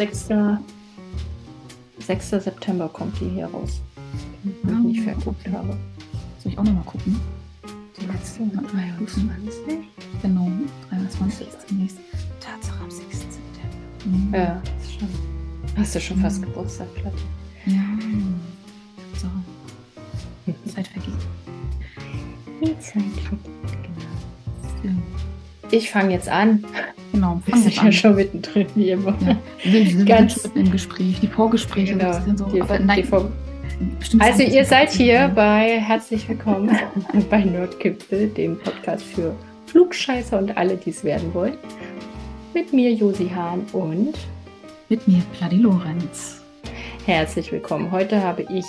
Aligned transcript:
6. 0.00 0.28
6. 1.98 2.30
September 2.30 2.88
kommt 2.88 3.20
die 3.20 3.28
hier 3.28 3.48
raus. 3.48 3.82
Wenn 4.62 4.88
ich 4.88 4.96
nicht 4.96 5.02
verguckt 5.02 5.46
habe. 5.52 5.76
Soll 6.38 6.52
ich 6.52 6.58
auch 6.58 6.64
nochmal 6.64 6.84
gucken? 6.84 7.20
Die 8.00 8.06
letzte 8.06 8.46
23. 8.46 9.76
Genau, 10.22 10.50
23 10.88 11.48
ist 11.48 11.58
die 11.68 11.74
nächste. 11.74 12.00
Tatsache 12.40 12.82
am 12.82 12.90
6. 12.90 13.10
September. 13.10 14.06
Mhm. 14.06 14.34
Ja, 14.34 14.62
ist 14.80 14.98
schon. 14.98 15.08
Hast 15.76 15.94
du 15.94 16.00
schon 16.00 16.16
fast 16.16 16.42
Geburtstag, 16.42 16.94
Platte? 16.94 17.18
Ja. 17.66 17.82
So. 19.20 19.28
Zeit 20.72 20.88
vergeht. 20.88 21.12
Die 22.62 22.78
Zeit 22.80 23.02
vergeht, 23.28 23.92
Ja. 24.82 24.92
Ich 25.70 25.90
fange 25.90 26.12
jetzt 26.12 26.28
an. 26.28 26.64
Genau, 27.12 27.40
Wir 27.46 27.56
sind 27.56 27.76
ja 27.82 27.92
schon 27.92 28.14
mittendrin, 28.16 28.66
wie 28.74 28.90
immer. 28.90 29.14
Ja. 29.24 29.36
Wir 29.62 29.86
sind 29.86 30.06
Ganz- 30.06 30.42
mitten 30.44 30.58
im 30.60 30.70
Gespräch. 30.70 31.20
Die 31.20 31.26
Vorgespräche 31.28 31.96
Genau. 31.96 32.12
so. 32.36 32.44
Die- 32.46 32.60
aber 32.62 32.78
nein, 32.78 33.06
Also 34.18 34.42
ihr 34.42 34.64
seid 34.64 34.90
hier 34.90 35.28
bei 35.34 35.80
Herzlich 35.80 36.28
Willkommen 36.28 36.70
bei 37.30 37.44
Nordgipfel, 37.44 38.28
dem 38.28 38.58
Podcast 38.58 39.04
für 39.04 39.34
Flugscheißer 39.66 40.38
und 40.38 40.56
alle, 40.56 40.76
die 40.76 40.90
es 40.90 41.04
werden 41.04 41.32
wollen. 41.34 41.54
Mit 42.52 42.72
mir 42.72 42.92
Josi 42.92 43.28
Hahn 43.28 43.60
und 43.72 44.14
Mit 44.88 45.06
mir, 45.06 45.22
Pladi 45.38 45.56
Lorenz. 45.56 46.42
herzlich 47.06 47.52
willkommen. 47.52 47.92
Heute 47.92 48.20
habe 48.22 48.42
ich 48.50 48.64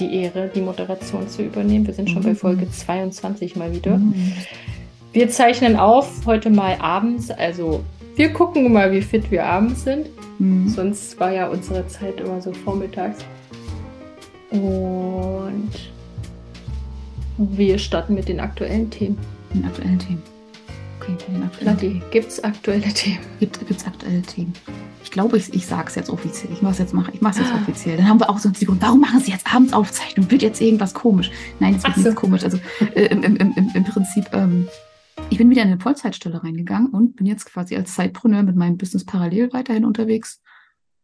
die 0.00 0.22
Ehre, 0.22 0.50
die 0.54 0.62
Moderation 0.62 1.28
zu 1.28 1.42
übernehmen. 1.42 1.86
Wir 1.86 1.92
sind 1.92 2.08
schon 2.08 2.22
bei 2.22 2.30
Mhm. 2.30 2.36
Folge 2.36 2.70
22 2.70 3.54
mal 3.56 3.74
wieder. 3.74 3.98
Mhm. 3.98 4.14
Wir 5.14 5.30
zeichnen 5.30 5.76
auf, 5.76 6.26
heute 6.26 6.50
mal 6.50 6.76
abends. 6.80 7.30
Also 7.30 7.84
wir 8.16 8.32
gucken 8.32 8.72
mal, 8.72 8.90
wie 8.90 9.00
fit 9.00 9.30
wir 9.30 9.46
abends 9.46 9.84
sind. 9.84 10.08
Mhm. 10.40 10.68
Sonst 10.68 11.20
war 11.20 11.30
ja 11.30 11.46
unsere 11.46 11.86
Zeit 11.86 12.18
immer 12.18 12.42
so 12.42 12.52
vormittags. 12.52 13.18
Und 14.50 15.70
wir 17.38 17.78
starten 17.78 18.14
mit 18.14 18.26
den 18.26 18.40
aktuellen 18.40 18.90
Themen. 18.90 19.16
Den 19.54 19.64
aktuellen 19.64 20.00
Themen. 20.00 20.22
Okay, 21.00 21.14
den 21.28 21.44
aktuellen 21.44 21.78
Themen. 21.78 22.02
gibt 22.10 22.28
es 22.28 22.42
aktuelle 22.42 22.92
Themen? 22.92 23.20
Gibt 23.38 23.70
es 23.70 23.86
aktuelle 23.86 24.22
Themen? 24.22 24.52
Ich 25.04 25.12
glaube, 25.12 25.36
ich, 25.36 25.54
ich 25.54 25.64
sage 25.64 25.86
es 25.86 25.94
jetzt 25.94 26.10
offiziell. 26.10 26.52
Ich 26.52 26.60
mache 26.60 26.72
es 26.72 26.78
jetzt, 26.80 26.92
mach, 26.92 27.08
ich 27.10 27.20
mach's 27.20 27.38
jetzt 27.38 27.54
offiziell. 27.54 27.96
Dann 27.96 28.08
haben 28.08 28.18
wir 28.18 28.28
auch 28.28 28.38
so 28.38 28.48
die 28.48 28.64
Grund, 28.64 28.82
warum 28.82 29.00
machen 29.00 29.20
Sie 29.20 29.30
jetzt 29.30 29.46
abends 29.54 29.74
Aufzeichnung? 29.74 30.28
Wird 30.28 30.42
jetzt 30.42 30.60
irgendwas 30.60 30.92
komisch? 30.92 31.30
Nein, 31.60 31.76
es 31.76 31.84
wird 31.84 31.94
so. 31.94 32.00
nichts 32.00 32.16
komisch. 32.16 32.42
Also 32.42 32.58
äh, 32.96 33.06
im, 33.06 33.22
im, 33.22 33.36
im, 33.36 33.70
im 33.74 33.84
Prinzip, 33.84 34.24
ähm, 34.32 34.66
ich 35.30 35.38
bin 35.38 35.50
wieder 35.50 35.62
in 35.62 35.68
eine 35.68 35.80
Vollzeitstelle 35.80 36.42
reingegangen 36.42 36.90
und 36.90 37.16
bin 37.16 37.26
jetzt 37.26 37.46
quasi 37.46 37.76
als 37.76 37.94
Zeitpreneur 37.94 38.42
mit 38.42 38.56
meinem 38.56 38.76
Business 38.76 39.04
parallel 39.04 39.52
weiterhin 39.52 39.84
unterwegs. 39.84 40.40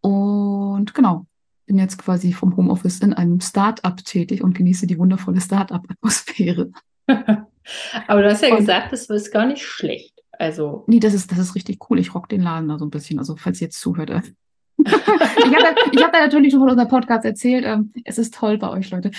Und 0.00 0.94
genau, 0.94 1.26
bin 1.66 1.78
jetzt 1.78 1.98
quasi 1.98 2.32
vom 2.32 2.56
Homeoffice 2.56 3.00
in 3.00 3.12
einem 3.12 3.40
Start-up 3.40 4.04
tätig 4.04 4.42
und 4.42 4.54
genieße 4.56 4.86
die 4.86 4.98
wundervolle 4.98 5.40
Start-up-Atmosphäre. 5.40 6.70
Aber 7.08 8.22
du 8.22 8.30
hast 8.30 8.42
ja 8.42 8.50
Und- 8.50 8.58
gesagt, 8.58 8.92
das 8.92 9.08
ist 9.10 9.32
gar 9.32 9.46
nicht 9.46 9.62
schlecht. 9.64 10.14
Also, 10.32 10.84
Nee, 10.86 11.00
das 11.00 11.12
ist, 11.12 11.30
das 11.30 11.38
ist 11.38 11.54
richtig 11.54 11.78
cool. 11.90 11.98
Ich 11.98 12.14
rock 12.14 12.28
den 12.30 12.40
Laden 12.40 12.68
da 12.68 12.78
so 12.78 12.86
ein 12.86 12.90
bisschen. 12.90 13.18
Also, 13.18 13.36
falls 13.36 13.60
ihr 13.60 13.66
jetzt 13.66 13.78
zuhört. 13.80 14.08
äh. 14.10 14.22
ich 14.78 14.86
habe 14.86 16.02
hab 16.02 16.12
da 16.12 16.20
natürlich 16.20 16.52
schon 16.52 16.60
von 16.60 16.70
unserem 16.70 16.88
Podcast 16.88 17.26
erzählt. 17.26 17.64
Ähm, 17.66 17.92
es 18.06 18.16
ist 18.16 18.32
toll 18.32 18.56
bei 18.56 18.70
euch, 18.70 18.90
Leute. 18.90 19.10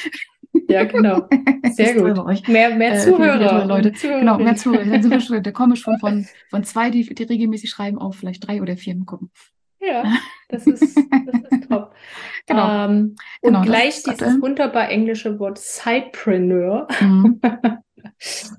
Ja, 0.69 0.83
genau. 0.83 1.27
Sehr 1.71 1.95
gut. 1.95 2.17
euch. 2.19 2.47
Mehr, 2.47 2.75
mehr 2.75 2.93
Äh, 2.93 2.99
Zuhörer. 2.99 3.49
tolle 3.49 3.65
Leute. 3.65 3.91
Genau, 3.91 4.37
mehr 4.37 4.55
Zuhörer. 4.55 4.85
Dann 4.85 5.01
sind 5.01 5.11
wir 5.11 5.19
schon, 5.21 5.41
da 5.43 5.51
komme 5.51 5.73
ich 5.75 5.79
schon 5.81 5.97
von, 5.99 6.25
von 6.49 6.63
zwei, 6.63 6.89
die, 6.89 7.03
die 7.13 7.23
regelmäßig 7.23 7.69
schreiben, 7.69 7.97
auf 7.97 8.15
vielleicht 8.15 8.45
drei 8.47 8.61
oder 8.61 8.75
vier. 8.77 8.95
Mal 8.95 9.05
gucken. 9.05 9.29
Ja, 9.79 10.03
das 10.49 10.67
ist, 10.67 10.81
das 10.81 11.41
ist 11.51 11.69
top. 11.69 11.93
Genau. 12.47 12.85
Ähm, 12.85 13.15
Genau, 13.41 13.59
und 13.59 13.65
gleich 13.65 13.95
dieses 13.95 14.09
aktuell. 14.09 14.41
wunderbar 14.41 14.89
englische 14.89 15.39
Wort 15.39 15.57
Sidepreneur. 15.57 16.87
Mhm. 16.99 17.39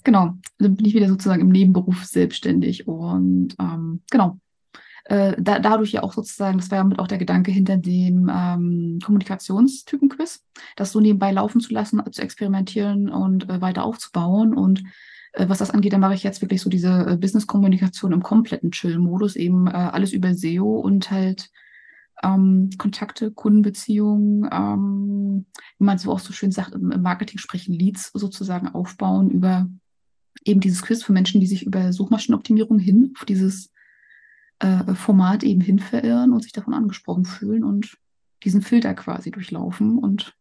Genau, 0.04 0.34
dann 0.58 0.76
bin 0.76 0.86
ich 0.86 0.94
wieder 0.94 1.08
sozusagen 1.08 1.40
im 1.40 1.48
Nebenberuf 1.48 2.04
selbstständig 2.04 2.86
und 2.86 3.56
ähm, 3.60 4.00
genau. 4.10 4.38
Äh, 5.04 5.34
da, 5.38 5.58
dadurch 5.58 5.92
ja 5.92 6.02
auch 6.02 6.12
sozusagen, 6.12 6.58
das 6.58 6.70
war 6.70 6.78
ja 6.78 6.84
mit 6.84 6.98
auch 6.98 7.08
der 7.08 7.18
Gedanke 7.18 7.50
hinter 7.50 7.76
dem 7.76 8.30
ähm, 8.32 8.98
Kommunikationstypen-Quiz, 9.04 10.44
das 10.76 10.92
so 10.92 11.00
nebenbei 11.00 11.32
laufen 11.32 11.60
zu 11.60 11.72
lassen, 11.74 12.00
zu 12.12 12.22
experimentieren 12.22 13.08
und 13.08 13.48
äh, 13.48 13.60
weiter 13.60 13.84
aufzubauen. 13.84 14.54
Und 14.54 14.84
äh, 15.32 15.48
was 15.48 15.58
das 15.58 15.70
angeht, 15.70 15.92
da 15.92 15.98
mache 15.98 16.14
ich 16.14 16.22
jetzt 16.22 16.40
wirklich 16.40 16.60
so 16.60 16.70
diese 16.70 17.06
äh, 17.06 17.16
Business-Kommunikation 17.16 18.12
im 18.12 18.22
kompletten 18.22 18.70
Chill-Modus, 18.70 19.34
eben 19.34 19.66
äh, 19.66 19.70
alles 19.70 20.12
über 20.12 20.34
SEO 20.34 20.78
und 20.78 21.10
halt 21.10 21.50
ähm, 22.22 22.70
Kontakte, 22.78 23.32
Kundenbeziehungen, 23.32 24.48
ähm, 24.52 25.46
wie 25.78 25.84
man 25.84 25.98
so 25.98 26.12
auch 26.12 26.20
so 26.20 26.32
schön 26.32 26.52
sagt, 26.52 26.74
im 26.74 26.92
im 26.92 27.02
Marketing 27.02 27.38
sprechen, 27.38 27.74
Leads 27.74 28.12
sozusagen 28.14 28.68
aufbauen 28.68 29.30
über 29.30 29.66
eben 30.44 30.60
dieses 30.60 30.82
Quiz 30.82 31.02
für 31.02 31.12
Menschen, 31.12 31.40
die 31.40 31.46
sich 31.46 31.66
über 31.66 31.92
Suchmaschinenoptimierung 31.92 32.78
hin 32.78 33.12
auf 33.18 33.24
dieses 33.24 33.71
äh, 34.62 34.94
Format 34.94 35.42
eben 35.42 35.60
hin 35.60 35.78
verirren 35.78 36.32
und 36.32 36.42
sich 36.42 36.52
davon 36.52 36.74
angesprochen 36.74 37.24
fühlen 37.24 37.64
und 37.64 37.96
diesen 38.44 38.62
Filter 38.62 38.94
quasi 38.94 39.30
durchlaufen. 39.30 39.98
Und 39.98 40.34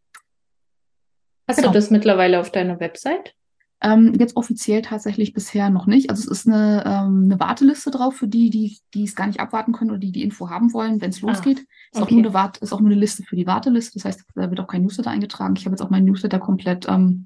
Hast 1.47 1.57
Genau. 1.57 1.69
du 1.69 1.73
das 1.73 1.89
mittlerweile 1.89 2.39
auf 2.39 2.51
deiner 2.51 2.79
Website? 2.79 3.35
ähm, 3.83 4.13
jetzt 4.19 4.35
offiziell 4.37 4.83
tatsächlich 4.83 5.33
bisher 5.33 5.69
noch 5.71 5.87
nicht. 5.87 6.09
Also 6.11 6.21
es 6.21 6.39
ist 6.39 6.47
eine, 6.47 6.83
ähm, 6.85 7.23
eine 7.25 7.39
Warteliste 7.39 7.89
drauf 7.89 8.15
für 8.15 8.27
die, 8.27 8.51
die, 8.51 8.77
die 8.93 9.05
es 9.05 9.15
gar 9.15 9.25
nicht 9.25 9.39
abwarten 9.39 9.71
können 9.71 9.89
oder 9.89 9.99
die 9.99 10.11
die 10.11 10.21
Info 10.21 10.49
haben 10.51 10.71
wollen, 10.73 11.01
wenn 11.01 11.09
es 11.09 11.23
Ah, 11.23 11.27
losgeht. 11.27 11.59
Ist, 11.91 11.97
auch 11.97 12.03
okay. 12.03 12.13
nur 12.13 12.25
eine 12.25 12.33
Wart 12.35 12.57
ist 12.59 12.73
auch 12.73 12.79
nur 12.79 12.91
eine 12.91 12.99
Liste 12.99 13.23
für 13.23 13.35
die 13.35 13.47
Warteliste. 13.47 13.93
Das 13.95 14.05
heißt, 14.05 14.23
da 14.35 14.49
wird 14.49 14.59
auch 14.59 14.67
kein 14.67 14.83
Newsletter 14.83 15.09
eingetragen. 15.09 15.55
Ich 15.57 15.65
habe 15.65 15.73
jetzt 15.73 15.81
auch 15.81 15.89
meinen 15.89 16.05
Newsletter 16.05 16.37
komplett 16.37 16.87
ähm, 16.87 17.25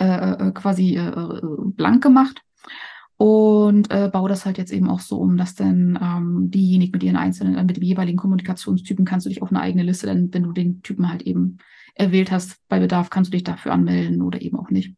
äh, 0.00 0.04
äh, 0.04 0.52
quasi 0.52 0.94
äh, 0.94 1.08
äh, 1.08 1.40
blank 1.42 2.04
gemacht 2.04 2.42
und 3.18 3.90
äh, 3.90 4.08
baue 4.12 4.28
das 4.28 4.46
halt 4.46 4.58
jetzt 4.58 4.72
eben 4.72 4.88
auch 4.88 5.00
so 5.00 5.18
um, 5.18 5.36
dass 5.36 5.54
dann 5.56 5.98
ähm, 6.00 6.50
diejenigen 6.50 6.92
mit 6.92 7.02
ihren 7.02 7.16
einzelnen, 7.16 7.56
äh, 7.56 7.64
mit 7.64 7.76
dem 7.76 7.82
jeweiligen 7.82 8.16
Kommunikationstypen 8.16 9.04
kannst 9.04 9.26
du 9.26 9.28
dich 9.30 9.42
auf 9.42 9.50
eine 9.50 9.60
eigene 9.60 9.82
Liste, 9.82 10.06
dann 10.06 10.32
wenn 10.32 10.44
du 10.44 10.52
den 10.52 10.82
Typen 10.82 11.10
halt 11.10 11.22
eben 11.22 11.58
erwählt 11.94 12.30
hast, 12.30 12.58
bei 12.68 12.78
Bedarf 12.78 13.10
kannst 13.10 13.32
du 13.32 13.36
dich 13.36 13.42
dafür 13.44 13.72
anmelden 13.72 14.22
oder 14.22 14.40
eben 14.40 14.56
auch 14.58 14.70
nicht. 14.70 14.90
Du 14.90 14.94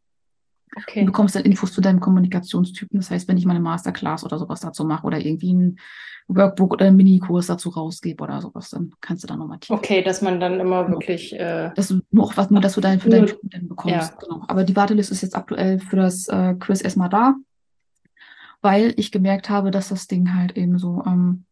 Okay. 0.82 1.03
bekommst 1.04 1.34
dann 1.34 1.42
Infos 1.44 1.72
zu 1.72 1.81
deinem 1.81 1.98
Kommunikationstypen. 1.98 3.00
Das 3.00 3.10
heißt, 3.10 3.26
wenn 3.26 3.36
ich 3.36 3.44
mal 3.44 3.54
eine 3.54 3.60
Masterclass 3.60 4.22
oder 4.22 4.38
sowas 4.38 4.60
dazu 4.60 4.84
mache 4.84 5.04
oder 5.04 5.19
irgendwie 5.19 5.52
ein 5.52 5.78
Workbook 6.28 6.75
oder 6.75 6.87
einen 6.87 6.97
Minikurs 6.97 7.47
dazu 7.48 7.70
rausgebe 7.70 8.22
oder 8.22 8.41
sowas, 8.41 8.70
dann 8.70 8.92
kannst 9.00 9.25
du 9.25 9.26
da 9.26 9.37
nochmal 9.37 9.58
tiefer. 9.58 9.75
Okay, 9.75 10.00
dass 10.04 10.22
man 10.22 10.38
dann 10.38 10.60
immer 10.60 10.84
Genau. 10.84 10.98
wirklich. 10.98 11.32
Äh, 11.32 11.72
Das 11.75 11.91
ist 11.91 12.02
nur 12.12 12.25
auch 12.25 12.37
was, 12.37 12.50
nur 12.50 12.60
dass 12.60 12.75
du 12.75 12.81
dein, 12.81 13.00
für 13.00 13.08
deinen 13.08 13.26
Typen 13.26 13.48
dann 13.50 13.66
bekommst. 13.66 14.12
ja. 14.12 14.19
Genau. 14.20 14.44
Aber 14.47 14.62
die 14.62 14.76
Warteliste 14.76 15.12
ist 15.12 15.22
jetzt 15.22 15.34
aktuell 15.37 15.81
für 15.81 15.97
das 15.97 16.28
äh, 16.28 16.54
Quiz 16.54 16.82
erstmal 16.84 17.08
da, 17.08 17.34
weil 18.62 18.94
ich 18.97 19.10
gemerkt 19.12 19.50
habe, 19.50 19.71
dass 19.71 19.88
das 19.88 20.06
Ding 20.06 20.34
halt 20.34 20.56
eben 20.56 20.78
so, 20.78 21.03
ähm, 21.06 21.44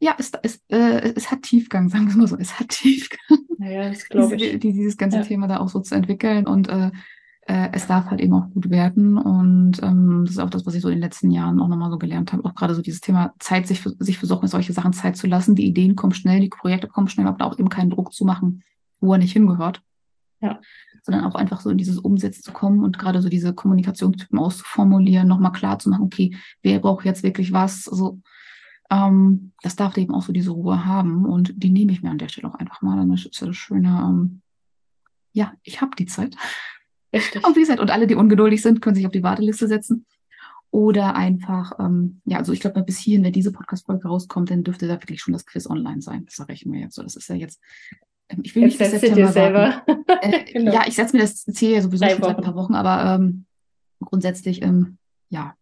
ja, 0.00 0.14
es, 0.18 0.32
es, 0.42 0.60
äh, 0.68 1.12
es 1.14 1.30
hat 1.30 1.42
Tiefgang, 1.42 1.88
sagen 1.90 2.04
wir 2.04 2.10
es 2.10 2.16
mal 2.16 2.26
so, 2.28 2.36
es 2.36 2.58
hat 2.58 2.68
Tiefgang 2.68 3.38
naja, 3.58 3.88
das 3.88 4.04
glaube 4.08 4.36
diese, 4.36 4.50
ich. 4.52 4.60
die, 4.60 4.72
dieses 4.72 4.96
ganze 4.96 5.18
Ja. 5.18 5.22
Thema 5.22 5.48
da 5.48 5.60
auch 5.60 5.68
so 5.68 5.80
zu 5.80 5.94
entwickeln 5.94 6.46
und 6.46 6.68
äh, 6.68 6.90
äh, 7.46 7.70
es 7.72 7.86
darf 7.86 8.06
halt 8.06 8.20
eben 8.20 8.34
auch 8.34 8.48
gut 8.50 8.70
werden 8.70 9.18
und 9.18 9.82
ähm, 9.82 10.22
das 10.24 10.34
ist 10.34 10.38
auch 10.38 10.50
das, 10.50 10.64
was 10.64 10.74
ich 10.74 10.82
so 10.82 10.88
in 10.88 10.94
den 10.96 11.02
letzten 11.02 11.30
Jahren 11.30 11.60
auch 11.60 11.68
nochmal 11.68 11.90
so 11.90 11.98
gelernt 11.98 12.32
habe, 12.32 12.44
auch 12.44 12.54
gerade 12.54 12.74
so 12.74 12.82
dieses 12.82 13.00
Thema 13.00 13.34
Zeit, 13.40 13.66
sich 13.66 13.80
für, 13.80 13.90
sich 13.98 14.18
solche, 14.20 14.48
solche 14.48 14.72
Sachen 14.72 14.92
Zeit 14.92 15.16
zu 15.16 15.26
lassen, 15.26 15.54
die 15.56 15.66
Ideen 15.66 15.96
kommen 15.96 16.14
schnell, 16.14 16.40
die 16.40 16.48
Projekte 16.48 16.88
kommen 16.88 17.08
schnell, 17.08 17.26
aber 17.26 17.44
auch 17.44 17.58
eben 17.58 17.68
keinen 17.68 17.90
Druck 17.90 18.12
zu 18.12 18.24
machen, 18.24 18.62
wo 19.00 19.12
er 19.12 19.18
nicht 19.18 19.32
hingehört. 19.32 19.82
Ja. 20.40 20.60
Sondern 21.02 21.24
auch 21.24 21.34
einfach 21.34 21.60
so 21.60 21.70
in 21.70 21.78
dieses 21.78 21.98
Umsetzen 21.98 22.42
zu 22.42 22.52
kommen 22.52 22.84
und 22.84 22.98
gerade 22.98 23.20
so 23.22 23.28
diese 23.28 23.52
Kommunikationstypen 23.52 24.38
auszuformulieren, 24.38 25.26
nochmal 25.26 25.52
klar 25.52 25.78
zu 25.78 25.90
machen, 25.90 26.04
okay, 26.04 26.36
wer 26.62 26.78
braucht 26.78 27.04
jetzt 27.04 27.22
wirklich 27.22 27.52
was, 27.52 27.88
also 27.88 28.20
ähm, 28.92 29.52
das 29.62 29.74
darf 29.74 29.96
eben 29.96 30.14
auch 30.14 30.22
so 30.22 30.32
diese 30.32 30.50
Ruhe 30.50 30.84
haben 30.84 31.24
und 31.24 31.54
die 31.56 31.70
nehme 31.70 31.92
ich 31.92 32.02
mir 32.02 32.10
an 32.10 32.18
der 32.18 32.28
Stelle 32.28 32.48
auch 32.48 32.54
einfach 32.54 32.82
mal. 32.82 32.96
Dann 32.96 33.12
ist 33.12 33.26
es 33.26 33.40
ja 33.40 33.46
das 33.46 33.56
Schöne, 33.56 33.88
ähm, 33.88 34.42
ja, 35.32 35.54
ich 35.62 35.80
habe 35.80 35.96
die 35.96 36.06
Zeit. 36.06 36.36
Richtig. 37.12 37.46
Und 37.46 37.56
wie 37.56 37.60
gesagt, 37.60 37.80
und 37.80 37.90
alle, 37.90 38.06
die 38.06 38.14
ungeduldig 38.14 38.60
sind, 38.62 38.82
können 38.82 38.94
sich 38.94 39.06
auf 39.06 39.12
die 39.12 39.22
Warteliste 39.22 39.66
setzen. 39.66 40.06
Oder 40.70 41.14
einfach, 41.14 41.78
ähm, 41.78 42.22
ja, 42.24 42.38
also 42.38 42.52
ich 42.52 42.60
glaube, 42.60 42.82
bis 42.82 42.98
hierhin, 42.98 43.24
wenn 43.24 43.32
diese 43.32 43.52
Podcast-Folge 43.52 44.08
rauskommt, 44.08 44.50
dann 44.50 44.64
dürfte 44.64 44.88
da 44.88 44.94
wirklich 44.94 45.20
schon 45.20 45.32
das 45.32 45.44
Quiz 45.44 45.68
online 45.68 46.00
sein. 46.00 46.24
Das 46.24 46.36
sage 46.36 46.54
ich 46.54 46.64
mir 46.64 46.80
jetzt 46.80 46.94
so. 46.94 47.02
Das 47.02 47.16
ist 47.16 47.28
ja 47.28 47.34
jetzt, 47.34 47.60
ich 48.42 48.54
will 48.54 48.64
Jetzt 48.64 48.80
nicht 48.80 49.02
du 49.02 49.14
dir 49.14 49.28
selber. 49.28 49.82
Äh, 50.22 50.44
Genau. 50.52 50.72
Ja, 50.72 50.84
ich 50.86 50.94
setze 50.94 51.16
mir 51.16 51.22
das 51.22 51.44
Ziel 51.44 51.82
sowieso 51.82 52.06
schon 52.06 52.22
seit 52.22 52.36
ein 52.36 52.44
paar 52.44 52.54
Wochen, 52.54 52.74
aber 52.74 53.16
ähm, 53.16 53.44
grundsätzlich, 54.00 54.62
ähm, 54.62 54.98
ja, 55.30 55.54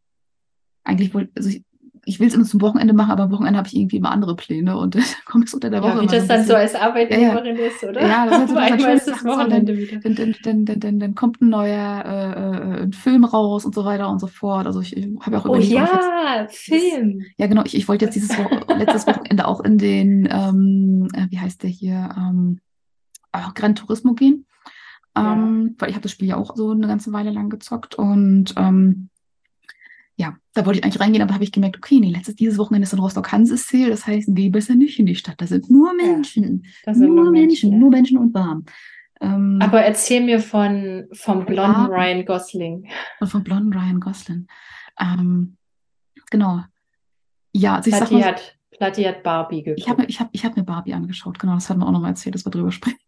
eigentlich 0.84 1.14
wohl, 1.14 1.30
also 1.34 1.48
ich, 1.48 1.64
ich 2.04 2.20
will 2.20 2.28
es 2.28 2.34
immer 2.34 2.44
zum 2.44 2.60
Wochenende 2.60 2.94
machen, 2.94 3.10
aber 3.10 3.24
am 3.24 3.30
Wochenende 3.30 3.58
habe 3.58 3.68
ich 3.68 3.76
irgendwie 3.76 3.96
immer 3.96 4.10
andere 4.10 4.36
Pläne 4.36 4.76
und 4.76 4.94
dann 4.96 5.04
kommt 5.24 5.48
es 5.48 5.54
unter 5.54 5.70
der 5.70 5.82
Woche. 5.82 5.96
Ja, 5.96 6.02
wie 6.02 6.06
das 6.06 6.26
dann 6.26 6.44
so 6.44 6.54
als 6.54 6.74
Arbeitnehmerin 6.74 7.56
ja, 7.56 7.66
ist, 7.66 7.82
oder? 7.82 8.06
Ja, 8.06 8.26
das 8.26 8.50
ist 8.50 8.56
halt 8.56 8.80
so 8.80 8.88
ist 8.88 9.08
das 9.08 9.24
Wochenende 9.24 9.76
wieder. 9.76 9.98
Dann, 9.98 10.14
dann, 10.14 10.64
dann, 10.64 10.80
dann, 10.80 11.00
dann, 11.00 11.14
kommt 11.14 11.40
ein 11.40 11.48
neuer 11.48 12.04
äh, 12.04 12.80
äh, 12.80 12.82
ein 12.82 12.92
Film 12.92 13.24
raus 13.24 13.64
und 13.64 13.74
so 13.74 13.84
weiter 13.84 14.08
und 14.08 14.18
so 14.18 14.26
fort. 14.26 14.66
Also 14.66 14.80
ich, 14.80 14.92
habe 14.92 15.32
ja 15.32 15.38
auch 15.38 15.44
oh 15.44 15.56
überlegt. 15.56 15.72
Oh 15.72 15.76
ja, 15.76 16.46
Film. 16.48 17.22
Ja, 17.36 17.46
genau. 17.46 17.62
Ich, 17.64 17.76
ich 17.76 17.88
wollte 17.88 18.06
jetzt 18.06 18.14
dieses 18.14 18.36
letztes 18.68 19.06
Wochenende 19.06 19.46
auch 19.46 19.60
in 19.60 19.78
den, 19.78 20.28
ähm, 20.30 21.08
äh, 21.14 21.26
wie 21.30 21.38
heißt 21.38 21.62
der 21.62 21.70
hier, 21.70 22.14
ähm, 22.16 22.60
auch 23.32 23.54
Gran 23.54 23.74
Turismo 23.74 24.14
gehen. 24.14 24.46
Ähm, 25.16 25.68
ja. 25.68 25.74
Weil 25.78 25.88
ich 25.90 25.94
habe 25.94 26.02
das 26.02 26.12
Spiel 26.12 26.28
ja 26.28 26.36
auch 26.36 26.56
so 26.56 26.70
eine 26.70 26.86
ganze 26.86 27.12
Weile 27.12 27.30
lang 27.30 27.50
gezockt 27.50 27.96
und 27.96 28.54
ähm, 28.56 29.10
ja, 30.20 30.36
da 30.52 30.66
wollte 30.66 30.80
ich 30.80 30.84
eigentlich 30.84 31.00
reingehen, 31.00 31.22
aber 31.22 31.32
habe 31.32 31.44
ich 31.44 31.52
gemerkt, 31.52 31.78
okay, 31.78 31.98
nee, 31.98 32.10
letztes 32.10 32.36
dieses 32.36 32.58
Wochenende 32.58 32.84
ist 32.84 32.92
in 32.92 32.98
Rostock-Hanses 32.98 33.66
Sale, 33.66 33.88
das 33.88 34.06
heißt, 34.06 34.28
geh 34.32 34.50
besser 34.50 34.74
nicht 34.74 34.98
in 34.98 35.06
die 35.06 35.14
Stadt. 35.14 35.40
Da 35.40 35.46
sind 35.46 35.70
nur 35.70 35.94
Menschen. 35.94 36.66
Ja, 36.84 36.92
sind 36.92 37.06
nur, 37.06 37.24
nur 37.24 37.32
Menschen, 37.32 37.46
Menschen 37.46 37.72
ja. 37.72 37.78
nur 37.78 37.90
Menschen 37.90 38.18
und 38.18 38.34
warm. 38.34 38.66
Ähm, 39.22 39.58
aber 39.62 39.80
erzähl 39.80 40.22
mir 40.22 40.40
von 40.40 41.06
vom 41.12 41.46
blonden 41.46 41.86
Ryan 41.86 42.26
Gosling. 42.26 42.86
Und 43.20 43.28
vom 43.28 43.42
blonden 43.42 43.72
Ryan 43.72 43.98
Gosling. 43.98 44.46
Ähm, 45.00 45.56
genau. 46.30 46.64
Ja, 47.54 47.76
also 47.76 47.88
ich 47.88 47.96
Platti, 47.96 48.14
sag 48.14 48.20
mal, 48.20 48.28
hat, 48.28 48.58
Platti 48.76 49.02
hat 49.04 49.22
Barbie 49.22 49.62
geguckt. 49.62 49.80
Ich 49.80 49.88
habe 49.88 50.04
ich 50.04 50.20
hab, 50.20 50.28
ich 50.32 50.44
hab 50.44 50.54
mir 50.54 50.64
Barbie 50.64 50.92
angeschaut, 50.92 51.38
genau, 51.38 51.54
das 51.54 51.70
hat 51.70 51.78
man 51.78 51.88
auch 51.88 51.92
nochmal 51.92 52.10
erzählt, 52.10 52.34
dass 52.34 52.44
wir 52.44 52.50
drüber 52.50 52.72
sprechen. 52.72 52.98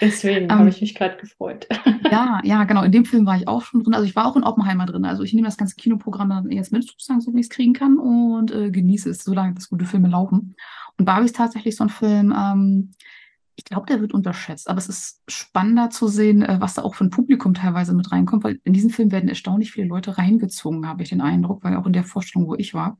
Deswegen 0.00 0.44
ähm, 0.44 0.50
habe 0.50 0.68
ich 0.68 0.80
mich 0.80 0.94
gerade 0.94 1.16
gefreut. 1.16 1.66
Ja, 2.10 2.40
ja, 2.44 2.62
genau. 2.64 2.84
In 2.84 2.92
dem 2.92 3.04
Film 3.04 3.26
war 3.26 3.36
ich 3.36 3.48
auch 3.48 3.62
schon 3.62 3.82
drin. 3.82 3.94
Also 3.94 4.06
ich 4.06 4.14
war 4.14 4.26
auch 4.26 4.36
in 4.36 4.44
Oppenheimer 4.44 4.86
drin. 4.86 5.04
Also 5.04 5.24
ich 5.24 5.32
nehme 5.32 5.48
das 5.48 5.56
ganze 5.56 5.74
Kinoprogramm 5.74 6.28
dann 6.28 6.50
jetzt 6.52 6.70
mit, 6.70 6.86
sozusagen, 6.86 7.20
so 7.20 7.34
wie 7.34 7.40
ich 7.40 7.46
es 7.46 7.50
kriegen 7.50 7.72
kann 7.72 7.98
und 7.98 8.52
äh, 8.52 8.70
genieße 8.70 9.10
es, 9.10 9.24
solange 9.24 9.54
das 9.54 9.68
gute 9.68 9.86
Filme 9.86 10.08
laufen. 10.08 10.54
Und 10.98 11.04
Barbie 11.04 11.24
ist 11.24 11.36
tatsächlich 11.36 11.74
so 11.74 11.84
ein 11.84 11.90
Film, 11.90 12.32
ähm, 12.36 12.92
ich 13.56 13.64
glaube, 13.64 13.86
der 13.86 14.00
wird 14.00 14.12
unterschätzt, 14.12 14.68
aber 14.68 14.78
es 14.78 14.88
ist 14.88 15.22
spannender 15.28 15.90
zu 15.90 16.06
sehen, 16.08 16.42
äh, 16.42 16.60
was 16.60 16.74
da 16.74 16.82
auch 16.82 16.94
für 16.94 17.04
ein 17.04 17.10
Publikum 17.10 17.54
teilweise 17.54 17.94
mit 17.94 18.12
reinkommt, 18.12 18.44
weil 18.44 18.60
in 18.64 18.72
diesem 18.72 18.90
Film 18.90 19.10
werden 19.10 19.28
erstaunlich 19.28 19.72
viele 19.72 19.88
Leute 19.88 20.16
reingezogen, 20.16 20.86
habe 20.86 21.02
ich 21.02 21.08
den 21.08 21.22
Eindruck, 21.22 21.64
weil 21.64 21.74
auch 21.76 21.86
in 21.86 21.92
der 21.92 22.04
Vorstellung, 22.04 22.48
wo 22.48 22.54
ich 22.54 22.74
war, 22.74 22.98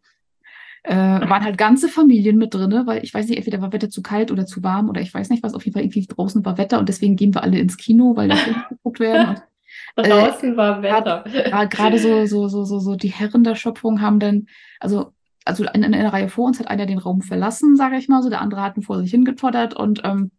äh, 0.87 0.95
waren 0.95 1.45
halt 1.45 1.59
ganze 1.59 1.89
Familien 1.89 2.37
mit 2.37 2.55
drin, 2.55 2.83
weil 2.87 3.03
ich 3.03 3.13
weiß 3.13 3.29
nicht, 3.29 3.39
entweder 3.39 3.61
war 3.61 3.73
Wetter 3.73 3.91
zu 3.91 4.03
kalt 4.03 4.31
oder 4.31 4.47
zu 4.47 4.63
warm 4.63 4.89
oder 4.89 5.01
ich 5.01 5.13
weiß 5.13 5.31
nicht 5.31 5.43
was, 5.43 5.55
auf 5.55 5.65
jeden 5.65 5.75
Fall 5.75 5.83
irgendwie 5.83 6.07
draußen 6.07 6.45
war 6.45 6.59
Wetter 6.59 6.79
und 6.79 6.89
deswegen 6.89 7.17
gehen 7.17 7.35
wir 7.35 7.43
alle 7.43 7.59
ins 7.59 7.77
Kino, 7.77 8.15
weil 8.17 8.29
da 8.29 8.37
Filme 8.37 8.65
geguckt 8.69 9.01
werden. 9.01 9.41
Und, 9.97 10.07
draußen 10.07 10.55
äh, 10.55 10.57
war 10.57 10.83
Wetter. 10.83 11.25
Gerade 11.71 11.99
so, 11.99 12.25
so, 12.27 12.49
so, 12.49 12.65
so, 12.65 12.79
so 12.79 12.95
die 12.95 13.09
Herren 13.09 13.43
der 13.43 13.57
Schöpfung 13.57 14.01
haben 14.01 14.21
dann, 14.21 14.47
also 14.79 15.13
also 15.45 15.65
in, 15.65 15.85
in 15.85 15.93
der 15.93 16.13
Reihe 16.13 16.29
vor 16.29 16.47
uns 16.47 16.59
hat 16.59 16.69
einer 16.69 16.87
den 16.87 16.99
Raum 16.99 17.23
verlassen, 17.23 17.77
sage 17.77 17.97
ich 17.97 18.09
mal 18.09 18.21
so, 18.23 18.29
der 18.29 18.41
andere 18.41 18.63
hat 18.63 18.77
ihn 18.77 18.83
vor 18.83 18.99
sich 18.99 19.13
hingetottert 19.13 19.75
und 19.75 20.03
ähm, 20.05 20.33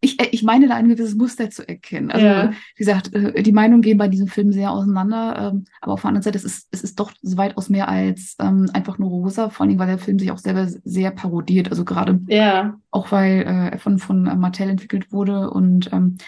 ich, 0.00 0.20
äh, 0.20 0.28
ich 0.30 0.42
meine 0.42 0.68
da 0.68 0.74
ein 0.74 0.88
gewisses 0.88 1.14
Muster 1.14 1.50
zu 1.50 1.68
erkennen. 1.68 2.10
Also, 2.10 2.26
ja. 2.26 2.50
wie 2.50 2.78
gesagt, 2.78 3.14
äh, 3.14 3.42
die 3.42 3.52
Meinungen 3.52 3.82
gehen 3.82 3.98
bei 3.98 4.08
diesem 4.08 4.28
Film 4.28 4.52
sehr 4.52 4.70
auseinander, 4.70 5.52
ähm, 5.52 5.64
aber 5.80 5.94
auf 5.94 6.02
der 6.02 6.08
anderen 6.08 6.22
Seite, 6.22 6.38
es 6.38 6.44
ist, 6.44 6.68
es 6.70 6.82
ist 6.82 7.00
doch 7.00 7.12
weitaus 7.22 7.68
mehr 7.68 7.88
als 7.88 8.36
ähm, 8.40 8.68
einfach 8.72 8.98
nur 8.98 9.10
rosa, 9.10 9.50
vor 9.50 9.66
allem, 9.66 9.78
weil 9.78 9.88
der 9.88 9.98
Film 9.98 10.18
sich 10.18 10.30
auch 10.30 10.38
selber 10.38 10.66
sehr 10.66 11.10
parodiert. 11.10 11.70
Also 11.70 11.84
gerade 11.84 12.20
ja. 12.28 12.78
auch, 12.90 13.12
weil 13.12 13.42
äh, 13.42 13.70
er 13.72 13.78
von, 13.78 13.98
von 13.98 14.22
Mattel 14.38 14.68
entwickelt 14.68 15.12
wurde 15.12 15.50
und 15.50 15.92
ähm, 15.92 16.18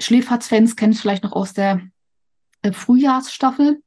Schläferz-Fans 0.00 0.76
kennen 0.76 0.92
es 0.92 1.00
vielleicht 1.00 1.24
noch 1.24 1.32
aus 1.32 1.52
der 1.52 1.80
äh, 2.62 2.72
Frühjahrsstaffel 2.72 3.82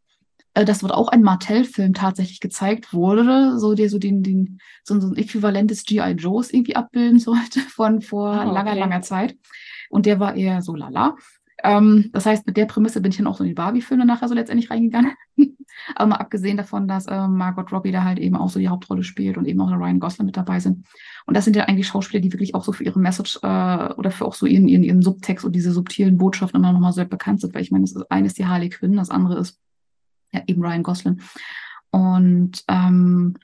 äh, 0.54 0.66
das 0.66 0.84
wird 0.84 0.94
auch 0.94 1.10
ein 1.10 1.24
Martell-Film 1.24 1.94
tatsächlich 1.94 2.40
gezeigt 2.40 2.94
wurde, 2.94 3.58
so 3.60 3.74
der 3.74 3.90
so 3.90 4.00
den, 4.00 4.24
den, 4.24 4.60
so, 4.84 5.00
so 5.00 5.08
ein 5.08 5.18
Äquivalent 5.18 5.72
des 5.72 5.84
G.I. 5.86 6.12
Joes 6.12 6.52
irgendwie 6.52 6.76
abbilden 6.76 7.20
sollte 7.20 7.60
von 7.60 8.02
vor 8.02 8.32
oh, 8.32 8.42
okay. 8.42 8.54
langer, 8.54 8.76
langer 8.76 9.02
Zeit. 9.02 9.38
Und 9.90 10.06
der 10.06 10.20
war 10.20 10.36
eher 10.36 10.62
so 10.62 10.76
lala. 10.76 11.16
Ähm, 11.64 12.10
das 12.12 12.26
heißt, 12.26 12.46
mit 12.46 12.58
der 12.58 12.66
Prämisse 12.66 13.00
bin 13.00 13.12
ich 13.12 13.18
dann 13.18 13.28
auch 13.28 13.38
so 13.38 13.44
in 13.44 13.50
die 13.50 13.56
Barbie-Filme 13.56 14.06
nachher 14.06 14.28
so 14.28 14.34
letztendlich 14.34 14.70
reingegangen. 14.70 15.14
Aber 15.96 16.08
mal 16.10 16.16
abgesehen 16.18 16.58
davon, 16.58 16.88
dass 16.88 17.08
äh, 17.08 17.28
Margot 17.28 17.72
Robbie 17.72 17.92
da 17.92 18.04
halt 18.04 18.20
eben 18.20 18.36
auch 18.36 18.50
so 18.50 18.60
die 18.60 18.68
Hauptrolle 18.68 19.04
spielt 19.04 19.38
und 19.38 19.46
eben 19.46 19.62
auch 19.62 19.72
Ryan 19.72 20.00
Gosling 20.00 20.26
mit 20.26 20.38
dabei 20.38 20.60
sind. 20.60 20.86
Und 21.26 21.38
das 21.38 21.46
sind 21.46 21.56
ja 21.56 21.66
eigentlich 21.66 21.88
Schauspieler, 21.88 22.22
die 22.22 22.34
wirklich 22.34 22.54
auch 22.54 22.64
so 22.64 22.74
für 22.74 22.84
ihre 22.84 23.00
Message 23.00 23.38
äh, 23.44 23.94
oder 23.94 24.12
für 24.12 24.26
auch 24.26 24.34
so 24.34 24.46
ihren, 24.46 24.68
ihren, 24.68 24.84
ihren 24.84 25.02
Subtext 25.02 25.46
und 25.46 25.54
diese 25.54 25.72
subtilen 25.72 26.18
Botschaften 26.18 26.60
immer 26.60 26.74
nochmal 26.74 26.94
sehr 26.94 27.06
bekannt 27.06 27.42
sind. 27.42 27.54
Weil 27.54 27.62
ich 27.62 27.72
meine, 27.72 27.86
das 27.86 27.96
ist, 27.96 28.12
eines 28.12 28.34
die 28.34 28.46
Harley 28.46 28.70
Quinn, 28.70 28.98
das 28.98 29.10
andere 29.10 29.40
ist 29.40 29.60
ja, 30.34 30.42
eben 30.48 30.62
Ryan 30.62 30.84
Gosling. 30.84 31.22
Und 31.92 32.64
ähm, 32.68 33.36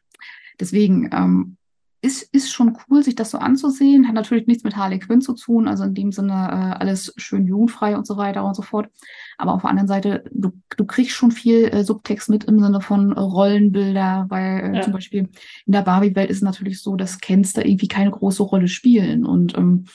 deswegen 0.60 1.10
ähm, 1.14 1.58
ist, 2.02 2.24
ist 2.34 2.52
schon 2.52 2.78
cool, 2.90 3.04
sich 3.04 3.16
das 3.16 3.32
so 3.32 3.40
anzusehen. 3.40 4.08
Hat 4.08 4.16
natürlich 4.16 4.48
nichts 4.48 4.64
mit 4.64 4.78
Harley 4.78 5.00
Quinn 5.00 5.22
zu 5.22 5.34
tun, 5.34 5.68
also 5.68 5.84
in 5.84 5.94
dem 5.94 6.12
Sinne 6.12 6.34
äh, 6.34 6.80
alles 6.80 7.14
schön 7.18 7.46
jugendfrei 7.46 7.98
und 7.98 8.08
so 8.08 8.16
weiter 8.16 8.46
und 8.46 8.56
so 8.56 8.62
fort. 8.62 8.90
Aber 9.38 9.54
auf 9.54 9.62
der 9.62 9.70
anderen 9.70 9.88
Seite, 9.88 10.24
du, 10.32 10.52
du 10.78 10.86
kriegst 10.86 11.12
schon 11.12 11.32
viel 11.32 11.66
äh, 11.66 11.84
Subtext 11.84 12.30
mit 12.30 12.46
im 12.46 12.60
Sinne 12.60 12.82
von 12.82 13.12
äh, 13.12 13.20
Rollenbilder, 13.20 14.28
weil 14.30 14.60
äh, 14.60 14.76
ja. 14.78 14.82
zum 14.82 14.94
Beispiel 14.94 15.30
in 15.66 15.74
der 15.74 15.82
Barbie-Welt 15.82 16.30
ist 16.30 16.38
es 16.38 16.44
natürlich 16.44 16.82
so, 16.82 16.96
dass 16.96 17.20
Kens 17.20 17.54
da 17.54 17.62
irgendwie 17.62 17.90
keine 17.90 18.12
große 18.12 18.44
Rolle 18.44 18.70
spielen. 18.70 19.26
Und 19.26 19.58
ähm, 19.58 19.86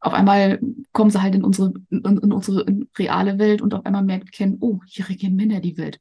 auf 0.00 0.14
einmal 0.14 0.60
kommen 0.92 1.10
sie 1.10 1.22
halt 1.22 1.36
in 1.36 1.44
unsere, 1.44 1.72
in, 1.90 2.02
in 2.02 2.32
unsere 2.32 2.66
reale 2.98 3.38
Welt 3.38 3.62
und 3.62 3.72
auf 3.72 3.86
einmal 3.86 4.02
merkt 4.02 4.32
Ken, 4.32 4.56
oh, 4.60 4.80
hier 4.84 5.08
regieren 5.08 5.36
Männer 5.36 5.60
die 5.60 5.78
Welt. 5.78 6.00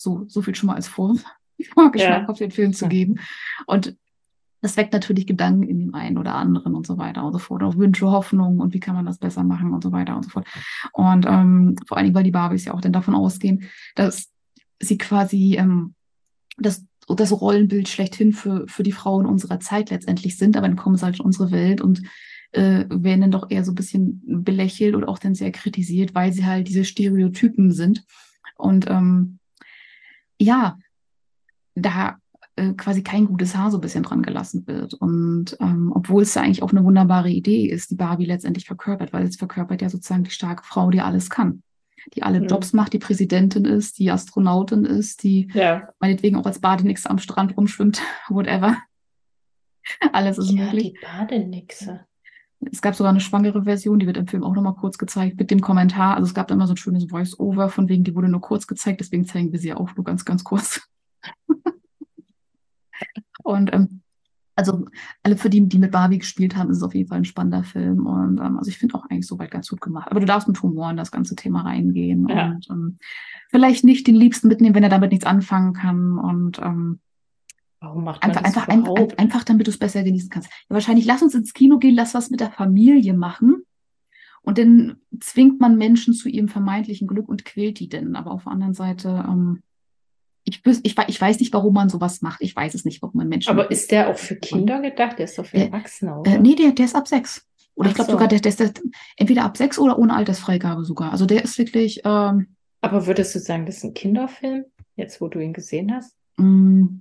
So, 0.00 0.24
so 0.28 0.40
viel 0.40 0.54
schon 0.54 0.68
mal 0.68 0.76
als 0.76 0.88
Vor 0.88 1.14
Vorgeschmack 1.74 2.22
ja. 2.22 2.28
auf 2.28 2.38
den 2.38 2.50
Film 2.50 2.72
zu 2.72 2.88
geben. 2.88 3.20
Und 3.66 3.96
das 4.62 4.76
weckt 4.78 4.94
natürlich 4.94 5.26
Gedanken 5.26 5.62
in 5.64 5.78
dem 5.78 5.94
einen 5.94 6.16
oder 6.16 6.34
anderen 6.34 6.74
und 6.74 6.86
so 6.86 6.96
weiter 6.96 7.24
und 7.24 7.34
so 7.34 7.38
fort. 7.38 7.62
Auch 7.62 7.76
Wünsche, 7.76 8.10
Hoffnungen 8.10 8.60
und 8.60 8.72
wie 8.72 8.80
kann 8.80 8.94
man 8.94 9.04
das 9.04 9.18
besser 9.18 9.44
machen 9.44 9.72
und 9.72 9.82
so 9.82 9.92
weiter 9.92 10.16
und 10.16 10.24
so 10.24 10.30
fort. 10.30 10.46
Und 10.92 11.26
ähm, 11.26 11.76
vor 11.86 11.98
allen 11.98 12.06
Dingen, 12.06 12.14
weil 12.14 12.24
die 12.24 12.30
Barbies 12.30 12.64
ja 12.64 12.72
auch 12.72 12.80
dann 12.80 12.92
davon 12.92 13.14
ausgehen, 13.14 13.64
dass 13.94 14.30
sie 14.80 14.96
quasi 14.96 15.56
ähm, 15.58 15.94
das, 16.56 16.84
das 17.06 17.38
Rollenbild 17.38 17.88
schlechthin 17.88 18.32
für, 18.32 18.66
für 18.68 18.82
die 18.82 18.92
Frauen 18.92 19.26
unserer 19.26 19.60
Zeit 19.60 19.90
letztendlich 19.90 20.38
sind, 20.38 20.56
aber 20.56 20.66
dann 20.66 20.76
kommen 20.76 20.96
sie 20.96 21.04
halt 21.04 21.20
in 21.20 21.26
unsere 21.26 21.50
Welt 21.50 21.82
und 21.82 22.02
äh, 22.52 22.84
werden 22.88 23.20
dann 23.20 23.30
doch 23.30 23.50
eher 23.50 23.64
so 23.64 23.72
ein 23.72 23.76
bisschen 23.76 24.22
belächelt 24.26 24.94
oder 24.94 25.08
auch 25.08 25.18
dann 25.18 25.34
sehr 25.34 25.52
kritisiert, 25.52 26.14
weil 26.14 26.32
sie 26.32 26.46
halt 26.46 26.68
diese 26.68 26.84
Stereotypen 26.84 27.70
sind. 27.70 28.04
Und 28.56 28.88
ähm, 28.90 29.39
ja, 30.40 30.78
da 31.74 32.18
äh, 32.56 32.72
quasi 32.72 33.02
kein 33.02 33.26
gutes 33.26 33.56
Haar 33.56 33.70
so 33.70 33.78
ein 33.78 33.80
bisschen 33.80 34.02
dran 34.02 34.22
gelassen 34.22 34.66
wird. 34.66 34.94
Und 34.94 35.56
ähm, 35.60 35.92
obwohl 35.94 36.22
es 36.22 36.34
ja 36.34 36.42
eigentlich 36.42 36.62
auch 36.62 36.72
eine 36.72 36.84
wunderbare 36.84 37.30
Idee 37.30 37.66
ist, 37.66 37.90
die 37.90 37.96
Barbie 37.96 38.26
letztendlich 38.26 38.66
verkörpert, 38.66 39.12
weil 39.12 39.26
es 39.26 39.36
verkörpert 39.36 39.82
ja 39.82 39.88
sozusagen 39.88 40.24
die 40.24 40.30
starke 40.30 40.64
Frau, 40.64 40.90
die 40.90 41.00
alles 41.00 41.30
kann. 41.30 41.62
Die 42.14 42.22
alle 42.22 42.40
mhm. 42.40 42.46
Jobs 42.46 42.72
macht, 42.72 42.94
die 42.94 42.98
Präsidentin 42.98 43.66
ist, 43.66 43.98
die 43.98 44.10
Astronautin 44.10 44.86
ist, 44.86 45.22
die 45.22 45.50
ja. 45.52 45.90
meinetwegen 46.00 46.36
auch 46.36 46.46
als 46.46 46.58
Badenixe 46.58 47.10
am 47.10 47.18
Strand 47.18 47.56
rumschwimmt, 47.56 48.00
whatever. 48.28 48.76
Alles 50.12 50.38
ist 50.38 50.50
ja, 50.50 50.64
möglich. 50.64 50.94
Die 50.94 51.06
Badenixe. 51.06 52.06
Es 52.60 52.82
gab 52.82 52.94
sogar 52.94 53.10
eine 53.10 53.20
schwangere 53.20 53.64
Version, 53.64 53.98
die 53.98 54.06
wird 54.06 54.18
im 54.18 54.26
Film 54.26 54.44
auch 54.44 54.54
nochmal 54.54 54.74
kurz 54.74 54.98
gezeigt, 54.98 55.38
mit 55.38 55.50
dem 55.50 55.60
Kommentar. 55.60 56.16
Also 56.16 56.26
es 56.26 56.34
gab 56.34 56.48
da 56.48 56.54
immer 56.54 56.66
so 56.66 56.74
ein 56.74 56.76
schönes 56.76 57.04
Voice-Over, 57.06 57.70
von 57.70 57.88
wegen, 57.88 58.04
die 58.04 58.14
wurde 58.14 58.28
nur 58.28 58.40
kurz 58.40 58.66
gezeigt, 58.66 59.00
deswegen 59.00 59.24
zeigen 59.24 59.52
wir 59.52 59.58
sie 59.58 59.72
auch 59.72 59.96
nur 59.96 60.04
ganz, 60.04 60.24
ganz 60.24 60.44
kurz. 60.44 60.86
und 63.42 63.72
ähm, 63.72 64.02
also 64.60 64.84
alle 65.22 65.38
für 65.38 65.48
die, 65.48 65.66
die 65.66 65.78
mit 65.78 65.90
Barbie 65.90 66.18
gespielt 66.18 66.54
haben, 66.54 66.70
ist 66.70 66.78
es 66.78 66.82
auf 66.82 66.94
jeden 66.94 67.08
Fall 67.08 67.18
ein 67.18 67.24
spannender 67.24 67.64
Film. 67.64 68.06
Und 68.06 68.38
ähm, 68.40 68.58
also 68.58 68.68
ich 68.68 68.76
finde 68.76 68.94
auch 68.96 69.06
eigentlich 69.08 69.26
soweit 69.26 69.50
ganz 69.50 69.68
gut 69.68 69.80
gemacht. 69.80 70.10
Aber 70.10 70.20
du 70.20 70.26
darfst 70.26 70.48
mit 70.48 70.62
Humor 70.62 70.90
in 70.90 70.98
das 70.98 71.10
ganze 71.10 71.34
Thema 71.34 71.62
reingehen 71.62 72.28
ja. 72.28 72.50
und 72.50 72.68
ähm, 72.70 72.98
vielleicht 73.48 73.84
nicht 73.84 74.06
den 74.06 74.16
Liebsten 74.16 74.48
mitnehmen, 74.48 74.74
wenn 74.74 74.82
er 74.82 74.90
damit 74.90 75.12
nichts 75.12 75.24
anfangen 75.24 75.72
kann. 75.72 76.18
Und 76.18 76.58
ähm, 76.58 77.00
Warum 77.80 78.04
macht 78.04 78.22
man 78.22 78.30
einfach, 78.30 78.42
das 78.42 78.56
einfach, 78.56 78.68
einfach, 78.68 79.18
einfach, 79.18 79.44
damit 79.44 79.66
du 79.66 79.70
es 79.70 79.78
besser 79.78 80.02
genießen 80.02 80.28
kannst. 80.28 80.50
Ja, 80.50 80.74
wahrscheinlich 80.74 81.06
lass 81.06 81.22
uns 81.22 81.34
ins 81.34 81.54
Kino 81.54 81.78
gehen, 81.78 81.94
lass 81.94 82.12
was 82.12 82.30
mit 82.30 82.40
der 82.40 82.50
Familie 82.50 83.14
machen. 83.14 83.64
Und 84.42 84.58
dann 84.58 84.96
zwingt 85.18 85.60
man 85.60 85.76
Menschen 85.76 86.14
zu 86.14 86.28
ihrem 86.28 86.48
vermeintlichen 86.48 87.08
Glück 87.08 87.28
und 87.28 87.44
quält 87.44 87.78
die 87.78 87.88
denn. 87.88 88.16
Aber 88.16 88.32
auf 88.32 88.44
der 88.44 88.52
anderen 88.52 88.74
Seite, 88.74 89.24
ähm, 89.26 89.62
ich, 90.44 90.62
ich, 90.64 90.98
ich 90.98 91.20
weiß 91.20 91.40
nicht, 91.40 91.52
warum 91.52 91.74
man 91.74 91.88
sowas 91.88 92.22
macht. 92.22 92.40
Ich 92.42 92.54
weiß 92.54 92.74
es 92.74 92.84
nicht, 92.84 93.02
warum 93.02 93.18
man 93.18 93.28
Menschen. 93.28 93.50
Aber 93.50 93.70
ist 93.70 93.90
der 93.90 94.08
auch 94.08 94.16
für 94.16 94.36
Kinder 94.36 94.80
gedacht? 94.80 95.18
Der 95.18 95.24
ist 95.24 95.38
doch 95.38 95.46
für 95.46 95.56
der, 95.56 95.66
Erwachsene, 95.66 96.18
oder? 96.18 96.32
Äh, 96.32 96.38
nee, 96.38 96.54
der, 96.54 96.72
der 96.72 96.84
ist 96.84 96.96
ab 96.96 97.08
sechs. 97.08 97.46
Oder 97.74 97.88
Ach 97.88 97.90
ich 97.90 97.94
glaube 97.94 98.10
so. 98.10 98.16
sogar, 98.16 98.28
der, 98.28 98.40
der 98.40 98.50
ist 98.50 98.60
der, 98.60 98.72
entweder 99.16 99.44
ab 99.44 99.56
sechs 99.56 99.78
oder 99.78 99.98
ohne 99.98 100.14
Altersfreigabe 100.14 100.84
sogar. 100.84 101.12
Also 101.12 101.26
der 101.26 101.44
ist 101.44 101.56
wirklich. 101.58 102.02
Ähm, 102.04 102.56
Aber 102.80 103.06
würdest 103.06 103.34
du 103.34 103.38
sagen, 103.38 103.66
das 103.66 103.78
ist 103.78 103.84
ein 103.84 103.94
Kinderfilm, 103.94 104.64
jetzt 104.96 105.20
wo 105.20 105.28
du 105.28 105.38
ihn 105.38 105.52
gesehen 105.52 105.94
hast? 105.94 106.16
Mm, 106.36 107.00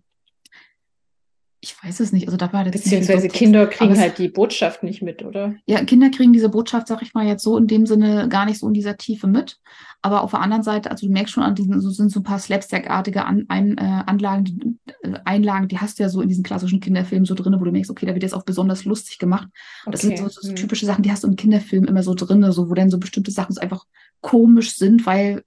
ich 1.61 1.75
weiß 1.83 1.99
es 1.99 2.13
nicht. 2.13 2.27
Also 2.27 2.37
da 2.37 2.53
war 2.53 2.63
das 2.63 2.73
Beziehungsweise 2.73 3.27
Kinder 3.27 3.67
kriegen 3.67 3.97
halt 3.97 4.17
die 4.17 4.29
Botschaft 4.29 4.81
nicht 4.83 5.01
mit, 5.01 5.23
oder? 5.23 5.55
Ja, 5.65 5.83
Kinder 5.83 6.09
kriegen 6.09 6.31
diese 6.31 6.47
Botschaft, 6.47 6.87
sag 6.87 7.01
ich 7.01 7.13
mal, 7.13 7.27
jetzt 7.27 7.43
so 7.43 7.57
in 7.57 7.67
dem 7.67 7.85
Sinne 7.85 8.29
gar 8.29 8.45
nicht 8.45 8.59
so 8.59 8.67
in 8.67 8.73
dieser 8.73 8.95
Tiefe 8.95 9.27
mit. 9.27 9.57
Aber 10.01 10.21
auf 10.21 10.31
der 10.31 10.39
anderen 10.39 10.63
Seite, 10.63 10.89
also 10.89 11.05
du 11.05 11.11
merkst 11.11 11.33
schon 11.33 11.43
an 11.43 11.55
diesen, 11.55 11.81
so 11.81 11.89
sind 11.89 12.11
so 12.11 12.21
ein 12.21 12.23
paar 12.23 12.39
Slapstack-artige 12.39 13.25
an, 13.25 13.45
ein, 13.49 13.77
äh, 13.77 14.03
Anlagen, 14.05 14.45
die, 14.45 14.77
äh, 15.03 15.19
Einlagen, 15.25 15.67
die 15.67 15.79
hast 15.79 15.99
du 15.99 16.03
ja 16.03 16.09
so 16.09 16.21
in 16.21 16.29
diesen 16.29 16.43
klassischen 16.43 16.79
Kinderfilmen 16.79 17.25
so 17.25 17.35
drin, 17.35 17.55
wo 17.59 17.65
du 17.65 17.71
merkst, 17.71 17.91
okay, 17.91 18.05
da 18.05 18.13
wird 18.13 18.23
jetzt 18.23 18.35
auch 18.35 18.45
besonders 18.45 18.85
lustig 18.85 19.17
gemacht. 19.17 19.49
Okay. 19.81 19.91
Das 19.91 20.01
sind 20.01 20.17
so, 20.17 20.29
so, 20.29 20.41
so, 20.41 20.49
hm. 20.49 20.55
typische 20.55 20.85
Sachen, 20.85 21.03
die 21.03 21.11
hast 21.11 21.25
du 21.25 21.27
im 21.27 21.35
Kinderfilm 21.35 21.83
immer 21.83 22.03
so 22.03 22.13
drin, 22.13 22.49
so 22.53 22.69
wo 22.69 22.73
dann 22.73 22.89
so 22.89 22.99
bestimmte 22.99 23.31
Sachen 23.31 23.53
so 23.53 23.59
einfach 23.59 23.83
komisch 24.21 24.75
sind, 24.75 25.05
weil 25.05 25.43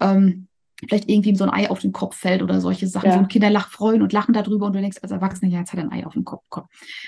ähm, 0.00 0.48
vielleicht 0.88 1.08
irgendwie 1.08 1.34
so 1.34 1.44
ein 1.44 1.50
Ei 1.50 1.70
auf 1.70 1.80
den 1.80 1.92
Kopf 1.92 2.16
fällt 2.16 2.42
oder 2.42 2.60
solche 2.60 2.86
Sachen. 2.86 3.10
Ja. 3.10 3.18
So 3.18 3.24
Kinder 3.26 3.50
lach, 3.50 3.68
freuen 3.70 4.02
und 4.02 4.12
lachen 4.12 4.34
darüber 4.34 4.66
und 4.66 4.74
du 4.74 4.80
denkst 4.80 4.98
als 5.02 5.12
Erwachsene, 5.12 5.50
ja, 5.50 5.60
jetzt 5.60 5.72
hat 5.72 5.78
er 5.78 5.84
ein 5.84 5.92
Ei 5.92 6.04
auf 6.06 6.14
dem 6.14 6.24
Kopf. 6.24 6.42
Komm. 6.48 6.64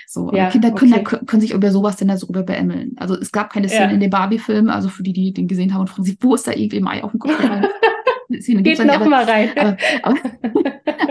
So, 0.07 0.31
ja, 0.33 0.49
Kinder, 0.49 0.69
okay. 0.69 0.85
Kinder 0.85 1.03
können 1.03 1.41
sich 1.41 1.51
über 1.51 1.71
sowas 1.71 1.97
denn 1.97 2.07
da 2.07 2.17
so 2.17 2.27
beämmeln. 2.27 2.93
Also 2.97 3.15
es 3.15 3.31
gab 3.31 3.51
keine 3.51 3.67
Szene 3.67 3.85
ja. 3.85 3.91
in 3.91 3.99
dem 3.99 4.09
Barbie-Film, 4.09 4.69
also 4.69 4.89
für 4.89 5.03
die, 5.03 5.13
die 5.13 5.33
den 5.33 5.47
gesehen 5.47 5.73
haben 5.73 5.81
und 5.81 5.89
fragen 5.89 6.03
sich, 6.03 6.17
wo 6.21 6.35
ist 6.35 6.47
da 6.47 6.51
irgendwie 6.51 6.77
ein 6.77 6.87
Ei 6.87 7.03
auf 7.03 7.11
dem 7.11 7.19
Kopf? 7.19 7.33
Szene 8.41 8.63
Geht 8.63 8.83
noch 8.83 8.95
aber, 8.95 9.05
mal 9.05 9.23
rein. 9.23 9.49
Aber, 9.55 9.77
aber, 10.03 10.19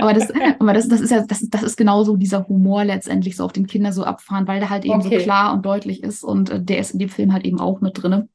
aber, 0.00 0.12
das, 0.14 0.32
aber 0.58 0.72
das, 0.72 0.88
das 0.88 1.00
ist 1.00 1.10
ja, 1.10 1.24
das, 1.26 1.48
das 1.48 1.62
ist 1.62 1.76
genauso 1.76 2.16
dieser 2.16 2.48
Humor 2.48 2.84
letztendlich 2.84 3.36
so 3.36 3.44
auf 3.44 3.52
den 3.52 3.66
Kinder 3.66 3.92
so 3.92 4.04
abfahren, 4.04 4.48
weil 4.48 4.60
der 4.60 4.70
halt 4.70 4.84
eben 4.84 4.94
okay. 4.94 5.18
so 5.18 5.24
klar 5.24 5.54
und 5.54 5.64
deutlich 5.64 6.02
ist 6.02 6.24
und 6.24 6.50
äh, 6.50 6.62
der 6.62 6.78
ist 6.78 6.92
in 6.92 6.98
dem 6.98 7.08
Film 7.08 7.32
halt 7.32 7.44
eben 7.44 7.60
auch 7.60 7.80
mit 7.80 8.02
drinne. 8.02 8.28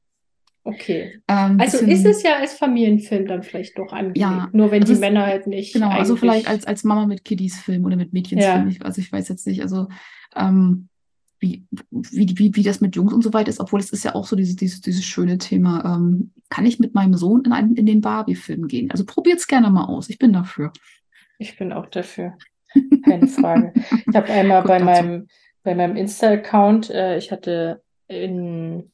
Okay. 0.64 1.22
Ähm, 1.28 1.60
also 1.60 1.80
bisschen, 1.80 1.90
ist 1.90 2.06
es 2.06 2.24
ja 2.24 2.38
als 2.38 2.54
Familienfilm 2.54 3.28
dann 3.28 3.44
vielleicht 3.44 3.78
doch 3.78 3.92
angelegt. 3.92 4.18
Ja, 4.18 4.50
nur 4.52 4.72
wenn 4.72 4.84
die 4.84 4.92
ist, 4.92 5.00
Männer 5.00 5.26
halt 5.26 5.48
nicht. 5.48 5.74
Genau, 5.74 5.90
also 5.90 6.16
vielleicht 6.16 6.48
als, 6.48 6.66
als 6.66 6.84
Mama 6.84 7.06
mit 7.06 7.24
Kiddies 7.24 7.60
Film 7.60 7.86
oder 7.86 7.96
mit 7.96 8.14
Mädchens 8.14 8.44
ja. 8.44 8.62
Film. 8.62 8.76
also 8.82 9.02
ich 9.02 9.12
weiß 9.12 9.30
jetzt 9.30 9.48
nicht, 9.48 9.62
also 9.62 9.88
ähm, 10.36 10.90
wie, 11.40 11.66
wie, 11.92 12.38
wie, 12.38 12.56
wie 12.56 12.64
das 12.64 12.82
mit 12.82 12.96
Jungs 12.96 13.14
und 13.14 13.24
so 13.24 13.34
weiter 13.34 13.50
ist, 13.50 13.60
obwohl 13.60 13.80
es 13.80 13.92
ist 13.92 14.04
ja 14.04 14.14
auch 14.14 14.26
so 14.26 14.36
dieses, 14.36 14.58
dieses, 14.58 14.82
dieses 14.82 15.06
schöne 15.06 15.38
Thema. 15.38 15.96
Ähm, 15.96 16.34
kann 16.50 16.66
ich 16.66 16.80
mit 16.80 16.94
meinem 16.94 17.14
Sohn 17.14 17.44
in, 17.46 17.54
einen, 17.54 17.76
in 17.76 17.86
den 17.86 18.02
Barbie-Film 18.02 18.68
gehen? 18.68 18.92
Also 18.92 19.06
probiert 19.06 19.40
es 19.40 19.48
gerne 19.48 19.70
mal 19.70 19.86
aus. 19.86 20.10
Ich 20.10 20.18
bin 20.18 20.34
dafür. 20.34 20.74
Ich 21.38 21.58
bin 21.58 21.72
auch 21.72 21.86
dafür. 21.86 22.38
Keine 23.06 23.28
Frage. 23.28 23.74
Ich 24.08 24.16
habe 24.16 24.30
einmal 24.32 24.64
bei 24.68 24.84
meinem, 24.84 25.28
bei 25.64 25.76
meinem 25.76 25.96
Insta-Account, 25.96 26.90
äh, 26.90 27.18
ich 27.18 27.32
hatte 27.32 27.82
in 28.08 28.92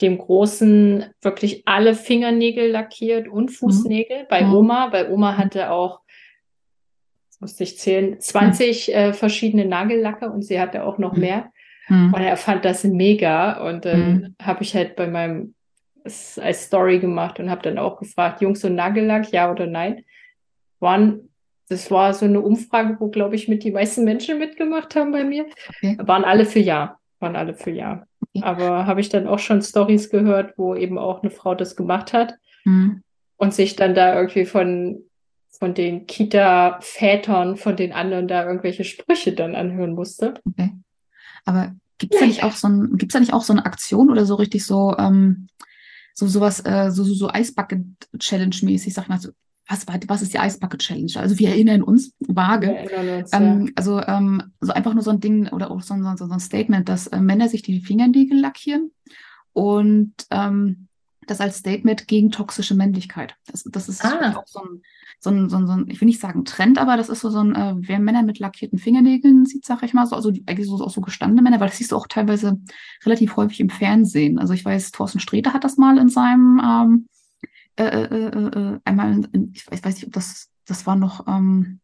dem 0.00 0.18
Großen 0.18 1.04
wirklich 1.20 1.62
alle 1.66 1.94
Fingernägel 1.94 2.70
lackiert 2.70 3.28
und 3.28 3.50
Fußnägel. 3.50 4.22
Mhm. 4.22 4.26
Bei 4.28 4.42
mhm. 4.42 4.54
Oma, 4.54 4.88
bei 4.88 5.10
Oma 5.10 5.36
hatte 5.36 5.70
auch, 5.70 6.00
das 7.28 7.40
musste 7.40 7.64
ich 7.64 7.78
zählen, 7.78 8.18
20 8.18 8.88
mhm. 8.88 8.94
äh, 8.94 9.12
verschiedene 9.12 9.64
Nagellacke 9.64 10.30
und 10.30 10.42
sie 10.42 10.60
hatte 10.60 10.84
auch 10.84 10.98
noch 10.98 11.14
mhm. 11.14 11.20
mehr. 11.20 11.52
Mhm. 11.88 12.14
Und 12.14 12.22
er 12.22 12.36
fand 12.36 12.64
das 12.64 12.84
mega. 12.84 13.66
Und 13.68 13.84
dann 13.84 14.12
mhm. 14.12 14.34
habe 14.42 14.62
ich 14.62 14.74
halt 14.74 14.96
bei 14.96 15.06
meinem 15.06 15.54
als 16.04 16.64
Story 16.64 16.98
gemacht 16.98 17.40
und 17.40 17.50
habe 17.50 17.62
dann 17.62 17.78
auch 17.78 17.98
gefragt, 17.98 18.40
Jungs, 18.40 18.60
so 18.60 18.70
Nagellack, 18.70 19.32
ja 19.32 19.50
oder 19.50 19.66
nein? 19.66 20.04
Waren, 20.78 21.28
das 21.68 21.90
war 21.90 22.14
so 22.14 22.24
eine 22.24 22.40
Umfrage, 22.40 22.96
wo, 22.98 23.08
glaube 23.08 23.34
ich, 23.34 23.48
mit 23.48 23.64
die 23.64 23.70
meisten 23.70 24.04
Menschen 24.04 24.38
mitgemacht 24.38 24.96
haben 24.96 25.12
bei 25.12 25.24
mir. 25.24 25.46
Okay. 25.68 25.98
Waren 26.00 26.24
alle 26.24 26.46
für 26.46 26.60
ja. 26.60 26.98
Waren 27.18 27.36
alle 27.36 27.52
für 27.52 27.70
ja. 27.70 28.06
Aber 28.42 28.86
habe 28.86 29.00
ich 29.00 29.08
dann 29.08 29.26
auch 29.26 29.38
schon 29.38 29.62
Stories 29.62 30.10
gehört, 30.10 30.56
wo 30.56 30.74
eben 30.74 30.98
auch 30.98 31.22
eine 31.22 31.30
Frau 31.30 31.54
das 31.54 31.76
gemacht 31.76 32.12
hat 32.12 32.34
mhm. 32.64 33.02
und 33.36 33.54
sich 33.54 33.76
dann 33.76 33.94
da 33.94 34.14
irgendwie 34.14 34.46
von, 34.46 35.02
von 35.50 35.74
den 35.74 36.06
Kita-Vätern, 36.06 37.56
von 37.56 37.76
den 37.76 37.92
anderen 37.92 38.28
da 38.28 38.46
irgendwelche 38.46 38.84
Sprüche 38.84 39.32
dann 39.32 39.54
anhören 39.54 39.94
musste. 39.94 40.34
Okay. 40.44 40.72
Aber 41.44 41.74
gibt 41.98 42.14
es 42.14 42.20
da 42.20 42.26
nicht 42.26 42.44
auch 42.44 42.52
so 42.52 42.68
ein, 42.68 42.96
gibt's 42.96 43.14
da 43.14 43.20
nicht 43.20 43.32
auch 43.32 43.42
so 43.42 43.52
eine 43.52 43.66
Aktion 43.66 44.10
oder 44.10 44.24
so 44.24 44.36
richtig 44.36 44.64
so, 44.64 44.96
ähm, 44.96 45.48
so 46.14 46.26
sowas, 46.26 46.64
äh, 46.64 46.90
so, 46.90 47.04
so, 47.04 47.14
so 47.14 47.28
Eisbucket-Challenge-mäßig, 47.30 48.94
sag 48.94 49.04
ich 49.04 49.08
mal, 49.08 49.20
so 49.20 49.30
was, 49.70 49.86
was 50.08 50.22
ist 50.22 50.34
die 50.34 50.38
Eisbucket 50.38 50.80
Challenge? 50.80 51.12
Also 51.16 51.38
wir 51.38 51.50
erinnern 51.50 51.82
uns 51.82 52.12
vage. 52.18 52.74
Erinnern 52.74 53.20
uns, 53.20 53.32
ähm, 53.32 53.66
ja. 53.66 53.72
Also 53.76 54.00
ähm, 54.00 54.42
so 54.60 54.72
einfach 54.72 54.94
nur 54.94 55.02
so 55.02 55.10
ein 55.10 55.20
Ding 55.20 55.48
oder 55.48 55.70
auch 55.70 55.80
so, 55.80 55.94
so, 55.94 56.26
so 56.26 56.32
ein 56.32 56.40
Statement, 56.40 56.88
dass 56.88 57.06
äh, 57.06 57.20
Männer 57.20 57.48
sich 57.48 57.62
die 57.62 57.80
Fingernägel 57.80 58.38
lackieren 58.38 58.90
und 59.52 60.12
ähm, 60.30 60.88
das 61.26 61.40
als 61.40 61.58
Statement 61.58 62.08
gegen 62.08 62.32
toxische 62.32 62.74
Männlichkeit. 62.74 63.36
Das, 63.46 63.62
das 63.64 63.88
ist 63.88 64.04
ah. 64.04 64.34
auch 64.36 64.46
so 64.46 64.60
ein, 64.60 64.82
so, 65.20 65.30
ein, 65.30 65.48
so, 65.48 65.58
ein, 65.58 65.66
so 65.68 65.72
ein, 65.74 65.88
ich 65.88 66.00
will 66.00 66.06
nicht 66.06 66.20
sagen 66.20 66.44
Trend, 66.44 66.78
aber 66.78 66.96
das 66.96 67.08
ist 67.08 67.20
so, 67.20 67.30
so 67.30 67.38
ein, 67.38 67.54
äh, 67.54 67.74
wer 67.76 68.00
Männer 68.00 68.24
mit 68.24 68.40
lackierten 68.40 68.78
Fingernägeln 68.78 69.46
sieht, 69.46 69.64
sag 69.64 69.84
ich 69.84 69.94
mal, 69.94 70.06
so, 70.06 70.16
also 70.16 70.30
eigentlich 70.46 70.66
so, 70.66 70.82
auch 70.84 70.90
so 70.90 71.00
gestandene 71.00 71.42
Männer, 71.42 71.60
weil 71.60 71.68
das 71.68 71.78
siehst 71.78 71.92
du 71.92 71.96
auch 71.96 72.08
teilweise 72.08 72.60
relativ 73.04 73.36
häufig 73.36 73.60
im 73.60 73.70
Fernsehen. 73.70 74.40
Also 74.40 74.52
ich 74.52 74.64
weiß, 74.64 74.90
Thorsten 74.90 75.20
Sträter 75.20 75.52
hat 75.52 75.62
das 75.62 75.76
mal 75.76 75.98
in 75.98 76.08
seinem 76.08 76.60
ähm, 76.64 77.06
äh, 77.84 78.04
äh, 78.04 78.28
äh, 78.28 78.74
äh, 78.74 78.80
einmal, 78.84 79.24
in, 79.32 79.52
ich 79.54 79.66
weiß 79.70 79.94
nicht, 79.94 80.06
ob 80.06 80.12
das, 80.12 80.50
das 80.66 80.86
war 80.86 80.96
noch 80.96 81.26
ähm, 81.26 81.80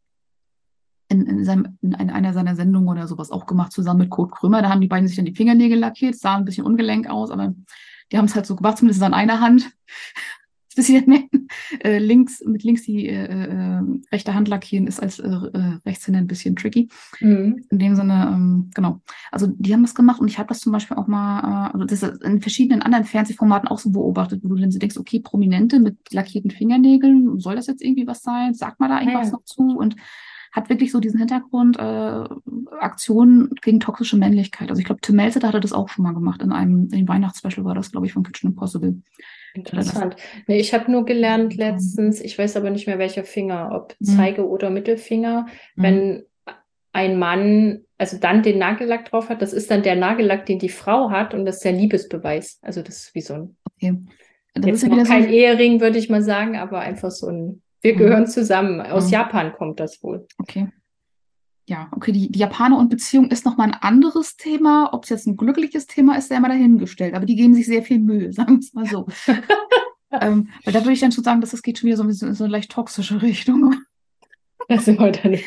in, 1.09 1.27
in, 1.27 1.45
seinem, 1.45 1.79
in 1.81 1.95
einer 1.95 2.33
seiner 2.33 2.57
Sendungen 2.57 2.89
oder 2.89 3.07
sowas 3.07 3.31
auch 3.31 3.47
gemacht, 3.47 3.73
zusammen 3.73 4.01
mit 4.01 4.11
Kurt 4.11 4.33
Krömer. 4.33 4.63
Da 4.63 4.71
haben 4.71 4.81
die 4.81 4.89
beiden 4.89 5.09
sich 5.09 5.17
dann 5.17 5.25
die 5.25 5.35
Fingernägel 5.35 5.79
lackiert, 5.79 6.17
sah 6.17 6.37
ein 6.37 6.45
bisschen 6.45 6.67
ungelenk 6.67 7.09
aus, 7.09 7.31
aber 7.31 7.55
die 8.13 8.19
haben 8.19 8.27
es 8.27 8.35
halt 8.35 8.47
so 8.47 8.57
gemacht, 8.57 8.79
zumindest 8.79 9.03
an 9.03 9.15
einer 9.15 9.41
Hand 9.41 9.71
bisschen 10.77 11.29
äh, 11.81 11.99
links, 11.99 12.43
mit 12.45 12.63
links 12.63 12.83
die 12.83 13.09
äh, 13.09 13.25
äh, 13.25 13.81
rechte 14.13 14.35
Hand 14.35 14.49
lackieren 14.49 14.87
ist 14.87 15.01
als 15.03 15.19
äh, 15.19 15.27
äh, 15.27 15.79
Rechtshänder 15.87 16.21
ein 16.21 16.27
bisschen 16.27 16.55
tricky. 16.55 16.89
Mhm. 17.21 17.65
In 17.71 17.79
dem 17.79 17.97
Sinne, 17.97 18.31
ähm, 18.33 18.71
genau. 18.75 19.01
Also 19.33 19.47
die 19.49 19.73
haben 19.73 19.83
das 19.83 19.95
gemacht 19.95 20.21
und 20.21 20.29
ich 20.29 20.39
habe 20.39 20.49
das 20.49 20.61
zum 20.61 20.73
Beispiel 20.73 20.97
auch 20.97 21.07
mal, 21.07 21.41
äh, 21.41 21.73
also 21.73 21.87
das 21.87 22.03
ist 22.03 22.23
in 22.23 22.41
verschiedenen 22.41 22.83
anderen 22.83 23.05
Fernsehformaten 23.05 23.69
auch 23.69 23.79
so 23.79 23.91
beobachtet, 23.91 24.43
wo 24.45 24.49
du 24.49 24.57
dann 24.57 24.71
so 24.71 24.79
denkst, 24.79 24.99
okay, 24.99 25.21
Prominente 25.21 25.81
mit 25.81 25.97
lackierten 26.13 26.51
Fingernägeln, 26.51 27.41
soll 27.41 27.57
das 27.57 27.67
jetzt 27.67 27.83
irgendwie 27.83 28.07
was 28.07 28.23
sein? 28.23 28.55
Sagt 28.55 28.79
mal 28.79 28.89
da 28.89 29.01
irgendwas 29.01 29.29
ja. 29.29 29.33
noch 29.33 29.45
zu? 29.45 29.77
Und 29.77 29.97
hat 30.53 30.71
wirklich 30.71 30.91
so 30.91 31.01
diesen 31.01 31.19
Hintergrund 31.19 31.79
äh, 31.79 32.25
Aktionen 32.81 33.51
gegen 33.61 33.79
toxische 33.79 34.17
Männlichkeit. 34.17 34.71
Also 34.71 34.81
ich 34.81 34.87
glaube, 34.87 35.03
Tim 35.03 35.17
Melzer 35.17 35.47
hatte 35.47 35.61
das 35.61 35.75
auch 35.75 35.91
schon 35.91 36.03
mal 36.03 36.15
gemacht 36.15 36.41
in 36.41 36.51
einem 36.51 36.85
in 36.85 37.01
dem 37.01 37.09
Weihnachtsspecial 37.09 37.65
war 37.65 37.75
das, 37.75 37.91
glaube 37.91 38.07
ich, 38.07 38.15
von 38.15 38.23
Kitchen 38.23 38.51
Impossible. 38.51 39.03
Interessant. 39.57 40.17
Nee, 40.47 40.59
ich 40.59 40.75
habe 40.75 40.91
nur 40.91 41.05
gelernt 41.05 41.57
letztens, 41.57 42.21
ich 42.21 42.39
weiß 42.39 42.57
aber 42.57 42.71
nicht 42.71 42.87
mehr 42.87 42.99
welcher 42.99 43.25
Finger, 43.25 43.71
ob 43.73 43.95
mhm. 43.99 44.05
Zeige- 44.05 44.49
oder 44.49 44.71
Mittelfinger, 44.71 45.47
mhm. 45.75 45.83
wenn 45.83 46.23
ein 46.93 47.19
Mann 47.19 47.83
also 47.99 48.19
dann 48.19 48.43
den 48.43 48.59
Nagellack 48.59 49.07
drauf 49.07 49.31
hat, 49.31 49.41
das 49.41 49.53
ist 49.53 49.71
dann 49.71 49.83
der 49.83 49.97
Nagellack, 49.97 50.45
den 50.45 50.59
die 50.59 50.69
Frau 50.69 51.11
hat 51.11 51.33
und 51.33 51.47
das 51.47 51.57
ist 51.57 51.65
der 51.65 51.73
Liebesbeweis. 51.73 52.59
Also 52.63 52.83
das 52.83 52.97
ist 52.99 53.15
wie 53.15 53.23
so 53.23 53.35
ein 53.35 53.57
okay. 53.65 53.97
Das 54.55 54.67
jetzt 54.67 54.83
ist 54.83 54.89
ja 54.89 54.95
noch 54.95 55.05
kein 55.07 55.25
so 55.25 55.29
Ehering, 55.31 55.81
würde 55.81 55.99
ich 55.99 56.09
mal 56.09 56.23
sagen, 56.23 56.57
aber 56.57 56.81
einfach 56.81 57.11
so 57.11 57.29
ein, 57.29 57.63
wir 57.81 57.95
mhm. 57.95 57.99
gehören 57.99 58.27
zusammen. 58.27 58.81
Aus. 58.81 59.11
Japan 59.11 59.53
kommt 59.53 59.81
das 59.81 60.03
wohl. 60.03 60.27
Okay 60.39 60.69
ja, 61.69 61.89
okay, 61.91 62.13
die, 62.13 62.31
die 62.31 62.39
Japaner 62.39 62.79
und 62.79 62.89
Beziehung 62.89 63.29
ist 63.31 63.45
nochmal 63.45 63.69
ein 63.69 63.75
anderes 63.75 64.37
Thema. 64.37 64.91
Ob 64.93 65.05
es 65.05 65.11
jetzt 65.11 65.27
ein 65.27 65.37
glückliches 65.37 65.87
Thema 65.87 66.17
ist, 66.17 66.29
sei 66.29 66.39
mal 66.39 66.49
dahingestellt. 66.49 67.15
Aber 67.15 67.27
die 67.27 67.35
geben 67.35 67.55
sich 67.55 67.67
sehr 67.67 67.83
viel 67.83 67.99
Mühe, 67.99 68.33
sagen 68.33 68.55
wir 68.55 68.59
es 68.61 68.73
mal 68.73 68.87
so. 68.87 69.07
ähm, 70.21 70.49
weil 70.65 70.73
da 70.73 70.81
würde 70.81 70.93
ich 70.93 71.01
dann 71.01 71.13
schon 71.13 71.25
sagen, 71.25 71.41
dass 71.41 71.51
das 71.51 71.63
geht 71.63 71.79
schon 71.79 71.89
wieder 71.89 71.97
so 71.97 72.05
in 72.05 72.13
so, 72.13 72.33
so 72.33 72.45
eine 72.45 72.53
leicht 72.53 72.71
toxische 72.71 73.23
Richtung. 73.23 73.75
Das 74.69 74.85
sind 74.85 74.99
wir 74.99 75.13
dann. 75.13 75.39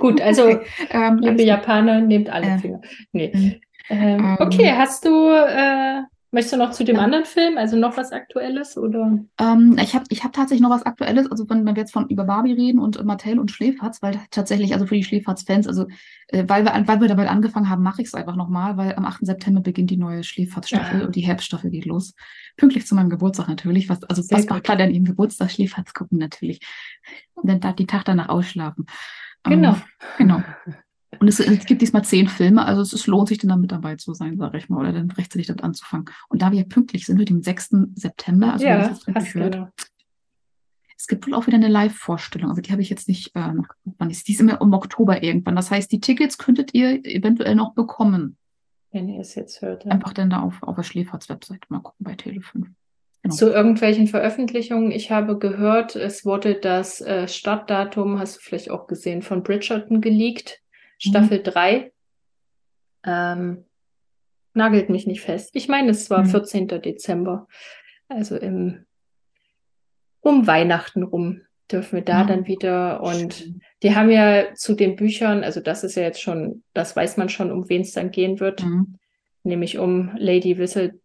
Gut, 0.00 0.20
also 0.20 0.58
ähm, 0.90 1.18
liebe 1.18 1.44
Japaner, 1.44 2.00
nehmt 2.00 2.28
alle 2.28 2.46
äh, 2.46 2.58
Finger. 2.58 2.80
Nee. 3.12 3.30
Mhm. 3.32 3.54
Ähm, 3.88 4.24
ähm, 4.24 4.36
okay, 4.40 4.72
hast 4.72 5.04
du 5.04 5.10
äh, 5.30 6.02
Möchtest 6.36 6.52
du 6.52 6.58
noch 6.58 6.72
zu 6.72 6.84
dem 6.84 6.96
ja. 6.96 7.02
anderen 7.02 7.24
Film, 7.24 7.56
also 7.56 7.78
noch 7.78 7.96
was 7.96 8.12
Aktuelles 8.12 8.76
oder? 8.76 9.20
Ähm, 9.40 9.78
ich 9.82 9.94
habe 9.94 10.04
ich 10.10 10.22
hab 10.22 10.34
tatsächlich 10.34 10.60
noch 10.60 10.68
was 10.68 10.84
Aktuelles, 10.84 11.30
also 11.30 11.48
wenn, 11.48 11.64
wenn 11.64 11.74
wir 11.74 11.80
jetzt 11.80 11.94
von 11.94 12.10
über 12.10 12.24
Barbie 12.24 12.52
reden 12.52 12.78
und 12.78 13.02
Mattel 13.06 13.38
und 13.38 13.50
Schläferz, 13.50 14.02
weil 14.02 14.20
tatsächlich, 14.30 14.74
also 14.74 14.84
für 14.84 14.96
die 14.96 15.02
Schläferz-Fans, 15.02 15.66
also 15.66 15.86
äh, 16.28 16.44
weil, 16.46 16.66
wir, 16.66 16.72
weil 16.86 17.00
wir 17.00 17.08
damit 17.08 17.30
angefangen 17.30 17.70
haben, 17.70 17.82
mache 17.82 18.02
ich 18.02 18.08
es 18.08 18.14
einfach 18.14 18.36
nochmal, 18.36 18.76
weil 18.76 18.94
am 18.96 19.06
8. 19.06 19.24
September 19.24 19.62
beginnt 19.62 19.88
die 19.88 19.96
neue 19.96 20.24
Schläferz-Staffel 20.24 21.00
ja. 21.00 21.06
und 21.06 21.16
die 21.16 21.22
Herbststaffel 21.22 21.70
geht 21.70 21.86
los. 21.86 22.12
Pünktlich 22.58 22.86
zu 22.86 22.94
meinem 22.94 23.08
Geburtstag 23.08 23.48
natürlich. 23.48 23.88
Was, 23.88 24.04
also 24.04 24.20
Sehr 24.20 24.36
was 24.36 24.46
macht 24.46 24.64
klar 24.64 24.76
dann 24.76 24.90
eben 24.90 25.06
Geburtstag 25.06 25.50
Schläferz 25.50 25.94
gucken 25.94 26.18
natürlich. 26.18 26.60
Und 27.32 27.48
dann 27.48 27.76
die 27.76 27.86
Tag 27.86 28.04
danach 28.04 28.28
ausschlafen. 28.28 28.84
Genau. 29.42 29.70
Ähm, 29.70 29.82
genau. 30.18 30.42
Und 31.20 31.28
es, 31.28 31.40
es, 31.40 31.66
gibt 31.66 31.82
diesmal 31.82 32.04
zehn 32.04 32.28
Filme, 32.28 32.64
also 32.64 32.82
es, 32.82 32.92
es 32.92 33.06
lohnt 33.06 33.28
sich 33.28 33.38
dann 33.38 33.48
da 33.48 33.56
mit 33.56 33.72
dabei 33.72 33.96
zu 33.96 34.14
sein, 34.14 34.36
sage 34.38 34.58
ich 34.58 34.68
mal, 34.68 34.80
oder 34.80 34.92
dann 34.92 35.10
rechtzeitig 35.10 35.46
damit 35.46 35.64
anzufangen. 35.64 36.06
Und 36.28 36.42
da 36.42 36.52
wir 36.52 36.64
pünktlich 36.64 37.06
sind 37.06 37.18
mit 37.18 37.28
dem 37.28 37.42
6. 37.42 37.76
September, 37.94 38.52
also 38.52 38.66
ja, 38.66 38.88
das 38.88 39.06
jetzt 39.06 39.32
gehört, 39.32 39.52
genau. 39.54 39.68
es 40.96 41.06
gibt 41.06 41.26
wohl 41.26 41.34
auch 41.34 41.46
wieder 41.46 41.56
eine 41.56 41.68
Live-Vorstellung, 41.68 42.50
aber 42.50 42.62
die 42.62 42.72
habe 42.72 42.82
ich 42.82 42.90
jetzt 42.90 43.08
nicht 43.08 43.34
äh, 43.34 43.40
nachgeguckt, 43.40 43.96
wann 43.98 44.10
ist. 44.10 44.28
Die 44.28 44.32
ist 44.32 44.40
immer 44.40 44.60
im 44.60 44.72
Oktober 44.72 45.22
irgendwann. 45.22 45.56
Das 45.56 45.70
heißt, 45.70 45.90
die 45.90 46.00
Tickets 46.00 46.38
könntet 46.38 46.74
ihr 46.74 47.04
eventuell 47.04 47.54
noch 47.54 47.74
bekommen. 47.74 48.36
Wenn 48.92 49.08
ihr 49.08 49.20
es 49.20 49.34
jetzt 49.34 49.62
hört. 49.62 49.84
Ja. 49.84 49.92
Einfach 49.92 50.12
dann 50.12 50.30
da 50.30 50.40
auf, 50.40 50.62
auf 50.62 50.76
der 50.76 50.82
Schläferz-Webseite 50.82 51.66
mal 51.68 51.80
gucken 51.80 52.04
bei 52.04 52.12
Tele5. 52.12 52.66
Genau. 53.22 53.34
Zu 53.34 53.50
irgendwelchen 53.50 54.06
Veröffentlichungen. 54.06 54.92
Ich 54.92 55.10
habe 55.10 55.38
gehört, 55.38 55.96
es 55.96 56.24
wurde 56.24 56.54
das 56.54 57.00
äh, 57.00 57.26
Startdatum, 57.26 58.20
hast 58.20 58.36
du 58.36 58.40
vielleicht 58.40 58.70
auch 58.70 58.86
gesehen, 58.86 59.22
von 59.22 59.42
Bridgerton 59.42 60.00
geleakt 60.00 60.60
Staffel 60.98 61.42
3. 61.42 61.92
Ähm, 63.04 63.64
nagelt 64.54 64.88
mich 64.88 65.06
nicht 65.06 65.20
fest. 65.20 65.50
Ich 65.52 65.68
meine, 65.68 65.90
es 65.90 66.08
war 66.10 66.22
Mhm. 66.24 66.28
14. 66.30 66.80
Dezember. 66.80 67.46
Also 68.08 68.36
im, 68.36 68.86
um 70.20 70.46
Weihnachten 70.46 71.02
rum 71.02 71.42
dürfen 71.70 71.96
wir 71.96 72.02
da 72.02 72.20
Ja. 72.20 72.24
dann 72.26 72.46
wieder. 72.46 73.02
Und 73.02 73.52
die 73.82 73.94
haben 73.94 74.10
ja 74.10 74.54
zu 74.54 74.74
den 74.74 74.96
Büchern, 74.96 75.44
also 75.44 75.60
das 75.60 75.84
ist 75.84 75.96
ja 75.96 76.02
jetzt 76.04 76.20
schon, 76.22 76.62
das 76.74 76.94
weiß 76.96 77.16
man 77.16 77.28
schon, 77.28 77.50
um 77.52 77.68
wen 77.68 77.82
es 77.82 77.92
dann 77.92 78.10
gehen 78.10 78.40
wird, 78.40 78.64
Mhm. 78.64 78.96
nämlich 79.42 79.78
um 79.78 80.12
Lady 80.16 80.56
Whistledown. 80.58 81.00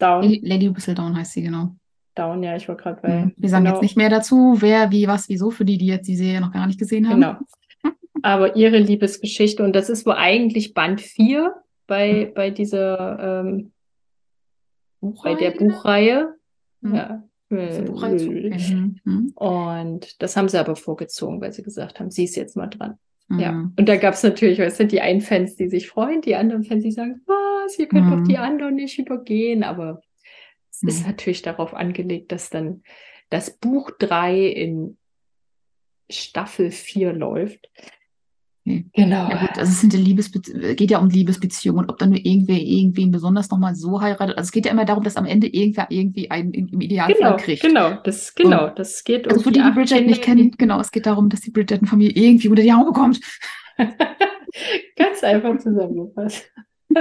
Lady, 0.00 0.40
Lady 0.44 0.74
Whistledown 0.74 1.16
heißt 1.16 1.32
sie, 1.32 1.42
genau. 1.42 1.74
Down, 2.14 2.42
ja, 2.42 2.56
ich 2.56 2.66
war 2.68 2.76
gerade 2.76 3.00
bei. 3.02 3.08
Mhm. 3.24 3.34
Wir 3.36 3.48
sagen 3.50 3.64
genau, 3.64 3.76
jetzt 3.76 3.82
nicht 3.82 3.96
mehr 3.96 4.08
dazu, 4.08 4.56
wer, 4.60 4.90
wie, 4.90 5.06
was, 5.08 5.28
wieso, 5.28 5.50
für 5.50 5.64
die, 5.66 5.76
die 5.78 5.86
jetzt 5.86 6.06
die 6.08 6.16
Serie 6.16 6.40
noch 6.40 6.52
gar 6.52 6.66
nicht 6.66 6.78
gesehen 6.78 7.08
haben. 7.08 7.20
Genau. 7.20 7.38
Aber 8.22 8.56
ihre 8.56 8.78
Liebesgeschichte, 8.78 9.62
und 9.62 9.74
das 9.74 9.88
ist 9.90 10.06
wohl 10.06 10.14
eigentlich 10.14 10.74
Band 10.74 11.00
4 11.00 11.54
bei, 11.86 12.32
bei 12.34 12.50
dieser, 12.50 13.42
ähm, 13.42 13.72
bei 15.00 15.34
der 15.34 15.52
Buchreihe. 15.52 16.34
Mhm. 16.80 16.94
Ja. 16.94 17.22
Buchreihe. 17.48 18.28
Mhm. 18.28 19.00
Mhm. 19.04 19.32
Und 19.34 20.20
das 20.22 20.36
haben 20.36 20.48
sie 20.48 20.58
aber 20.58 20.74
vorgezogen, 20.76 21.40
weil 21.40 21.52
sie 21.52 21.62
gesagt 21.62 22.00
haben, 22.00 22.10
sie 22.10 22.24
ist 22.24 22.36
jetzt 22.36 22.56
mal 22.56 22.66
dran. 22.66 22.98
Ja. 23.30 23.52
Mhm. 23.52 23.72
Und 23.78 23.88
da 23.88 23.96
gab 23.96 24.14
es 24.14 24.22
natürlich, 24.22 24.58
weißt 24.58 24.80
du, 24.80 24.86
die 24.86 25.00
einen 25.00 25.20
Fans, 25.20 25.56
die 25.56 25.68
sich 25.68 25.88
freuen, 25.88 26.20
die 26.22 26.34
anderen 26.36 26.64
Fans, 26.64 26.82
die 26.82 26.92
sagen, 26.92 27.22
was, 27.26 27.78
ihr 27.78 27.86
könnt 27.86 28.10
doch 28.12 28.18
Mhm. 28.18 28.24
die 28.28 28.38
anderen 28.38 28.74
nicht 28.76 28.98
übergehen. 28.98 29.62
Aber 29.62 30.00
es 30.70 30.82
ist 30.82 31.00
Mhm. 31.02 31.06
natürlich 31.10 31.42
darauf 31.42 31.74
angelegt, 31.74 32.32
dass 32.32 32.50
dann 32.50 32.82
das 33.30 33.50
Buch 33.58 33.90
3 33.98 34.46
in 34.46 34.96
Staffel 36.10 36.70
4 36.70 37.12
läuft. 37.12 37.70
Okay. 38.68 38.84
Genau. 38.94 39.28
Ja 39.30 39.36
gut, 39.46 39.58
also 39.58 39.70
es 39.70 39.80
sind 39.80 39.92
ja 39.94 40.00
Liebesbe 40.00 40.40
geht 40.74 40.90
ja 40.90 40.98
um 40.98 41.08
Liebesbeziehungen 41.08 41.84
und 41.84 41.90
ob 41.90 41.98
dann 41.98 42.10
nur 42.10 42.18
irgendwer 42.18 42.58
irgendwen 42.58 43.12
besonders 43.12 43.48
nochmal 43.48 43.76
so 43.76 44.00
heiratet. 44.00 44.36
Also 44.36 44.48
es 44.48 44.50
geht 44.52 44.66
ja 44.66 44.72
immer 44.72 44.84
darum, 44.84 45.04
dass 45.04 45.16
am 45.16 45.24
Ende 45.24 45.46
irgendwer 45.46 45.86
irgendwie 45.88 46.30
einen 46.32 46.52
im 46.52 46.80
Idealfall 46.80 47.16
Genau, 47.16 47.36
kriegt. 47.36 47.62
genau, 47.62 47.94
das, 48.02 48.34
genau, 48.34 48.68
das 48.70 49.04
geht 49.04 49.28
Also 49.28 49.38
um 49.38 49.44
für 49.44 49.52
die, 49.52 49.62
die 49.62 49.70
Bridget 49.70 50.04
nicht 50.06 50.20
kennen, 50.22 50.50
genau, 50.58 50.80
es 50.80 50.90
geht 50.90 51.06
darum, 51.06 51.28
dass 51.28 51.42
die 51.42 51.52
Bridgerton-Familie 51.52 52.10
irgendwie 52.20 52.48
unter 52.48 52.62
die 52.62 52.72
Arme 52.72 52.86
bekommt. 52.86 53.20
die- 53.78 53.84
Ganz 54.96 55.22
einfach 55.22 55.56
zusammengefasst. 55.58 56.50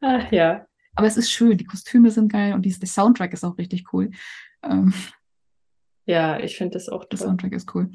Ach 0.00 0.30
ja. 0.32 0.66
Aber 0.94 1.06
es 1.06 1.16
ist 1.16 1.30
schön, 1.30 1.56
die 1.56 1.64
Kostüme 1.64 2.10
sind 2.10 2.30
geil 2.30 2.52
und 2.52 2.62
die, 2.66 2.78
der 2.78 2.88
Soundtrack 2.88 3.32
ist 3.32 3.44
auch 3.44 3.56
richtig 3.56 3.84
cool. 3.92 4.10
Ähm, 4.62 4.92
Ja, 6.06 6.38
ich 6.38 6.56
finde 6.56 6.74
das 6.74 6.88
auch 6.88 7.04
der 7.06 7.18
toll. 7.18 7.28
Soundtrack 7.28 7.52
ist 7.52 7.74
cool. 7.74 7.90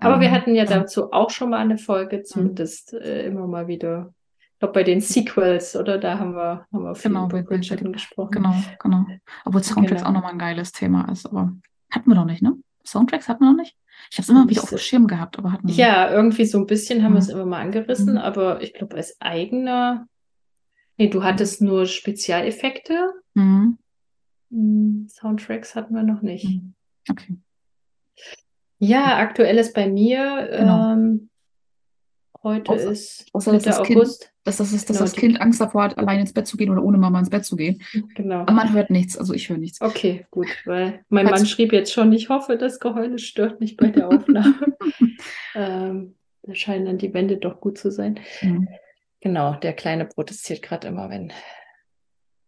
Aber 0.00 0.20
wir 0.20 0.28
Ähm, 0.28 0.34
hatten 0.34 0.54
ja 0.54 0.64
dazu 0.64 1.12
auch 1.12 1.30
schon 1.30 1.50
mal 1.50 1.58
eine 1.58 1.78
Folge, 1.78 2.22
zumindest 2.24 2.92
äh, 2.94 3.26
immer 3.26 3.46
mal 3.46 3.68
wieder. 3.68 4.12
Ich 4.54 4.58
glaube, 4.58 4.72
bei 4.74 4.82
den 4.82 5.00
Sequels, 5.00 5.76
oder? 5.76 5.98
Da 5.98 6.18
haben 6.18 6.34
wir, 6.34 6.66
haben 6.72 6.82
wir 6.84 6.94
viel 6.94 7.10
Genau, 7.10 7.26
über 7.26 7.42
Bridgerton 7.42 7.92
gesprochen. 7.92 8.30
Genau, 8.32 8.54
genau. 8.82 9.06
Obwohl 9.44 9.62
Soundtracks 9.62 10.00
Genau. 10.02 10.08
auch 10.08 10.14
nochmal 10.14 10.32
ein 10.32 10.38
geiles 10.38 10.72
Thema 10.72 11.10
ist, 11.12 11.26
aber 11.26 11.52
hatten 11.90 12.10
wir 12.10 12.14
noch 12.16 12.24
nicht, 12.24 12.42
ne? 12.42 12.56
Soundtracks 12.84 13.28
hatten 13.28 13.44
wir 13.44 13.50
noch 13.50 13.58
nicht? 13.58 13.76
Ich 14.10 14.18
habe 14.18 14.22
es 14.24 14.28
immer 14.28 14.48
wieder 14.48 14.62
auf 14.62 14.68
dem 14.70 14.78
Schirm 14.78 15.06
gehabt, 15.06 15.38
aber 15.38 15.52
hatten 15.52 15.68
wir 15.68 15.74
Ja, 15.74 16.10
irgendwie 16.10 16.44
so 16.46 16.58
ein 16.58 16.66
bisschen 16.66 17.02
haben 17.04 17.12
wir 17.14 17.18
es 17.18 17.28
Mhm. 17.28 17.34
immer 17.34 17.46
mal 17.46 17.60
angerissen, 17.60 18.12
Mhm. 18.14 18.18
aber 18.18 18.62
ich 18.62 18.74
glaube, 18.74 18.96
als 18.96 19.16
eigener. 19.20 20.06
Nee, 20.96 21.08
du 21.08 21.22
hattest 21.22 21.60
nur 21.62 21.86
Spezialeffekte. 21.86 23.12
Mhm. 23.34 23.78
Hm, 24.50 25.06
Soundtracks 25.10 25.74
hatten 25.74 25.94
wir 25.94 26.02
noch 26.02 26.22
nicht. 26.22 26.44
Mhm. 26.46 26.74
Okay. 27.10 27.36
Ja, 28.78 29.16
aktuell 29.18 29.58
ist 29.58 29.74
bei 29.74 29.88
mir, 29.88 30.48
Genau. 30.50 30.92
ähm, 30.92 31.30
heute 32.42 32.72
Außer- 32.72 32.90
ist 32.90 33.26
außer, 33.32 33.52
dass 33.52 33.62
das 33.64 33.82
Kind- 33.82 33.98
August. 33.98 34.32
Dass 34.44 34.58
das, 34.58 34.72
ist, 34.72 34.88
dass 34.88 34.98
Genau, 34.98 35.04
das 35.10 35.16
Kind 35.16 35.40
Angst 35.40 35.60
davor 35.60 35.82
hat, 35.82 35.98
allein 35.98 36.20
ins 36.20 36.32
Bett 36.32 36.46
zu 36.46 36.56
gehen 36.56 36.70
oder 36.70 36.84
ohne 36.84 36.98
Mama 36.98 37.18
ins 37.18 37.30
Bett 37.30 37.44
zu 37.44 37.56
gehen. 37.56 37.82
Genau. 38.14 38.42
Aber 38.42 38.52
man 38.52 38.72
hört 38.74 38.90
nichts, 38.90 39.18
also 39.18 39.34
ich 39.34 39.48
höre 39.48 39.58
nichts. 39.58 39.80
Okay, 39.80 40.24
gut, 40.30 40.46
weil 40.66 41.04
mein 41.08 41.26
Falls- 41.26 41.40
Mann 41.40 41.46
schrieb 41.48 41.72
jetzt 41.72 41.92
schon, 41.92 42.12
ich 42.12 42.28
hoffe, 42.28 42.56
das 42.56 42.78
Geheule 42.78 43.18
stört 43.18 43.60
nicht 43.60 43.76
bei 43.76 43.88
der 43.88 44.06
Aufnahme. 44.08 44.76
ähm, 45.56 46.14
da 46.42 46.54
scheinen 46.54 46.84
dann 46.86 46.98
die 46.98 47.12
Wände 47.12 47.38
doch 47.38 47.60
gut 47.60 47.76
zu 47.78 47.90
sein. 47.90 48.20
Mhm. 48.40 48.68
Genau, 49.20 49.54
der 49.56 49.72
Kleine 49.72 50.04
protestiert 50.06 50.62
gerade 50.62 50.86
immer, 50.86 51.10
wenn, 51.10 51.32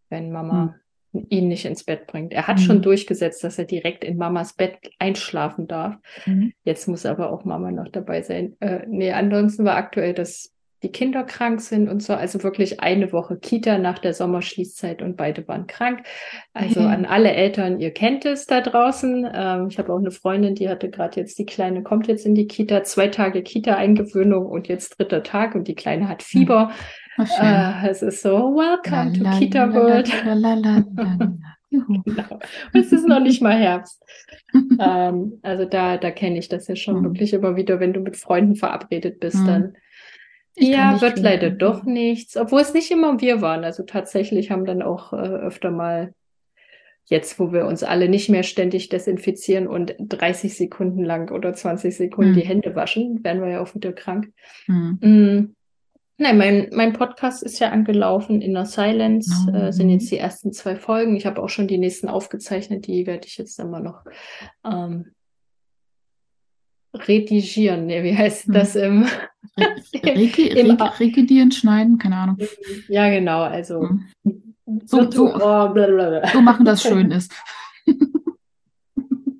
wenn 0.09 0.31
Mama 0.31 0.75
ihn 1.11 1.47
nicht 1.47 1.65
ins 1.65 1.83
Bett 1.83 2.07
bringt. 2.07 2.33
Er 2.33 2.47
hat 2.47 2.57
Mhm. 2.57 2.61
schon 2.63 2.81
durchgesetzt, 2.81 3.43
dass 3.43 3.57
er 3.57 3.65
direkt 3.65 4.03
in 4.03 4.17
Mamas 4.17 4.53
Bett 4.53 4.77
einschlafen 4.99 5.67
darf. 5.67 5.95
Mhm. 6.25 6.53
Jetzt 6.63 6.87
muss 6.87 7.05
aber 7.05 7.31
auch 7.31 7.45
Mama 7.45 7.71
noch 7.71 7.89
dabei 7.89 8.21
sein. 8.21 8.55
Äh, 8.59 8.81
nee, 8.87 9.11
ansonsten 9.11 9.65
war 9.65 9.75
aktuell, 9.75 10.13
dass 10.13 10.53
die 10.81 10.91
Kinder 10.93 11.25
krank 11.25 11.59
sind 11.59 11.89
und 11.89 12.01
so. 12.01 12.13
Also 12.13 12.41
wirklich 12.41 12.79
eine 12.79 13.11
Woche 13.11 13.37
Kita 13.37 13.77
nach 13.79 13.99
der 13.99 14.13
Sommerschließzeit 14.13 15.01
und 15.01 15.17
beide 15.17 15.45
waren 15.49 15.67
krank. 15.67 16.03
Also 16.53 16.79
Mhm. 16.79 16.87
an 16.87 17.05
alle 17.05 17.33
Eltern, 17.33 17.81
ihr 17.81 17.91
kennt 17.91 18.23
es 18.23 18.45
da 18.45 18.61
draußen. 18.61 19.27
Ähm, 19.33 19.67
ich 19.69 19.77
habe 19.77 19.91
auch 19.91 19.97
eine 19.99 20.11
Freundin, 20.11 20.55
die 20.55 20.69
hatte 20.69 20.89
gerade 20.89 21.19
jetzt, 21.19 21.37
die 21.37 21.45
Kleine 21.45 21.83
kommt 21.83 22.07
jetzt 22.07 22.25
in 22.25 22.33
die 22.33 22.47
Kita, 22.47 22.83
zwei 22.83 23.09
Tage 23.09 23.41
Kita-Eingewöhnung 23.43 24.45
und 24.45 24.69
jetzt 24.69 24.97
dritter 24.97 25.21
Tag 25.23 25.53
und 25.53 25.67
die 25.67 25.75
Kleine 25.75 26.07
hat 26.07 26.23
Fieber. 26.23 26.71
Äh, 27.19 27.89
es 27.89 28.01
ist 28.01 28.21
so, 28.21 28.55
welcome 28.55 29.11
to 29.13 29.23
La, 29.23 29.37
Kita 29.37 29.73
World. 29.73 30.09
Genau. 31.71 32.39
Es 32.73 32.91
ist 32.91 33.05
noch 33.07 33.19
nicht 33.19 33.41
mal 33.41 33.55
Herbst. 33.57 34.01
Ähm, 34.79 35.39
also 35.43 35.65
da, 35.65 35.97
da 35.97 36.09
kenne 36.11 36.39
ich 36.39 36.49
das 36.49 36.67
ja 36.67 36.75
schon 36.75 36.99
Mhm. 37.01 37.03
wirklich 37.03 37.33
immer 37.33 37.55
wieder, 37.55 37.79
wenn 37.79 37.93
du 37.93 37.99
mit 37.99 38.17
Freunden 38.17 38.55
verabredet 38.55 39.19
bist, 39.19 39.41
Mhm. 39.41 39.45
dann 39.45 39.73
Ich 40.55 40.69
ja, 40.69 40.99
wird 40.99 41.19
leider 41.19 41.51
doch 41.51 41.83
nichts, 41.83 42.35
obwohl 42.37 42.61
es 42.61 42.73
nicht 42.73 42.89
immer 42.91 43.21
wir 43.21 43.41
waren. 43.41 43.63
Also 43.63 43.83
tatsächlich 43.83 44.49
haben 44.51 44.65
dann 44.65 44.81
auch 44.81 45.13
äh, 45.13 45.17
öfter 45.17 45.69
mal 45.71 46.13
jetzt, 47.05 47.39
wo 47.39 47.51
wir 47.53 47.65
uns 47.65 47.83
alle 47.83 48.09
nicht 48.09 48.29
mehr 48.29 48.43
ständig 48.43 48.89
desinfizieren 48.89 49.67
und 49.67 49.95
30 49.99 50.55
Sekunden 50.57 51.03
lang 51.03 51.31
oder 51.31 51.53
20 51.53 51.95
Sekunden 51.95 52.31
Mhm. 52.31 52.35
die 52.35 52.41
Hände 52.47 52.75
waschen, 52.75 53.23
werden 53.23 53.41
wir 53.41 53.49
ja 53.49 53.61
auch 53.61 53.73
wieder 53.75 53.93
krank. 53.93 54.31
Mhm. 54.67 55.55
Nein, 56.21 56.37
mein, 56.37 56.69
mein 56.73 56.91
Podcast 56.93 57.43
ist 57.43 57.59
ja 57.59 57.69
angelaufen, 57.69 58.41
Inner 58.41 58.65
Silence, 58.65 59.31
Oh, 59.47 59.55
äh, 59.55 59.71
sind 59.71 59.89
jetzt 59.89 60.11
die 60.11 60.17
ersten 60.17 60.51
zwei 60.51 60.75
Folgen. 60.75 61.15
Ich 61.15 61.25
habe 61.25 61.41
auch 61.41 61.47
schon 61.47 61.67
die 61.67 61.77
nächsten 61.77 62.09
aufgezeichnet, 62.09 62.87
die 62.87 63.07
werde 63.07 63.25
ich 63.25 63.37
jetzt 63.37 63.57
dann 63.57 63.71
mal 63.71 63.81
noch 63.81 64.03
ähm, 64.65 65.13
redigieren. 66.93 67.85
Nee, 67.85 68.03
wie 68.03 68.17
heißt 68.17 68.49
Mhm. 68.49 68.53
das 68.53 68.75
im, 68.75 69.05
Reki, 69.93 70.47
Im- 70.49 70.71
Reki, 70.71 71.03
Rekidieren, 71.03 71.51
schneiden, 71.53 71.97
keine 71.97 72.17
Ahnung. 72.17 72.37
ja 72.89 73.09
genau, 73.09 73.41
also 73.43 73.81
Mhm. 73.83 74.05
So- 74.85 74.97
virtu- 74.99 75.15
so- 75.15 75.35
oh. 75.35 76.27
So 76.33 76.41
machen, 76.41 76.63
dass 76.65 76.83
schön 76.83 77.11
ist. 77.11 77.33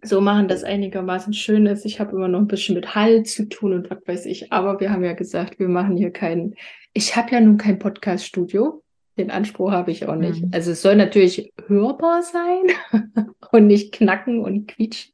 So 0.10 0.22
machen, 0.22 0.48
dass 0.48 0.64
einigermaßen 0.64 1.34
schön 1.34 1.66
ist. 1.66 1.86
Ich 1.86 2.00
habe 2.00 2.16
immer 2.16 2.28
noch 2.28 2.40
ein 2.40 2.48
bisschen 2.48 2.76
mit 2.76 2.96
Hall 2.96 3.24
zu 3.24 3.48
tun 3.48 3.74
und 3.74 3.90
was 3.90 4.00
weiß 4.06 4.26
ich. 4.26 4.52
Aber 4.52 4.80
wir 4.80 4.92
haben 4.92 5.04
ja 5.04 5.14
gesagt, 5.14 5.60
wir 5.60 5.70
machen 5.70 5.96
hier 5.96 6.12
keinen. 6.12 6.56
Ich 6.94 7.16
habe 7.16 7.32
ja 7.32 7.40
nun 7.40 7.58
kein 7.58 7.80
Podcast-Studio. 7.80 8.84
Den 9.18 9.32
Anspruch 9.32 9.72
habe 9.72 9.92
ich 9.92 10.08
auch 10.08 10.16
nicht. 10.16 10.44
Mhm. 10.44 10.52
Also 10.54 10.72
es 10.72 10.82
soll 10.82 10.96
natürlich 10.96 11.54
hörbar 11.68 12.24
sein 12.24 13.04
und 13.52 13.68
nicht 13.68 13.94
knacken 13.94 14.40
und 14.40 14.68
quietschen. 14.68 15.14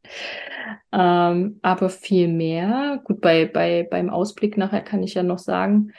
Ähm, 0.92 1.60
aber 1.62 1.90
viel 1.90 2.28
mehr. 2.28 3.02
Gut, 3.04 3.22
bei, 3.22 3.46
bei, 3.46 3.88
beim 3.90 4.10
Ausblick 4.10 4.58
nachher 4.58 4.82
kann 4.82 5.04
ich 5.04 5.16
ja 5.16 5.24
noch 5.24 5.40
sagen, 5.40 5.92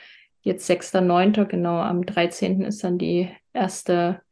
jetzt 0.42 0.70
6.9., 0.70 1.44
genau, 1.46 1.80
am 1.80 2.06
13. 2.06 2.62
ist 2.62 2.85
dann 2.85 2.98
die 2.98 3.28
erste 3.52 4.22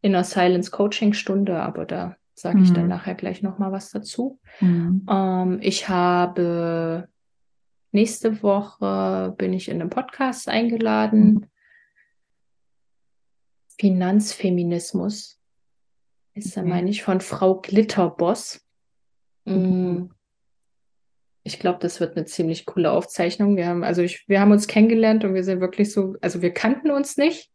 Inner 0.00 0.22
Silence 0.22 0.70
Coaching 0.70 1.12
Stunde, 1.12 1.60
aber 1.60 1.84
da 1.84 2.16
sage 2.38 2.60
ich 2.62 2.72
dann 2.72 2.84
Mhm. 2.84 2.90
nachher 2.90 3.14
gleich 3.14 3.42
nochmal 3.42 3.72
was 3.72 3.90
dazu. 3.90 4.38
Mhm. 4.60 5.06
Ähm, 5.08 5.58
ich 5.62 5.88
habe 5.88 7.08
nächste 7.92 8.42
Woche 8.42 9.34
bin 9.38 9.52
ich 9.52 9.68
in 9.68 9.80
einem 9.80 9.90
Podcast 9.90 10.48
eingeladen. 10.48 11.46
Finanzfeminismus 13.78 15.40
ist 16.34 16.56
da, 16.56 16.60
Okay. 16.60 16.70
meine 16.70 16.90
ich, 16.90 17.02
von 17.02 17.20
Frau 17.20 17.60
Glitterboss. 17.60 18.62
Mm. 19.44 20.06
Ich 21.42 21.58
glaube, 21.60 21.78
das 21.80 22.00
wird 22.00 22.16
eine 22.16 22.26
ziemlich 22.26 22.66
coole 22.66 22.90
Aufzeichnung. 22.90 23.56
Wir 23.56 23.68
haben, 23.68 23.84
also 23.84 24.02
ich, 24.02 24.28
wir 24.28 24.40
haben 24.40 24.50
uns 24.50 24.66
kennengelernt 24.66 25.24
und 25.24 25.34
wir 25.34 25.44
sind 25.44 25.60
wirklich 25.60 25.92
so, 25.92 26.16
also 26.20 26.42
wir 26.42 26.52
kannten 26.52 26.90
uns 26.90 27.16
nicht. 27.16 27.52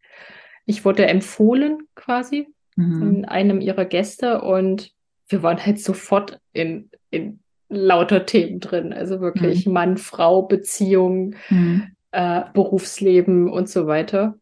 Ich 0.65 0.85
wurde 0.85 1.07
empfohlen 1.07 1.87
quasi 1.95 2.47
Mhm. 2.75 2.99
von 2.99 3.25
einem 3.25 3.61
ihrer 3.61 3.85
Gäste 3.85 4.41
und 4.41 4.91
wir 5.27 5.43
waren 5.43 5.65
halt 5.65 5.79
sofort 5.79 6.39
in, 6.53 6.89
in 7.09 7.39
lauter 7.69 8.25
Themen 8.25 8.59
drin. 8.59 8.91
Also 8.93 9.21
wirklich 9.21 9.65
Mann, 9.65 9.97
Frau, 9.97 10.41
Beziehung, 10.43 11.35
Mhm. 11.49 11.83
äh, 12.11 12.41
Berufsleben 12.53 13.49
und 13.49 13.69
so 13.69 13.87
weiter. 13.87 14.35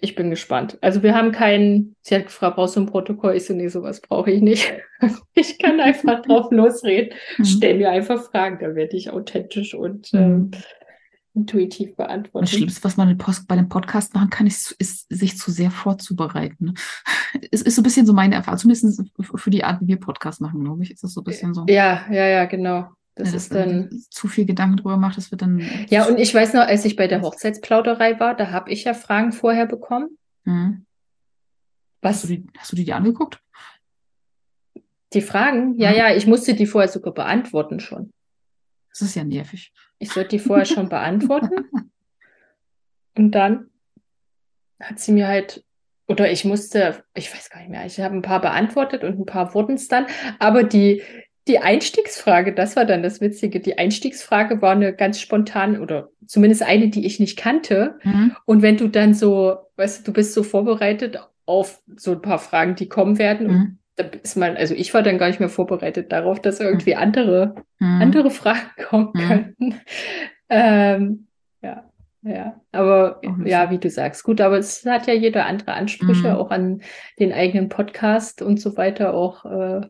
ich 0.00 0.14
bin 0.16 0.28
gespannt. 0.28 0.76
Also 0.82 1.02
wir 1.02 1.14
haben 1.14 1.32
keinen, 1.32 1.96
sie 2.02 2.14
hat 2.16 2.26
gefragt, 2.26 2.56
brauchst 2.56 2.76
du 2.76 2.80
ein 2.80 2.86
Protokoll? 2.86 3.36
Ich 3.36 3.46
so, 3.46 3.54
nee, 3.54 3.68
sowas 3.68 4.00
brauche 4.02 4.30
ich 4.30 4.42
nicht. 4.42 4.72
Ich 5.34 5.58
kann 5.58 5.80
einfach 5.80 6.22
drauf 6.22 6.48
losreden. 6.50 7.14
Mhm. 7.38 7.44
Stell 7.44 7.78
mir 7.78 7.90
einfach 7.90 8.22
Fragen, 8.30 8.58
da 8.60 8.74
werde 8.74 8.96
ich 8.96 9.10
authentisch 9.10 9.74
und 9.74 10.12
mhm. 10.12 10.50
Intuitiv 11.34 11.96
beantworten. 11.96 12.44
Das 12.44 12.52
Schlimmste, 12.52 12.84
was 12.84 12.96
man 12.96 13.18
bei 13.48 13.56
dem 13.56 13.68
Podcast 13.68 14.14
machen 14.14 14.30
kann, 14.30 14.46
ist, 14.46 14.72
ist 14.72 15.06
sich 15.12 15.36
zu 15.36 15.50
sehr 15.50 15.70
vorzubereiten. 15.70 16.74
Es 17.50 17.62
ist 17.62 17.74
so 17.74 17.80
ein 17.80 17.82
bisschen 17.82 18.06
so 18.06 18.12
meine 18.12 18.36
Erfahrung, 18.36 18.58
zumindest 18.58 19.02
für 19.34 19.50
die 19.50 19.64
Art, 19.64 19.80
wie 19.80 19.88
wir 19.88 19.96
Podcast 19.98 20.40
machen, 20.40 20.62
glaube 20.62 20.84
ich, 20.84 20.92
ist 20.92 21.02
das 21.02 21.12
so 21.12 21.20
ein 21.20 21.24
bisschen 21.24 21.52
so. 21.52 21.64
Ja, 21.68 22.04
ja, 22.08 22.26
ja, 22.26 22.44
genau. 22.44 22.90
Das, 23.16 23.30
ja, 23.30 23.36
ist 23.36 23.52
dann 23.52 23.90
zu 24.08 24.28
viel 24.28 24.44
Gedanken 24.44 24.76
drüber 24.76 24.96
macht, 24.96 25.16
das 25.16 25.32
wird 25.32 25.42
dann. 25.42 25.60
Ja, 25.88 26.06
und 26.06 26.18
ich 26.18 26.32
weiß 26.32 26.52
noch, 26.52 26.62
als 26.62 26.84
ich 26.84 26.94
bei 26.94 27.08
der 27.08 27.22
Hochzeitsplauderei 27.22 28.20
war, 28.20 28.36
da 28.36 28.52
habe 28.52 28.70
ich 28.70 28.84
ja 28.84 28.94
Fragen 28.94 29.32
vorher 29.32 29.66
bekommen. 29.66 30.16
Mhm. 30.44 30.86
Was? 32.00 32.16
Hast 32.16 32.24
du, 32.24 32.28
die, 32.28 32.46
hast 32.56 32.70
du 32.70 32.76
die, 32.76 32.84
die 32.84 32.92
angeguckt? 32.92 33.40
Die 35.12 35.22
Fragen? 35.22 35.74
Ja, 35.78 35.90
mhm. 35.90 35.96
ja, 35.96 36.14
ich 36.14 36.28
musste 36.28 36.54
die 36.54 36.66
vorher 36.66 36.88
sogar 36.88 37.14
beantworten 37.14 37.80
schon. 37.80 38.12
Das 38.90 39.02
ist 39.02 39.16
ja 39.16 39.24
nervig. 39.24 39.72
Ich 40.04 40.10
sollte 40.10 40.36
die 40.36 40.38
vorher 40.38 40.66
schon 40.66 40.90
beantworten. 40.90 41.64
Und 43.16 43.30
dann 43.30 43.70
hat 44.78 44.98
sie 44.98 45.12
mir 45.12 45.26
halt, 45.26 45.64
oder 46.08 46.30
ich 46.30 46.44
musste, 46.44 47.02
ich 47.14 47.34
weiß 47.34 47.48
gar 47.48 47.60
nicht 47.60 47.70
mehr, 47.70 47.86
ich 47.86 47.98
habe 48.00 48.14
ein 48.14 48.20
paar 48.20 48.42
beantwortet 48.42 49.02
und 49.02 49.18
ein 49.18 49.24
paar 49.24 49.54
wurden 49.54 49.76
es 49.76 49.88
dann, 49.88 50.06
aber 50.38 50.62
die, 50.62 51.02
die 51.48 51.58
Einstiegsfrage, 51.58 52.52
das 52.52 52.76
war 52.76 52.84
dann 52.84 53.02
das 53.02 53.22
Witzige. 53.22 53.60
Die 53.60 53.78
Einstiegsfrage 53.78 54.60
war 54.60 54.72
eine 54.72 54.94
ganz 54.94 55.20
spontan 55.20 55.80
oder 55.80 56.10
zumindest 56.26 56.62
eine, 56.62 56.88
die 56.88 57.06
ich 57.06 57.18
nicht 57.18 57.38
kannte. 57.38 57.98
Mhm. 58.02 58.36
Und 58.44 58.60
wenn 58.60 58.76
du 58.76 58.88
dann 58.88 59.14
so, 59.14 59.56
weißt 59.76 60.00
du, 60.00 60.10
du 60.10 60.12
bist 60.12 60.34
so 60.34 60.42
vorbereitet 60.42 61.18
auf 61.46 61.82
so 61.96 62.12
ein 62.12 62.20
paar 62.20 62.38
Fragen, 62.38 62.74
die 62.74 62.88
kommen 62.88 63.16
werden. 63.16 63.46
Mhm. 63.46 63.78
Da 63.96 64.04
ist 64.22 64.36
man, 64.36 64.56
also 64.56 64.74
ich 64.74 64.92
war 64.92 65.02
dann 65.02 65.18
gar 65.18 65.28
nicht 65.28 65.40
mehr 65.40 65.48
vorbereitet 65.48 66.12
darauf, 66.12 66.40
dass 66.40 66.60
irgendwie 66.60 66.96
andere, 66.96 67.54
mhm. 67.78 68.02
andere 68.02 68.30
Fragen 68.30 68.70
kommen 68.88 69.10
mhm. 69.14 69.28
könnten. 69.28 69.80
Ähm, 70.48 71.26
ja. 71.62 71.90
Ja, 72.26 72.58
aber 72.72 73.20
ja, 73.44 73.70
wie 73.70 73.76
du 73.76 73.90
sagst, 73.90 74.24
gut, 74.24 74.40
aber 74.40 74.56
es 74.56 74.86
hat 74.86 75.06
ja 75.06 75.12
jeder 75.12 75.44
andere 75.44 75.74
Ansprüche, 75.74 76.30
mhm. 76.30 76.36
auch 76.36 76.50
an 76.50 76.80
den 77.18 77.34
eigenen 77.34 77.68
Podcast 77.68 78.40
und 78.40 78.58
so 78.58 78.78
weiter, 78.78 79.12
auch 79.12 79.44
äh, 79.44 79.82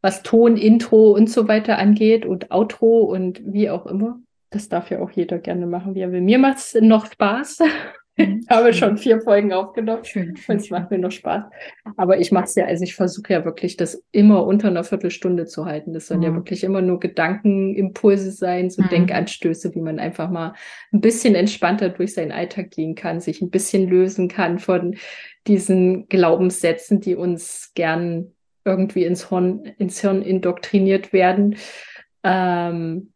was 0.00 0.24
Ton, 0.24 0.56
Intro 0.56 1.12
und 1.12 1.30
so 1.30 1.46
weiter 1.46 1.78
angeht 1.78 2.26
und 2.26 2.50
Outro 2.50 3.02
und 3.02 3.40
wie 3.44 3.70
auch 3.70 3.86
immer. 3.86 4.18
Das 4.50 4.68
darf 4.68 4.90
ja 4.90 4.98
auch 4.98 5.12
jeder 5.12 5.38
gerne 5.38 5.66
machen, 5.66 5.94
wie 5.94 6.00
er 6.00 6.10
will. 6.10 6.22
Mir 6.22 6.38
macht 6.38 6.58
es 6.58 6.74
noch 6.80 7.06
Spaß. 7.06 7.60
Ich 8.50 8.56
habe 8.56 8.72
schon 8.72 8.96
vier 8.96 9.20
Folgen 9.20 9.52
aufgenommen. 9.52 10.04
Schön, 10.04 10.36
schön, 10.36 10.56
und 10.56 10.62
es 10.62 10.70
macht 10.70 10.90
mir 10.90 10.98
noch 10.98 11.12
Spaß. 11.12 11.44
Aber 11.96 12.18
ich 12.18 12.32
mache 12.32 12.44
es 12.44 12.54
ja, 12.54 12.64
also 12.64 12.82
ich 12.82 12.94
versuche 12.94 13.32
ja 13.32 13.44
wirklich, 13.44 13.76
das 13.76 14.02
immer 14.12 14.44
unter 14.44 14.68
einer 14.68 14.84
Viertelstunde 14.84 15.46
zu 15.46 15.66
halten. 15.66 15.92
Das 15.92 16.08
sollen 16.08 16.20
mhm. 16.20 16.26
ja 16.26 16.34
wirklich 16.34 16.64
immer 16.64 16.82
nur 16.82 16.98
Gedankenimpulse 16.98 18.32
sein, 18.32 18.70
so 18.70 18.82
mhm. 18.82 18.88
Denkanstöße, 18.88 19.74
wie 19.74 19.80
man 19.80 19.98
einfach 19.98 20.30
mal 20.30 20.54
ein 20.92 21.00
bisschen 21.00 21.34
entspannter 21.34 21.90
durch 21.90 22.14
seinen 22.14 22.32
Alltag 22.32 22.70
gehen 22.70 22.94
kann, 22.94 23.20
sich 23.20 23.40
ein 23.40 23.50
bisschen 23.50 23.88
lösen 23.88 24.28
kann 24.28 24.58
von 24.58 24.96
diesen 25.46 26.08
Glaubenssätzen, 26.08 27.00
die 27.00 27.14
uns 27.14 27.72
gern 27.74 28.32
irgendwie 28.64 29.04
ins 29.04 29.30
Horn, 29.30 29.64
ins 29.78 30.00
Hirn 30.00 30.22
indoktriniert 30.22 31.12
werden. 31.12 31.56
Ähm, 32.22 33.12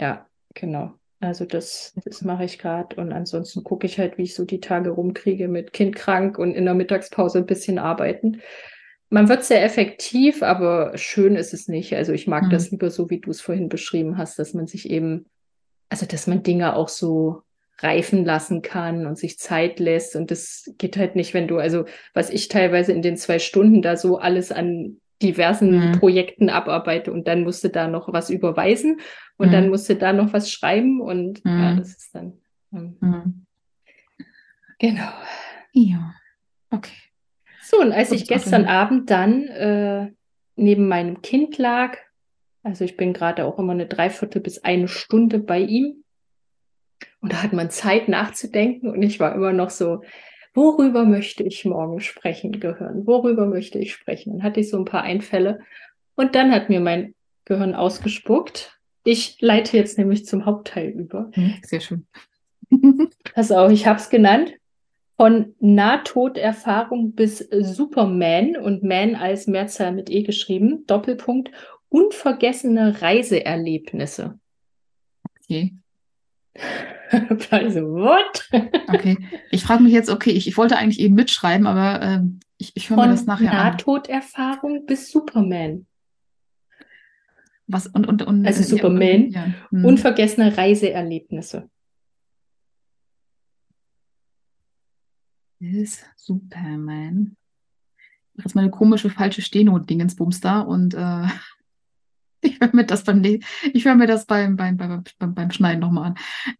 ja, 0.00 0.26
genau. 0.54 0.94
Also 1.20 1.44
das, 1.46 1.94
das 2.04 2.22
mache 2.22 2.44
ich 2.44 2.58
gerade. 2.58 2.96
Und 2.96 3.12
ansonsten 3.12 3.64
gucke 3.64 3.86
ich 3.86 3.98
halt, 3.98 4.18
wie 4.18 4.24
ich 4.24 4.34
so 4.34 4.44
die 4.44 4.60
Tage 4.60 4.90
rumkriege 4.90 5.48
mit 5.48 5.72
Kind 5.72 5.96
krank 5.96 6.38
und 6.38 6.54
in 6.54 6.64
der 6.64 6.74
Mittagspause 6.74 7.38
ein 7.38 7.46
bisschen 7.46 7.78
arbeiten. 7.78 8.42
Man 9.08 9.28
wird 9.28 9.44
sehr 9.44 9.64
effektiv, 9.64 10.42
aber 10.42 10.96
schön 10.96 11.36
ist 11.36 11.54
es 11.54 11.68
nicht. 11.68 11.94
Also 11.94 12.12
ich 12.12 12.26
mag 12.26 12.44
mhm. 12.44 12.50
das 12.50 12.70
lieber 12.70 12.90
so, 12.90 13.08
wie 13.08 13.20
du 13.20 13.30
es 13.30 13.40
vorhin 13.40 13.68
beschrieben 13.68 14.18
hast, 14.18 14.38
dass 14.38 14.52
man 14.52 14.66
sich 14.66 14.90
eben, 14.90 15.26
also 15.88 16.06
dass 16.06 16.26
man 16.26 16.42
Dinge 16.42 16.76
auch 16.76 16.88
so 16.88 17.42
reifen 17.78 18.24
lassen 18.24 18.62
kann 18.62 19.06
und 19.06 19.18
sich 19.18 19.38
Zeit 19.38 19.80
lässt. 19.80 20.16
Und 20.16 20.30
das 20.30 20.70
geht 20.78 20.96
halt 20.96 21.14
nicht, 21.14 21.34
wenn 21.34 21.48
du, 21.48 21.58
also 21.58 21.84
was 22.14 22.30
ich 22.30 22.48
teilweise 22.48 22.92
in 22.92 23.02
den 23.02 23.16
zwei 23.16 23.38
Stunden 23.38 23.80
da 23.80 23.96
so 23.96 24.18
alles 24.18 24.50
an 24.50 25.00
diversen 25.22 25.90
mhm. 25.90 25.92
Projekten 25.98 26.50
abarbeite 26.50 27.12
und 27.12 27.26
dann 27.26 27.42
musste 27.42 27.70
da 27.70 27.88
noch 27.88 28.12
was 28.12 28.30
überweisen 28.30 29.00
und 29.36 29.48
mhm. 29.48 29.52
dann 29.52 29.68
musste 29.68 29.96
da 29.96 30.12
noch 30.12 30.32
was 30.32 30.50
schreiben 30.50 31.00
und 31.00 31.44
mhm. 31.44 31.62
ja, 31.62 31.74
das 31.74 31.96
ist 31.96 32.14
dann. 32.14 32.34
Ähm, 32.72 32.96
mhm. 33.00 33.46
Genau. 34.78 35.12
Ja, 35.72 36.14
okay. 36.70 36.92
So, 37.62 37.80
und 37.80 37.92
als 37.92 38.12
ich 38.12 38.28
gestern 38.28 38.62
okay. 38.62 38.70
Abend 38.70 39.10
dann 39.10 39.42
äh, 39.48 40.12
neben 40.54 40.88
meinem 40.88 41.22
Kind 41.22 41.58
lag, 41.58 41.96
also 42.62 42.84
ich 42.84 42.96
bin 42.96 43.12
gerade 43.12 43.44
auch 43.44 43.58
immer 43.58 43.72
eine 43.72 43.86
Dreiviertel 43.86 44.40
bis 44.40 44.62
eine 44.64 44.88
Stunde 44.88 45.38
bei 45.38 45.60
ihm, 45.60 46.04
und 47.20 47.32
da 47.32 47.42
hat 47.42 47.52
man 47.52 47.70
Zeit 47.70 48.08
nachzudenken 48.08 48.88
und 48.88 49.02
ich 49.02 49.20
war 49.20 49.34
immer 49.34 49.52
noch 49.52 49.70
so, 49.70 50.02
worüber 50.56 51.04
möchte 51.04 51.44
ich 51.44 51.64
morgen 51.64 52.00
sprechen, 52.00 52.58
Gehirn? 52.58 53.06
Worüber 53.06 53.46
möchte 53.46 53.78
ich 53.78 53.92
sprechen? 53.92 54.32
Dann 54.32 54.42
hatte 54.42 54.60
ich 54.60 54.70
so 54.70 54.78
ein 54.78 54.84
paar 54.84 55.02
Einfälle 55.02 55.60
und 56.16 56.34
dann 56.34 56.50
hat 56.50 56.68
mir 56.68 56.80
mein 56.80 57.14
Gehirn 57.44 57.74
ausgespuckt. 57.74 58.80
Ich 59.04 59.40
leite 59.40 59.76
jetzt 59.76 59.98
nämlich 59.98 60.26
zum 60.26 60.46
Hauptteil 60.46 60.88
über. 60.88 61.30
Hm, 61.34 61.54
sehr 61.62 61.80
schön. 61.80 62.06
Pass 63.34 63.52
auf, 63.52 63.70
ich 63.70 63.86
habe 63.86 64.00
es 64.00 64.10
genannt. 64.10 64.54
Von 65.16 65.54
Nahtoderfahrung 65.60 67.12
bis 67.12 67.38
Superman 67.38 68.56
und 68.56 68.82
Man 68.82 69.14
als 69.14 69.46
Mehrzahl 69.46 69.92
mit 69.92 70.10
E 70.10 70.22
geschrieben. 70.22 70.84
Doppelpunkt. 70.86 71.50
Unvergessene 71.88 73.00
Reiseerlebnisse. 73.00 74.38
Okay. 75.40 75.74
also, 77.50 77.80
what? 77.82 78.48
okay. 78.88 79.18
Ich 79.50 79.62
frage 79.62 79.82
mich 79.82 79.92
jetzt, 79.92 80.10
okay, 80.10 80.30
ich, 80.30 80.48
ich 80.48 80.56
wollte 80.56 80.76
eigentlich 80.76 81.00
eben 81.00 81.14
mitschreiben, 81.14 81.66
aber 81.66 82.02
äh, 82.02 82.20
ich, 82.58 82.72
ich 82.74 82.90
höre 82.90 82.96
mir 82.96 83.08
das 83.08 83.26
nachher 83.26 83.52
an. 83.52 83.70
Nahtoderfahrung 83.70 84.86
bis 84.86 85.10
Superman. 85.10 85.86
Was, 87.66 87.86
und, 87.88 88.06
und, 88.06 88.22
und, 88.22 88.46
also 88.46 88.62
Superman, 88.62 89.30
ja, 89.30 89.46
hm. 89.70 89.84
unvergessene 89.84 90.56
Reiseerlebnisse. 90.56 91.68
Ist 95.58 96.04
Superman. 96.16 97.36
Jetzt 98.34 98.54
mal 98.54 98.62
eine 98.62 98.70
komische 98.70 99.10
falsche 99.10 99.42
Steno-Dingensbums 99.42 100.40
da 100.40 100.60
und 100.60 100.94
äh, 100.94 101.26
ich 102.46 102.60
höre 102.60 102.74
mir 102.74 102.84
das 102.84 103.04
beim 103.04 103.22
ich 103.24 103.84
höre 103.84 103.94
mir 103.94 104.06
das 104.06 104.26
beim, 104.26 104.56
beim, 104.56 104.76
beim, 104.76 105.02
beim, 105.18 105.34
beim 105.34 105.50
Schneiden 105.50 105.80
nochmal 105.80 106.14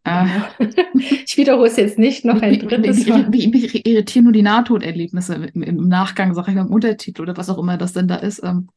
an. 0.04 0.28
Äh, 0.28 0.64
ich 0.98 1.36
wiederhole 1.36 1.68
es 1.68 1.76
jetzt 1.76 1.98
nicht 1.98 2.24
noch 2.24 2.40
ein 2.40 2.58
drittes 2.58 3.06
Mal. 3.06 3.28
Mich, 3.28 3.50
mich 3.50 3.86
irritieren 3.86 4.24
nur 4.24 4.32
die 4.32 4.42
Nahtoderlebnisse 4.42 5.34
im, 5.54 5.62
im 5.62 5.88
Nachgang, 5.88 6.34
sage 6.34 6.50
ich 6.50 6.56
mal 6.56 6.66
im 6.66 6.72
Untertitel 6.72 7.22
oder 7.22 7.36
was 7.36 7.50
auch 7.50 7.58
immer 7.58 7.76
das 7.76 7.92
denn 7.92 8.08
da 8.08 8.16
ist. 8.16 8.42
Ähm, 8.42 8.68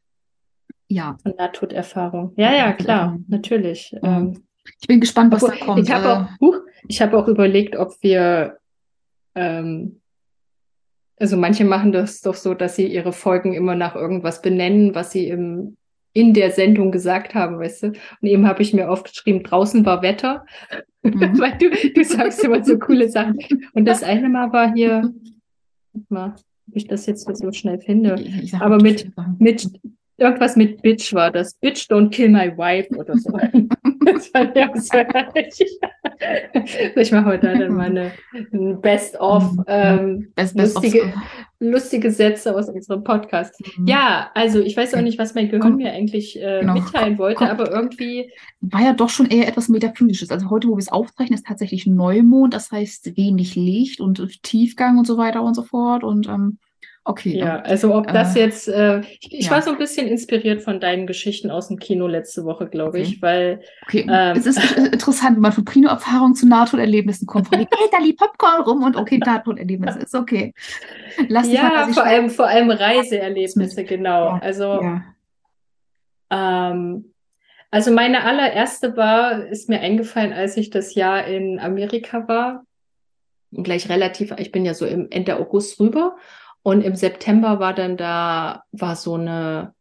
ja. 0.87 1.17
Nahtoderfahrung. 1.23 2.33
Ja, 2.35 2.53
ja, 2.53 2.73
klar, 2.73 3.15
ähm, 3.15 3.25
natürlich. 3.27 3.95
Ähm, 4.01 4.43
ich 4.81 4.87
bin 4.87 4.99
gespannt, 4.99 5.31
was 5.31 5.41
da 5.41 5.55
kommt. 5.55 5.87
Ich 5.87 5.91
habe 5.91 6.27
äh, 6.39 6.45
auch, 6.45 6.55
ich 6.87 7.01
hab 7.01 7.13
auch 7.13 7.27
überlegt, 7.27 7.75
ob 7.75 7.93
wir 8.01 8.57
ähm, 9.35 9.99
also 11.19 11.35
manche 11.35 11.65
machen 11.65 11.91
das 11.91 12.21
doch 12.21 12.35
so, 12.35 12.53
dass 12.53 12.77
sie 12.77 12.87
ihre 12.87 13.11
Folgen 13.11 13.53
immer 13.53 13.75
nach 13.75 13.95
irgendwas 13.95 14.41
benennen, 14.41 14.95
was 14.95 15.11
sie 15.11 15.27
im 15.27 15.75
in 16.19 16.33
der 16.33 16.51
Sendung 16.51 16.91
gesagt 16.91 17.33
haben, 17.33 17.59
weißt 17.59 17.83
du. 17.83 17.87
Und 17.87 18.27
eben 18.27 18.45
habe 18.47 18.61
ich 18.61 18.73
mir 18.73 18.91
aufgeschrieben, 18.91 19.43
draußen 19.43 19.85
war 19.85 20.01
Wetter, 20.01 20.45
mhm. 21.01 21.13
weil 21.39 21.57
du, 21.57 21.69
du 21.69 22.03
sagst 22.03 22.43
immer 22.43 22.63
so 22.63 22.77
coole 22.77 23.09
Sachen. 23.09 23.37
Und 23.73 23.85
das 23.85 24.03
eine 24.03 24.27
Mal 24.27 24.51
war 24.51 24.73
hier, 24.73 25.13
mal, 26.09 26.35
ob 26.67 26.75
ich 26.75 26.87
das 26.87 27.05
jetzt 27.05 27.27
so 27.37 27.51
schnell 27.51 27.79
finde, 27.79 28.23
aber 28.59 28.81
mit, 28.81 29.11
mit 29.39 29.69
irgendwas 30.19 30.55
mit 30.55 30.81
Bitch 30.81 31.13
war 31.13 31.31
das. 31.31 31.55
Bitch 31.55 31.89
don't 31.89 32.09
kill 32.09 32.29
my 32.29 32.55
wife 32.57 32.89
oder 32.95 33.17
so. 33.17 33.31
das 34.05 34.33
war 34.33 34.55
ja 34.55 34.69
so 34.75 34.97
Ich 36.99 37.11
mache 37.11 37.25
heute 37.25 37.57
dann 37.57 37.73
meine 37.73 38.11
Best-of 38.81 39.53
mhm. 39.53 39.63
ähm, 39.67 40.31
Best, 40.35 40.57
lustige, 40.57 40.99
Best 40.99 41.17
lustige 41.59 42.11
Sätze 42.11 42.55
aus 42.55 42.69
unserem 42.69 43.03
Podcast. 43.03 43.53
Mhm. 43.77 43.87
Ja, 43.87 44.31
also 44.33 44.59
ich 44.59 44.75
weiß 44.75 44.93
auch 44.93 45.01
nicht, 45.01 45.19
was 45.19 45.35
mein 45.35 45.47
Gehirn 45.47 45.61
Komm, 45.61 45.75
mir 45.75 45.91
eigentlich 45.91 46.41
äh, 46.41 46.61
genau. 46.61 46.75
mitteilen 46.75 47.17
wollte, 47.17 47.39
Komm, 47.39 47.47
aber 47.49 47.71
irgendwie. 47.71 48.31
War 48.61 48.81
ja 48.81 48.93
doch 48.93 49.09
schon 49.09 49.27
eher 49.27 49.47
etwas 49.47 49.67
Metaphysisches. 49.67 50.31
Also 50.31 50.49
heute, 50.49 50.67
wo 50.69 50.73
wir 50.73 50.79
es 50.79 50.91
aufzeichnen, 50.91 51.37
ist 51.37 51.47
tatsächlich 51.47 51.85
Neumond, 51.85 52.53
das 52.53 52.71
heißt 52.71 53.17
wenig 53.17 53.55
Licht 53.55 53.99
und 53.99 54.41
Tiefgang 54.43 54.97
und 54.97 55.05
so 55.05 55.17
weiter 55.17 55.43
und 55.43 55.53
so 55.53 55.63
fort. 55.63 56.03
Und 56.03 56.27
ähm, 56.27 56.59
Okay. 57.05 57.37
Ja, 57.37 57.61
also 57.61 57.95
ob 57.95 58.07
das 58.07 58.35
äh, 58.35 58.39
jetzt, 58.39 58.67
äh, 58.67 58.99
ich, 58.99 59.33
ich 59.33 59.45
ja. 59.45 59.51
war 59.51 59.61
so 59.61 59.71
ein 59.71 59.77
bisschen 59.77 60.07
inspiriert 60.07 60.61
von 60.61 60.79
deinen 60.79 61.07
Geschichten 61.07 61.49
aus 61.49 61.69
dem 61.69 61.79
Kino 61.79 62.07
letzte 62.07 62.45
Woche, 62.45 62.67
glaube 62.67 62.99
ich, 62.99 63.21
weil. 63.21 63.61
Okay, 63.85 64.05
ähm, 64.09 64.37
es 64.37 64.45
ist 64.45 64.77
interessant, 64.77 65.35
wenn 65.35 65.41
man 65.41 65.51
von 65.51 65.65
Kinoerfahrung 65.65 66.35
zu 66.35 66.47
Nahtoderlebnissen 66.47 67.25
kommt. 67.25 67.47
Von, 67.49 67.57
hey, 67.57 67.67
da 67.91 67.97
liegt 67.99 68.19
Popcorn 68.19 68.61
rum 68.61 68.83
und 68.83 68.95
okay, 68.95 69.17
Nahtoderlebnis 69.17 69.95
ist 69.95 70.13
okay. 70.13 70.53
Lass 71.29 71.51
ja, 71.51 71.87
vor 71.91 72.03
allem, 72.03 72.29
vor 72.29 72.47
allem 72.47 72.69
Reiseerlebnisse, 72.69 73.85
genau. 73.85 74.35
Ja, 74.35 74.39
also, 74.43 74.81
ja. 74.81 75.03
Ähm, 76.29 77.13
also 77.71 77.91
meine 77.91 78.23
allererste 78.23 78.97
war, 78.97 79.45
ist 79.45 79.69
mir 79.69 79.79
eingefallen, 79.79 80.33
als 80.33 80.57
ich 80.57 80.69
das 80.69 80.95
Jahr 80.95 81.25
in 81.25 81.59
Amerika 81.59 82.27
war. 82.27 82.65
Gleich 83.51 83.89
relativ, 83.89 84.33
ich 84.37 84.51
bin 84.51 84.65
ja 84.65 84.73
so 84.73 84.85
im 84.85 85.07
Ende 85.09 85.37
August 85.37 85.79
rüber. 85.79 86.17
Und 86.63 86.81
im 86.81 86.95
September 86.95 87.59
war 87.59 87.73
dann 87.73 87.97
da, 87.97 88.63
war 88.71 88.95
so 88.95 89.15
eine, 89.15 89.73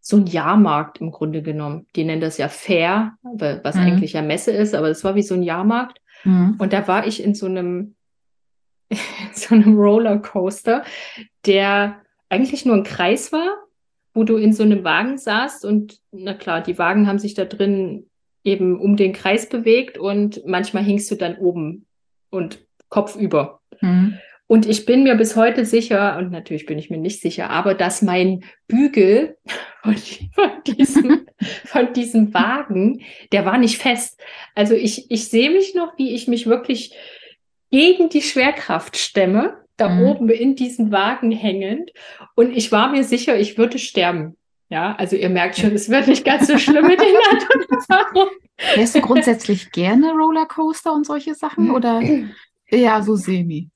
so 0.00 0.16
ein 0.16 0.26
Jahrmarkt 0.26 1.00
im 1.00 1.10
Grunde 1.10 1.42
genommen. 1.42 1.86
Die 1.96 2.04
nennen 2.04 2.20
das 2.20 2.38
ja 2.38 2.48
Fair, 2.48 3.12
was 3.22 3.74
mhm. 3.74 3.82
eigentlich 3.82 4.14
ja 4.14 4.22
Messe 4.22 4.52
ist, 4.52 4.74
aber 4.74 4.88
es 4.88 5.04
war 5.04 5.14
wie 5.14 5.22
so 5.22 5.34
ein 5.34 5.42
Jahrmarkt. 5.42 6.00
Mhm. 6.24 6.56
Und 6.58 6.72
da 6.72 6.86
war 6.88 7.06
ich 7.06 7.22
in 7.22 7.34
so 7.34 7.46
einem, 7.46 7.94
so 9.32 9.54
einem 9.54 9.76
Rollercoaster, 9.76 10.84
der 11.46 12.00
eigentlich 12.28 12.64
nur 12.64 12.76
ein 12.76 12.84
Kreis 12.84 13.32
war 13.32 13.64
wo 14.14 14.22
du 14.22 14.36
in 14.36 14.52
so 14.52 14.62
einem 14.62 14.84
Wagen 14.84 15.18
saßt 15.18 15.64
und 15.64 15.98
na 16.12 16.34
klar, 16.34 16.62
die 16.62 16.78
Wagen 16.78 17.06
haben 17.06 17.18
sich 17.18 17.34
da 17.34 17.44
drin 17.44 18.06
eben 18.44 18.78
um 18.78 18.96
den 18.96 19.12
Kreis 19.12 19.48
bewegt 19.48 19.98
und 19.98 20.46
manchmal 20.46 20.84
hingst 20.84 21.10
du 21.10 21.16
dann 21.16 21.36
oben 21.36 21.86
und 22.30 22.64
kopfüber. 22.88 23.60
Mhm. 23.80 24.18
Und 24.46 24.66
ich 24.66 24.84
bin 24.84 25.04
mir 25.04 25.14
bis 25.14 25.36
heute 25.36 25.64
sicher, 25.64 26.18
und 26.18 26.30
natürlich 26.30 26.66
bin 26.66 26.78
ich 26.78 26.90
mir 26.90 26.98
nicht 26.98 27.20
sicher, 27.20 27.50
aber 27.50 27.74
dass 27.74 28.02
mein 28.02 28.44
Bügel 28.68 29.36
von, 29.82 29.96
diesem, 30.66 31.26
von 31.64 31.92
diesem 31.92 32.34
Wagen, 32.34 33.02
der 33.32 33.44
war 33.44 33.58
nicht 33.58 33.78
fest. 33.78 34.20
Also 34.54 34.74
ich, 34.74 35.10
ich 35.10 35.28
sehe 35.28 35.50
mich 35.50 35.74
noch, 35.74 35.96
wie 35.96 36.14
ich 36.14 36.28
mich 36.28 36.46
wirklich 36.46 36.94
gegen 37.70 38.08
die 38.08 38.22
Schwerkraft 38.22 38.96
stemme 38.96 39.64
da 39.76 39.88
mhm. 39.88 40.06
oben 40.06 40.28
in 40.28 40.56
diesem 40.56 40.92
Wagen 40.92 41.30
hängend. 41.30 41.90
Und 42.34 42.56
ich 42.56 42.70
war 42.72 42.90
mir 42.90 43.04
sicher, 43.04 43.38
ich 43.38 43.58
würde 43.58 43.78
sterben. 43.78 44.36
Ja, 44.68 44.94
also 44.96 45.14
ihr 45.14 45.28
merkt 45.28 45.58
schon, 45.58 45.72
es 45.72 45.88
wird 45.88 46.06
nicht 46.06 46.24
ganz 46.24 46.46
so 46.46 46.58
schlimm 46.58 46.86
mit 46.86 47.00
den 47.00 47.12
Nahtoderfahrungen. 47.32 48.34
Wärst 48.74 48.94
du 48.94 49.00
grundsätzlich 49.00 49.70
gerne 49.72 50.12
Rollercoaster 50.12 50.92
und 50.92 51.06
solche 51.06 51.34
Sachen 51.34 51.70
oder 51.70 52.00
eher 52.66 53.02
so 53.02 53.14
semi? 53.14 53.68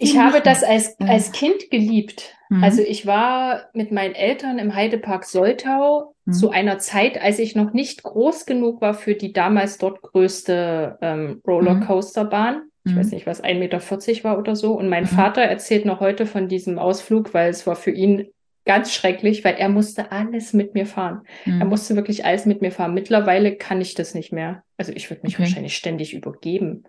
Ich 0.00 0.18
habe 0.18 0.40
das 0.40 0.62
als, 0.62 0.98
als 1.00 1.32
Kind 1.32 1.70
geliebt. 1.70 2.34
Mhm. 2.48 2.64
Also 2.64 2.82
ich 2.82 3.06
war 3.06 3.68
mit 3.72 3.92
meinen 3.92 4.14
Eltern 4.14 4.58
im 4.58 4.74
Heidepark 4.74 5.24
Soltau 5.24 6.14
mhm. 6.24 6.32
zu 6.32 6.50
einer 6.50 6.78
Zeit, 6.78 7.20
als 7.20 7.38
ich 7.38 7.54
noch 7.54 7.72
nicht 7.72 8.02
groß 8.02 8.46
genug 8.46 8.80
war 8.80 8.94
für 8.94 9.14
die 9.14 9.32
damals 9.32 9.78
dort 9.78 10.02
größte 10.02 10.98
ähm, 11.00 11.42
Rollercoasterbahn 11.46 12.62
ich 12.86 12.94
weiß 12.94 13.06
mhm. 13.06 13.14
nicht, 13.14 13.26
was 13.26 13.42
1,40 13.42 13.58
Meter 13.58 14.24
war 14.24 14.38
oder 14.38 14.56
so. 14.56 14.74
Und 14.74 14.88
mein 14.88 15.04
mhm. 15.04 15.08
Vater 15.08 15.40
erzählt 15.40 15.86
noch 15.86 16.00
heute 16.00 16.26
von 16.26 16.48
diesem 16.48 16.78
Ausflug, 16.78 17.32
weil 17.32 17.48
es 17.48 17.66
war 17.66 17.76
für 17.76 17.90
ihn 17.90 18.28
ganz 18.66 18.92
schrecklich, 18.92 19.44
weil 19.44 19.54
er 19.54 19.70
musste 19.70 20.12
alles 20.12 20.52
mit 20.52 20.74
mir 20.74 20.86
fahren. 20.86 21.22
Mhm. 21.46 21.60
Er 21.60 21.66
musste 21.66 21.96
wirklich 21.96 22.26
alles 22.26 22.44
mit 22.44 22.60
mir 22.60 22.70
fahren. 22.70 22.94
Mittlerweile 22.94 23.56
kann 23.56 23.80
ich 23.80 23.94
das 23.94 24.14
nicht 24.14 24.32
mehr. 24.32 24.64
Also 24.76 24.92
ich 24.92 25.08
würde 25.08 25.22
mich 25.22 25.34
okay. 25.34 25.44
wahrscheinlich 25.44 25.76
ständig 25.76 26.12
übergeben. 26.12 26.84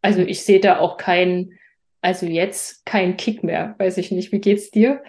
Also 0.00 0.22
ich 0.22 0.42
sehe 0.42 0.60
da 0.60 0.78
auch 0.78 0.96
keinen, 0.96 1.52
also 2.00 2.26
jetzt 2.26 2.84
keinen 2.86 3.16
Kick 3.16 3.44
mehr. 3.44 3.74
Weiß 3.78 3.98
ich 3.98 4.10
nicht. 4.10 4.32
Wie 4.32 4.40
geht's 4.40 4.70
dir? 4.70 5.02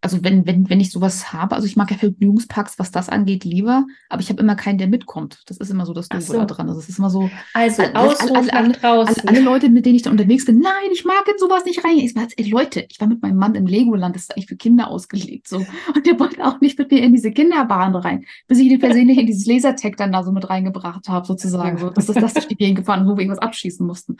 Also 0.00 0.22
wenn, 0.22 0.46
wenn, 0.46 0.68
wenn 0.68 0.80
ich 0.80 0.90
sowas 0.90 1.32
habe, 1.32 1.54
also 1.54 1.66
ich 1.66 1.76
mag 1.76 1.90
ja 1.90 1.96
Vergnügungsparks, 1.96 2.78
was 2.78 2.90
das 2.90 3.08
angeht, 3.08 3.44
lieber, 3.44 3.86
aber 4.08 4.20
ich 4.20 4.28
habe 4.28 4.40
immer 4.40 4.54
keinen, 4.54 4.78
der 4.78 4.88
mitkommt. 4.88 5.42
Das 5.46 5.56
ist 5.56 5.70
immer 5.70 5.86
so 5.86 5.94
das 5.94 6.08
Doofe 6.08 6.22
so. 6.22 6.32
da 6.34 6.44
dran. 6.44 6.68
Also 6.68 6.80
es 6.80 6.88
ist 6.88 6.98
immer 6.98 7.10
so. 7.10 7.30
Also 7.54 7.82
alle, 7.82 8.52
alle, 8.52 8.72
draußen. 8.72 9.28
Alle, 9.28 9.28
alle, 9.28 9.40
Leute, 9.40 9.68
mit 9.68 9.86
denen 9.86 9.96
ich 9.96 10.02
da 10.02 10.10
unterwegs 10.10 10.44
bin, 10.44 10.60
nein, 10.60 10.90
ich 10.92 11.04
mag 11.04 11.26
in 11.26 11.38
sowas 11.38 11.64
nicht 11.64 11.84
rein. 11.84 11.96
Ich 11.96 12.14
war, 12.14 12.28
ey, 12.36 12.48
Leute, 12.48 12.86
ich 12.90 13.00
war 13.00 13.08
mit 13.08 13.22
meinem 13.22 13.36
Mann 13.36 13.54
im 13.54 13.66
Legoland, 13.66 14.14
das 14.14 14.22
ist 14.22 14.36
eigentlich 14.36 14.48
für 14.48 14.56
Kinder 14.56 14.88
ausgelegt. 14.88 15.48
so 15.48 15.56
Und 15.94 16.06
der 16.06 16.20
wollte 16.20 16.44
auch 16.44 16.60
nicht 16.60 16.78
mit 16.78 16.90
mir 16.90 17.02
in 17.02 17.14
diese 17.14 17.32
Kinderbahn 17.32 17.94
rein, 17.94 18.24
bis 18.48 18.58
ich 18.58 18.68
den 18.68 18.78
persönlich 18.78 19.18
in 19.18 19.26
dieses 19.26 19.46
Lasertag 19.46 19.96
dann 19.96 20.12
da 20.12 20.22
so 20.22 20.30
mit 20.30 20.48
reingebracht 20.48 21.08
habe, 21.08 21.26
sozusagen. 21.26 21.78
So, 21.78 21.90
das 21.90 22.08
ist 22.08 22.20
das 22.20 22.34
durch 22.34 22.48
die 22.48 22.56
Gegend 22.56 22.78
gefahren, 22.78 23.06
wo 23.06 23.16
wir 23.16 23.22
irgendwas 23.22 23.42
abschießen 23.42 23.86
mussten. 23.86 24.16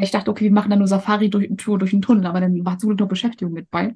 Ich 0.00 0.10
dachte, 0.10 0.30
okay, 0.30 0.44
wir 0.44 0.52
machen 0.52 0.70
dann 0.70 0.80
nur 0.80 0.88
Safari-Tour 0.88 1.78
durch 1.78 1.90
den 1.90 2.02
Tunnel, 2.02 2.26
aber 2.26 2.40
dann 2.40 2.64
war 2.64 2.78
so 2.78 2.90
eine 2.90 3.06
Beschäftigung 3.06 3.52
mit 3.52 3.70
bei. 3.70 3.94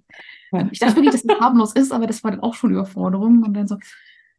Ich 0.73 0.79
dachte 0.79 0.97
wirklich, 0.97 1.13
dass 1.13 1.25
es 1.25 1.41
harmlos 1.41 1.73
ist, 1.73 1.93
aber 1.93 2.07
das 2.07 2.23
war 2.25 2.31
dann 2.31 2.41
auch 2.41 2.55
schon 2.55 2.73
Überforderung. 2.73 3.43
Und 3.43 3.55
dann 3.55 3.69
so, 3.69 3.77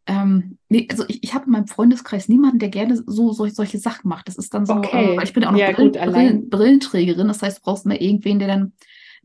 ähm, 0.07 0.57
nee, 0.69 0.87
also 0.89 1.03
ich, 1.07 1.23
ich 1.23 1.33
habe 1.33 1.45
in 1.45 1.51
meinem 1.51 1.67
Freundeskreis 1.67 2.29
niemanden, 2.29 2.59
der 2.59 2.69
gerne 2.69 2.95
so, 2.95 3.33
so 3.33 3.45
solche 3.47 3.77
Sachen 3.77 4.07
macht. 4.07 4.27
Das 4.27 4.37
ist 4.37 4.53
dann 4.53 4.65
so, 4.65 4.75
okay. 4.75 5.17
äh, 5.17 5.23
ich 5.23 5.33
bin 5.33 5.43
auch 5.43 5.51
noch 5.51 5.59
ja, 5.59 5.71
Brillen, 5.71 5.91
gut, 5.91 6.01
Brillen, 6.01 6.49
Brillenträgerin. 6.49 7.27
Das 7.27 7.41
heißt, 7.41 7.59
du 7.59 7.61
brauchst 7.63 7.85
immer 7.85 7.99
irgendwen, 7.99 8.39
der 8.39 8.47
dann, 8.47 8.73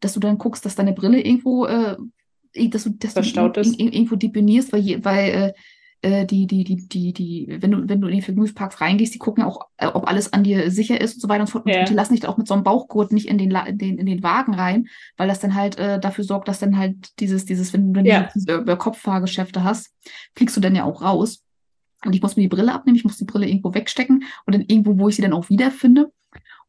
dass 0.00 0.14
du 0.14 0.20
dann 0.20 0.38
guckst, 0.38 0.64
dass 0.64 0.74
deine 0.74 0.92
Brille 0.92 1.20
irgendwo, 1.20 1.66
äh, 1.66 1.96
dass 2.68 2.84
du, 2.84 2.90
dass 2.90 3.12
Verstaut 3.12 3.56
du 3.56 3.60
ist. 3.60 3.78
irgendwo 3.78 4.16
deponierst, 4.16 4.72
weil, 4.72 5.04
weil 5.04 5.30
äh, 5.30 5.52
äh, 6.02 6.26
die, 6.26 6.46
die, 6.46 6.64
die, 6.64 6.88
die, 6.88 7.12
die, 7.12 7.56
wenn 7.60 7.70
du, 7.70 7.88
wenn 7.88 8.00
du 8.00 8.08
in 8.08 8.16
die 8.16 8.22
Vergnügungsparks 8.22 8.80
reingehst, 8.80 9.14
die 9.14 9.18
gucken 9.18 9.44
auch, 9.44 9.68
äh, 9.76 9.86
ob 9.86 10.08
alles 10.08 10.32
an 10.32 10.42
dir 10.42 10.70
sicher 10.70 11.00
ist 11.00 11.14
und 11.14 11.20
so 11.20 11.28
weiter 11.28 11.42
und 11.42 11.46
so 11.46 11.52
fort. 11.52 11.68
Ja. 11.68 11.80
Und 11.80 11.88
die 11.88 11.94
lassen 11.94 12.14
dich 12.14 12.26
auch 12.26 12.36
mit 12.36 12.48
so 12.48 12.54
einem 12.54 12.64
Bauchgurt 12.64 13.12
nicht 13.12 13.28
in 13.28 13.38
den, 13.38 13.52
in 13.52 13.78
den, 13.78 13.98
in 13.98 14.06
den 14.06 14.22
Wagen 14.22 14.54
rein, 14.54 14.88
weil 15.16 15.28
das 15.28 15.40
dann 15.40 15.54
halt 15.54 15.78
äh, 15.78 16.00
dafür 16.00 16.24
sorgt, 16.24 16.48
dass 16.48 16.58
dann 16.58 16.76
halt 16.76 17.18
dieses, 17.20 17.44
dieses, 17.44 17.72
wenn 17.72 17.88
du 17.88 17.92
dann 17.92 18.04
ja. 18.04 18.28
diese 18.34 18.56
über 18.56 18.76
Kopffahrgeschäfte 18.76 19.62
hast, 19.62 19.94
fliegst 20.34 20.56
du 20.56 20.60
dann 20.60 20.74
ja 20.74 20.84
auch 20.84 21.02
raus. 21.02 21.44
Und 22.04 22.16
ich 22.16 22.22
muss 22.22 22.34
mir 22.34 22.42
die 22.42 22.48
Brille 22.48 22.72
abnehmen, 22.72 22.96
ich 22.96 23.04
muss 23.04 23.18
die 23.18 23.24
Brille 23.24 23.46
irgendwo 23.46 23.72
wegstecken 23.72 24.24
und 24.44 24.54
dann 24.54 24.62
irgendwo, 24.62 24.98
wo 24.98 25.08
ich 25.08 25.14
sie 25.14 25.22
dann 25.22 25.32
auch 25.32 25.50
wiederfinde. 25.50 26.10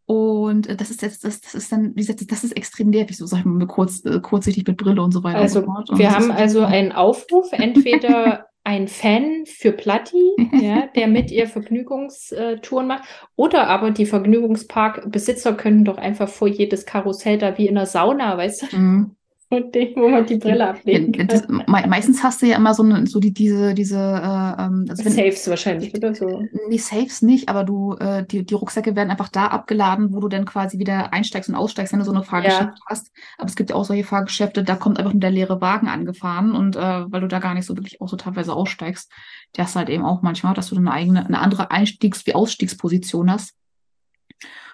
Und 0.06 0.68
äh, 0.68 0.76
das 0.76 0.92
ist 0.92 1.02
jetzt, 1.02 1.24
das, 1.24 1.42
das 1.42 1.56
ist 1.56 1.72
dann, 1.72 1.96
wie 1.96 2.02
gesagt, 2.02 2.32
das 2.32 2.44
ist 2.44 2.56
extrem 2.56 2.92
nervig, 2.92 3.18
so 3.18 3.26
sagen 3.26 3.46
wir 3.46 3.66
mal 3.66 3.68
kurz, 3.68 4.06
äh, 4.06 4.20
kurzsichtig 4.20 4.68
mit 4.68 4.78
Brille 4.78 5.02
und 5.02 5.12
so 5.12 5.24
weiter. 5.24 5.40
Also 5.40 5.62
so 5.86 5.98
wir 5.98 6.12
haben 6.12 6.30
also 6.30 6.62
einen 6.62 6.92
Aufruf, 6.92 7.52
entweder 7.52 8.46
ein 8.64 8.88
Fan 8.88 9.46
für 9.46 9.74
Platti, 9.74 10.36
ja, 10.54 10.88
der 10.96 11.08
mit 11.08 11.32
ihr 11.32 11.48
Vergnügungstouren 11.48 12.88
macht. 12.88 13.04
Oder 13.36 13.68
aber 13.68 13.92
die 13.92 14.06
Vergnügungsparkbesitzer 14.06 15.54
können 15.54 15.84
doch 15.86 15.98
einfach 15.98 16.30
vor 16.30 16.48
jedes 16.48 16.86
Karussell 16.86 17.38
da 17.38 17.58
wie 17.58 17.68
in 17.68 17.76
der 17.76 17.86
Sauna, 17.86 18.38
weißt 18.38 18.72
du? 18.72 18.78
Mhm 18.78 19.16
und 19.54 19.76
dem, 19.76 19.96
wo 19.96 20.10
man 20.10 20.26
die 20.26 20.38
Brille 20.38 20.70
ablegen 20.70 21.12
kann. 21.12 21.28
Das, 21.28 21.48
meistens 21.88 22.24
hast 22.24 22.42
du 22.42 22.48
ja 22.48 22.58
immer 22.58 22.74
so, 22.74 22.84
eine, 22.84 23.06
so 23.08 23.20
die, 23.20 23.34
diese, 23.34 23.74
diese 23.74 23.98
äh, 23.98 24.62
ähm, 24.62 24.86
also 24.90 25.06
wenn, 25.06 25.12
Saves 25.12 25.48
wahrscheinlich, 25.48 25.94
oder 25.96 26.14
so? 26.14 26.44
Nee, 26.68 26.78
Saves 26.78 27.22
nicht, 27.22 27.50
aber 27.50 27.64
du, 27.64 27.96
äh, 27.96 28.26
die, 28.26 28.46
die 28.46 28.54
Rucksäcke 28.54 28.96
werden 28.96 29.12
einfach 29.12 29.30
da 29.30 29.48
abgeladen, 29.48 30.14
wo 30.14 30.20
du 30.20 30.28
dann 30.28 30.46
quasi 30.46 30.80
wieder 30.80 31.14
einsteigst 31.14 31.50
und 31.50 31.56
aussteigst, 31.56 31.94
wenn 31.94 32.00
du 32.00 32.06
so 32.06 32.12
eine 32.12 32.24
Fahrgeschäft 32.24 32.62
ja. 32.62 32.86
hast. 32.88 33.12
Aber 33.38 33.48
es 33.48 33.56
gibt 33.56 33.70
ja 33.70 33.76
auch 33.76 33.86
solche 33.86 34.04
Fahrgeschäfte, 34.04 34.64
da 34.64 34.76
kommt 34.76 35.00
einfach 35.00 35.14
nur 35.14 35.22
der 35.22 35.32
leere 35.32 35.62
Wagen 35.62 35.88
angefahren 35.88 36.56
und 36.56 36.76
äh, 36.76 36.80
weil 36.80 37.22
du 37.22 37.28
da 37.28 37.40
gar 37.40 37.54
nicht 37.54 37.66
so 37.66 37.76
wirklich 37.78 38.02
auch 38.02 38.10
so 38.10 38.18
teilweise 38.18 38.54
aussteigst, 38.54 39.12
der 39.56 39.66
hast 39.66 39.76
halt 39.76 39.90
eben 39.90 40.06
auch 40.06 40.22
manchmal, 40.22 40.54
dass 40.54 40.70
du 40.70 40.76
eine 40.76 40.92
eigene, 40.92 41.26
eine 41.26 41.40
andere 41.40 41.72
Einstiegs- 41.72 42.26
wie 42.26 42.36
Ausstiegsposition 42.36 43.32
hast 43.32 43.56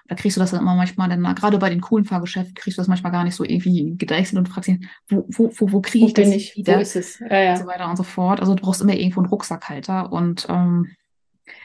da 0.09 0.15
kriegst 0.15 0.35
du 0.35 0.41
das 0.41 0.51
dann 0.51 0.61
immer 0.61 0.75
manchmal, 0.75 1.07
dann 1.07 1.23
gerade 1.35 1.59
bei 1.59 1.69
den 1.69 1.81
coolen 1.81 2.03
Fahrgeschäften 2.03 2.55
kriegst 2.55 2.77
du 2.77 2.81
das 2.81 2.87
manchmal 2.87 3.11
gar 3.11 3.23
nicht 3.23 3.35
so 3.35 3.43
irgendwie 3.43 3.95
gedeichselt 3.95 4.39
und 4.39 4.49
fragst 4.49 4.67
ihn, 4.67 4.89
wo, 5.07 5.23
wo, 5.29 5.51
wo, 5.55 5.71
wo 5.71 5.81
kriege 5.81 6.07
ich 6.07 6.13
das 6.15 6.29
ich? 6.29 6.55
wieder? 6.55 6.77
Wo 6.77 6.79
ist 6.79 6.95
es? 6.95 7.19
Ja, 7.19 7.39
ja. 7.39 7.51
Und 7.51 7.59
so 7.59 7.67
weiter 7.67 7.87
und 7.87 7.95
so 7.95 8.01
fort. 8.03 8.39
Also 8.39 8.55
du 8.55 8.63
brauchst 8.63 8.81
immer 8.81 8.95
irgendwo 8.95 9.19
einen 9.19 9.29
Rucksackhalter 9.29 10.11
und 10.11 10.47
ähm, 10.49 10.89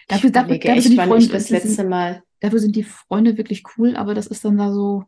dafür, 0.09 0.31
dafür, 0.31 0.59
dafür 0.59 0.83
sind 0.83 0.93
die 0.93 1.01
Freunde, 1.01 1.29
das 1.29 1.49
letzte 1.49 1.85
Mal. 1.85 2.23
Dafür 2.41 2.59
sind 2.59 2.77
die 2.77 2.85
Freunde 2.85 3.39
wirklich 3.39 3.63
cool, 3.79 3.97
aber 3.97 4.13
das 4.13 4.27
ist 4.27 4.45
dann 4.45 4.59
da 4.59 4.71
so, 4.71 5.05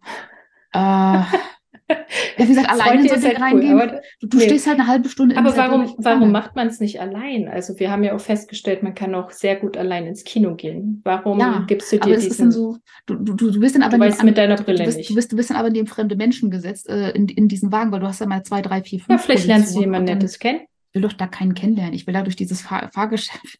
äh, 0.72 1.20
ja, 1.88 1.96
wie 2.38 2.46
gesagt, 2.46 2.68
alleine 2.68 3.02
in 3.02 3.20
so 3.20 3.26
halt 3.26 3.40
reingehen. 3.40 3.74
Cool, 3.74 4.00
du, 4.20 4.26
du 4.28 4.38
nee. 4.38 4.44
stehst 4.44 4.66
halt 4.66 4.78
eine 4.78 4.88
halbe 4.88 5.08
Stunde 5.08 5.36
Aber 5.36 5.56
warum, 5.56 5.94
warum 5.98 6.32
macht 6.32 6.56
man 6.56 6.66
es 6.66 6.80
nicht 6.80 7.00
allein? 7.00 7.48
Also 7.48 7.78
wir 7.78 7.90
haben 7.90 8.02
ja 8.02 8.14
auch 8.14 8.20
festgestellt, 8.20 8.82
man 8.82 8.94
kann 8.94 9.14
auch 9.14 9.30
sehr 9.30 9.56
gut 9.56 9.76
allein 9.76 10.06
ins 10.06 10.24
Kino 10.24 10.54
gehen. 10.54 11.00
Warum 11.04 11.38
ja, 11.38 11.64
gibst 11.66 11.92
du 11.92 11.98
dir 11.98 12.14
aber 12.14 12.16
diesen... 12.16 12.50
So, 12.50 12.78
du, 13.06 13.14
du, 13.14 13.34
du 13.34 13.60
bist 13.60 13.74
dann 13.74 13.82
aber... 13.82 13.98
Du 13.98 14.04
weißt 14.04 14.24
mit 14.24 14.36
deiner 14.36 14.56
Brille 14.56 14.78
du 14.78 14.84
bist, 14.84 14.98
nicht. 14.98 15.10
Du 15.10 15.14
bist, 15.14 15.32
du 15.32 15.36
bist 15.36 15.50
dann 15.50 15.56
aber 15.56 15.70
neben 15.70 15.86
fremde 15.86 16.16
Menschen 16.16 16.50
gesetzt, 16.50 16.88
äh, 16.88 17.10
in, 17.10 17.28
in 17.28 17.48
diesen 17.48 17.70
Wagen, 17.70 17.92
weil 17.92 18.00
du 18.00 18.06
hast 18.06 18.20
ja 18.20 18.26
mal 18.26 18.42
zwei, 18.42 18.62
drei, 18.62 18.82
vier, 18.82 18.98
fünf 18.98 19.08
Ja, 19.08 19.18
vielleicht 19.18 19.46
lernst 19.46 19.76
du 19.76 19.80
jemanden 19.80 20.12
Nettes 20.12 20.38
kennen. 20.38 20.60
Ich 20.90 20.94
will 20.94 21.08
doch 21.08 21.12
da 21.12 21.26
keinen 21.26 21.54
kennenlernen. 21.54 21.94
Ich 21.94 22.06
will 22.06 22.14
da 22.14 22.22
durch 22.22 22.36
dieses 22.36 22.62
Fahr 22.62 22.90
Fahrgeschäft 22.92 23.58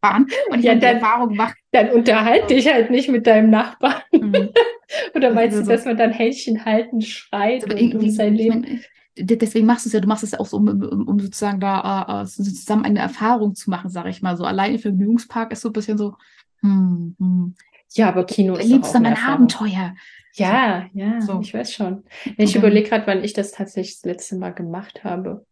fahren 0.00 0.26
und 0.50 0.62
ja, 0.62 0.74
dann, 0.74 0.96
Erfahrung 0.96 1.34
machen. 1.36 1.54
Dann 1.72 1.90
unterhalte 1.90 2.54
dich 2.54 2.66
halt 2.72 2.90
nicht 2.90 3.08
mit 3.08 3.26
deinem 3.26 3.50
Nachbarn. 3.50 4.02
Mhm. 4.12 4.50
Oder 5.14 5.32
meinst 5.32 5.56
du, 5.56 5.64
so. 5.64 5.70
dass 5.70 5.84
man 5.84 5.96
dann 5.96 6.10
Händchen 6.12 6.64
halten 6.64 7.00
schreit 7.00 7.64
also 7.64 7.76
und 7.76 7.94
um 7.94 8.10
sein 8.10 8.34
Leben? 8.34 8.64
Ich 8.64 8.70
mein, 9.18 9.38
deswegen 9.38 9.66
machst 9.66 9.84
du 9.84 9.88
es 9.88 9.92
ja, 9.92 10.00
du 10.00 10.08
machst 10.08 10.24
es 10.24 10.32
ja 10.32 10.40
auch 10.40 10.46
so, 10.46 10.56
um, 10.56 10.68
um, 10.68 11.18
sozusagen 11.20 11.60
da 11.60 12.22
uh, 12.22 12.24
zusammen 12.24 12.84
eine 12.84 13.00
Erfahrung 13.00 13.54
zu 13.54 13.70
machen, 13.70 13.90
sage 13.90 14.08
ich 14.08 14.22
mal. 14.22 14.36
So 14.36 14.44
allein 14.44 14.72
im 14.72 14.78
Vergnügungspark 14.78 15.52
ist 15.52 15.60
so 15.60 15.68
ein 15.68 15.72
bisschen 15.72 15.98
so, 15.98 16.14
hm, 16.62 17.16
hm. 17.18 17.54
Ja, 17.92 18.08
aber 18.08 18.24
Kino 18.24 18.54
ist 18.54 18.70
doch 18.70 18.82
auch 18.82 18.94
ein 18.94 19.16
Abenteuer. 19.16 19.94
Ja, 20.34 20.86
so. 20.92 20.98
ja, 20.98 21.20
so. 21.20 21.40
ich 21.40 21.52
weiß 21.52 21.72
schon. 21.72 22.04
Ich 22.36 22.54
überlege 22.54 22.88
gerade, 22.88 23.06
wann 23.06 23.24
ich 23.24 23.32
das 23.32 23.50
tatsächlich 23.50 23.96
das 23.96 24.04
letzte 24.04 24.36
Mal 24.36 24.54
gemacht 24.54 25.02
habe. 25.02 25.44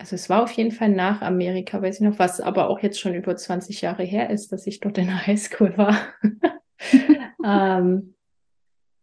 Also 0.00 0.16
es 0.16 0.30
war 0.30 0.42
auf 0.42 0.52
jeden 0.52 0.72
Fall 0.72 0.88
nach 0.88 1.20
Amerika, 1.20 1.82
weiß 1.82 1.96
ich 1.96 2.00
noch, 2.00 2.18
was 2.18 2.40
aber 2.40 2.70
auch 2.70 2.80
jetzt 2.80 2.98
schon 2.98 3.14
über 3.14 3.36
20 3.36 3.82
Jahre 3.82 4.02
her 4.02 4.30
ist, 4.30 4.50
dass 4.50 4.66
ich 4.66 4.80
dort 4.80 4.96
in 4.96 5.08
der 5.08 5.26
Highschool 5.26 5.76
war. 5.76 5.94
ähm, 7.44 8.14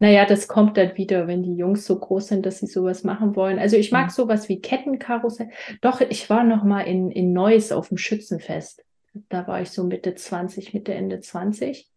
naja, 0.00 0.26
das 0.26 0.48
kommt 0.48 0.76
dann 0.76 0.96
wieder, 0.96 1.28
wenn 1.28 1.44
die 1.44 1.54
Jungs 1.54 1.86
so 1.86 1.96
groß 2.00 2.26
sind, 2.26 2.46
dass 2.46 2.58
sie 2.58 2.66
sowas 2.66 3.04
machen 3.04 3.36
wollen. 3.36 3.60
Also 3.60 3.76
ich 3.76 3.92
mag 3.92 4.06
mhm. 4.06 4.10
sowas 4.10 4.48
wie 4.48 4.60
Kettenkarussell. 4.60 5.50
Doch, 5.82 6.00
ich 6.00 6.28
war 6.30 6.42
noch 6.42 6.64
mal 6.64 6.80
in, 6.80 7.12
in 7.12 7.32
Neuss 7.32 7.70
auf 7.70 7.90
dem 7.90 7.96
Schützenfest. 7.96 8.84
Da 9.28 9.46
war 9.46 9.62
ich 9.62 9.70
so 9.70 9.84
Mitte 9.84 10.16
20, 10.16 10.74
Mitte, 10.74 10.94
Ende 10.94 11.20
20. 11.20 11.88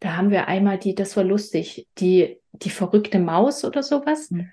Da 0.00 0.18
haben 0.18 0.30
wir 0.30 0.48
einmal 0.48 0.78
die, 0.78 0.94
das 0.94 1.16
war 1.16 1.24
lustig, 1.24 1.88
die, 1.96 2.38
die 2.52 2.70
verrückte 2.70 3.18
Maus 3.18 3.64
oder 3.64 3.82
sowas. 3.82 4.30
Mhm. 4.30 4.50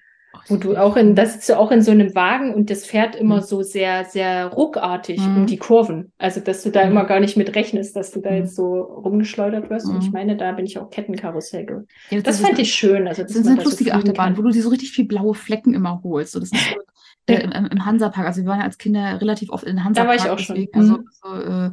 Wo 0.48 0.58
du 0.58 0.76
auch 0.76 0.98
in, 0.98 1.16
da 1.16 1.26
sitzt 1.26 1.50
du 1.50 1.58
auch 1.58 1.72
in 1.72 1.82
so 1.82 1.92
einem 1.92 2.14
Wagen 2.16 2.54
und 2.54 2.70
das 2.70 2.86
fährt 2.86 3.16
immer 3.16 3.38
mhm. 3.38 3.42
so 3.42 3.62
sehr, 3.62 4.06
sehr 4.06 4.48
ruckartig 4.48 5.20
mhm. 5.20 5.38
um 5.38 5.46
die 5.46 5.58
Kurven. 5.58 6.12
Also, 6.18 6.40
dass 6.40 6.64
du 6.64 6.70
da 6.70 6.86
mhm. 6.86 6.92
immer 6.92 7.06
gar 7.06 7.20
nicht 7.20 7.38
mit 7.38 7.56
rechnest, 7.56 7.96
dass 7.96 8.12
du 8.12 8.22
da 8.22 8.32
jetzt 8.34 8.56
so 8.56 8.82
rumgeschleudert 8.82 9.70
wirst. 9.70 9.88
Und 9.88 10.00
ich 10.00 10.08
mhm. 10.08 10.14
meine, 10.14 10.38
da 10.38 10.52
bin 10.52 10.66
ich 10.66 10.78
auch 10.80 10.90
Kettenkarussell. 10.90 11.86
Ja, 12.10 12.22
das, 12.22 12.24
das 12.24 12.40
fand 12.40 12.60
ich 12.60 12.74
schön. 12.74 13.08
Also, 13.08 13.24
das, 13.24 13.34
das 13.34 13.44
sind 13.44 13.64
lustige 13.64 13.92
so 13.92 13.98
Achterbahnen, 13.98 14.38
wo 14.38 14.42
du 14.42 14.50
dir 14.50 14.64
so 14.64 14.70
richtig 14.70 14.92
viel 14.92 15.06
blaue 15.06 15.36
Flecken 15.36 15.74
immer 15.74 16.02
holst. 16.04 16.34
So, 16.34 16.40
das 16.40 16.52
ist 16.52 16.64
so, 17.28 17.34
äh, 17.34 17.44
im, 17.44 17.52
im 17.52 17.86
Hansapark. 17.86 18.26
Also, 18.26 18.42
wir 18.42 18.50
waren 18.50 18.60
ja 18.60 18.66
als 18.66 18.78
Kinder 18.78 19.20
relativ 19.22 19.50
oft 19.50 19.64
in 19.64 19.84
Hansapark. 19.84 20.18
Da 20.18 20.24
war 20.24 20.26
ich 20.26 20.32
auch 20.32 20.48
deswegen, 20.48 20.72
schon. 20.74 20.82
Also, 20.82 20.98
mhm. 20.98 21.08
so, 21.22 21.50
äh, 21.50 21.72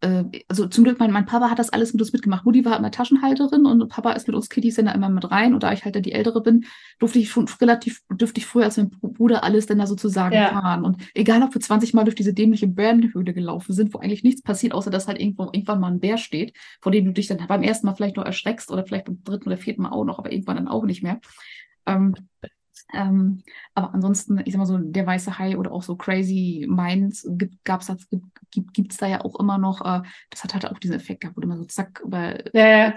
äh, 0.00 0.24
also 0.48 0.66
zum 0.66 0.84
Glück, 0.84 0.98
mein, 0.98 1.10
mein 1.10 1.26
Papa 1.26 1.50
hat 1.50 1.58
das 1.58 1.70
alles 1.70 1.92
mit 1.92 2.00
uns 2.00 2.12
mitgemacht. 2.12 2.44
Mutti 2.44 2.64
war 2.64 2.78
immer 2.78 2.90
Taschenhalterin 2.90 3.66
und 3.66 3.88
Papa 3.88 4.12
ist 4.12 4.26
mit 4.26 4.36
uns 4.36 4.48
Kiddies 4.48 4.76
dann 4.76 4.86
da 4.86 4.92
immer 4.92 5.08
mit 5.08 5.30
rein. 5.30 5.52
Und 5.54 5.62
da 5.62 5.72
ich 5.72 5.84
halt 5.84 5.94
dann 5.94 6.02
die 6.02 6.12
Ältere 6.12 6.42
bin, 6.42 6.64
durfte 6.98 7.18
ich 7.18 7.30
schon 7.30 7.46
relativ, 7.60 8.00
dürfte 8.10 8.40
ich 8.40 8.46
früher 8.46 8.64
als 8.64 8.76
mein 8.78 8.90
Bruder 8.90 9.44
alles 9.44 9.66
dann 9.66 9.78
da 9.78 9.86
sozusagen 9.86 10.34
ja. 10.34 10.48
fahren. 10.48 10.84
Und 10.84 11.02
egal, 11.14 11.42
ob 11.42 11.54
wir 11.54 11.60
20 11.60 11.94
Mal 11.94 12.04
durch 12.04 12.16
diese 12.16 12.32
dämliche 12.32 12.66
Bärenhöhle 12.66 13.34
gelaufen 13.34 13.72
sind, 13.72 13.92
wo 13.92 13.98
eigentlich 13.98 14.24
nichts 14.24 14.42
passiert, 14.42 14.72
außer 14.72 14.90
dass 14.90 15.08
halt 15.08 15.20
irgendwo 15.20 15.44
irgendwann 15.44 15.80
mal 15.80 15.90
ein 15.90 16.00
Bär 16.00 16.16
steht, 16.16 16.56
vor 16.80 16.92
dem 16.92 17.04
du 17.04 17.12
dich 17.12 17.26
dann 17.26 17.46
beim 17.46 17.62
ersten 17.62 17.86
Mal 17.86 17.94
vielleicht 17.94 18.16
noch 18.16 18.24
erschreckst 18.24 18.70
oder 18.70 18.84
vielleicht 18.84 19.06
beim 19.06 19.22
dritten 19.22 19.48
oder 19.48 19.58
vierten 19.58 19.82
Mal 19.82 19.90
auch 19.90 20.04
noch, 20.04 20.18
aber 20.18 20.32
irgendwann 20.32 20.56
dann 20.56 20.68
auch 20.68 20.84
nicht 20.84 21.02
mehr. 21.02 21.20
Ähm, 21.86 22.14
ähm, 22.92 23.42
aber 23.74 23.94
ansonsten, 23.94 24.40
ich 24.44 24.52
sag 24.52 24.58
mal 24.58 24.66
so, 24.66 24.78
der 24.78 25.06
weiße 25.06 25.38
Hai 25.38 25.56
oder 25.56 25.72
auch 25.72 25.82
so 25.82 25.96
Crazy 25.96 26.66
Minds 26.68 27.26
gibt, 27.30 27.64
gab's 27.64 27.86
das, 27.86 28.08
gibt, 28.50 28.74
gibt's 28.74 28.96
da 28.96 29.06
ja 29.06 29.24
auch 29.24 29.38
immer 29.38 29.58
noch, 29.58 29.80
äh, 29.80 30.02
das 30.30 30.44
hat 30.44 30.54
halt 30.54 30.66
auch 30.66 30.78
diesen 30.78 30.96
Effekt 30.96 31.20
gehabt, 31.20 31.36
wo 31.36 31.40
du 31.40 31.46
immer 31.46 31.56
so 31.56 31.64
zack 31.64 32.02
über, 32.04 32.38
ja, 32.54 32.88
ja, 32.88 32.94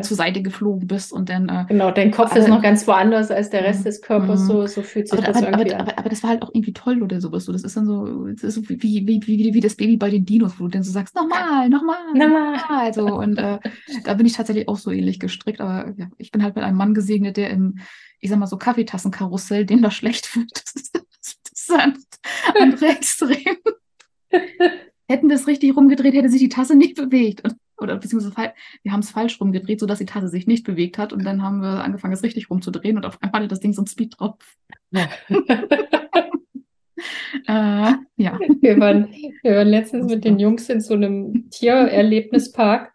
zur 0.00 0.16
Seite 0.16 0.42
geflogen 0.42 0.86
bist 0.86 1.12
und 1.12 1.28
dann. 1.28 1.48
Äh, 1.48 1.64
genau, 1.68 1.90
dein 1.90 2.10
Kopf 2.10 2.32
aber, 2.32 2.40
ist 2.40 2.48
noch 2.48 2.62
ganz 2.62 2.86
woanders 2.86 3.30
als 3.30 3.50
der 3.50 3.64
Rest 3.64 3.86
des 3.86 4.00
Körpers, 4.00 4.42
mhm. 4.42 4.46
so, 4.46 4.66
so 4.66 4.82
fühlt 4.82 5.08
sich 5.08 5.18
aber, 5.18 5.26
das 5.26 5.36
aber, 5.36 5.48
irgendwie 5.48 5.74
aber, 5.74 5.82
aber, 5.82 5.98
aber, 5.98 6.08
das 6.08 6.22
war 6.22 6.30
halt 6.30 6.42
auch 6.42 6.50
irgendwie 6.52 6.72
toll 6.72 7.02
oder 7.02 7.20
sowas. 7.20 7.44
So, 7.44 7.52
das 7.52 7.62
ist 7.62 7.76
dann 7.76 7.86
so, 7.86 8.26
ist 8.26 8.42
so 8.42 8.68
wie, 8.68 8.82
wie, 8.82 9.06
wie, 9.06 9.26
wie, 9.26 9.54
wie 9.54 9.60
das 9.60 9.76
Baby 9.76 9.96
bei 9.96 10.10
den 10.10 10.24
Dinos, 10.24 10.58
wo 10.58 10.64
du 10.64 10.70
dann 10.70 10.82
so 10.82 10.92
sagst, 10.92 11.14
nochmal, 11.14 11.68
nochmal, 11.68 12.14
nochmal. 12.14 12.92
So, 12.94 13.06
und 13.06 13.38
äh, 13.38 13.58
da 14.04 14.14
bin 14.14 14.26
ich 14.26 14.32
tatsächlich 14.32 14.68
auch 14.68 14.78
so 14.78 14.90
ähnlich 14.90 15.20
gestrickt, 15.20 15.60
aber 15.60 15.92
ja, 15.96 16.08
ich 16.18 16.30
bin 16.30 16.42
halt 16.42 16.54
mit 16.54 16.64
einem 16.64 16.76
Mann 16.76 16.94
gesegnet, 16.94 17.36
der 17.36 17.50
im 17.50 17.78
ich 18.20 18.30
sag 18.30 18.38
mal 18.38 18.46
so 18.46 18.56
Kaffeetassenkarussell, 18.56 19.66
dem 19.66 19.82
das 19.82 19.94
schlecht 19.94 20.34
wird. 20.36 20.50
Das 20.64 20.74
ist, 20.74 20.94
das 20.94 21.36
ist 21.52 21.72
ein 21.72 21.96
andere 22.60 22.86
Extrem. 22.90 23.56
Hätten 25.08 25.28
wir 25.28 25.36
es 25.36 25.46
richtig 25.46 25.76
rumgedreht, 25.76 26.14
hätte 26.14 26.28
sich 26.28 26.40
die 26.40 26.48
Tasse 26.48 26.74
nicht 26.76 26.96
bewegt. 26.96 27.44
Und, 27.44 27.56
oder 27.78 27.96
beziehungsweise 27.96 28.34
wir 28.82 28.92
haben 28.92 29.00
es 29.00 29.10
falsch 29.10 29.40
rumgedreht, 29.40 29.80
sodass 29.80 29.98
die 29.98 30.06
Tasse 30.06 30.28
sich 30.28 30.46
nicht 30.46 30.64
bewegt 30.64 30.98
hat. 30.98 31.12
Und 31.12 31.24
dann 31.24 31.42
haben 31.42 31.60
wir 31.60 31.84
angefangen, 31.84 32.14
es 32.14 32.22
richtig 32.22 32.50
rumzudrehen 32.50 32.96
und 32.96 33.06
auf 33.06 33.22
einmal 33.22 33.42
hatte 33.42 33.48
das 33.48 33.60
Ding 33.60 33.72
so 33.72 33.82
ein 33.82 33.86
Speed 33.86 34.14
drauf. 34.18 34.36
Ja. 34.90 35.08
äh, 37.46 37.94
ja. 38.16 38.38
Wir 38.60 38.80
waren, 38.80 39.12
wir 39.42 39.56
waren 39.56 39.68
letztens 39.68 40.06
mit 40.06 40.24
den 40.24 40.38
Jungs 40.38 40.68
in 40.68 40.80
so 40.80 40.94
einem 40.94 41.50
Tiererlebnispark 41.50 42.93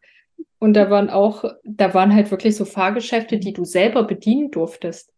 und 0.60 0.74
da 0.74 0.90
waren 0.90 1.10
auch, 1.10 1.46
da 1.64 1.94
waren 1.94 2.14
halt 2.14 2.32
wirklich 2.32 2.56
so 2.56 2.66
Fahrgeschäfte, 2.66 3.40
die 3.40 3.54
du 3.54 3.64
selber 3.64 4.04
bedienen 4.04 4.52
durftest. 4.52 5.12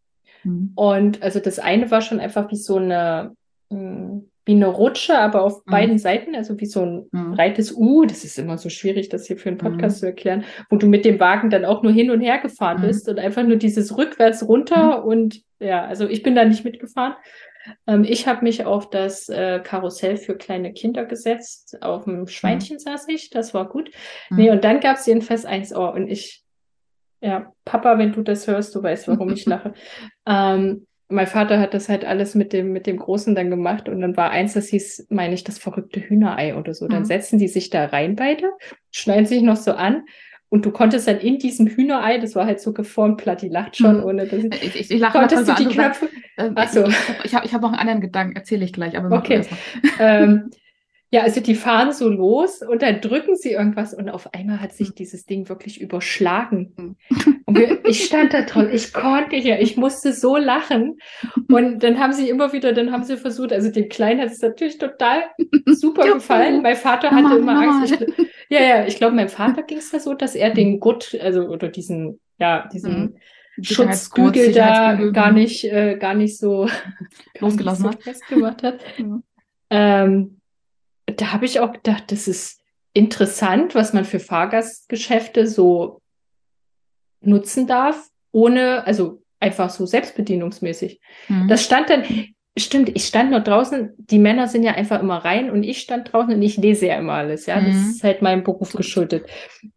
Mhm. 0.43 0.71
Und 0.75 1.23
also 1.23 1.39
das 1.39 1.59
eine 1.59 1.89
war 1.91 2.01
schon 2.01 2.19
einfach 2.19 2.51
wie 2.51 2.57
so 2.57 2.77
eine, 2.77 3.35
hm, 3.69 4.29
wie 4.45 4.53
eine 4.53 4.67
Rutsche, 4.67 5.17
aber 5.17 5.43
auf 5.43 5.65
mhm. 5.65 5.71
beiden 5.71 5.97
Seiten, 5.97 6.35
also 6.35 6.59
wie 6.59 6.65
so 6.65 6.81
ein 6.81 7.07
mhm. 7.11 7.33
breites 7.33 7.75
U. 7.75 8.05
Das 8.05 8.23
ist 8.23 8.37
immer 8.37 8.57
so 8.57 8.69
schwierig, 8.69 9.09
das 9.09 9.27
hier 9.27 9.37
für 9.37 9.49
einen 9.49 9.57
Podcast 9.57 9.97
mhm. 9.97 9.99
zu 9.99 10.05
erklären, 10.07 10.43
wo 10.69 10.77
du 10.77 10.87
mit 10.87 11.05
dem 11.05 11.19
Wagen 11.19 11.49
dann 11.49 11.65
auch 11.65 11.83
nur 11.83 11.91
hin 11.91 12.11
und 12.11 12.21
her 12.21 12.39
gefahren 12.39 12.81
mhm. 12.81 12.87
bist 12.87 13.09
und 13.09 13.19
einfach 13.19 13.43
nur 13.43 13.57
dieses 13.57 13.97
rückwärts 13.97 14.47
runter 14.47 15.01
mhm. 15.01 15.07
und 15.07 15.41
ja, 15.59 15.85
also 15.85 16.07
ich 16.07 16.23
bin 16.23 16.33
da 16.33 16.43
nicht 16.43 16.65
mitgefahren. 16.65 17.13
Ähm, 17.87 18.03
ich 18.03 18.27
habe 18.27 18.43
mich 18.43 18.65
auf 18.65 18.89
das 18.89 19.29
äh, 19.29 19.59
Karussell 19.63 20.17
für 20.17 20.35
kleine 20.35 20.73
Kinder 20.73 21.05
gesetzt. 21.05 21.81
Auf 21.81 22.05
dem 22.05 22.27
Schweinchen 22.27 22.79
saß 22.79 23.07
ich, 23.09 23.29
das 23.29 23.53
war 23.53 23.67
gut. 23.69 23.91
Nee, 24.29 24.51
und 24.51 24.63
dann 24.63 24.79
gab 24.79 24.97
es 24.97 25.05
jedenfalls 25.05 25.45
eins 25.45 25.73
Ohr 25.73 25.93
und 25.93 26.07
ich 26.07 26.43
ja, 27.21 27.53
Papa, 27.65 27.99
wenn 27.99 28.13
du 28.13 28.23
das 28.23 28.47
hörst, 28.47 28.73
du 28.73 28.81
weißt, 28.81 29.07
warum 29.07 29.31
ich 29.31 29.45
lache. 29.45 29.73
ähm, 30.25 30.87
mein 31.07 31.27
Vater 31.27 31.59
hat 31.59 31.73
das 31.73 31.89
halt 31.89 32.05
alles 32.05 32.35
mit 32.35 32.53
dem, 32.53 32.71
mit 32.71 32.87
dem 32.87 32.97
Großen 32.97 33.35
dann 33.35 33.49
gemacht 33.49 33.89
und 33.89 34.01
dann 34.01 34.17
war 34.17 34.31
eins, 34.31 34.53
das 34.53 34.69
hieß, 34.69 35.07
meine 35.09 35.33
ich, 35.33 35.43
das 35.43 35.59
verrückte 35.59 35.99
Hühnerei 35.99 36.55
oder 36.55 36.73
so. 36.73 36.87
Dann 36.87 37.01
mhm. 37.01 37.05
setzen 37.05 37.37
die 37.37 37.49
sich 37.49 37.69
da 37.69 37.85
rein 37.85 38.15
beide, 38.15 38.49
schneiden 38.91 39.25
sich 39.25 39.41
noch 39.41 39.57
so 39.57 39.73
an 39.73 40.05
und 40.51 40.65
du 40.65 40.71
konntest 40.71 41.07
dann 41.07 41.17
in 41.19 41.39
diesem 41.39 41.65
Hühnerei, 41.65 42.17
das 42.17 42.35
war 42.35 42.45
halt 42.45 42.59
so 42.59 42.73
geformt, 42.73 43.17
Platti 43.17 43.47
lacht 43.47 43.77
schon, 43.77 43.99
mhm. 43.99 44.03
ohne 44.03 44.27
dass 44.27 44.43
ich, 44.43 44.51
ich, 44.51 44.75
ich, 44.75 44.91
ich 44.91 44.99
lache 44.99 45.17
konntest 45.17 45.47
du 45.47 45.53
die 45.55 45.65
Knöpfe. 45.65 46.09
Äh, 46.35 46.51
Achso. 46.55 46.83
Ich, 47.23 47.33
habe 47.33 47.45
ich 47.45 47.53
hab 47.53 47.61
noch 47.61 47.69
einen 47.69 47.79
anderen 47.79 48.01
Gedanken, 48.01 48.35
erzähle 48.35 48.65
ich 48.65 48.73
gleich, 48.73 48.97
aber 48.97 49.15
okay. 49.15 49.45
ähm, 49.99 50.51
ja, 51.09 51.21
also 51.21 51.39
die 51.39 51.55
fahren 51.55 51.93
so 51.93 52.09
los 52.09 52.61
und 52.61 52.81
dann 52.81 52.99
drücken 52.99 53.35
sie 53.35 53.51
irgendwas 53.51 53.93
und 53.93 54.09
auf 54.09 54.33
einmal 54.33 54.61
hat 54.61 54.73
sich 54.73 54.89
hm. 54.89 54.95
dieses 54.95 55.25
Ding 55.25 55.47
wirklich 55.47 55.79
überschlagen. 55.79 56.73
Hm. 56.77 56.95
Und 57.45 57.57
wir, 57.57 57.85
ich 57.85 58.05
stand 58.05 58.33
da 58.33 58.43
drin, 58.43 58.69
ich 58.73 58.93
konnte 58.93 59.35
ja, 59.35 59.57
ich 59.57 59.75
musste 59.75 60.13
so 60.13 60.37
lachen. 60.37 60.99
Und 61.49 61.83
dann 61.83 61.99
haben 61.99 62.13
sie 62.13 62.29
immer 62.29 62.53
wieder, 62.53 62.71
dann 62.71 62.93
haben 62.93 63.03
sie 63.03 63.17
versucht, 63.17 63.51
also 63.51 63.69
dem 63.69 63.89
Kleinen 63.89 64.21
hat 64.21 64.31
es 64.31 64.41
natürlich 64.41 64.77
total 64.77 65.23
super 65.65 66.03
gefallen. 66.13 66.61
Mein 66.61 66.77
Vater 66.77 67.11
hatte 67.11 67.37
immer 67.37 67.59
Angst. 67.59 68.01
Ich, 68.01 68.27
ja, 68.51 68.61
ja, 68.61 68.85
ich 68.85 68.97
glaube, 68.97 69.15
meinem 69.15 69.29
Vater 69.29 69.63
ging 69.63 69.77
es 69.77 69.91
da 69.91 69.99
so, 69.99 70.13
dass 70.13 70.35
er 70.35 70.53
den 70.53 70.81
Gurt, 70.81 71.17
also 71.21 71.43
oder 71.43 71.69
diesen, 71.69 72.19
ja, 72.37 72.67
diesen 72.67 73.01
mhm. 73.55 73.63
Schutzgügel 73.63 74.51
da 74.51 74.95
gar 75.11 75.31
nicht, 75.31 75.63
äh, 75.63 75.95
gar 75.97 76.15
nicht 76.15 76.37
so 76.37 76.67
losgelassen 77.39 77.83
so 77.83 77.89
hat. 77.89 78.03
Festgemacht 78.03 78.61
hat. 78.63 78.83
Mhm. 78.97 79.23
Ähm, 79.69 80.41
da 81.05 81.31
habe 81.31 81.45
ich 81.45 81.61
auch 81.61 81.71
gedacht, 81.71 82.11
das 82.11 82.27
ist 82.27 82.59
interessant, 82.93 83.73
was 83.73 83.93
man 83.93 84.03
für 84.03 84.19
Fahrgastgeschäfte 84.19 85.47
so 85.47 86.01
nutzen 87.21 87.67
darf, 87.67 88.09
ohne, 88.33 88.85
also 88.85 89.23
einfach 89.39 89.69
so 89.69 89.85
selbstbedienungsmäßig. 89.85 90.99
Mhm. 91.29 91.47
Das 91.47 91.63
stand 91.63 91.89
dann, 91.89 92.03
stimmt, 92.57 92.89
ich 92.93 93.05
stand 93.05 93.31
nur 93.31 93.39
draußen, 93.39 93.93
die 93.97 94.19
Männer 94.19 94.47
sind 94.47 94.63
ja 94.63 94.73
einfach 94.73 95.01
immer 95.01 95.17
rein 95.17 95.49
und 95.49 95.63
ich 95.63 95.79
stand 95.79 96.11
draußen 96.11 96.33
und 96.33 96.41
ich 96.41 96.57
lese 96.57 96.87
ja 96.87 96.97
immer 96.97 97.13
alles, 97.13 97.45
ja. 97.45 97.59
Mhm. 97.59 97.65
Das 97.67 97.75
ist 97.75 98.03
halt 98.03 98.21
meinem 98.21 98.43
Beruf 98.43 98.73
geschuldet. 98.73 99.25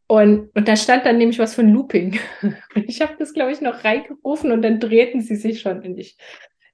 Und, 0.07 0.51
und 0.55 0.69
da 0.69 0.77
stand 0.77 1.07
dann 1.07 1.19
nämlich 1.19 1.39
was 1.39 1.55
von 1.55 1.69
Looping. 1.69 2.19
Und 2.43 2.89
ich 2.89 3.01
habe 3.01 3.15
das, 3.19 3.33
glaube 3.33 3.53
ich, 3.53 3.61
noch 3.61 3.85
reingerufen 3.85 4.53
und 4.53 4.63
dann 4.63 4.81
drehten 4.81 5.21
sie 5.21 5.37
sich 5.37 5.61
schon 5.61 5.81
und 5.81 5.99
ich, 5.99 6.17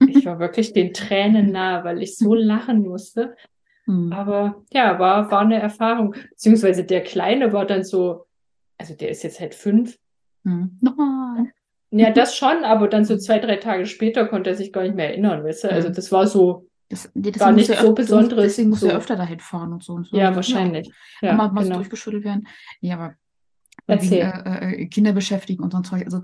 ich 0.07 0.27
war 0.27 0.39
wirklich 0.39 0.73
den 0.73 0.93
Tränen 0.93 1.53
nahe, 1.53 1.85
weil 1.85 2.03
ich 2.03 2.17
so 2.17 2.35
lachen 2.35 2.83
musste. 2.83 3.37
Mhm. 3.87 4.13
Aber 4.13 4.63
ja, 4.73 4.99
war, 4.99 5.31
war 5.31 5.41
eine 5.41 5.61
Erfahrung. 5.61 6.15
Beziehungsweise 6.31 6.85
der 6.85 7.03
Kleine 7.03 7.53
war 7.53 7.67
dann 7.67 7.85
so, 7.85 8.27
also 8.79 8.95
der 8.95 9.11
ist 9.11 9.23
jetzt 9.23 9.41
halt 9.41 9.55
fünf. 9.55 9.99
Mhm. 10.43 10.79
Nochmal. 10.81 11.53
Ja, 11.91 12.11
das 12.15 12.37
schon, 12.37 12.65
aber 12.65 12.89
dann 12.89 13.05
so 13.05 13.17
zwei, 13.17 13.39
drei 13.39 13.57
Tage 13.57 13.87
später 13.87 14.27
konnte 14.27 14.51
er 14.51 14.57
sich 14.57 14.73
gar 14.73 14.83
nicht 14.83 14.95
mehr 14.95 15.11
erinnern, 15.11 15.45
weißt 15.45 15.65
du? 15.65 15.71
Also 15.71 15.89
das 15.89 16.11
war 16.13 16.27
so 16.27 16.67
das, 16.89 17.11
nee, 17.15 17.31
gar 17.31 17.53
nicht 17.53 17.73
so 17.73 17.95
Besonderes. 17.95 18.45
Deswegen 18.45 18.71
muss 18.71 18.81
so. 18.81 18.89
er 18.89 18.97
öfter 18.97 19.17
dahin 19.17 19.39
fahren 19.39 19.73
und 19.73 19.85
so. 19.85 19.93
Und 19.95 20.09
so. 20.09 20.17
Ja, 20.17 20.35
wahrscheinlich. 20.35 20.89
Ja, 21.21 21.29
ja 21.29 21.35
mal, 21.35 21.51
mal 21.53 21.63
genau. 21.63 21.75
so 21.75 21.81
durchgeschüttelt 21.81 22.25
werden. 22.25 22.49
Ja, 22.81 22.97
aber 22.97 23.15
Erzähl. 23.87 24.33
Äh, 24.45 24.83
äh, 24.83 24.87
Kinder 24.87 25.13
beschäftigen 25.13 25.63
und 25.63 25.73
so 25.73 25.79
ein 25.79 25.85
Zeug. 25.85 26.05
Also 26.05 26.23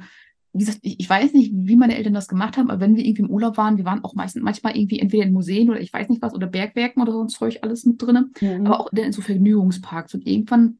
wie 0.53 0.65
gesagt, 0.65 0.79
ich, 0.83 1.01
ich, 1.01 1.09
weiß 1.09 1.35
nicht, 1.35 1.53
wie 1.55 1.77
meine 1.77 1.97
Eltern 1.97 2.15
das 2.15 2.29
gemacht 2.29 2.57
haben, 2.57 2.71
aber 2.71 2.81
wenn 2.81 2.97
wir 2.97 3.05
irgendwie 3.05 3.23
im 3.23 3.31
Urlaub 3.31 3.57
waren, 3.57 3.77
wir 3.77 3.85
waren 3.85 4.03
auch 4.05 4.15
meistens, 4.15 4.43
manchmal 4.43 4.77
irgendwie 4.77 5.01
entweder 5.01 5.25
in 5.25 5.33
Museen 5.33 5.69
oder 5.69 5.81
ich 5.81 5.93
weiß 5.93 6.09
nicht 6.09 6.23
was 6.23 6.35
oder 6.35 6.47
Bergwerken 6.47 7.03
oder 7.03 7.13
so 7.13 7.23
ein 7.23 7.29
Zeug 7.29 7.59
alles 7.63 7.85
mit 7.85 8.01
drin, 8.01 8.33
mhm. 8.41 8.67
aber 8.67 8.81
auch 8.81 8.91
in 8.93 9.13
so 9.13 9.21
Vergnügungsparks. 9.21 10.15
Und 10.15 10.27
irgendwann 10.27 10.79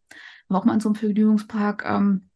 war 0.49 0.61
auch 0.61 0.65
mal 0.65 0.75
in 0.75 0.81
so 0.81 0.89
einem 0.89 0.97
Vergnügungspark, 0.97 1.85
ähm, 1.87 2.29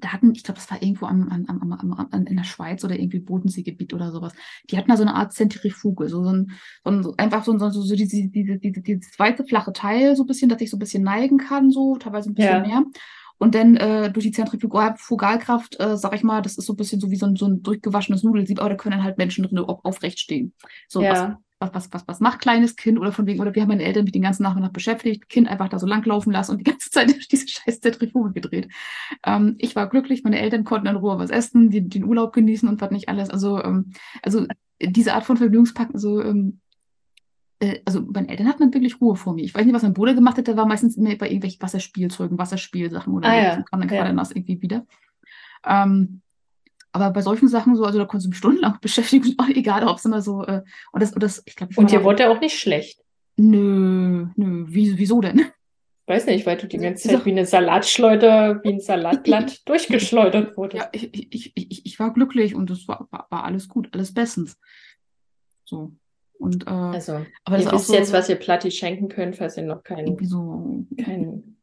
da 0.00 0.12
hatten, 0.12 0.32
ich 0.34 0.42
glaube, 0.42 0.58
das 0.58 0.70
war 0.70 0.82
irgendwo 0.82 1.06
am, 1.06 1.28
am, 1.28 1.72
am, 1.72 1.92
am, 2.10 2.26
in 2.26 2.36
der 2.36 2.44
Schweiz 2.44 2.84
oder 2.84 2.98
irgendwie 2.98 3.20
Bodenseegebiet 3.20 3.92
oder 3.94 4.10
sowas. 4.10 4.32
Die 4.70 4.76
hatten 4.76 4.90
da 4.90 4.96
so 4.96 5.02
eine 5.02 5.14
Art 5.14 5.32
Zentrifuge, 5.32 6.08
so, 6.08 6.22
so, 6.24 6.32
ein, 6.32 6.52
so, 6.84 6.90
ein, 6.90 7.02
so 7.02 7.14
einfach 7.16 7.44
so, 7.44 7.56
so, 7.58 7.70
so, 7.70 7.82
so 7.82 7.94
diese, 7.94 8.28
diese, 8.28 8.58
diese, 8.58 8.80
dieses 8.80 9.18
weiße 9.18 9.44
flache 9.44 9.72
Teil, 9.72 10.16
so 10.16 10.24
ein 10.24 10.26
bisschen, 10.26 10.48
dass 10.48 10.60
ich 10.60 10.70
so 10.70 10.76
ein 10.76 10.80
bisschen 10.80 11.02
neigen 11.02 11.38
kann, 11.38 11.70
so 11.70 11.96
teilweise 11.96 12.30
ein 12.30 12.34
bisschen 12.34 12.64
ja. 12.64 12.66
mehr. 12.66 12.84
Und 13.38 13.56
dann 13.56 13.76
äh, 13.76 14.10
durch 14.12 14.24
die 14.24 14.30
Zentrifugalkraft, 14.30 15.80
äh, 15.80 15.96
sag 15.96 16.14
ich 16.14 16.22
mal, 16.22 16.42
das 16.42 16.56
ist 16.58 16.66
so 16.66 16.74
ein 16.74 16.76
bisschen 16.76 17.00
so 17.00 17.10
wie 17.10 17.16
so 17.16 17.26
ein, 17.26 17.34
so 17.34 17.46
ein 17.46 17.62
durchgewaschenes 17.62 18.22
Nudelsieb, 18.22 18.60
aber 18.60 18.70
da 18.70 18.76
können 18.76 18.92
dann 18.92 19.04
halt 19.04 19.18
Menschen 19.18 19.44
drin 19.44 19.58
auf, 19.58 19.84
aufrecht 19.84 20.20
stehen. 20.20 20.54
So, 20.88 21.02
Ja. 21.02 21.10
was, 21.10 21.36
was, 21.62 21.72
was, 21.74 21.88
was, 21.92 22.06
was 22.08 22.20
macht 22.20 22.40
kleines 22.40 22.76
Kind 22.76 22.98
oder 22.98 23.12
von 23.12 23.26
wegen, 23.26 23.40
oder 23.40 23.54
wir 23.54 23.62
haben 23.62 23.68
meine 23.70 23.84
Eltern 23.84 24.04
mit 24.04 24.14
den 24.14 24.20
ganzen 24.22 24.42
Nachmittag 24.42 24.74
beschäftigt, 24.74 25.28
Kind 25.30 25.48
einfach 25.48 25.68
da 25.70 25.78
so 25.78 25.86
langlaufen 25.86 26.32
lassen 26.32 26.50
und 26.52 26.58
die 26.58 26.64
ganze 26.70 26.90
Zeit 26.90 27.08
durch 27.10 27.28
diese 27.28 27.48
scheiß 27.48 27.80
Zentrifuge 27.80 28.32
gedreht. 28.32 28.68
Ähm, 29.24 29.54
ich 29.58 29.74
war 29.76 29.88
glücklich, 29.88 30.24
meine 30.24 30.38
Eltern 30.40 30.64
konnten 30.64 30.88
in 30.88 30.96
Ruhe 30.96 31.18
was 31.18 31.30
essen, 31.30 31.70
die, 31.70 31.88
den 31.88 32.04
Urlaub 32.04 32.32
genießen 32.34 32.68
und 32.68 32.80
was 32.80 32.90
nicht 32.90 33.08
alles. 33.08 33.30
Also, 33.30 33.62
ähm, 33.62 33.92
also 34.22 34.46
diese 34.80 35.14
Art 35.14 35.24
von 35.24 35.36
Vergnügungspark, 35.36 35.90
also 35.94 36.20
ähm, 36.22 36.58
äh, 37.60 37.80
also 37.84 38.04
bei 38.04 38.20
den 38.20 38.28
Eltern 38.28 38.48
hat 38.48 38.58
man 38.60 38.74
wirklich 38.74 39.00
Ruhe 39.00 39.14
vor 39.16 39.34
mir. 39.34 39.44
Ich 39.44 39.54
weiß 39.54 39.64
nicht, 39.64 39.74
was 39.74 39.82
mein 39.82 39.94
Bruder 39.94 40.14
gemacht 40.14 40.38
hat, 40.38 40.48
der 40.48 40.56
war 40.56 40.66
meistens 40.66 40.96
immer 40.96 41.14
bei 41.16 41.26
irgendwelchen 41.28 41.62
Wasserspielzeugen, 41.62 42.38
Wasserspielsachen 42.38 43.12
oder 43.12 43.28
Ah, 43.28 43.32
so. 43.32 43.38
ja. 43.40 43.56
Und 43.58 43.70
kam 43.70 43.80
dann 43.80 43.88
Ja. 43.88 43.96
gerade 44.02 44.12
nass 44.14 44.32
irgendwie 44.32 44.60
wieder. 44.60 44.84
Ähm, 45.64 46.21
aber 46.92 47.10
bei 47.10 47.22
solchen 47.22 47.48
Sachen 47.48 47.74
so, 47.74 47.84
also 47.84 47.98
da 47.98 48.04
konntest 48.04 48.26
du 48.26 48.30
mich 48.30 48.38
stundenlang 48.38 48.78
beschäftigen, 48.80 49.34
egal, 49.54 49.86
ob 49.86 49.98
es 49.98 50.04
immer 50.04 50.22
so, 50.22 50.44
äh, 50.44 50.62
und 50.92 51.02
das, 51.02 51.12
und 51.12 51.22
das, 51.22 51.42
ich 51.46 51.56
glaube, 51.56 51.74
Und 51.76 51.90
dir 51.90 52.04
wurde 52.04 52.30
auch 52.30 52.40
nicht 52.40 52.58
schlecht. 52.58 53.00
Nö, 53.36 54.26
nö, 54.36 54.66
wie, 54.68 54.98
wieso 54.98 55.20
denn? 55.20 55.46
Weiß 56.06 56.26
nicht, 56.26 56.44
weil 56.44 56.58
du 56.58 56.66
die 56.66 56.78
ganze 56.78 57.08
Zeit 57.08 57.24
wie 57.24 57.30
eine 57.30 57.46
Salatschleuder, 57.46 58.62
wie 58.64 58.70
ein 58.70 58.80
Salatblatt 58.80 59.62
durchgeschleudert 59.68 60.56
wurdest. 60.56 60.82
Ja, 60.82 60.88
ich, 60.92 61.14
ich, 61.14 61.32
ich, 61.32 61.52
ich, 61.54 61.86
ich 61.86 61.98
war 61.98 62.12
glücklich 62.12 62.54
und 62.54 62.70
es 62.70 62.86
war, 62.88 63.06
war, 63.10 63.26
war 63.30 63.44
alles 63.44 63.68
gut, 63.68 63.88
alles 63.92 64.12
bestens. 64.12 64.58
So. 65.64 65.92
Und, 66.38 66.66
äh, 66.66 66.70
Also, 66.70 67.24
aber 67.44 67.56
das 67.56 67.66
ihr 67.66 67.72
wisst 67.72 67.86
so, 67.86 67.94
jetzt, 67.94 68.12
was 68.12 68.28
ihr 68.28 68.34
Platti 68.34 68.70
schenken 68.72 69.08
könnt, 69.08 69.36
falls 69.36 69.56
ihr 69.56 69.62
noch 69.62 69.84
keinen, 69.84 70.08
irgendwie 70.08 70.26
so 70.26 70.84
keinen, 71.02 71.56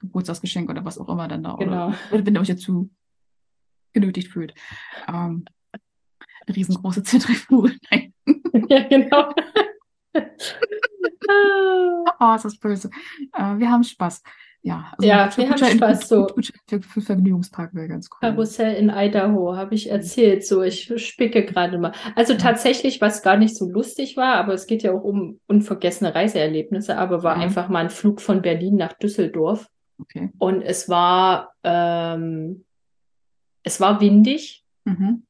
Geburtstagsgeschenk 0.00 0.70
oder 0.70 0.84
was 0.84 0.98
auch 0.98 1.08
immer 1.08 1.28
dann 1.28 1.42
da. 1.42 1.56
Genau. 1.56 1.92
Oder 2.12 2.26
wenn 2.26 2.34
ihr 2.34 2.40
euch 2.40 2.48
dazu 2.48 2.90
genötigt 3.94 4.28
fühlt. 4.28 4.52
Ähm, 5.08 5.46
eine 6.46 6.56
riesengroße 6.56 7.02
Zentrifuge. 7.02 7.72
Nein. 7.90 8.12
ja, 8.68 8.82
genau. 8.88 9.32
Oh, 12.20 12.34
ist 12.34 12.44
das 12.44 12.58
böse. 12.58 12.90
Äh, 13.32 13.58
wir 13.58 13.70
haben 13.70 13.82
Spaß. 13.82 14.22
Ja, 14.62 14.92
also 14.96 15.06
Ja, 15.08 15.30
wir 15.36 15.50
haben 15.50 15.58
Spaß, 15.76 16.08
so. 16.08 16.26
Gutschein 16.26 16.56
für, 16.68 16.82
für 16.82 17.00
Vergnügungspark 17.00 17.74
wäre 17.74 17.88
ganz 17.88 18.08
cool. 18.10 18.18
Karussell 18.20 18.74
in 18.76 18.90
Idaho, 18.90 19.56
habe 19.56 19.74
ich 19.74 19.90
erzählt. 19.90 20.46
So, 20.46 20.62
ich 20.62 20.92
spicke 21.04 21.44
gerade 21.44 21.78
mal. 21.78 21.92
Also 22.14 22.34
Ja. 22.34 22.38
tatsächlich, 22.38 23.00
was 23.00 23.22
gar 23.22 23.36
nicht 23.36 23.56
so 23.56 23.68
lustig 23.70 24.16
war, 24.16 24.34
aber 24.36 24.54
es 24.54 24.66
geht 24.66 24.82
ja 24.82 24.92
auch 24.92 25.02
um 25.02 25.40
unvergessene 25.46 26.14
Reiseerlebnisse, 26.14 26.96
aber 26.96 27.22
war 27.22 27.36
Mhm. 27.36 27.42
einfach 27.42 27.68
mal 27.68 27.80
ein 27.84 27.90
Flug 27.90 28.20
von 28.20 28.42
Berlin 28.42 28.76
nach 28.76 28.92
Düsseldorf. 28.94 29.66
Okay. 29.98 30.30
Und 30.38 30.62
es 30.62 30.88
war, 30.88 31.52
ähm, 31.62 32.64
es 33.64 33.80
war 33.80 34.00
windig 34.00 34.62
Mhm. 34.84 35.24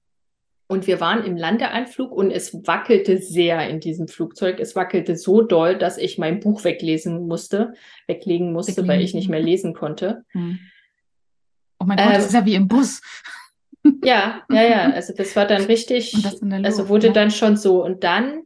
und 0.67 0.87
wir 0.87 1.01
waren 1.01 1.25
im 1.25 1.37
Landeanflug 1.37 2.11
und 2.13 2.31
es 2.31 2.53
wackelte 2.67 3.19
sehr 3.19 3.69
in 3.71 3.81
diesem 3.81 4.09
Flugzeug. 4.09 4.59
Es 4.61 4.75
wackelte 4.77 5.17
so 5.17 5.41
doll, 5.43 5.79
dass 5.79 5.97
ich 5.97 6.19
mein 6.19 6.41
Buch 6.41 6.65
weglesen 6.65 7.27
musste, 7.29 7.73
weglegen 8.07 8.53
musste, 8.53 8.77
weil 8.83 8.83
Weglegen. 8.99 9.05
ich 9.05 9.15
nicht 9.15 9.29
mehr 9.29 9.41
lesen 9.41 9.73
konnte. 9.73 10.25
Mhm. 10.35 10.59
Oh 11.81 11.85
mein 11.87 11.97
Gott, 11.97 12.07
das 12.09 12.19
Ähm, 12.19 12.27
ist 12.27 12.35
ja 12.35 12.45
wie 12.47 12.55
im 12.55 12.69
Bus. 12.69 13.01
Ja, 14.03 14.43
ja, 14.51 14.63
ja. 14.63 14.91
Also 14.93 15.13
das 15.15 15.37
war 15.37 15.47
dann 15.47 15.65
richtig. 15.65 16.13
Das 16.23 16.41
der 16.41 16.49
Luft. 16.59 16.65
Also 16.65 16.89
wurde 16.89 17.09
ne? 17.09 17.13
dann 17.13 17.31
schon 17.31 17.59
so. 17.59 17.85
Und 17.85 18.03
dann, 18.03 18.45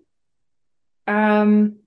ähm, 1.07 1.87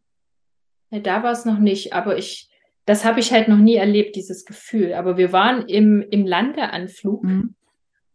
ja, 0.89 0.99
da 0.99 1.21
war 1.23 1.33
es 1.33 1.43
noch 1.43 1.59
nicht, 1.59 1.91
aber 1.93 2.17
ich, 2.17 2.49
das 2.85 3.03
habe 3.03 3.19
ich 3.19 3.33
halt 3.33 3.49
noch 3.49 3.57
nie 3.57 3.75
erlebt, 3.75 4.15
dieses 4.15 4.45
Gefühl. 4.45 4.93
Aber 4.93 5.17
wir 5.17 5.33
waren 5.33 5.67
im, 5.67 6.01
im 6.01 6.25
Landeanflug 6.25 7.23
Mhm. 7.25 7.55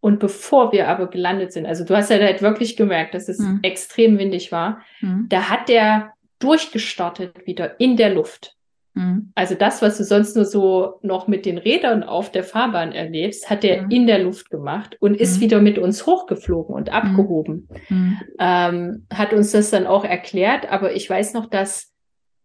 Und 0.07 0.21
bevor 0.21 0.71
wir 0.71 0.87
aber 0.89 1.09
gelandet 1.09 1.53
sind, 1.53 1.67
also 1.67 1.85
du 1.85 1.97
hast 1.97 2.11
ja 2.11 2.19
halt 2.19 2.41
wirklich 2.41 2.77
gemerkt, 2.77 3.15
dass 3.15 3.29
es 3.29 3.41
Mhm. 3.41 3.59
extrem 3.63 4.19
windig 4.19 4.53
war, 4.53 4.81
Mhm. 5.01 5.27
da 5.29 5.51
hat 5.51 5.69
der 5.69 6.13
durchgestartet 6.39 7.47
wieder 7.47 7.81
in 7.81 7.97
der 7.97 8.15
Luft. 8.15 8.55
Mhm. 8.95 9.33
Also 9.35 9.55
das, 9.57 9.83
was 9.83 9.99
du 9.99 10.05
sonst 10.05 10.37
nur 10.37 10.45
so 10.45 11.01
noch 11.03 11.27
mit 11.27 11.45
den 11.45 11.59
Rädern 11.59 12.05
auf 12.05 12.31
der 12.31 12.45
Fahrbahn 12.45 12.93
erlebst, 12.93 13.51
hat 13.51 13.63
der 13.65 13.83
Mhm. 13.83 13.91
in 13.91 14.07
der 14.07 14.21
Luft 14.21 14.49
gemacht 14.49 14.97
und 15.01 15.17
ist 15.17 15.37
Mhm. 15.37 15.41
wieder 15.41 15.61
mit 15.61 15.77
uns 15.79 16.07
hochgeflogen 16.07 16.75
und 16.75 16.93
abgehoben. 16.93 17.69
Mhm. 17.89 18.19
Ähm, 18.39 19.07
hat 19.13 19.33
uns 19.33 19.51
das 19.53 19.71
dann 19.71 19.87
auch 19.89 20.05
erklärt, 20.05 20.71
aber 20.71 20.95
ich 20.95 21.11
weiß 21.11 21.35
noch, 21.35 21.47
dass 21.47 21.93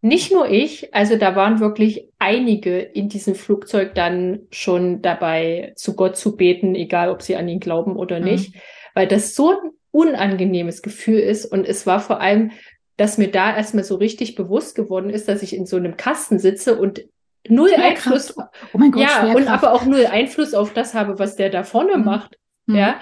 nicht 0.02 0.32
nur 0.32 0.50
ich, 0.50 0.94
also 0.94 1.16
da 1.16 1.36
waren 1.36 1.60
wirklich 1.60 2.08
einige 2.20 2.80
in 2.80 3.08
diesem 3.10 3.36
Flugzeug 3.36 3.94
dann 3.96 4.42
schon 4.52 5.02
dabei, 5.02 5.74
zu 5.76 5.96
Gott 5.96 6.18
zu 6.18 6.36
beten, 6.36 6.74
egal 6.76 7.10
ob 7.10 7.22
sie 7.22 7.36
an 7.36 7.48
ihn 7.48 7.60
glauben 7.60 7.96
oder 7.96 8.20
Mhm. 8.20 8.26
nicht, 8.26 8.56
weil 8.96 9.08
das 9.08 9.36
so 9.36 9.52
ein 9.52 9.72
unangenehmes 9.92 10.82
Gefühl 10.82 11.20
ist 11.20 11.46
und 11.46 11.68
es 11.68 11.86
war 11.86 12.00
vor 12.00 12.20
allem, 12.22 12.52
dass 12.98 13.18
mir 13.18 13.30
da 13.30 13.56
erstmal 13.56 13.84
so 13.84 13.96
richtig 13.96 14.36
bewusst 14.36 14.76
geworden 14.76 15.10
ist, 15.10 15.28
dass 15.28 15.44
ich 15.44 15.56
in 15.56 15.66
so 15.66 15.78
einem 15.78 15.98
Kasten 15.98 16.40
sitze 16.40 16.78
und 16.80 17.04
null 17.48 17.70
Schwerkraft. 17.70 18.08
Einfluss, 18.08 18.36
Oh 18.74 18.78
mein 18.78 18.92
Gott, 18.92 19.02
ja, 19.04 19.24
und 19.24 19.32
Schwerkraft. 19.44 19.64
aber 19.64 19.74
auch 19.74 19.86
null 19.86 20.06
Einfluss 20.06 20.54
auf 20.54 20.74
das 20.74 20.94
habe, 20.94 21.20
was 21.20 21.36
der 21.36 21.50
da 21.50 21.64
vorne 21.64 21.98
Mhm. 21.98 22.06
macht. 22.06 22.38
Mhm. 22.68 22.76
Ja, 22.76 22.96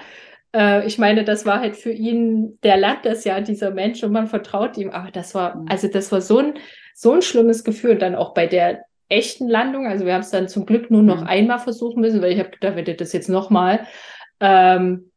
äh, 0.54 0.86
ich 0.86 0.98
meine, 0.98 1.24
das 1.24 1.44
war 1.46 1.60
halt 1.60 1.76
für 1.76 1.92
ihn, 1.92 2.58
der 2.62 2.76
lernt 2.76 3.04
das 3.04 3.24
ja, 3.24 3.40
dieser 3.40 3.70
Mensch, 3.70 4.02
und 4.02 4.12
man 4.12 4.26
vertraut 4.26 4.76
ihm. 4.78 4.90
Aber 4.90 5.10
das 5.10 5.34
war, 5.34 5.56
Mhm. 5.56 5.66
also 5.68 5.88
das 5.88 6.10
war 6.12 6.20
so 6.22 6.38
ein, 6.38 6.54
so 7.00 7.12
ein 7.14 7.22
schlimmes 7.22 7.64
Gefühl. 7.64 7.92
Und 7.92 8.02
dann 8.02 8.14
auch 8.14 8.34
bei 8.34 8.46
der 8.46 8.84
echten 9.08 9.48
Landung, 9.48 9.86
also 9.86 10.04
wir 10.04 10.12
haben 10.14 10.20
es 10.20 10.30
dann 10.30 10.48
zum 10.48 10.66
Glück 10.66 10.90
nur 10.90 11.02
noch 11.02 11.22
Mhm. 11.22 11.26
einmal 11.26 11.58
versuchen 11.58 12.00
müssen, 12.00 12.20
weil 12.20 12.32
ich 12.32 12.38
habe 12.38 12.50
gedacht, 12.50 12.76
wenn 12.76 12.84
ihr 12.86 12.96
das 12.96 13.12
jetzt 13.12 13.28
nochmal, 13.28 13.86
ähm, 14.40 15.10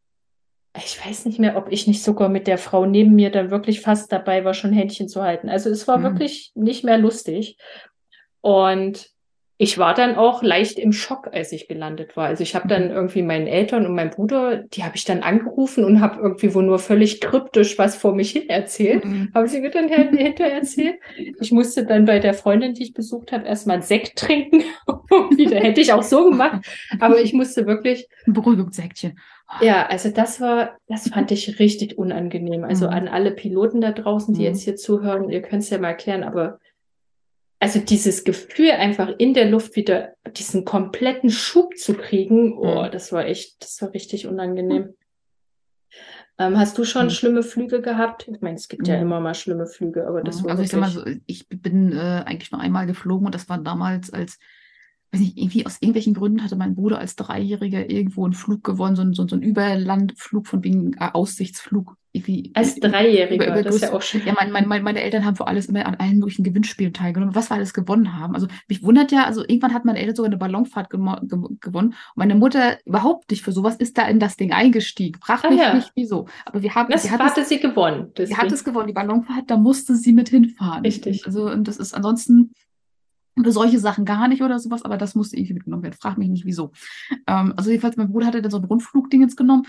ich 0.78 1.06
weiß 1.06 1.26
nicht 1.26 1.40
mehr, 1.40 1.56
ob 1.58 1.72
ich 1.72 1.86
nicht 1.86 2.02
sogar 2.04 2.30
mit 2.30 2.48
der 2.48 2.58
Frau 2.58 2.86
neben 2.86 3.14
mir 3.14 3.30
dann 3.32 3.52
wirklich 3.52 3.82
fast 3.82 4.12
dabei 4.12 4.44
war, 4.46 4.54
schon 4.56 4.74
Händchen 4.74 5.08
zu 5.10 5.22
halten. 5.22 5.50
Also 5.50 5.70
es 5.70 5.88
war 5.88 5.98
Mhm. 6.00 6.04
wirklich 6.04 6.52
nicht 6.56 6.84
mehr 6.84 6.98
lustig. 6.98 7.58
Und 8.42 9.10
ich 9.64 9.78
war 9.78 9.94
dann 9.94 10.16
auch 10.16 10.44
leicht 10.44 10.78
im 10.78 10.92
Schock, 10.92 11.30
als 11.32 11.52
ich 11.52 11.68
gelandet 11.68 12.16
war. 12.18 12.28
Also 12.28 12.44
ich 12.44 12.54
habe 12.56 12.68
dann 12.68 12.86
Mhm. 12.86 12.92
irgendwie 12.92 13.22
meinen 13.24 13.48
Eltern 13.48 13.86
und 13.86 13.96
meinen 13.96 14.10
Bruder, 14.12 14.58
die 14.58 14.84
habe 14.84 14.96
ich 14.96 15.06
dann 15.06 15.24
angerufen 15.24 15.84
und 15.86 16.02
habe 16.02 16.20
irgendwie 16.22 16.54
wohl 16.54 16.64
nur 16.64 16.80
völlig 16.80 17.22
kryptisch 17.22 17.78
was 17.78 17.96
vor 17.96 18.14
mich 18.14 18.32
hin 18.32 18.50
erzählt. 18.50 19.06
Mhm. 19.06 19.32
Haben 19.34 19.48
sie 19.48 19.62
mir 19.62 19.72
dann 19.72 19.88
her- 19.88 20.10
hinterher 20.12 20.54
erzählt. 20.56 20.96
Ich 21.40 21.52
musste 21.52 21.86
dann 21.86 22.06
bei 22.06 22.20
der 22.20 22.34
Freundin, 22.34 22.74
die 22.74 22.84
ich 22.84 22.94
besucht 22.94 23.32
habe, 23.32 23.46
erstmal 23.48 23.76
einen 23.78 23.84
Sekt 23.84 24.18
trinken. 24.20 24.64
Wieder 25.38 25.58
hätte 25.60 25.82
ich 25.82 25.94
auch 25.94 26.04
so 26.04 26.30
gemacht. 26.30 26.66
Aber 27.00 27.20
ich 27.22 27.34
musste 27.34 27.66
wirklich, 27.66 28.08
Ein 28.28 28.34
Beruhigungssäckchen. 28.34 29.20
ja, 29.62 29.86
also 29.88 30.10
das 30.10 30.42
war, 30.42 30.78
das 30.88 31.10
fand 31.10 31.32
ich 31.32 31.60
richtig 31.60 31.98
unangenehm. 31.98 32.64
Also 32.64 32.88
Mhm. 32.88 32.94
an 32.94 33.08
alle 33.08 33.32
Piloten 33.32 33.82
da 33.82 33.92
draußen, 33.92 34.34
die 34.34 34.42
Mhm. 34.42 34.46
jetzt 34.48 34.62
hier 34.64 34.76
zuhören, 34.76 35.30
ihr 35.30 35.42
könnt 35.42 35.64
es 35.64 35.70
ja 35.70 35.78
mal 35.78 35.90
erklären, 35.90 36.24
aber 36.24 36.60
also 37.64 37.80
dieses 37.80 38.26
Gefühl 38.26 38.72
einfach 38.72 39.10
in 39.18 39.34
der 39.34 39.50
Luft 39.50 39.78
wieder 39.78 40.16
diesen 40.36 40.66
kompletten 40.66 41.30
Schub 41.30 41.78
zu 41.78 41.94
kriegen, 41.94 42.58
oh, 42.58 42.84
Mhm. 42.84 42.92
das 42.92 43.14
war 43.14 43.26
echt, 43.26 43.64
das 43.64 43.82
war 43.82 43.94
richtig 43.94 44.28
unangenehm. 44.28 44.96
Ähm, 46.38 46.58
hast 46.58 46.78
du 46.78 46.84
schon 46.84 47.06
Mhm. 47.06 47.12
schlimme 47.12 47.42
Flüge 47.42 47.82
gehabt? 47.82 48.28
Ich 48.28 48.42
meine, 48.42 48.56
es 48.58 48.68
gibt 48.68 48.86
ja 48.90 48.98
Mhm. 48.98 49.04
immer 49.04 49.22
mal 49.22 49.34
schlimme 49.34 49.66
Flüge, 49.66 50.06
aber 50.06 50.24
das 50.24 50.44
war 50.44 50.52
Also 50.52 50.64
ich 50.64 50.70
sag 50.72 50.82
mal 50.82 50.90
so, 50.90 51.06
ich 51.26 51.48
bin 51.48 51.94
äh, 51.94 52.24
eigentlich 52.26 52.52
nur 52.52 52.60
einmal 52.60 52.86
geflogen 52.86 53.26
und 53.28 53.34
das 53.34 53.48
war 53.48 53.60
damals 53.60 54.12
als, 54.12 54.40
weiß 55.14 55.22
nicht, 55.22 55.38
irgendwie 55.38 55.66
aus 55.66 55.78
irgendwelchen 55.80 56.16
Gründen 56.16 56.44
hatte 56.44 56.58
mein 56.58 56.76
Bruder 56.76 56.98
als 56.98 57.16
Dreijähriger 57.16 57.90
irgendwo 57.90 58.26
einen 58.26 58.34
Flug 58.34 58.62
gewonnen, 58.66 58.98
so 58.98 59.04
so, 59.14 59.26
so 59.26 59.38
ein 59.38 59.42
Überlandflug 59.42 60.48
von 60.48 60.66
wegen 60.66 60.96
äh, 60.96 61.12
Aussichtsflug. 61.14 61.96
Irgendwie, 62.16 62.52
als 62.54 62.78
über- 62.78 62.90
Dreijähriger, 62.90 63.48
über 63.48 63.64
das 63.64 63.76
ist 63.76 63.82
ja 63.82 63.92
auch 63.92 64.04
schon. 64.04 64.22
Ja, 64.24 64.34
mein, 64.40 64.52
mein, 64.52 64.68
mein, 64.68 64.84
meine 64.84 65.02
Eltern 65.02 65.26
haben 65.26 65.36
für 65.36 65.48
alles 65.48 65.66
immer 65.66 65.84
an 65.88 65.96
allen 65.96 66.20
möglichen 66.20 66.44
Gewinnspielen 66.44 66.94
teilgenommen, 66.94 67.34
was 67.34 67.50
wir 67.50 67.56
alles 67.56 67.74
gewonnen 67.74 68.16
haben. 68.16 68.36
Also 68.36 68.46
mich 68.70 68.84
wundert 68.84 69.12
ja, 69.12 69.26
also 69.26 69.42
irgendwann 69.42 69.74
hat 69.74 69.84
meine 69.84 69.98
Eltern 69.98 70.16
sogar 70.16 70.30
eine 70.30 70.38
Ballonfahrt 70.38 70.92
ge 70.92 71.00
gewonnen. 71.00 71.88
Und 71.90 71.96
meine 72.16 72.36
Mutter 72.36 72.78
überhaupt 72.86 73.32
nicht 73.32 73.42
für 73.42 73.52
sowas 73.52 73.76
ist 73.78 73.98
da 73.98 74.08
in 74.08 74.20
das 74.20 74.38
Ding 74.38 74.52
eingestiegen. 74.52 75.20
Frag 75.24 75.44
Ah, 75.44 75.50
mich 75.50 75.60
ja. 75.60 75.74
nicht, 75.74 75.92
wieso. 75.96 76.28
Aber 76.46 76.62
wir 76.62 76.76
haben, 76.76 76.92
Das 76.92 77.02
sie 77.02 77.10
hat 77.10 77.20
es, 77.20 77.26
hatte 77.32 77.46
sie 77.46 77.60
gewonnen. 77.60 78.12
sie 78.16 78.24
hat 78.36 78.44
Deswegen. 78.44 78.54
es 78.54 78.64
gewonnen, 78.64 78.88
die 78.88 78.94
Ballonfahrt, 78.94 79.50
da 79.50 79.58
musste 79.58 79.96
sie 79.96 80.14
mit 80.14 80.30
hinfahren. 80.30 80.84
Richtig. 80.86 81.26
Also 81.26 81.50
und 81.50 81.68
das 81.68 81.78
ist 81.78 81.96
ansonsten 81.96 82.52
für 83.44 83.52
solche 83.52 83.80
Sachen 83.80 84.06
gar 84.06 84.28
nicht 84.28 84.44
oder 84.44 84.60
sowas, 84.60 84.84
aber 84.86 84.98
das 84.98 85.16
musste 85.16 85.36
irgendwie 85.38 85.56
mitgenommen 85.56 85.82
werden. 85.82 85.96
Frag 86.00 86.20
mich 86.20 86.30
nicht, 86.30 86.46
wieso. 86.46 86.72
Ähm, 87.26 87.56
also 87.58 87.72
jedenfalls, 87.72 87.98
mein 87.98 88.10
Bruder 88.12 88.28
hatte 88.28 88.44
dann 88.44 88.52
so 88.52 88.58
ein 88.60 88.64
Rundflugding 88.66 89.22
jetzt 89.22 89.36
genommen. 89.36 89.64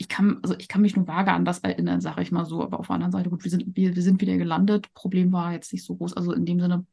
Ich 0.00 0.08
kann, 0.08 0.38
also 0.42 0.54
ich 0.58 0.66
kann 0.66 0.80
mich 0.80 0.96
nur 0.96 1.06
vage 1.06 1.30
an 1.30 1.44
das 1.44 1.58
erinnern, 1.58 2.00
sage 2.00 2.22
ich 2.22 2.32
mal 2.32 2.46
so. 2.46 2.62
Aber 2.62 2.80
auf 2.80 2.86
der 2.86 2.94
anderen 2.94 3.12
Seite, 3.12 3.28
gut, 3.28 3.44
wir 3.44 3.50
sind, 3.50 3.76
wir, 3.76 3.94
wir 3.94 4.02
sind 4.02 4.20
wieder 4.22 4.38
gelandet. 4.38 4.92
Problem 4.94 5.30
war 5.30 5.52
jetzt 5.52 5.74
nicht 5.74 5.84
so 5.84 5.94
groß. 5.94 6.16
Also 6.16 6.32
in 6.32 6.46
dem 6.46 6.58
Sinne, 6.58 6.86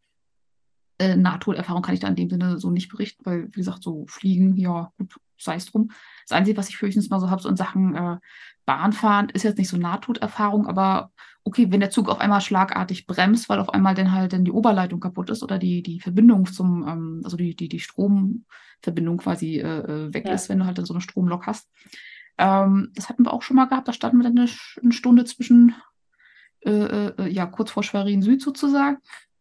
äh, 1.00 1.16
Nahtoderfahrung 1.16 1.82
kann 1.82 1.94
ich 1.94 2.02
da 2.02 2.10
in 2.10 2.18
dem 2.18 2.30
Sinne 2.30 2.60
so 2.60 2.70
nicht 2.70 2.90
berichten, 2.90 3.26
weil, 3.26 3.48
wie 3.48 3.60
gesagt, 3.60 3.82
so 3.82 4.06
fliegen, 4.08 4.58
ja, 4.58 4.92
gut, 4.98 5.16
sei 5.38 5.56
es 5.56 5.68
drum. 5.68 5.92
Das 6.28 6.38
Einzige, 6.38 6.58
was 6.58 6.68
ich 6.68 6.82
höchstens 6.82 7.10
mal 7.10 7.22
so 7.22 7.30
habe, 7.30 7.42
so 7.42 7.48
in 7.48 7.56
Sachen 7.56 7.96
äh, 7.96 8.18
Bahnfahren, 8.66 9.30
ist 9.30 9.44
jetzt 9.44 9.58
nicht 9.58 9.70
so 9.70 9.78
Nahtoderfahrung, 9.78 10.68
aber 10.68 11.12
okay, 11.46 11.72
wenn 11.72 11.80
der 11.80 11.92
Zug 11.92 12.10
auf 12.10 12.20
einmal 12.20 12.42
schlagartig 12.42 13.08
bremst, 13.08 13.48
weil 13.48 13.60
auf 13.60 13.70
einmal 13.70 13.96
dann 13.96 14.12
halt 14.12 14.34
dann 14.34 14.44
die 14.44 14.52
Oberleitung 14.52 15.00
kaputt 15.00 15.30
ist 15.30 15.44
oder 15.44 15.58
die, 15.58 15.82
die 15.82 16.02
Verbindung 16.02 16.46
zum, 16.46 16.86
ähm, 16.86 17.22
also 17.24 17.38
die, 17.38 17.56
die, 17.56 17.70
die 17.70 17.80
Stromverbindung 17.80 19.18
quasi 19.18 19.60
äh, 19.60 19.80
äh 19.80 20.14
weg 20.14 20.26
ja. 20.26 20.34
ist, 20.34 20.50
wenn 20.50 20.60
du 20.60 20.66
halt 20.66 20.78
dann 20.78 20.86
so 20.86 20.94
eine 20.94 21.02
Stromlok 21.02 21.48
hast. 21.48 21.70
Ähm, 22.38 22.92
das 22.96 23.10
hatten 23.10 23.26
wir 23.26 23.34
auch 23.34 23.42
schon 23.42 23.56
mal 23.56 23.66
gehabt, 23.66 23.88
da 23.88 23.94
standen 23.94 24.18
wir 24.18 24.24
dann 24.24 24.38
eine, 24.38 24.50
eine 24.82 24.92
Stunde 24.92 25.26
zwischen, 25.26 25.76
äh, 26.62 26.72
äh, 26.72 27.14
äh, 27.18 27.28
ja, 27.30 27.46
kurz 27.46 27.72
vor 27.72 27.84
Schwerin 27.84 28.22
Süd 28.22 28.42
sozusagen 28.42 28.98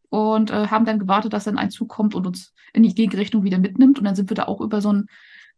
und 0.08 0.50
äh, 0.50 0.68
haben 0.68 0.84
dann 0.84 0.98
gewartet, 0.98 1.32
dass 1.32 1.44
dann 1.44 1.58
ein 1.58 1.70
Zug 1.70 1.88
kommt 1.88 2.14
und 2.14 2.26
uns 2.26 2.54
in 2.72 2.82
die 2.82 2.94
Gegenrichtung 2.94 3.44
wieder 3.44 3.58
mitnimmt 3.58 3.98
und 3.98 4.04
dann 4.04 4.16
sind 4.16 4.30
wir 4.30 4.34
da 4.34 4.44
auch 4.44 4.60
über 4.60 4.80
so 4.80 4.92
ein 4.92 5.06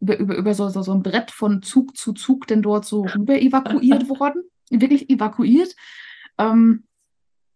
über, 0.00 0.18
über, 0.18 0.36
über 0.36 0.54
so, 0.54 0.68
so, 0.68 0.82
so 0.82 0.92
ein 0.92 1.02
Brett 1.02 1.30
von 1.30 1.62
Zug 1.62 1.96
zu 1.96 2.12
Zug 2.12 2.46
denn 2.46 2.62
dort 2.62 2.84
so 2.84 3.02
rüber 3.02 3.40
evakuiert 3.40 4.08
worden. 4.20 4.42
Wirklich 4.70 5.10
evakuiert. 5.10 5.74
Ähm, 6.38 6.84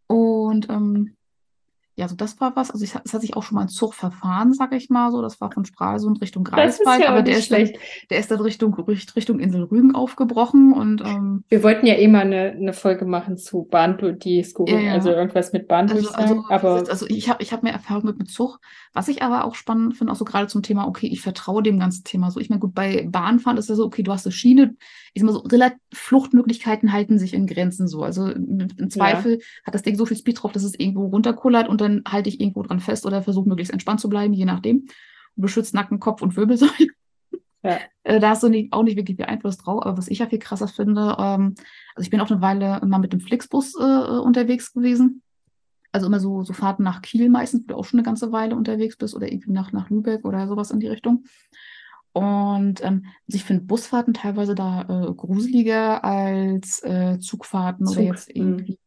und 0.08 0.68
ähm, 0.68 1.16
ja, 1.94 2.08
so 2.08 2.16
das 2.16 2.40
war 2.40 2.56
was. 2.56 2.70
Also 2.70 2.84
es 2.84 2.94
hat 2.94 3.20
sich 3.20 3.36
auch 3.36 3.42
schon 3.42 3.56
mal 3.56 3.62
ein 3.62 3.68
Zug 3.68 3.92
verfahren, 3.94 4.54
sag 4.54 4.72
ich 4.72 4.88
mal 4.88 5.10
so. 5.10 5.20
Das 5.20 5.40
war 5.40 5.52
von 5.52 5.64
Stralsund 5.64 6.22
Richtung 6.22 6.42
Greifswald, 6.44 7.02
ja 7.02 7.10
aber 7.10 7.22
der 7.22 7.36
ist, 7.36 7.52
dann, 7.52 7.70
der 8.08 8.18
ist 8.18 8.30
dann 8.30 8.40
Richtung, 8.40 8.74
Richtung 8.74 9.38
Insel 9.38 9.64
Rügen 9.64 9.94
aufgebrochen 9.94 10.72
und 10.72 11.02
ähm, 11.02 11.44
wir 11.48 11.62
wollten 11.62 11.86
ja 11.86 11.94
immer 11.94 12.20
eine, 12.20 12.52
eine 12.52 12.72
Folge 12.72 13.04
machen 13.04 13.36
zu 13.36 13.64
Bahn, 13.64 13.98
die 14.18 14.42
Skurril, 14.42 14.74
ja, 14.74 14.80
ja. 14.80 14.92
also 14.94 15.10
irgendwas 15.10 15.52
mit 15.52 15.68
Bahn 15.68 15.90
also, 15.90 16.10
also, 16.12 16.44
aber 16.48 16.84
also 16.88 17.06
ich 17.08 17.28
habe 17.28 17.42
ich 17.42 17.52
hab 17.52 17.62
mehr 17.62 17.74
Erfahrung 17.74 18.06
mit, 18.06 18.18
mit 18.18 18.30
Zug. 18.30 18.58
Was 18.94 19.08
ich 19.08 19.22
aber 19.22 19.44
auch 19.44 19.54
spannend 19.54 19.96
finde, 19.96 20.12
auch 20.12 20.16
so 20.16 20.24
gerade 20.24 20.48
zum 20.48 20.62
Thema, 20.62 20.86
okay, 20.86 21.06
ich 21.06 21.20
vertraue 21.20 21.62
dem 21.62 21.78
ganzen 21.78 22.04
Thema. 22.04 22.30
So, 22.30 22.40
ich 22.40 22.50
meine, 22.50 22.60
gut, 22.60 22.74
bei 22.74 23.06
Bahnfahren 23.10 23.56
ist 23.58 23.68
ja 23.68 23.74
so, 23.74 23.84
okay, 23.84 24.02
du 24.02 24.12
hast 24.12 24.26
eine 24.26 24.32
Schiene, 24.32 24.76
ich 25.14 25.20
sag 25.20 25.26
mal 25.26 25.32
so, 25.32 25.40
relativ 25.40 25.78
Fluchtmöglichkeiten 25.92 26.92
halten 26.92 27.18
sich 27.18 27.34
in 27.34 27.46
Grenzen 27.46 27.86
so. 27.86 28.02
Also 28.02 28.28
im 28.28 28.90
Zweifel 28.90 29.34
ja. 29.34 29.44
hat 29.64 29.74
das 29.74 29.82
Ding 29.82 29.96
so 29.96 30.06
viel 30.06 30.16
Speed 30.16 30.42
drauf, 30.42 30.52
dass 30.52 30.62
es 30.62 30.78
irgendwo 30.78 31.06
runterkullert 31.06 31.68
und 31.68 31.81
dann 31.82 32.02
halte 32.06 32.28
ich 32.28 32.40
irgendwo 32.40 32.62
dran 32.62 32.80
fest 32.80 33.06
oder 33.06 33.22
versuche 33.22 33.48
möglichst 33.48 33.72
entspannt 33.72 34.00
zu 34.00 34.08
bleiben, 34.08 34.34
je 34.34 34.44
nachdem. 34.44 34.86
Und 35.36 35.42
beschützt 35.42 35.74
Nacken, 35.74 36.00
Kopf 36.00 36.22
und 36.22 36.36
Wirbelsäule. 36.36 36.90
Ja. 37.62 37.78
Äh, 38.04 38.18
da 38.18 38.30
hast 38.30 38.42
du 38.42 38.48
nicht, 38.48 38.72
auch 38.72 38.82
nicht 38.82 38.96
wirklich 38.96 39.16
viel 39.16 39.26
Einfluss 39.26 39.58
drauf. 39.58 39.86
Aber 39.86 39.96
was 39.96 40.08
ich 40.08 40.18
ja 40.18 40.26
viel 40.26 40.40
krasser 40.40 40.66
finde, 40.66 41.14
ähm, 41.20 41.54
also 41.94 42.04
ich 42.04 42.10
bin 42.10 42.20
auch 42.20 42.28
eine 42.28 42.40
Weile 42.40 42.84
mal 42.84 42.98
mit 42.98 43.12
dem 43.12 43.20
Flixbus 43.20 43.76
äh, 43.76 44.18
unterwegs 44.18 44.72
gewesen. 44.72 45.22
Also 45.92 46.08
immer 46.08 46.18
so, 46.18 46.42
so 46.42 46.52
Fahrten 46.52 46.82
nach 46.82 47.02
Kiel 47.02 47.30
meistens, 47.30 47.62
wo 47.62 47.66
du 47.68 47.76
auch 47.76 47.84
schon 47.84 48.00
eine 48.00 48.04
ganze 48.04 48.32
Weile 48.32 48.56
unterwegs 48.56 48.96
bist 48.96 49.14
oder 49.14 49.30
irgendwie 49.30 49.52
nach, 49.52 49.70
nach 49.70 49.90
Lübeck 49.90 50.24
oder 50.24 50.48
sowas 50.48 50.72
in 50.72 50.80
die 50.80 50.88
Richtung. 50.88 51.22
Und 52.12 52.84
ähm, 52.84 53.06
also 53.26 53.36
ich 53.36 53.44
finde 53.44 53.64
Busfahrten 53.64 54.14
teilweise 54.14 54.54
da 54.54 54.82
äh, 54.82 55.14
gruseliger 55.14 56.04
als 56.04 56.82
äh, 56.82 57.18
Zugfahrten 57.18 57.86
Zug. 57.86 57.96
oder 57.96 58.04
jetzt 58.06 58.28
hm. 58.28 58.36
irgendwie. 58.36 58.78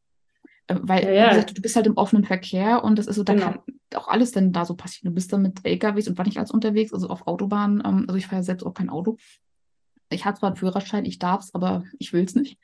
Äh, 0.68 0.76
weil, 0.82 1.06
ja, 1.06 1.12
ja. 1.12 1.26
wie 1.26 1.30
gesagt, 1.30 1.58
du 1.58 1.62
bist 1.62 1.76
halt 1.76 1.88
im 1.88 1.98
offenen 1.98 2.24
Verkehr 2.24 2.84
und 2.84 2.98
das 2.98 3.08
ist 3.08 3.16
so, 3.16 3.24
da 3.24 3.34
genau. 3.34 3.46
kann 3.48 3.60
auch 3.96 4.08
alles 4.08 4.32
dann 4.32 4.52
da 4.52 4.66
so 4.66 4.76
passieren. 4.76 5.12
Du 5.12 5.16
bist 5.16 5.32
dann 5.32 5.42
mit 5.42 5.66
LKWs 5.66 6.08
und 6.08 6.18
war 6.18 6.26
nicht 6.26 6.40
als 6.40 6.52
unterwegs, 6.52 6.94
also 6.94 7.08
auf 7.08 7.28
Autobahnen. 7.28 7.82
Ähm, 7.86 8.06
also 8.08 8.16
ich 8.16 8.26
fahre 8.26 8.38
ja 8.38 8.44
selbst 8.44 8.66
auch 8.66 8.74
kein 8.74 8.90
Auto. 8.90 9.18
Ich 10.10 10.26
habe 10.26 10.38
zwar 10.38 10.50
einen 10.50 10.58
Führerschein, 10.58 11.06
ich 11.06 11.20
darf 11.20 11.42
es, 11.44 11.54
aber 11.54 11.84
ich 11.98 12.14
will 12.14 12.24
es 12.24 12.36
nicht. 12.36 12.60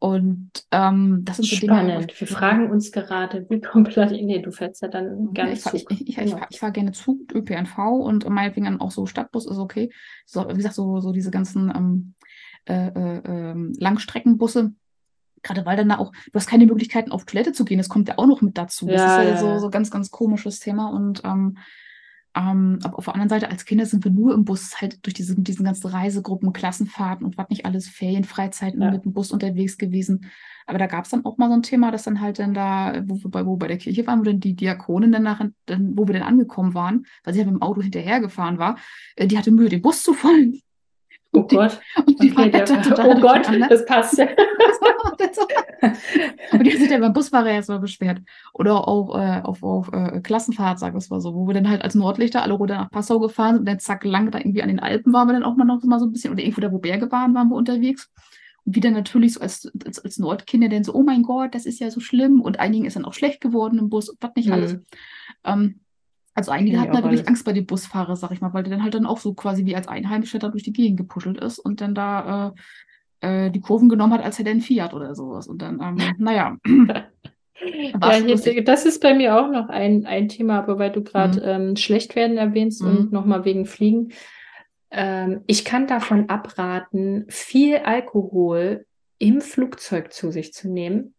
Und 0.00 0.50
ähm, 0.70 1.22
das 1.24 1.36
sind 1.36 1.46
so 1.46 1.56
Spannend. 1.56 2.10
Dinge. 2.10 2.20
Wir 2.20 2.26
fragen 2.28 2.70
uns 2.70 2.92
gerade, 2.92 3.46
wie 3.50 3.60
komplett, 3.60 4.12
nee, 4.12 4.40
du 4.40 4.52
fährst 4.52 4.80
ja 4.82 4.88
dann 4.88 5.32
gerne 5.32 5.50
ja, 5.50 5.56
ich, 5.56 5.62
Zug. 5.62 5.74
Ich, 5.74 5.90
ich, 5.90 6.08
ich, 6.08 6.18
ich 6.18 6.30
fahre 6.30 6.46
fahr 6.52 6.70
gerne 6.70 6.92
Zug, 6.92 7.34
ÖPNV 7.34 7.78
und 7.78 8.28
meinetwegen 8.28 8.80
auch 8.80 8.92
so 8.92 9.06
Stadtbus 9.06 9.46
ist 9.46 9.58
okay. 9.58 9.90
So, 10.24 10.48
wie 10.48 10.54
gesagt, 10.54 10.76
so, 10.76 11.00
so 11.00 11.10
diese 11.12 11.32
ganzen 11.32 11.72
ähm, 11.74 12.14
äh, 12.68 12.88
äh, 12.88 13.22
ähm, 13.24 13.72
Langstreckenbusse, 13.78 14.72
gerade 15.42 15.64
weil 15.66 15.76
dann 15.76 15.88
da 15.88 15.98
auch, 15.98 16.12
du 16.12 16.34
hast 16.34 16.48
keine 16.48 16.66
Möglichkeiten 16.66 17.12
auf 17.12 17.24
Toilette 17.24 17.52
zu 17.52 17.64
gehen, 17.64 17.78
das 17.78 17.88
kommt 17.88 18.08
ja 18.08 18.18
auch 18.18 18.26
noch 18.26 18.40
mit 18.40 18.58
dazu. 18.58 18.86
Das 18.86 19.00
ja, 19.00 19.22
ist 19.22 19.24
ja, 19.24 19.30
ja, 19.34 19.36
so, 19.38 19.58
so 19.58 19.70
ganz, 19.70 19.90
ganz 19.90 20.10
komisches 20.10 20.60
Thema 20.60 20.88
und 20.90 21.22
ähm, 21.24 21.58
ähm, 22.38 22.78
aber 22.84 22.98
auf 22.98 23.06
der 23.06 23.14
anderen 23.14 23.30
Seite, 23.30 23.50
als 23.50 23.64
Kinder 23.64 23.86
sind 23.86 24.04
wir 24.04 24.12
nur 24.12 24.34
im 24.34 24.44
Bus, 24.44 24.80
halt 24.80 25.04
durch 25.04 25.14
diese, 25.14 25.34
diesen 25.34 25.64
ganzen 25.64 25.88
Reisegruppen, 25.88 26.52
Klassenfahrten 26.52 27.26
und 27.26 27.36
was 27.36 27.48
nicht 27.48 27.66
alles, 27.66 27.88
Ferienfreizeiten 27.88 28.80
ja. 28.80 28.90
mit 28.90 29.04
dem 29.04 29.12
Bus 29.12 29.32
unterwegs 29.32 29.76
gewesen. 29.76 30.30
Aber 30.66 30.78
da 30.78 30.86
gab 30.86 31.04
es 31.04 31.10
dann 31.10 31.24
auch 31.24 31.38
mal 31.38 31.48
so 31.48 31.54
ein 31.54 31.62
Thema, 31.62 31.90
dass 31.90 32.04
dann 32.04 32.20
halt 32.20 32.38
dann 32.38 32.54
da, 32.54 33.02
wo 33.06 33.16
wir 33.16 33.30
bei, 33.30 33.46
wo 33.46 33.56
bei 33.56 33.66
der 33.66 33.78
Kirche 33.78 34.06
waren, 34.06 34.20
wo 34.20 34.24
dann 34.24 34.38
die 34.38 34.54
Diakonin 34.54 35.10
dann 35.10 35.22
nachher, 35.22 35.50
dann, 35.66 35.96
wo 35.96 36.06
wir 36.06 36.12
dann 36.12 36.22
angekommen 36.22 36.74
waren, 36.74 37.06
weil 37.24 37.32
sie 37.32 37.40
ja 37.40 37.46
mit 37.46 37.54
dem 37.54 37.62
Auto 37.62 37.80
hinterhergefahren 37.80 38.58
war, 38.58 38.76
äh, 39.16 39.26
die 39.26 39.38
hatte 39.38 39.50
Mühe, 39.50 39.70
den 39.70 39.82
Bus 39.82 40.02
zu 40.02 40.12
folgen. 40.12 40.60
Oh 41.32 41.42
Gott. 41.42 41.78
Und 42.06 42.22
die 42.22 42.32
okay, 42.32 42.50
der, 42.50 42.64
oh 43.04 43.20
Gott, 43.20 43.48
das 43.68 43.84
passt 43.84 44.16
ja. 44.18 44.28
Aber 46.52 46.64
die 46.64 46.76
sind 46.76 46.90
ja 46.90 46.98
beim 46.98 47.12
Busfahrer 47.12 47.50
erstmal 47.50 47.80
beschwert. 47.80 48.20
Oder 48.54 48.88
auch 48.88 49.16
äh, 49.18 49.42
auf, 49.42 49.62
auf 49.62 49.92
äh, 49.92 50.20
Klassenfahrt, 50.20 50.78
sag 50.78 50.96
ich 50.96 51.10
mal 51.10 51.20
so, 51.20 51.34
wo 51.34 51.46
wir 51.46 51.54
dann 51.54 51.68
halt 51.68 51.82
als 51.82 51.94
Nordlichter 51.94 52.42
alle 52.42 52.54
runter 52.54 52.76
nach 52.76 52.90
Passau 52.90 53.20
gefahren 53.20 53.54
sind 53.54 53.60
und 53.60 53.66
dann 53.66 53.78
zack 53.78 54.04
lang 54.04 54.30
da 54.30 54.38
irgendwie 54.38 54.62
an 54.62 54.68
den 54.68 54.80
Alpen 54.80 55.12
waren 55.12 55.28
wir 55.28 55.34
dann 55.34 55.44
auch 55.44 55.56
mal 55.56 55.64
noch 55.64 55.82
mal 55.84 55.98
so 55.98 56.06
ein 56.06 56.12
bisschen, 56.12 56.32
oder 56.32 56.42
irgendwo 56.42 56.60
da, 56.60 56.72
wo 56.72 56.78
Berge 56.78 57.10
waren, 57.12 57.34
waren 57.34 57.48
wir 57.48 57.56
unterwegs. 57.56 58.10
Und 58.64 58.74
wieder 58.74 58.90
natürlich 58.90 59.34
so 59.34 59.40
als, 59.40 59.70
als, 59.84 59.98
als 59.98 60.18
Nordkinder 60.18 60.68
dann 60.68 60.84
so, 60.84 60.94
oh 60.94 61.02
mein 61.02 61.22
Gott, 61.22 61.54
das 61.54 61.66
ist 61.66 61.78
ja 61.78 61.90
so 61.90 62.00
schlimm. 62.00 62.40
Und 62.40 62.58
einigen 62.58 62.86
ist 62.86 62.96
dann 62.96 63.04
auch 63.04 63.14
schlecht 63.14 63.40
geworden 63.40 63.78
im 63.78 63.90
Bus 63.90 64.08
und 64.08 64.18
was 64.20 64.34
nicht 64.34 64.46
mhm. 64.46 64.52
alles. 64.54 64.78
Ähm, 65.44 65.80
also 66.38 66.52
einige 66.52 66.76
ja, 66.76 66.82
hatten 66.82 66.92
natürlich 66.92 67.26
Angst 67.26 67.44
bei 67.44 67.52
den 67.52 67.66
Busfahrern, 67.66 68.14
sag 68.14 68.30
ich 68.30 68.40
mal, 68.40 68.54
weil 68.54 68.62
der 68.62 68.70
dann 68.70 68.84
halt 68.84 68.94
dann 68.94 69.06
auch 69.06 69.18
so 69.18 69.34
quasi 69.34 69.66
wie 69.66 69.74
als 69.74 69.88
Einheimischer 69.88 70.38
da 70.38 70.48
durch 70.48 70.62
die 70.62 70.72
Gegend 70.72 70.96
gepuschelt 70.96 71.38
ist 71.38 71.58
und 71.58 71.80
dann 71.80 71.96
da 71.96 72.54
äh, 73.20 73.46
äh, 73.46 73.50
die 73.50 73.60
Kurven 73.60 73.88
genommen 73.88 74.12
hat, 74.12 74.24
als 74.24 74.38
hätte 74.38 74.50
er 74.50 74.54
ein 74.54 74.60
Fiat 74.60 74.94
oder 74.94 75.16
sowas. 75.16 75.48
Und 75.48 75.62
dann, 75.62 75.80
ähm, 75.82 76.14
naja. 76.18 76.56
ja, 78.00 78.12
hier, 78.12 78.64
das 78.64 78.86
ist 78.86 79.02
bei 79.02 79.14
mir 79.14 79.36
auch 79.36 79.50
noch 79.50 79.68
ein, 79.68 80.06
ein 80.06 80.28
Thema, 80.28 80.60
aber 80.60 80.78
weil 80.78 80.92
du 80.92 81.02
gerade 81.02 81.40
mhm. 81.40 81.70
ähm, 81.70 81.76
Schlechtwerden 81.76 82.38
erwähnst 82.38 82.82
mhm. 82.82 82.88
und 82.88 83.12
nochmal 83.12 83.44
wegen 83.44 83.66
Fliegen. 83.66 84.12
Ähm, 84.92 85.42
ich 85.48 85.64
kann 85.64 85.88
davon 85.88 86.28
abraten, 86.28 87.26
viel 87.28 87.78
Alkohol 87.78 88.86
im 89.18 89.40
Flugzeug 89.40 90.12
zu 90.12 90.30
sich 90.30 90.52
zu 90.52 90.70
nehmen. 90.70 91.14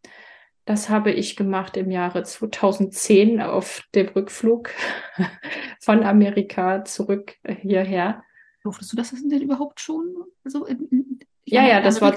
Das 0.69 0.87
habe 0.87 1.09
ich 1.09 1.35
gemacht 1.35 1.77
im 1.77 1.89
Jahre 1.89 2.21
2010 2.21 3.41
auf 3.41 3.81
dem 3.95 4.07
Rückflug 4.09 4.69
von 5.81 6.03
Amerika 6.03 6.85
zurück 6.85 7.37
hierher. 7.43 8.23
Durftest 8.61 8.91
du 8.91 8.95
das 8.95 9.09
denn 9.09 9.41
überhaupt 9.41 9.79
schon 9.79 10.13
so 10.43 10.65
in, 10.65 10.87
in, 10.91 11.19
ja, 11.43 11.67
ja, 11.67 11.81
das 11.81 12.01
war 12.01 12.13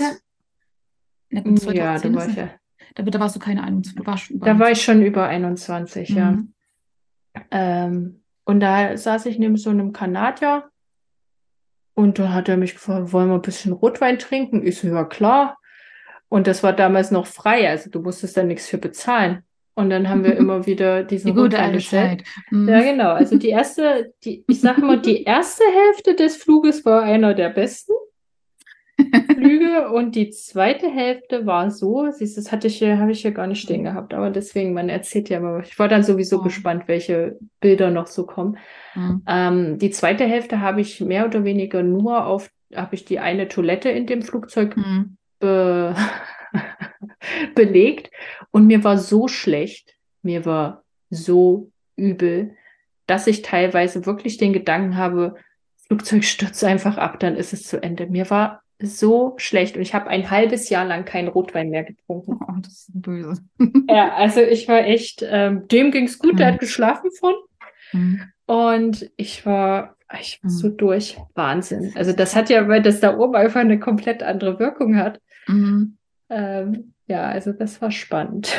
Na, 1.30 1.40
ja, 1.72 1.98
da 1.98 2.12
war 2.12 2.28
ich 2.28 2.36
ja. 2.36 2.50
Da, 2.94 3.02
da 3.04 3.20
warst 3.20 3.36
du 3.36 3.40
keine 3.40 3.62
21. 3.62 3.94
Du 3.94 4.04
warst 4.04 4.30
da 4.34 4.58
war 4.58 4.70
ich 4.70 4.82
schon 4.82 5.00
über 5.00 5.26
21, 5.28 6.10
mhm. 6.10 6.16
ja. 6.18 6.38
Ähm, 7.50 8.22
und 8.44 8.60
da 8.60 8.98
saß 8.98 9.24
ich 9.24 9.38
neben 9.38 9.56
so 9.56 9.70
einem 9.70 9.94
Kanadier 9.94 10.70
und 11.94 12.18
da 12.18 12.34
hat 12.34 12.50
er 12.50 12.58
mich 12.58 12.74
gefragt, 12.74 13.14
wollen 13.14 13.30
wir 13.30 13.36
ein 13.36 13.40
bisschen 13.40 13.72
Rotwein 13.72 14.18
trinken? 14.18 14.62
Ich 14.62 14.78
so, 14.78 14.88
ja 14.88 15.04
klar. 15.04 15.56
Und 16.32 16.46
das 16.46 16.62
war 16.62 16.72
damals 16.72 17.10
noch 17.10 17.26
frei, 17.26 17.68
also 17.68 17.90
du 17.90 18.00
musstest 18.00 18.38
da 18.38 18.42
nichts 18.42 18.66
für 18.66 18.78
bezahlen. 18.78 19.42
Und 19.74 19.90
dann 19.90 20.08
haben 20.08 20.24
wir 20.24 20.34
immer 20.38 20.64
wieder 20.64 21.02
diesen 21.04 21.26
die 21.26 21.38
gute 21.38 21.58
alte 21.58 21.80
Zeit. 21.80 22.24
Mhm. 22.50 22.70
Ja, 22.70 22.80
genau. 22.80 23.10
Also 23.10 23.36
die 23.36 23.50
erste, 23.50 24.14
die, 24.24 24.42
ich 24.48 24.62
sag 24.62 24.78
mal, 24.78 24.98
die 24.98 25.22
erste 25.24 25.62
Hälfte 25.64 26.14
des 26.14 26.36
Fluges 26.36 26.86
war 26.86 27.02
einer 27.02 27.34
der 27.34 27.50
besten 27.50 27.92
Flüge 29.34 29.90
und 29.90 30.14
die 30.14 30.30
zweite 30.30 30.88
Hälfte 30.88 31.44
war 31.44 31.70
so, 31.70 32.10
siehst, 32.10 32.38
das 32.38 32.50
hatte 32.50 32.68
ich 32.68 32.78
hier, 32.78 32.98
habe 32.98 33.12
ich 33.12 33.20
hier 33.20 33.32
gar 33.32 33.46
nicht 33.46 33.60
stehen 33.60 33.80
mhm. 33.80 33.86
gehabt, 33.86 34.14
aber 34.14 34.30
deswegen, 34.30 34.72
man 34.72 34.88
erzählt 34.88 35.28
ja 35.28 35.36
immer, 35.36 35.60
ich 35.60 35.78
war 35.78 35.88
dann 35.88 36.02
sowieso 36.02 36.38
oh. 36.38 36.42
gespannt, 36.42 36.84
welche 36.86 37.36
Bilder 37.60 37.90
noch 37.90 38.06
so 38.06 38.24
kommen. 38.24 38.56
Mhm. 38.94 39.22
Ähm, 39.28 39.78
die 39.78 39.90
zweite 39.90 40.24
Hälfte 40.24 40.62
habe 40.62 40.80
ich 40.80 40.98
mehr 41.02 41.26
oder 41.26 41.44
weniger 41.44 41.82
nur 41.82 42.24
auf, 42.24 42.50
habe 42.74 42.94
ich 42.94 43.04
die 43.04 43.18
eine 43.18 43.48
Toilette 43.48 43.90
in 43.90 44.06
dem 44.06 44.22
Flugzeug 44.22 44.78
mhm 44.78 45.18
be 45.42 45.94
belegt. 47.54 48.10
Und 48.50 48.66
mir 48.66 48.84
war 48.84 48.96
so 48.96 49.28
schlecht, 49.28 49.94
mir 50.22 50.46
war 50.46 50.84
so 51.10 51.70
übel, 51.96 52.56
dass 53.06 53.26
ich 53.26 53.42
teilweise 53.42 54.06
wirklich 54.06 54.38
den 54.38 54.52
Gedanken 54.52 54.96
habe, 54.96 55.34
Flugzeug 55.86 56.24
stürzt 56.24 56.64
einfach 56.64 56.96
ab, 56.96 57.20
dann 57.20 57.36
ist 57.36 57.52
es 57.52 57.64
zu 57.64 57.82
Ende. 57.82 58.06
Mir 58.06 58.30
war 58.30 58.62
so 58.78 59.34
schlecht 59.36 59.76
und 59.76 59.82
ich 59.82 59.94
habe 59.94 60.08
ein 60.08 60.30
halbes 60.30 60.68
Jahr 60.68 60.84
lang 60.84 61.04
keinen 61.04 61.28
Rotwein 61.28 61.70
mehr 61.70 61.84
getrunken. 61.84 62.40
Oh, 62.40 62.54
das 62.60 62.72
ist 62.72 62.90
böse. 62.94 63.42
ja, 63.88 64.14
also 64.14 64.40
ich 64.40 64.68
war 64.68 64.84
echt, 64.84 65.24
ähm, 65.28 65.68
dem 65.68 65.90
ging 65.90 66.04
es 66.04 66.18
gut, 66.18 66.34
mhm. 66.34 66.36
der 66.38 66.46
hat 66.52 66.60
geschlafen 66.60 67.10
von. 67.18 67.34
Mhm. 67.92 68.22
Und 68.46 69.10
ich 69.16 69.46
war, 69.46 69.96
ich 70.18 70.40
war 70.42 70.50
mhm. 70.50 70.54
so 70.54 70.68
durch. 70.68 71.16
Wahnsinn. 71.34 71.92
Also 71.94 72.12
das 72.12 72.34
hat 72.34 72.50
ja, 72.50 72.66
weil 72.68 72.82
das 72.82 73.00
da 73.00 73.16
oben 73.16 73.36
einfach 73.36 73.60
eine 73.60 73.78
komplett 73.78 74.22
andere 74.22 74.58
Wirkung 74.58 74.96
hat. 74.96 75.20
Mhm. 75.46 75.96
Ähm, 76.28 76.94
ja, 77.06 77.24
also 77.24 77.52
das 77.52 77.80
war 77.82 77.90
spannend. 77.90 78.52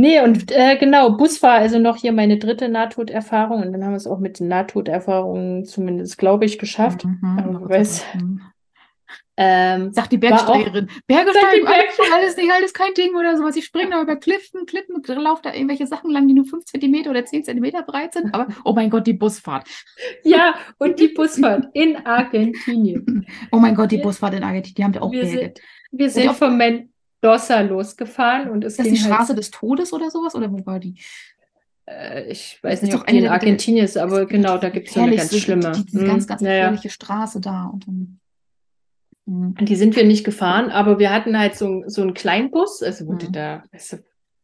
Nee, 0.00 0.20
und 0.20 0.52
äh, 0.52 0.76
genau, 0.76 1.16
Bus 1.16 1.42
war 1.42 1.54
also 1.54 1.80
noch 1.80 1.96
hier 1.96 2.12
meine 2.12 2.38
dritte 2.38 2.68
Nahtoderfahrung 2.68 3.62
und 3.62 3.72
dann 3.72 3.82
haben 3.84 3.90
wir 3.90 3.96
es 3.96 4.06
auch 4.06 4.20
mit 4.20 4.38
den 4.38 4.46
Nahtoderfahrungen 4.46 5.64
zumindest, 5.64 6.18
glaube 6.18 6.44
ich, 6.44 6.60
geschafft. 6.60 7.04
Mhm, 7.04 7.68
weiß, 7.68 8.04
mhm. 8.14 8.42
Ähm, 9.36 9.92
Sagt 9.92 10.10
die 10.10 10.18
Bergsteigerin. 10.18 10.88
Die 11.08 11.14
steigen, 11.14 11.28
alles, 11.28 11.36
Bergsteigerin, 11.64 12.12
alles 12.12 12.36
nicht, 12.36 12.50
alles 12.50 12.72
kein 12.72 12.92
Ding 12.94 13.14
oder 13.14 13.36
sowas. 13.36 13.54
Ich 13.54 13.64
springe 13.64 13.90
da 13.90 14.02
über 14.02 14.16
Klippen, 14.16 14.66
Klippen, 14.66 15.02
laufe 15.22 15.42
da 15.42 15.54
irgendwelche 15.54 15.86
Sachen 15.86 16.10
lang, 16.10 16.26
die 16.26 16.34
nur 16.34 16.44
5 16.44 16.64
Zentimeter 16.64 17.10
oder 17.10 17.24
10 17.24 17.44
Zentimeter 17.44 17.82
breit 17.82 18.14
sind. 18.14 18.34
Aber, 18.34 18.48
oh 18.64 18.72
mein 18.72 18.90
Gott, 18.90 19.06
die 19.06 19.12
Busfahrt. 19.12 19.68
ja, 20.24 20.54
und 20.78 20.98
die 20.98 21.08
Busfahrt 21.08 21.66
in 21.72 21.96
Argentinien. 22.04 23.26
Oh 23.50 23.58
mein 23.58 23.74
Gott, 23.74 23.90
die 23.90 23.98
Busfahrt 23.98 24.34
in 24.34 24.42
Argentinien, 24.42 24.74
die 24.74 24.84
haben 24.84 24.92
ja 24.92 25.02
auch 25.02 25.12
wir 25.12 25.22
Berge. 25.22 25.38
sind, 25.38 25.60
wir 25.92 26.10
sind 26.10 26.32
von 26.32 26.56
Mendoza 26.56 27.60
losgefahren 27.60 28.50
und 28.50 28.64
es 28.64 28.72
ist 28.72 28.80
das 28.80 28.86
die 28.86 29.00
halt 29.02 29.12
Straße 29.12 29.34
des 29.34 29.50
Todes 29.50 29.92
oder 29.92 30.10
sowas? 30.10 30.34
Oder 30.34 30.50
wo 30.52 30.64
war 30.66 30.78
die? 30.78 30.96
Äh, 31.88 32.30
ich 32.30 32.58
weiß 32.62 32.82
nicht, 32.82 32.94
ob 32.94 33.06
die 33.06 33.18
in 33.18 33.28
Argentinien 33.28 33.84
ist, 33.84 33.96
aber 33.96 34.26
die, 34.26 34.32
genau, 34.32 34.56
die 34.56 34.60
da 34.62 34.68
gibt 34.70 34.88
es 34.88 34.94
so 34.94 35.00
eine 35.00 35.16
ganz 35.16 35.30
gefährlichste, 35.30 35.54
die, 35.54 35.60
die, 35.60 35.70
schlimme. 35.70 35.84
diese 35.86 36.06
ganz, 36.06 36.24
Hm, 36.24 36.28
ganz 36.28 36.40
gefährliche 36.40 36.90
Straße 36.90 37.40
da. 37.40 37.66
Und 37.66 37.86
dann, 37.86 38.20
Die 39.30 39.76
sind 39.76 39.94
wir 39.94 40.04
nicht 40.04 40.24
gefahren, 40.24 40.70
aber 40.70 40.98
wir 40.98 41.12
hatten 41.12 41.38
halt 41.38 41.54
so, 41.54 41.82
so 41.86 42.00
einen 42.00 42.14
Kleinbus, 42.14 42.82
also 42.82 43.06
wo 43.06 43.12
die 43.12 43.26
hm, 43.26 43.32
da, 43.32 43.62
weißt 43.72 43.92
du, 43.92 43.96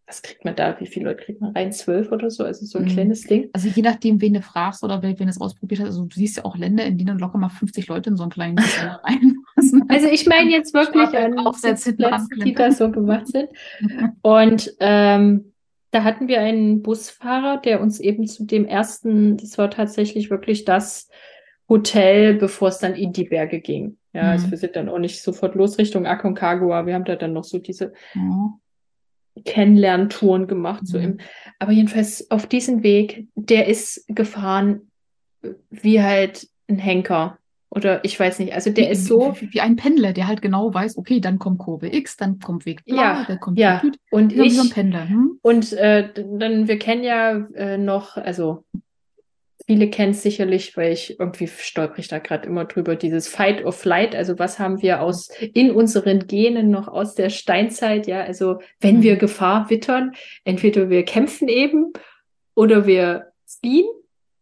was 0.06 0.20
kriegt 0.20 0.44
man 0.44 0.54
da, 0.54 0.78
wie 0.78 0.86
viele 0.86 1.06
Leute 1.06 1.24
kriegt 1.24 1.40
man 1.40 1.52
rein? 1.52 1.72
Zwölf 1.72 2.12
oder 2.12 2.30
so, 2.30 2.44
also 2.44 2.66
so 2.66 2.78
ein 2.78 2.84
hm. 2.84 2.92
kleines 2.92 3.22
Ding. 3.22 3.48
Also 3.54 3.68
je 3.68 3.80
nachdem, 3.80 4.20
wen 4.20 4.34
du 4.34 4.42
fragst 4.42 4.84
oder 4.84 5.02
wen 5.02 5.18
wen 5.18 5.28
es 5.28 5.40
ausprobiert 5.40 5.80
hat, 5.80 5.86
also 5.86 6.04
du 6.04 6.14
siehst 6.14 6.36
ja 6.36 6.44
auch 6.44 6.58
Länder, 6.58 6.84
in 6.84 6.98
denen 6.98 7.06
dann 7.06 7.18
locker 7.18 7.38
mal 7.38 7.48
50 7.48 7.88
Leute 7.88 8.10
in 8.10 8.18
so 8.18 8.24
einen 8.24 8.32
kleinen 8.32 8.56
Bus 8.56 8.78
reinpassen. 8.78 9.84
Also 9.88 10.08
ich 10.08 10.26
meine 10.26 10.50
jetzt 10.50 10.74
wirklich 10.74 11.16
an 11.16 11.36
Sitzplätzen, 11.54 12.40
die 12.44 12.52
da 12.52 12.70
so 12.70 12.90
gemacht 12.90 13.26
sind. 13.26 13.48
Und 14.22 14.74
ähm, 14.80 15.52
da 15.90 16.04
hatten 16.04 16.28
wir 16.28 16.40
einen 16.40 16.82
Busfahrer, 16.82 17.58
der 17.58 17.80
uns 17.80 18.00
eben 18.00 18.26
zu 18.26 18.44
dem 18.44 18.66
ersten, 18.66 19.36
das 19.36 19.56
war 19.56 19.70
tatsächlich 19.70 20.30
wirklich 20.30 20.64
das 20.64 21.08
Hotel, 21.68 22.34
bevor 22.34 22.68
es 22.68 22.78
dann 22.78 22.94
in 22.94 23.12
die 23.12 23.24
Berge 23.24 23.60
ging. 23.60 23.96
Ja, 24.14 24.30
also 24.30 24.44
Hm. 24.44 24.50
wir 24.52 24.58
sind 24.58 24.76
dann 24.76 24.88
auch 24.88 24.98
nicht 24.98 25.22
sofort 25.22 25.54
los 25.56 25.76
Richtung 25.76 26.06
Aconcagua. 26.06 26.86
Wir 26.86 26.94
haben 26.94 27.04
da 27.04 27.16
dann 27.16 27.32
noch 27.32 27.44
so 27.44 27.58
diese 27.58 27.92
Ja. 28.14 28.54
Kennenlerntouren 29.44 30.46
gemacht, 30.46 30.86
so 30.86 30.98
Hm. 30.98 31.04
im, 31.04 31.18
aber 31.58 31.72
jedenfalls 31.72 32.30
auf 32.30 32.46
diesem 32.46 32.82
Weg, 32.82 33.26
der 33.34 33.66
ist 33.66 34.04
gefahren 34.08 34.90
wie 35.70 36.00
halt 36.00 36.48
ein 36.68 36.78
Henker. 36.78 37.38
Oder 37.68 38.04
ich 38.04 38.18
weiß 38.18 38.38
nicht, 38.38 38.54
also 38.54 38.70
der 38.70 38.86
Wie, 38.86 38.92
ist 38.92 39.06
so, 39.06 39.34
wie, 39.40 39.52
wie 39.54 39.60
ein 39.60 39.74
Pendler, 39.74 40.12
der 40.12 40.28
halt 40.28 40.40
genau 40.40 40.72
weiß, 40.72 40.96
okay, 40.96 41.18
dann 41.18 41.40
kommt 41.40 41.58
Kurve 41.58 41.92
X, 41.92 42.16
dann 42.16 42.38
kommt 42.38 42.64
Weg 42.66 42.84
bla, 42.84 42.96
ja, 42.96 43.24
dann 43.26 43.40
kommt 43.40 43.58
ja. 43.58 43.80
Tüt. 43.80 43.98
Und 44.12 44.32
wie 44.32 44.48
so 44.50 44.60
ein 44.60 44.68
ich, 44.68 44.74
Pendler. 44.74 45.08
Hm? 45.08 45.38
und 45.42 45.72
äh, 45.72 46.08
dann, 46.14 46.68
wir 46.68 46.78
kennen 46.78 47.02
ja 47.02 47.32
äh, 47.54 47.76
noch, 47.76 48.16
also 48.16 48.64
viele 49.66 49.88
kennen 49.88 50.12
es 50.12 50.22
sicherlich, 50.22 50.76
weil 50.76 50.92
ich 50.92 51.18
irgendwie 51.18 51.46
stolper 51.48 51.98
ich 51.98 52.08
da 52.08 52.18
gerade 52.18 52.46
immer 52.46 52.64
drüber, 52.66 52.96
dieses 52.96 53.28
Fight 53.28 53.64
or 53.64 53.72
Flight, 53.72 54.14
also 54.14 54.38
was 54.38 54.58
haben 54.58 54.82
wir 54.82 55.00
aus 55.00 55.28
in 55.54 55.70
unseren 55.70 56.26
Genen 56.26 56.70
noch 56.70 56.88
aus 56.88 57.14
der 57.14 57.30
Steinzeit, 57.30 58.06
ja, 58.06 58.22
also 58.22 58.60
wenn 58.80 59.02
wir 59.02 59.12
Hm. 59.12 59.18
Gefahr 59.20 59.70
wittern, 59.70 60.12
entweder 60.44 60.90
wir 60.90 61.04
kämpfen 61.04 61.48
eben 61.48 61.92
oder 62.54 62.86
wir 62.86 63.32
fliehen 63.46 63.88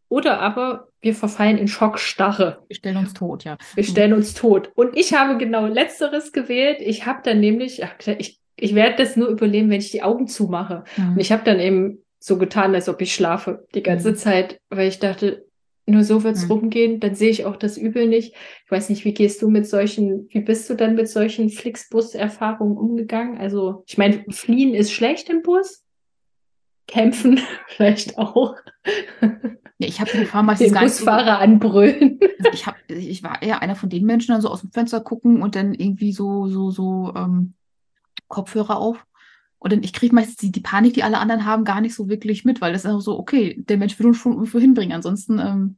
oder 0.09 0.41
aber 0.41 0.89
wir 1.01 1.15
verfallen 1.15 1.59
in 1.59 1.67
Schockstarre. 1.69 2.63
Wir 2.69 2.77
stellen 2.77 2.97
uns 2.99 3.13
tot, 3.15 3.45
ja. 3.45 3.59
Wir 3.75 3.83
Hm. 3.85 3.91
stellen 3.91 4.13
uns 4.13 4.35
tot. 4.35 4.71
Und 4.77 4.97
ich 4.97 5.15
habe 5.15 5.37
genau 5.37 5.67
Letzteres 5.67 6.33
gewählt. 6.33 6.79
Ich 6.81 7.07
habe 7.07 7.21
dann 7.25 7.41
nämlich, 7.41 7.83
ich, 8.19 8.39
ich, 8.57 8.75
werde 8.77 8.97
das 8.99 9.17
nur 9.17 9.27
überleben, 9.29 9.69
wenn 9.71 9.81
ich 9.81 9.91
die 9.91 10.03
Augen 10.03 10.29
zumache. 10.29 10.85
Und 10.97 11.15
Hm. 11.15 11.19
ich 11.19 11.33
habe 11.33 11.43
dann 11.45 11.59
eben 11.59 12.05
so 12.23 12.39
getan, 12.39 12.75
als 12.75 12.89
ob 12.89 13.01
ich 13.01 13.15
schlafe 13.15 13.67
die 13.75 13.83
ganze 13.83 14.11
Hm. 14.11 14.17
Zeit, 14.17 14.61
weil 14.71 14.89
ich 14.89 15.01
dachte, 15.01 15.45
nur 15.87 16.05
so 16.05 16.23
wird's 16.23 16.43
Hm. 16.43 16.53
rumgehen, 16.53 17.01
dann 17.01 17.17
sehe 17.17 17.31
ich 17.31 17.45
auch 17.45 17.57
das 17.57 17.77
Übel 17.77 18.07
nicht. 18.07 18.35
Ich 18.65 18.71
weiß 18.71 18.89
nicht, 18.91 19.05
wie 19.05 19.13
gehst 19.13 19.43
du 19.43 19.51
mit 19.51 19.67
solchen, 19.67 20.29
wie 20.31 20.41
bist 20.41 20.71
du 20.71 20.75
dann 20.75 20.95
mit 20.95 21.09
solchen 21.09 21.51
Flixbus-Erfahrungen 21.51 22.77
umgegangen? 22.77 23.39
Also, 23.39 23.83
ich 23.89 23.99
meine, 23.99 24.25
fliehen 24.31 24.73
ist 24.75 24.93
schlecht 24.93 25.29
im 25.29 25.43
Bus, 25.43 25.85
kämpfen 26.87 27.41
vielleicht 27.67 28.17
auch. 28.19 28.55
Ich 29.79 30.01
habe 30.01 30.11
die 30.13 30.19
Den 30.19 30.29
nicht 30.55 30.59
so. 30.61 30.79
Busfahrer 30.81 31.41
anbrüllen. 31.41 32.21
Also 32.39 32.51
ich 32.53 32.67
hab, 32.67 32.77
ich 32.89 33.25
war 33.25 33.43
eher 33.43 33.63
einer 33.63 33.75
von 33.75 33.89
den 33.89 34.05
Menschen, 34.07 34.31
dann 34.31 34.41
so 34.41 34.49
aus 34.49 34.61
dem 34.61 34.71
Fenster 34.71 35.01
gucken 35.01 35.43
und 35.43 35.57
dann 35.57 35.75
irgendwie 35.75 36.13
so, 36.13 36.47
so, 36.47 36.71
so 36.71 37.13
ähm, 37.17 37.55
Kopfhörer 38.29 38.79
auf. 38.79 39.05
Und 39.63 39.73
dann, 39.73 39.85
ich 39.85 39.93
kriege 39.93 40.13
meistens 40.13 40.39
die, 40.39 40.51
die 40.51 40.61
Panik, 40.61 40.95
die 40.95 41.05
alle 41.05 41.19
anderen 41.19 41.47
haben, 41.47 41.65
gar 41.65 41.81
nicht 41.81 41.95
so 41.95 42.09
wirklich 42.09 42.45
mit, 42.45 42.61
weil 42.61 42.73
das 42.73 42.85
ist 42.85 42.91
auch 42.91 42.99
so, 42.99 43.17
okay, 43.17 43.55
der 43.57 43.77
Mensch 43.77 43.97
will 43.97 44.07
uns 44.07 44.17
schon 44.17 44.33
irgendwo 44.33 44.59
hinbringen. 44.59 44.93
Ansonsten, 44.93 45.39
ähm, 45.39 45.77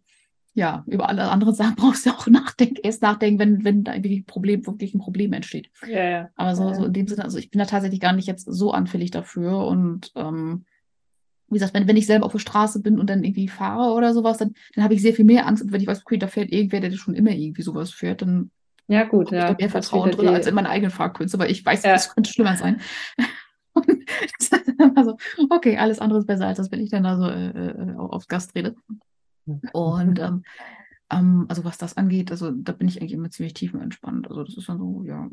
ja, 0.55 0.85
über 0.87 1.11
alle 1.11 1.30
anderen 1.30 1.55
Sachen 1.55 1.76
brauchst 1.76 2.07
du 2.07 2.11
auch 2.11 2.26
nachdenken, 2.26 2.76
erst 2.82 3.03
nachdenken, 3.03 3.39
wenn, 3.39 3.62
wenn 3.62 3.85
da 3.85 3.93
wirklich 3.93 4.20
ein 4.20 4.24
Problem, 4.24 4.66
wirklich 4.66 4.95
ein 4.95 5.01
Problem 5.01 5.35
entsteht. 5.35 5.70
Ja, 5.87 6.03
ja. 6.03 6.30
Aber 6.35 6.57
so, 6.57 6.62
Ja, 6.62 6.74
so 6.74 6.80
ja. 6.80 6.87
in 6.87 6.93
dem 6.95 7.09
Sinne, 7.09 7.24
also 7.24 7.37
ich 7.37 7.51
bin 7.51 7.59
da 7.59 7.66
tatsächlich 7.66 8.01
gar 8.01 8.14
nicht 8.14 8.26
jetzt 8.26 8.47
so 8.51 8.72
anfällig 8.72 9.11
dafür. 9.11 9.66
Und 9.66 10.12
ähm, 10.14 10.64
wie 11.49 11.55
gesagt, 11.55 11.74
wenn, 11.74 11.87
wenn 11.87 11.99
ich 11.99 12.07
selber 12.07 12.24
auf 12.24 12.32
der 12.32 12.39
Straße 12.39 12.80
bin 12.80 12.99
und 12.99 13.11
dann 13.11 13.22
irgendwie 13.22 13.49
fahre 13.49 13.93
oder 13.93 14.14
sowas, 14.14 14.39
dann, 14.39 14.55
dann 14.74 14.85
habe 14.85 14.95
ich 14.95 15.03
sehr 15.03 15.12
viel 15.12 15.26
mehr 15.26 15.47
Angst. 15.47 15.62
Und 15.62 15.72
wenn 15.72 15.80
ich 15.82 15.87
weiß, 15.87 16.01
okay, 16.07 16.16
da 16.16 16.26
fährt 16.26 16.51
irgendwer, 16.51 16.80
der 16.80 16.91
schon 16.93 17.14
immer 17.14 17.32
irgendwie 17.32 17.61
sowas 17.61 17.91
fährt, 17.91 18.22
dann 18.22 18.51
Ja, 18.89 19.05
gut, 19.05 19.26
habe 19.26 19.37
ich 19.37 19.43
da 19.43 19.49
ja. 19.51 19.57
mehr 19.59 19.68
Vertrauen 19.68 20.11
drin 20.11 20.28
als 20.28 20.47
in 20.47 20.55
meine 20.55 20.70
eigenen 20.70 20.91
Fahrkünste, 20.91 21.39
weil 21.39 21.51
ich 21.51 21.66
weiß, 21.66 21.82
ja. 21.82 21.93
das 21.93 22.14
könnte 22.14 22.32
schlimmer 22.32 22.57
sein. 22.57 22.80
Und 23.75 23.87
das 24.39 24.61
ist 24.61 24.81
immer 24.81 25.05
so, 25.05 25.16
okay, 25.51 25.77
alles 25.77 25.99
andere 25.99 26.20
ist 26.20 26.27
besser, 26.27 26.47
als 26.47 26.59
das, 26.59 26.70
wenn 26.70 26.81
ich 26.81 26.91
dann 26.91 27.05
da 27.05 27.16
so 27.16 27.29
äh, 27.29 27.49
äh, 27.49 27.95
aufs 27.97 28.29
Gast 28.29 28.55
rede. 28.55 28.75
Und 29.72 30.18
ähm, 30.18 30.43
ähm, 31.15 31.47
also 31.49 31.65
was 31.65 31.79
das 31.79 31.97
angeht, 31.97 32.31
also 32.31 32.51
da 32.51 32.73
bin 32.73 32.89
ich 32.89 33.01
eigentlich 33.01 33.12
immer 33.12 33.31
ziemlich 33.31 33.55
tiefenentspannt. 33.55 34.29
Also 34.29 34.43
das 34.43 34.57
ist 34.57 34.69
dann 34.69 34.79
so, 34.79 35.05
ja. 35.05 35.29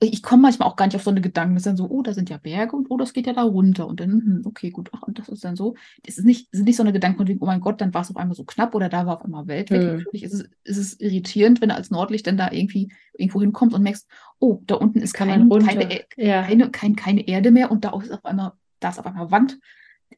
Ich 0.00 0.22
komme 0.22 0.42
manchmal 0.42 0.68
auch 0.68 0.76
gar 0.76 0.86
nicht 0.86 0.96
auf 0.96 1.02
so 1.02 1.10
eine 1.10 1.20
Gedanken. 1.20 1.54
Das 1.54 1.62
ist 1.62 1.66
dann 1.66 1.76
so, 1.76 1.88
oh, 1.88 2.02
da 2.02 2.12
sind 2.12 2.30
ja 2.30 2.38
Berge 2.38 2.76
und 2.76 2.86
oh, 2.90 2.96
das 2.96 3.12
geht 3.12 3.26
ja 3.26 3.32
da 3.32 3.42
runter. 3.42 3.86
Und 3.86 4.00
dann, 4.00 4.10
hm, 4.10 4.42
okay, 4.44 4.70
gut, 4.70 4.90
ach, 4.92 5.02
und 5.02 5.18
das 5.18 5.28
ist 5.28 5.44
dann 5.44 5.56
so. 5.56 5.74
Es 6.06 6.18
ist 6.18 6.24
nicht, 6.24 6.48
sind 6.52 6.64
nicht 6.64 6.76
so 6.76 6.82
eine 6.82 6.92
Gedanken 6.92 7.18
von 7.18 7.28
wegen, 7.28 7.40
oh 7.42 7.46
mein 7.46 7.60
Gott, 7.60 7.80
dann 7.80 7.94
war 7.94 8.02
es 8.02 8.10
auf 8.10 8.16
einmal 8.16 8.34
so 8.34 8.44
knapp 8.44 8.74
oder 8.74 8.88
da 8.88 9.06
war 9.06 9.16
auf 9.16 9.24
einmal 9.24 9.46
Welt 9.46 9.70
weg. 9.70 9.82
Hm. 9.82 9.96
Natürlich 9.98 10.22
ist 10.24 10.34
es, 10.34 10.48
ist 10.64 10.78
es 10.78 11.00
irritierend, 11.00 11.60
wenn 11.60 11.70
du 11.70 11.74
als 11.74 11.90
Nordlicht 11.90 12.26
dann 12.26 12.36
da 12.36 12.50
irgendwie 12.50 12.92
irgendwo 13.14 13.40
hinkommst 13.40 13.74
und 13.74 13.82
merkst, 13.82 14.06
oh, 14.38 14.62
da 14.66 14.76
unten 14.76 15.00
ist 15.00 15.14
kein, 15.14 15.48
keine. 15.48 15.92
E- 15.92 16.04
Ja. 16.16 16.42
keine, 16.42 16.70
kein, 16.70 16.96
keine 16.96 17.26
Erde 17.26 17.50
mehr 17.50 17.70
und 17.70 17.84
da 17.84 17.98
ist 17.98 18.12
auf 18.12 18.24
einmal, 18.24 18.52
da 18.80 18.90
ist 18.90 18.98
auf 18.98 19.06
einmal 19.06 19.30
Wand. 19.30 19.58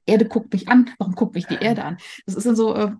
Erde 0.07 0.25
guckt 0.27 0.53
mich 0.53 0.69
an, 0.69 0.89
warum 0.99 1.15
guckt 1.15 1.35
mich 1.35 1.47
die 1.47 1.59
Erde 1.61 1.85
an? 1.85 1.97
Das 2.27 2.35
ist 2.37 2.47
dann 2.47 2.57
so, 2.57 2.75
äh, 2.75 2.93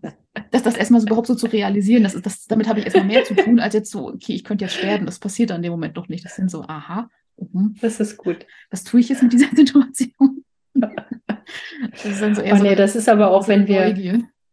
das, 0.51 0.63
das 0.65 0.77
erstmal 0.77 1.01
so 1.01 1.07
überhaupt 1.07 1.27
so 1.29 1.35
zu 1.35 1.47
realisieren, 1.47 2.03
das, 2.03 2.15
ist- 2.15 2.27
das, 2.27 2.45
damit 2.47 2.69
habe 2.69 2.79
ich 2.81 2.85
erstmal 2.87 3.07
mehr 3.07 3.25
zu 3.25 3.35
tun, 3.35 3.61
als 3.61 3.75
jetzt 3.75 3.91
so, 3.91 4.09
okay, 4.09 4.33
ich 4.35 4.45
könnte 4.45 4.65
jetzt 4.65 4.75
sterben. 4.75 5.07
Das 5.07 5.19
passiert 5.19 5.51
dann 5.51 5.57
in 5.59 5.63
dem 5.65 5.73
Moment 5.73 5.97
doch 5.97 6.09
nicht. 6.09 6.25
Das 6.25 6.37
sind 6.37 6.51
so, 6.51 6.63
aha, 6.63 7.09
mhm, 7.37 7.77
Das 7.81 8.01
ist 8.01 8.17
gut. 8.17 8.47
was 8.71 8.85
tue 8.85 9.01
ich 9.01 9.09
jetzt 9.09 9.23
mit 9.23 9.33
dieser 9.33 9.49
Situation? 9.55 10.45
Das 10.75 12.05
ist 12.05 12.21
dann 12.23 12.35
so 12.35 12.43
eher 12.43 12.55
Oh 12.55 12.57
so 12.59 12.63
nee, 12.65 12.75
das 12.75 12.97
ist 12.97 13.09
aber 13.09 13.31
auch, 13.31 13.49
wenn 13.49 13.67
wir, 13.67 13.97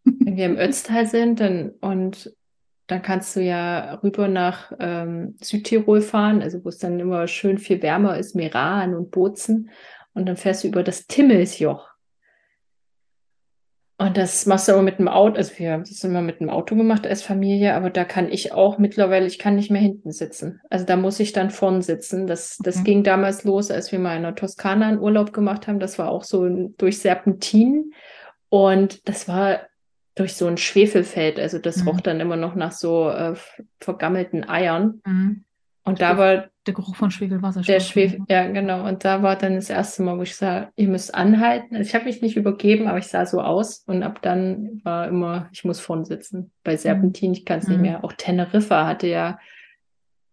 wenn 0.06 0.38
wir 0.38 0.46
im 0.46 0.58
Ötztal 0.58 1.06
sind, 1.08 1.40
dann 1.40 1.72
und 1.82 2.34
dann 2.88 3.02
kannst 3.02 3.36
du 3.36 3.42
ja 3.42 3.96
rüber 4.04 4.28
nach 4.28 4.72
ähm, 4.80 5.36
Südtirol 5.42 6.02
fahren, 6.02 6.42
also 6.42 6.64
wo 6.66 6.70
es 6.70 6.78
dann 6.78 7.00
immer 7.00 7.28
schön 7.28 7.58
viel 7.58 7.82
wärmer 7.82 8.18
ist, 8.18 8.36
Meran 8.36 8.94
und 8.94 9.10
Bozen. 9.10 9.70
Und 10.14 10.26
dann 10.28 10.36
fährst 10.38 10.64
du 10.64 10.68
über 10.68 10.84
das 10.84 11.08
Timmelsjoch. 11.08 11.88
Und 14.04 14.18
das 14.18 14.46
machst 14.46 14.68
du 14.68 14.74
aber 14.74 14.82
mit 14.82 15.00
dem 15.00 15.08
Auto, 15.08 15.38
also 15.38 15.58
wir 15.58 15.72
haben 15.72 15.84
das 15.86 16.04
immer 16.04 16.22
mit 16.22 16.42
dem 16.42 16.50
Auto 16.50 16.76
gemacht 16.76 17.08
als 17.08 17.22
Familie, 17.24 17.74
aber 17.74 17.90
da 17.90 18.04
kann 18.04 18.30
ich 18.30 18.52
auch 18.52 18.78
mittlerweile, 18.78 19.26
ich 19.28 19.40
kann 19.40 19.56
nicht 19.56 19.72
mehr 19.72 19.80
hinten 19.82 20.12
sitzen. 20.12 20.60
Also 20.70 20.86
da 20.86 20.98
muss 20.98 21.22
ich 21.22 21.32
dann 21.32 21.52
vorn 21.52 21.82
sitzen. 21.82 22.28
Das, 22.28 22.58
das 22.62 22.76
Okay. 22.78 22.84
ging 22.86 23.04
damals 23.04 23.46
los, 23.46 23.72
als 23.72 23.94
wir 23.94 24.00
mal 24.00 24.18
in 24.18 24.24
der 24.24 24.36
Toskana 24.36 24.88
einen 24.90 25.00
Urlaub 25.00 25.32
gemacht 25.32 25.68
haben. 25.68 25.80
Das 25.80 25.98
war 26.00 26.10
auch 26.10 26.26
so 26.26 26.44
ein- 26.44 26.76
durch 26.78 27.00
Serpentinen. 27.00 27.94
Und 28.50 29.08
das 29.08 29.30
war 29.30 29.62
durch 30.16 30.36
so 30.36 30.48
ein 30.48 30.58
Schwefelfeld. 30.58 31.40
Also 31.40 31.58
das 31.58 31.78
Mhm. 31.78 31.88
roch 31.88 32.02
dann 32.02 32.20
immer 32.20 32.36
noch 32.36 32.56
nach 32.56 32.74
so 32.74 33.10
äh, 33.10 33.36
vergammelten 33.80 34.48
Eiern. 34.50 35.02
Mhm. 35.06 35.46
Und 35.86 36.02
da 36.02 36.18
war 36.18 36.50
Der 36.66 36.74
Geruch 36.74 36.96
von 36.96 37.12
Schwefelwasserstoff. 37.12 37.74
der 37.74 37.82
Schwefel, 37.82 38.22
ja, 38.30 38.48
genau. 38.48 38.88
Und 38.88 39.04
da 39.04 39.22
war 39.22 39.36
dann 39.36 39.56
das 39.56 39.70
erste 39.70 40.02
Mal, 40.04 40.18
wo 40.18 40.22
ich 40.22 40.36
sah, 40.36 40.70
ihr 40.78 40.88
müsst 40.88 41.14
anhalten. 41.14 41.76
Also 41.76 41.88
ich 41.90 41.94
habe 41.96 42.06
mich 42.06 42.22
nicht 42.22 42.38
übergeben, 42.38 42.88
aber 42.88 43.00
ich 43.00 43.08
sah 43.08 43.26
so 43.26 43.42
aus. 43.42 43.84
Und 43.86 44.02
ab 44.02 44.22
dann 44.22 44.80
war 44.84 45.08
immer, 45.10 45.50
ich 45.52 45.66
muss 45.66 45.82
vorn 45.82 46.06
sitzen. 46.06 46.52
Bei 46.64 46.78
Serpentin, 46.78 47.34
ich 47.34 47.44
kann 47.46 47.60
es 47.60 47.68
nicht 47.68 47.78
Mhm. 47.78 47.82
mehr. 47.84 48.04
Auch 48.06 48.14
Teneriffa 48.14 48.88
hatte 48.88 49.08
ja 49.08 49.40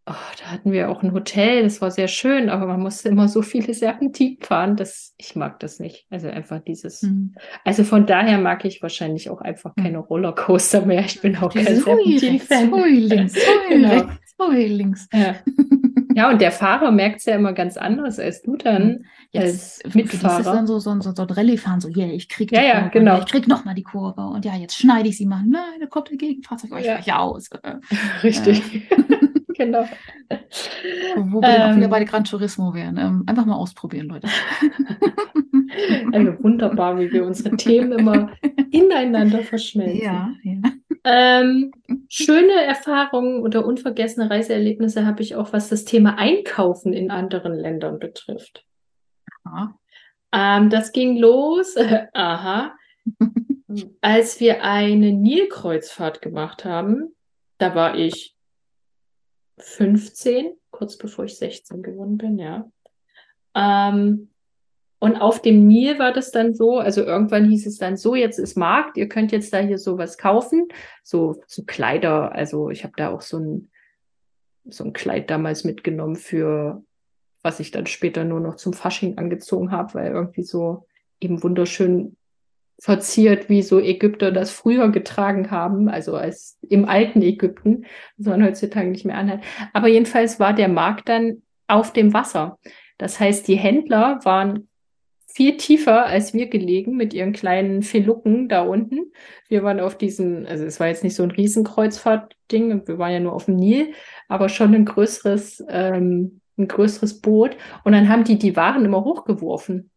oh, 0.07 0.14
da 0.38 0.44
hatten 0.51 0.72
wir 0.72 0.90
auch 0.90 1.03
ein 1.03 1.12
Hotel, 1.12 1.62
das 1.62 1.80
war 1.80 1.90
sehr 1.90 2.09
schön, 2.09 2.48
aber 2.48 2.66
man 2.66 2.80
musste 2.80 3.09
immer 3.09 3.28
so 3.28 3.42
viele 3.42 3.74
Serpentin 3.74 4.38
fahren, 4.40 4.76
dass 4.76 5.14
ich 5.18 5.36
mag 5.36 5.61
das 5.61 5.78
nicht. 5.78 6.07
Also 6.11 6.28
einfach 6.28 6.61
dieses. 6.61 7.03
Mhm. 7.03 7.34
Also 7.64 7.84
von 7.84 8.07
daher 8.07 8.38
mag 8.38 8.64
ich 8.64 8.82
wahrscheinlich 8.82 9.30
auch 9.30 9.40
einfach 9.40 9.74
keine 9.74 9.98
Rollercoaster 9.98 10.86
mehr. 10.86 11.05
Ich 11.05 11.20
bin 11.20 11.36
auch 11.36 11.53
kein 11.53 11.76
Serpentin-Fan. 11.76 12.70
links, 12.94 13.34
genau. 13.68 14.51
links. 14.51 15.09
Ja. 15.12 15.36
ja, 16.14 16.30
und 16.30 16.40
der 16.40 16.53
Fahrer 16.53 16.90
merkt 16.90 17.18
es 17.20 17.26
ja 17.26 17.36
immer 17.36 17.53
ganz 17.53 17.76
anders 17.76 18.18
als 18.18 18.42
du 18.42 18.57
dann. 18.57 18.88
Mhm. 18.88 19.05
Jetzt 19.32 19.84
als 19.84 19.94
Mitfahrer. 19.94 20.38
Das 20.38 20.46
ist 20.46 20.53
dann 20.53 20.66
so, 20.66 20.80
so, 20.80 21.01
so, 21.01 21.12
so 21.14 21.22
ein 21.22 21.30
Rallye-Fahren, 21.30 21.80
so, 21.80 21.88
yeah, 21.88 22.09
ich 22.09 22.28
krieg 22.28 22.48
die 22.48 22.57
ja, 22.57 22.62
ja, 22.62 22.80
Kurve, 22.80 22.90
genau. 22.90 23.18
ich 23.18 23.26
krieg 23.26 23.46
nochmal 23.46 23.76
die 23.76 23.84
Kurve 23.84 24.22
und 24.22 24.44
ja, 24.44 24.57
jetzt 24.57 24.76
schneide 24.76 25.09
ich 25.09 25.18
sie 25.18 25.26
mal. 25.26 25.44
Nein, 25.46 25.78
da 25.78 25.86
kommt 25.86 26.11
der 26.11 26.16
Gegenfahrzeug 26.16 26.72
euch 26.72 27.07
ja. 27.07 27.18
aus. 27.18 27.48
Richtig. 28.24 28.90
Äh. 28.90 29.07
genau. 29.61 29.86
Wo 31.16 31.42
wir 31.42 31.48
ähm, 31.48 31.62
auch 31.62 31.76
wieder 31.76 31.88
bei 31.88 32.04
Gran 32.04 32.24
Turismo 32.24 32.72
wären. 32.72 32.96
Ähm, 32.96 33.24
einfach 33.26 33.44
mal 33.44 33.56
ausprobieren, 33.56 34.08
Leute. 34.08 34.28
also 36.12 36.42
wunderbar, 36.42 36.98
wie 36.98 37.12
wir 37.12 37.24
unsere 37.24 37.56
Themen 37.56 37.92
immer 37.92 38.32
ineinander 38.70 39.42
verschmelzen. 39.42 40.02
Ja, 40.02 40.32
ja. 40.42 40.61
Ähm, 41.04 41.72
schöne 42.08 42.52
Erfahrungen 42.52 43.40
oder 43.42 43.64
unvergessene 43.64 44.30
Reiseerlebnisse 44.30 45.06
habe 45.06 45.22
ich 45.22 45.34
auch, 45.34 45.52
was 45.52 45.68
das 45.68 45.84
Thema 45.84 46.18
Einkaufen 46.18 46.92
in 46.92 47.11
anderen 47.11 47.54
Ländern 47.54 47.98
betrifft. 47.98 48.64
Ähm, 50.32 50.70
das 50.70 50.92
ging 50.92 51.16
los, 51.16 51.76
aha, 52.12 52.74
als 54.00 54.40
wir 54.40 54.62
eine 54.62 55.12
Nilkreuzfahrt 55.12 56.22
gemacht 56.22 56.64
haben. 56.64 57.14
Da 57.58 57.74
war 57.74 57.96
ich 57.96 58.34
15, 59.62 60.52
kurz 60.70 60.96
bevor 60.96 61.24
ich 61.24 61.36
16 61.36 61.82
geworden 61.82 62.18
bin, 62.18 62.38
ja. 62.38 62.70
Ähm, 63.54 64.30
und 64.98 65.16
auf 65.16 65.40
dem 65.40 65.66
Nil 65.66 65.98
war 65.98 66.12
das 66.12 66.30
dann 66.30 66.54
so, 66.54 66.78
also 66.78 67.02
irgendwann 67.02 67.48
hieß 67.48 67.66
es 67.66 67.78
dann 67.78 67.96
so, 67.96 68.14
jetzt 68.14 68.38
ist 68.38 68.56
Markt, 68.56 68.98
ihr 68.98 69.08
könnt 69.08 69.32
jetzt 69.32 69.52
da 69.52 69.58
hier 69.58 69.78
sowas 69.78 70.18
kaufen, 70.18 70.68
so, 71.02 71.42
so 71.46 71.64
Kleider, 71.64 72.32
also 72.32 72.68
ich 72.68 72.84
habe 72.84 72.92
da 72.96 73.08
auch 73.11 73.22
so 73.22 73.38
ein, 73.38 73.70
so 74.66 74.84
ein 74.84 74.92
Kleid 74.92 75.30
damals 75.30 75.64
mitgenommen 75.64 76.16
für, 76.16 76.84
was 77.42 77.61
ich 77.61 77.70
dann 77.70 77.86
später 77.86 78.24
nur 78.24 78.40
noch 78.40 78.56
zum 78.56 78.74
Fasching 78.74 79.16
angezogen 79.16 79.70
habe, 79.70 79.94
weil 79.94 80.12
irgendwie 80.12 80.42
so 80.42 80.86
eben 81.18 81.42
wunderschön 81.42 82.16
verziert, 82.81 83.49
wie 83.49 83.62
so 83.62 83.78
Ägypter 83.78 84.33
das 84.33 84.51
früher 84.51 84.91
getragen 84.91 85.51
haben, 85.51 85.89
also 85.89 86.16
als 86.16 86.59
im 86.68 86.87
alten 86.87 87.20
Ägypten, 87.20 87.85
was 88.16 88.26
man 88.26 88.45
heutzutage 88.45 88.89
nicht 88.89 89.05
mehr 89.05 89.18
anhat. 89.18 89.43
Aber 89.74 89.89
jedenfalls 89.89 90.41
war 90.41 90.55
der 90.55 90.68
Markt 90.68 91.09
dann 91.09 91.43
auf 91.68 91.93
dem 91.93 92.14
Wasser. 92.14 92.59
Das 92.97 93.20
heißt, 93.20 93.47
die 93.49 93.57
Händler 93.57 94.20
waren 94.24 94.68
viel 95.26 95.57
tiefer 95.57 96.07
als 96.07 96.35
wir 96.35 96.49
gelegen 96.49 96.97
mit 96.97 97.14
ihren 97.14 97.33
kleinen 97.33 97.83
Felucken 97.83 98.49
da 98.49 98.62
unten. 98.62 99.12
Wir 99.49 99.62
waren 99.62 99.78
auf 99.78 99.97
diesem, 99.97 100.47
also 100.47 100.64
es 100.64 100.81
war 100.81 100.89
jetzt 100.89 101.05
nicht 101.05 101.14
so 101.14 101.22
ein 101.22 101.31
Riesenkreuzfahrt-Ding, 101.31 102.87
wir 102.87 102.99
waren 102.99 103.12
ja 103.12 103.20
nur 103.20 103.35
auf 103.35 103.45
dem 103.45 103.57
Nil, 103.57 103.93
aber 104.28 104.49
schon 104.49 104.74
ein 104.74 104.85
größeres, 104.85 105.64
ähm, 105.68 106.41
ein 106.59 106.66
größeres 106.66 107.20
Boot. 107.20 107.57
Und 107.85 107.93
dann 107.93 108.09
haben 108.09 108.24
die 108.24 108.39
die 108.39 108.57
Waren 108.57 108.85
immer 108.85 109.05
hochgeworfen. 109.05 109.91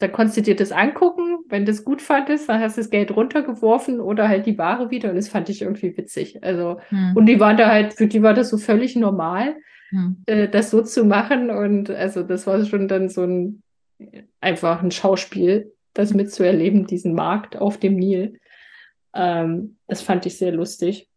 Da 0.00 0.08
konntest 0.08 0.38
du 0.38 0.42
dir 0.42 0.56
das 0.56 0.72
angucken. 0.72 1.44
Wenn 1.48 1.66
du 1.66 1.72
es 1.72 1.84
gut 1.84 2.00
fandest, 2.00 2.48
dann 2.48 2.60
hast 2.60 2.76
du 2.76 2.80
das 2.80 2.90
Geld 2.90 3.14
runtergeworfen 3.14 4.00
oder 4.00 4.28
halt 4.28 4.46
die 4.46 4.58
Ware 4.58 4.90
wieder. 4.90 5.10
Und 5.10 5.16
das 5.16 5.28
fand 5.28 5.48
ich 5.50 5.62
irgendwie 5.62 5.96
witzig. 5.96 6.42
Also, 6.42 6.80
hm. 6.88 7.12
und 7.14 7.26
die 7.26 7.38
waren 7.38 7.58
da 7.58 7.68
halt, 7.68 7.92
für 7.92 8.06
die 8.06 8.22
war 8.22 8.34
das 8.34 8.48
so 8.48 8.56
völlig 8.56 8.96
normal, 8.96 9.56
hm. 9.90 10.16
äh, 10.26 10.48
das 10.48 10.70
so 10.70 10.82
zu 10.82 11.04
machen. 11.04 11.50
Und 11.50 11.90
also, 11.90 12.22
das 12.22 12.46
war 12.46 12.64
schon 12.64 12.88
dann 12.88 13.10
so 13.10 13.24
ein, 13.24 13.62
einfach 14.40 14.82
ein 14.82 14.90
Schauspiel, 14.90 15.72
das 15.92 16.14
mitzuerleben, 16.14 16.86
diesen 16.86 17.14
Markt 17.14 17.56
auf 17.56 17.76
dem 17.76 17.96
Nil. 17.96 18.40
Ähm, 19.14 19.76
das 19.86 20.00
fand 20.00 20.24
ich 20.24 20.38
sehr 20.38 20.52
lustig. 20.52 21.08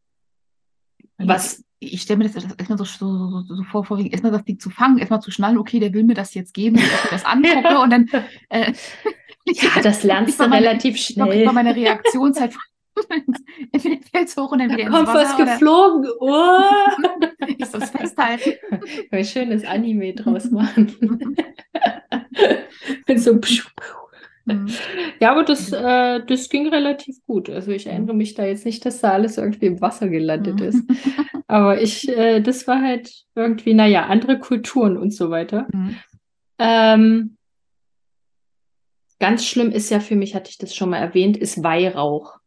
Was 1.18 1.64
ich 1.92 2.02
stelle 2.02 2.18
mir 2.18 2.30
das 2.30 2.36
erstmal 2.36 2.78
so, 2.78 2.84
so, 2.86 3.44
so, 3.48 3.56
so 3.56 3.64
vor, 3.64 3.84
vor 3.86 4.00
erstmal 4.00 4.32
das 4.32 4.46
Ding 4.46 4.60
zu 4.60 4.70
fangen, 4.70 4.98
erstmal 4.98 5.22
zu 5.22 5.32
schnallen, 5.32 5.58
okay, 5.58 5.80
der 5.80 5.94
will 5.94 6.04
mir 6.04 6.14
das 6.14 6.34
jetzt 6.34 6.54
geben, 6.54 6.78
dass 6.78 6.86
ich 6.86 7.10
das 7.10 7.26
angucke 7.26 7.64
ja. 7.64 7.82
und 7.82 7.90
dann 7.90 8.10
äh, 8.50 8.74
Ja, 9.46 9.82
das 9.82 10.04
lernst 10.04 10.40
du 10.40 10.44
relativ 10.46 10.98
schnell. 10.98 11.42
Ich 11.44 11.52
meine 11.52 11.76
Reaktionszeit 11.76 12.54
Entweder 13.72 14.02
fällt 14.12 14.28
es 14.28 14.38
hoch 14.38 14.52
und 14.52 14.60
dann 14.60 14.70
wieder 14.70 14.78
da 14.78 14.86
ins 14.86 14.96
kommt 14.96 15.08
Wasser. 15.08 15.38
was 15.38 15.38
geflogen. 15.38 16.10
Oh. 16.20 16.60
ich 17.58 17.66
soll 17.66 17.82
es 17.82 17.90
festhalten. 17.90 18.54
Ein 19.12 19.26
schönes 19.26 19.66
Anime 19.66 20.14
draus 20.14 20.52
machen. 20.52 20.96
so 23.16 23.34
Mhm. 23.34 24.03
Ja, 25.20 25.32
aber 25.32 25.44
das, 25.44 25.72
äh, 25.72 26.22
das 26.26 26.50
ging 26.50 26.68
relativ 26.68 27.16
gut. 27.26 27.50
Also 27.50 27.72
ich 27.72 27.88
erinnere 27.88 28.16
mich 28.16 28.34
da 28.34 28.46
jetzt 28.46 28.66
nicht, 28.66 28.86
dass 28.86 29.00
da 29.00 29.12
alles 29.12 29.38
irgendwie 29.38 29.68
im 29.68 29.80
Wasser 29.80 30.10
gelandet 30.10 30.60
mhm. 30.60 30.66
ist. 30.66 30.84
Aber 31.48 31.82
ich, 31.82 32.10
äh, 32.10 32.42
das 32.42 32.68
war 32.68 32.82
halt 32.82 33.26
irgendwie, 33.36 33.74
naja, 33.74 34.08
andere 34.08 34.40
Kulturen 34.40 34.98
und 34.98 35.14
so 35.14 35.30
weiter. 35.30 35.68
Mhm. 35.72 35.96
Ähm, 36.58 37.38
ganz 39.20 39.46
schlimm 39.46 39.72
ist 39.72 39.90
ja 39.90 40.00
für 40.00 40.16
mich, 40.16 40.36
hatte 40.36 40.50
ich 40.50 40.58
das 40.58 40.76
schon 40.76 40.90
mal 40.90 40.98
erwähnt, 40.98 41.38
ist 41.38 41.64
Weihrauch. 41.64 42.40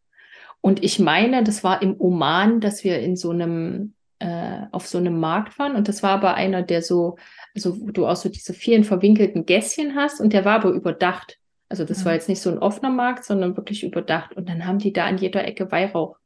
Und 0.61 0.83
ich 0.83 0.99
meine, 0.99 1.45
das 1.45 1.63
war 1.63 1.81
im 1.81 1.95
Oman, 2.01 2.61
dass 2.61 2.83
wir 2.83 2.99
in 2.99 3.17
so 3.17 3.31
einem, 3.31 3.95
äh, 4.19 4.63
auf 4.73 4.87
so 4.87 4.99
einem 4.99 5.21
Markt 5.21 5.59
waren. 5.59 5.77
Und 5.77 5.89
das 5.89 6.03
war 6.03 6.11
aber 6.11 6.35
einer, 6.35 6.63
der 6.63 6.83
so, 6.83 7.17
also 7.55 7.81
wo 7.81 7.91
du 7.93 8.07
auch 8.07 8.17
so 8.17 8.29
diese 8.29 8.53
vielen 8.53 8.85
verwinkelten 8.85 9.47
Gässchen 9.47 9.95
hast 9.95 10.21
und 10.21 10.33
der 10.33 10.45
war 10.45 10.57
aber 10.57 10.71
überdacht. 10.71 11.39
Also 11.69 11.85
das 11.85 12.01
mhm. 12.01 12.05
war 12.07 12.15
jetzt 12.15 12.29
nicht 12.29 12.41
so 12.41 12.51
ein 12.51 12.59
offener 12.59 12.91
Markt, 12.91 13.25
sondern 13.25 13.57
wirklich 13.57 13.83
überdacht. 13.83 14.37
Und 14.37 14.49
dann 14.49 14.67
haben 14.67 14.79
die 14.79 14.93
da 14.93 15.07
an 15.07 15.19
jeder 15.19 15.45
Ecke 15.45 15.71
Weihrauch 15.73 16.17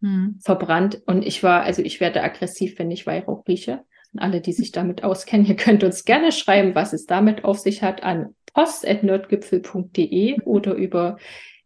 mhm. 0.00 0.38
verbrannt. 0.40 1.02
Und 1.06 1.26
ich 1.26 1.42
war, 1.42 1.62
also 1.62 1.82
ich 1.82 2.00
werde 2.00 2.22
aggressiv, 2.22 2.78
wenn 2.78 2.90
ich 2.90 3.06
Weihrauch 3.06 3.46
rieche. 3.46 3.84
Und 4.12 4.20
alle, 4.20 4.40
die 4.40 4.52
sich 4.52 4.72
damit 4.72 5.04
auskennen, 5.04 5.46
ihr 5.48 5.56
könnt 5.56 5.84
uns 5.84 6.04
gerne 6.04 6.32
schreiben, 6.32 6.74
was 6.74 6.92
es 6.92 7.06
damit 7.06 7.44
auf 7.44 7.58
sich 7.58 7.82
hat, 7.82 8.02
an 8.02 8.34
post.nerdgipfel.de 8.54 10.40
oder 10.42 10.74
über 10.74 11.18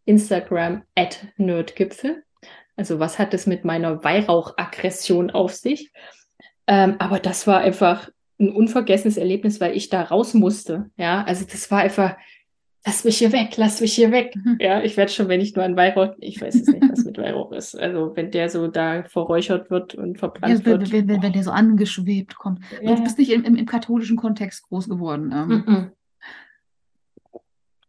Instagram 0.04 0.82
at 0.96 1.26
nerdgipfel. 1.36 2.24
Also 2.76 2.98
was 2.98 3.18
hat 3.18 3.34
es 3.34 3.46
mit 3.46 3.64
meiner 3.64 4.02
Weihrauchaggression 4.02 5.30
auf 5.30 5.54
sich? 5.54 5.92
Ähm, 6.66 6.96
aber 6.98 7.18
das 7.18 7.46
war 7.46 7.60
einfach 7.60 8.10
ein 8.40 8.50
unvergessenes 8.50 9.18
Erlebnis, 9.18 9.60
weil 9.60 9.76
ich 9.76 9.90
da 9.90 10.02
raus 10.02 10.34
musste. 10.34 10.90
Ja, 10.96 11.22
also 11.24 11.44
das 11.44 11.70
war 11.70 11.80
einfach, 11.80 12.16
lass 12.84 13.04
mich 13.04 13.18
hier 13.18 13.32
weg, 13.32 13.56
lass 13.56 13.80
mich 13.80 13.94
hier 13.94 14.10
weg. 14.10 14.34
Ja, 14.60 14.82
ich 14.82 14.96
werde 14.96 15.12
schon, 15.12 15.28
wenn 15.28 15.40
ich 15.40 15.54
nur 15.54 15.64
an 15.64 15.76
Weihrauch, 15.76 16.14
ich 16.18 16.40
weiß 16.40 16.54
es 16.54 16.66
nicht, 16.66 16.82
was 16.90 17.04
mit 17.04 17.18
Weihrauch 17.18 17.52
ist. 17.52 17.74
Also 17.74 18.12
wenn 18.14 18.30
der 18.30 18.48
so 18.48 18.68
da 18.68 19.04
verräuchert 19.04 19.70
wird 19.70 19.94
und 19.94 20.18
verbrannt 20.18 20.60
ja, 20.60 20.64
wenn, 20.64 20.80
wird. 20.80 20.92
Wenn, 20.92 21.08
wenn, 21.08 21.22
wenn, 21.22 21.32
der 21.32 21.44
so 21.44 21.50
angeschwebt 21.50 22.36
kommt. 22.36 22.60
Ja. 22.82 22.94
Du 22.94 23.02
bist 23.02 23.18
nicht 23.18 23.30
im, 23.30 23.44
im, 23.44 23.56
im, 23.56 23.66
katholischen 23.66 24.16
Kontext 24.16 24.68
groß 24.68 24.88
geworden. 24.88 25.32
Ähm. 25.32 25.90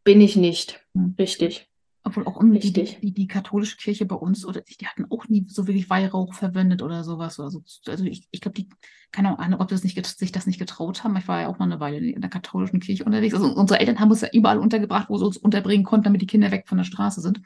Bin 0.03 0.21
ich 0.21 0.35
nicht. 0.35 0.83
Mhm. 0.93 1.15
Richtig. 1.17 1.70
Obwohl 2.03 2.25
auch 2.25 2.41
die, 2.43 2.73
die, 2.73 3.13
die, 3.13 3.27
katholische 3.27 3.77
Kirche 3.77 4.05
bei 4.05 4.15
uns, 4.15 4.43
oder 4.43 4.61
die 4.61 4.87
hatten 4.87 5.05
auch 5.11 5.27
nie 5.27 5.45
so 5.47 5.67
wirklich 5.67 5.89
Weihrauch 5.89 6.33
verwendet 6.33 6.81
oder 6.81 7.03
sowas. 7.03 7.39
Also, 7.39 7.63
also 7.85 8.03
ich, 8.05 8.27
ich 8.31 8.41
glaube, 8.41 8.55
die, 8.55 8.69
keine 9.11 9.37
Ahnung, 9.37 9.59
ob 9.59 9.67
das 9.67 9.83
nicht, 9.83 10.03
sich 10.03 10.31
das 10.31 10.47
nicht 10.47 10.57
getraut 10.57 11.03
haben. 11.03 11.15
Ich 11.17 11.27
war 11.27 11.41
ja 11.41 11.47
auch 11.47 11.59
mal 11.59 11.65
eine 11.65 11.79
Weile 11.79 11.97
in 11.97 12.21
der 12.21 12.29
katholischen 12.29 12.79
Kirche 12.79 13.03
unterwegs. 13.03 13.35
Also 13.35 13.53
unsere 13.53 13.79
Eltern 13.79 13.99
haben 13.99 14.09
uns 14.09 14.21
ja 14.21 14.29
überall 14.33 14.57
untergebracht, 14.57 15.09
wo 15.09 15.17
sie 15.17 15.25
uns 15.25 15.37
unterbringen 15.37 15.83
konnten, 15.83 16.05
damit 16.05 16.21
die 16.21 16.27
Kinder 16.27 16.49
weg 16.49 16.67
von 16.67 16.79
der 16.79 16.85
Straße 16.85 17.21
sind. 17.21 17.41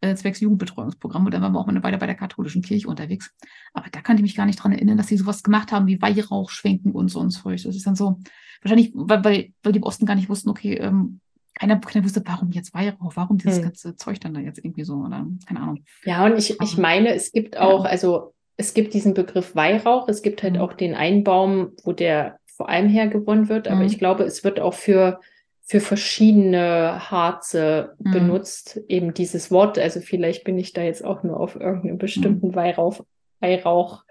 Äh, 0.00 0.14
zwecks 0.14 0.40
Jugendbetreuungsprogramm. 0.40 1.26
Und 1.26 1.34
dann 1.34 1.42
waren 1.42 1.52
wir 1.52 1.60
auch 1.60 1.66
mal 1.66 1.72
eine 1.72 1.82
Weile 1.82 1.98
bei 1.98 2.06
der 2.06 2.14
katholischen 2.14 2.62
Kirche 2.62 2.88
unterwegs. 2.88 3.34
Aber 3.74 3.90
da 3.90 4.00
kann 4.00 4.16
ich 4.16 4.22
mich 4.22 4.36
gar 4.36 4.46
nicht 4.46 4.56
dran 4.56 4.72
erinnern, 4.72 4.96
dass 4.96 5.08
sie 5.08 5.18
sowas 5.18 5.42
gemacht 5.42 5.70
haben 5.70 5.86
wie 5.86 6.00
Weihrauch 6.00 6.48
schwenken 6.48 6.92
und 6.92 7.08
so 7.08 7.20
und 7.20 7.30
so. 7.30 7.50
Das 7.50 7.66
ist 7.66 7.86
dann 7.86 7.94
so, 7.94 8.18
wahrscheinlich, 8.62 8.92
weil, 8.94 9.22
weil, 9.22 9.52
weil 9.62 9.72
die 9.72 9.78
im 9.78 9.84
Osten 9.84 10.06
gar 10.06 10.14
nicht 10.14 10.30
wussten, 10.30 10.48
okay, 10.48 10.74
ähm, 10.74 11.20
keiner, 11.54 11.78
keiner 11.78 12.04
wusste, 12.04 12.22
warum 12.24 12.50
jetzt 12.52 12.74
Weihrauch, 12.74 13.12
warum 13.14 13.38
dieses 13.38 13.56
hm. 13.56 13.64
ganze 13.64 13.96
Zeug 13.96 14.20
dann 14.20 14.34
da 14.34 14.40
jetzt 14.40 14.58
irgendwie 14.58 14.84
so, 14.84 14.94
oder 14.94 15.26
keine 15.46 15.60
Ahnung. 15.60 15.84
Ja, 16.04 16.24
und 16.24 16.36
ich, 16.36 16.60
ich 16.60 16.78
meine, 16.78 17.14
es 17.14 17.32
gibt 17.32 17.58
auch, 17.58 17.84
ja. 17.84 17.90
also 17.90 18.34
es 18.56 18.74
gibt 18.74 18.94
diesen 18.94 19.14
Begriff 19.14 19.54
Weihrauch, 19.54 20.08
es 20.08 20.22
gibt 20.22 20.42
halt 20.42 20.54
mhm. 20.54 20.60
auch 20.60 20.72
den 20.72 20.94
Einbaum, 20.94 21.72
wo 21.84 21.92
der 21.92 22.38
vor 22.46 22.68
allem 22.68 22.88
hergewonnen 22.88 23.48
wird, 23.48 23.66
aber 23.66 23.80
mhm. 23.80 23.86
ich 23.86 23.98
glaube, 23.98 24.24
es 24.24 24.44
wird 24.44 24.60
auch 24.60 24.74
für, 24.74 25.20
für 25.62 25.80
verschiedene 25.80 27.10
Harze 27.10 27.94
mhm. 27.98 28.12
benutzt, 28.12 28.80
eben 28.88 29.14
dieses 29.14 29.50
Wort. 29.50 29.78
Also 29.78 30.00
vielleicht 30.00 30.44
bin 30.44 30.58
ich 30.58 30.72
da 30.72 30.82
jetzt 30.82 31.04
auch 31.04 31.22
nur 31.22 31.40
auf 31.40 31.56
irgendeinen 31.56 31.98
bestimmten 31.98 32.48
mhm. 32.48 32.54
Weihrauch, 32.54 33.00
Weihrauch 33.40 34.04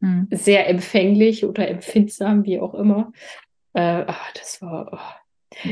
mhm. 0.00 0.26
sehr 0.30 0.68
empfänglich 0.68 1.44
oder 1.44 1.68
empfindsam, 1.68 2.44
wie 2.44 2.58
auch 2.58 2.74
immer. 2.74 3.12
Äh, 3.74 4.04
ach, 4.06 4.32
das 4.32 4.62
war. 4.62 4.90
Oh 4.92 5.21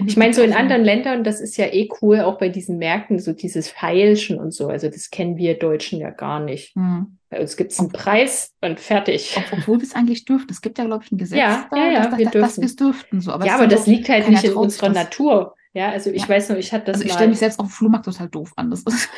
ich 0.06 0.16
meine, 0.16 0.34
so 0.34 0.42
in 0.42 0.52
anderen 0.52 0.82
Ländern, 0.84 1.24
das 1.24 1.40
ist 1.40 1.56
ja 1.56 1.66
eh 1.66 1.88
cool, 2.00 2.20
auch 2.20 2.38
bei 2.38 2.48
diesen 2.48 2.78
Märkten, 2.78 3.18
so 3.18 3.32
dieses 3.32 3.68
Feilschen 3.70 4.38
und 4.38 4.52
so. 4.52 4.68
Also 4.68 4.88
das 4.88 5.10
kennen 5.10 5.36
wir 5.36 5.58
Deutschen 5.58 6.00
ja 6.00 6.10
gar 6.10 6.40
nicht. 6.40 6.76
Mhm. 6.76 7.18
Bei 7.28 7.40
uns 7.40 7.56
gibt 7.56 7.72
es 7.72 7.78
einen 7.78 7.90
Preis 7.92 8.52
und 8.60 8.80
fertig. 8.80 9.36
Obwohl 9.52 9.78
wir 9.78 9.84
es 9.84 9.94
eigentlich 9.94 10.24
dürften. 10.24 10.50
Es 10.52 10.60
gibt 10.62 10.78
ja, 10.78 10.84
glaube 10.84 11.04
ich, 11.04 11.12
ein 11.12 11.18
Gesetz, 11.18 11.38
Ja, 11.38 11.68
da, 11.70 11.76
ja, 11.76 11.92
ja, 11.92 12.06
dass, 12.08 12.18
wir 12.18 12.24
dass, 12.24 12.32
dass 12.32 12.32
dürfen. 12.32 12.60
wir 12.62 12.66
es 12.66 12.76
dürften. 12.76 13.20
So. 13.20 13.32
Aber 13.32 13.46
ja, 13.46 13.54
es 13.54 13.58
aber 13.60 13.68
das 13.68 13.86
liegt 13.86 14.08
halt 14.08 14.28
nicht 14.28 14.44
in 14.44 14.54
unserer 14.54 14.88
das. 14.88 14.96
Natur. 14.96 15.54
Ja, 15.72 15.90
also 15.90 16.10
ich 16.10 16.22
Ja. 16.22 16.28
weiß 16.28 16.48
noch, 16.48 16.56
ich 16.56 16.72
hatte 16.72 16.86
das 16.86 16.96
Also 16.96 17.06
ich 17.06 17.12
stelle 17.12 17.28
mich 17.28 17.38
selbst 17.38 17.60
auf 17.60 17.66
dem 17.66 17.70
Flohmarkt 17.70 18.04
total 18.06 18.28
doof 18.28 18.52
an. 18.56 18.70
Das 18.70 18.82
ist, 18.82 19.08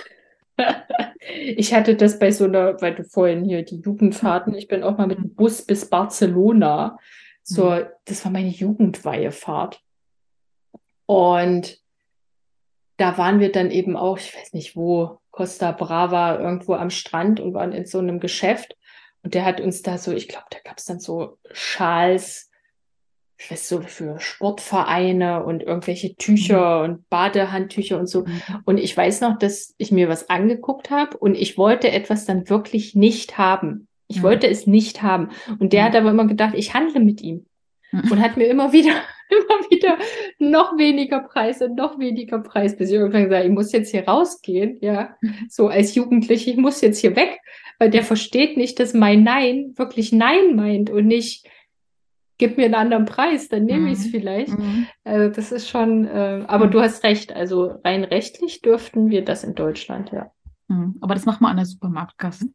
Ich 1.57 1.73
hatte 1.73 1.95
das 1.95 2.19
bei 2.19 2.31
so 2.31 2.45
einer, 2.45 2.81
weil 2.83 2.95
du 2.95 3.05
vorhin 3.05 3.45
hier 3.45 3.63
die 3.65 3.81
Jugendfahrten, 3.81 4.55
ich 4.55 4.69
bin 4.69 4.83
auch 4.83 4.99
mal 4.99 5.07
mit 5.07 5.19
dem 5.19 5.35
Bus 5.35 5.63
bis 5.63 5.89
Barcelona. 5.89 6.99
So, 7.43 7.81
das 8.05 8.25
war 8.25 8.33
meine 8.33 8.49
Jugendweihefahrt. 8.49 9.81
Und 11.07 11.79
da 12.97 13.19
waren 13.19 13.41
wir 13.41 13.51
dann 13.53 13.71
eben 13.71 13.97
auch, 13.97 14.19
ich 14.19 14.35
weiß 14.35 14.53
nicht 14.53 14.77
wo, 14.77 15.19
Costa 15.31 15.73
Brava, 15.73 16.39
irgendwo 16.39 16.75
am 16.75 16.91
Strand 16.91 17.41
und 17.41 17.55
waren 17.55 17.73
in 17.73 17.87
so 17.87 17.99
einem 17.99 18.21
Geschäft. 18.21 18.77
Und 19.23 19.35
der 19.35 19.45
hat 19.45 19.61
uns 19.61 19.83
da 19.83 19.99
so, 19.99 20.13
ich 20.13 20.29
glaube, 20.29 20.47
da 20.51 20.59
gab 20.65 20.79
es 20.79 20.85
dann 20.85 21.01
so 21.01 21.39
Schals, 21.53 22.51
ich 23.39 23.51
weiß 23.51 23.69
so, 23.69 23.81
für 23.81 24.21
Sportvereine 24.21 25.43
und 25.45 25.63
irgendwelche 25.63 26.15
Tücher 26.17 26.83
und 26.83 27.09
Badehandtücher 27.09 27.99
und 27.99 28.07
so. 28.07 28.25
Und 28.65 28.79
ich 28.79 28.97
weiß 28.97 29.21
noch, 29.23 29.39
dass 29.39 29.75
ich 29.79 29.91
mir 29.91 30.09
was 30.09 30.29
angeguckt 30.31 30.91
habe 30.91 31.17
und 31.17 31.35
ich 31.35 31.57
wollte 31.59 31.91
etwas 31.91 32.25
dann 32.25 32.49
wirklich 32.49 32.95
nicht 32.95 33.39
haben. 33.39 33.89
Ich 34.07 34.19
Mhm. 34.19 34.23
wollte 34.23 34.47
es 34.49 34.67
nicht 34.67 35.03
haben. 35.03 35.31
Und 35.59 35.73
der 35.73 35.83
Mhm. 35.83 35.87
hat 35.87 35.97
aber 35.97 36.11
immer 36.11 36.27
gedacht, 36.27 36.55
ich 36.57 36.75
handle 36.75 37.01
mit 37.01 37.21
ihm 37.23 37.47
Mhm. 37.91 38.13
und 38.13 38.21
hat 38.23 38.37
mir 38.37 38.47
immer 38.47 38.73
wieder, 38.73 38.93
immer 39.33 39.71
wieder 39.71 39.99
noch 40.39 40.77
weniger 40.79 41.21
Preis 41.21 41.61
und 41.63 41.75
noch 41.77 41.99
weniger 41.99 42.39
Preis, 42.41 42.77
bis 42.77 42.89
ich 42.91 42.97
irgendwann 42.97 43.25
habe, 43.25 43.45
ich 43.45 43.51
muss 43.51 43.73
jetzt 43.73 43.91
hier 43.91 44.07
rausgehen, 44.07 44.79
ja, 44.81 45.17
so 45.49 45.69
als 45.69 45.95
Jugendliche, 45.95 46.51
ich 46.51 46.57
muss 46.57 46.81
jetzt 46.81 46.99
hier 46.99 47.17
weg, 47.17 47.39
weil 47.79 47.91
der 47.91 48.03
versteht 48.05 48.57
nicht, 48.57 48.79
dass 48.79 48.95
mein 48.95 49.23
Nein 49.25 49.73
wirklich 49.77 50.13
Nein 50.13 50.55
meint 50.57 50.91
und 50.91 51.07
nicht, 51.07 51.49
gib 52.39 52.57
mir 52.57 52.65
einen 52.65 52.75
anderen 52.75 53.05
Preis, 53.05 53.49
dann 53.49 53.65
nehme 53.67 53.89
ich 53.93 53.99
es 53.99 54.07
Mhm. 54.07 54.11
vielleicht. 54.11 54.59
Mhm. 54.59 54.87
Also 55.05 55.35
das 55.35 55.53
ist 55.53 55.69
schon, 55.69 56.07
äh, 56.07 56.45
aber 56.47 56.67
Mhm. 56.67 56.71
du 56.73 56.81
hast 56.81 57.05
recht, 57.05 57.33
also 57.33 57.75
rein 57.85 58.05
rechtlich 58.05 58.63
dürften 58.63 59.11
wir 59.11 59.25
das 59.25 59.45
in 59.45 59.55
Deutschland, 59.55 60.11
ja. 60.13 60.31
Mhm. 60.69 60.97
Aber 61.01 61.15
das 61.15 61.25
macht 61.27 61.41
man 61.41 61.53
an 61.53 61.57
der 61.59 61.67
Supermarktkasse. 61.67 62.49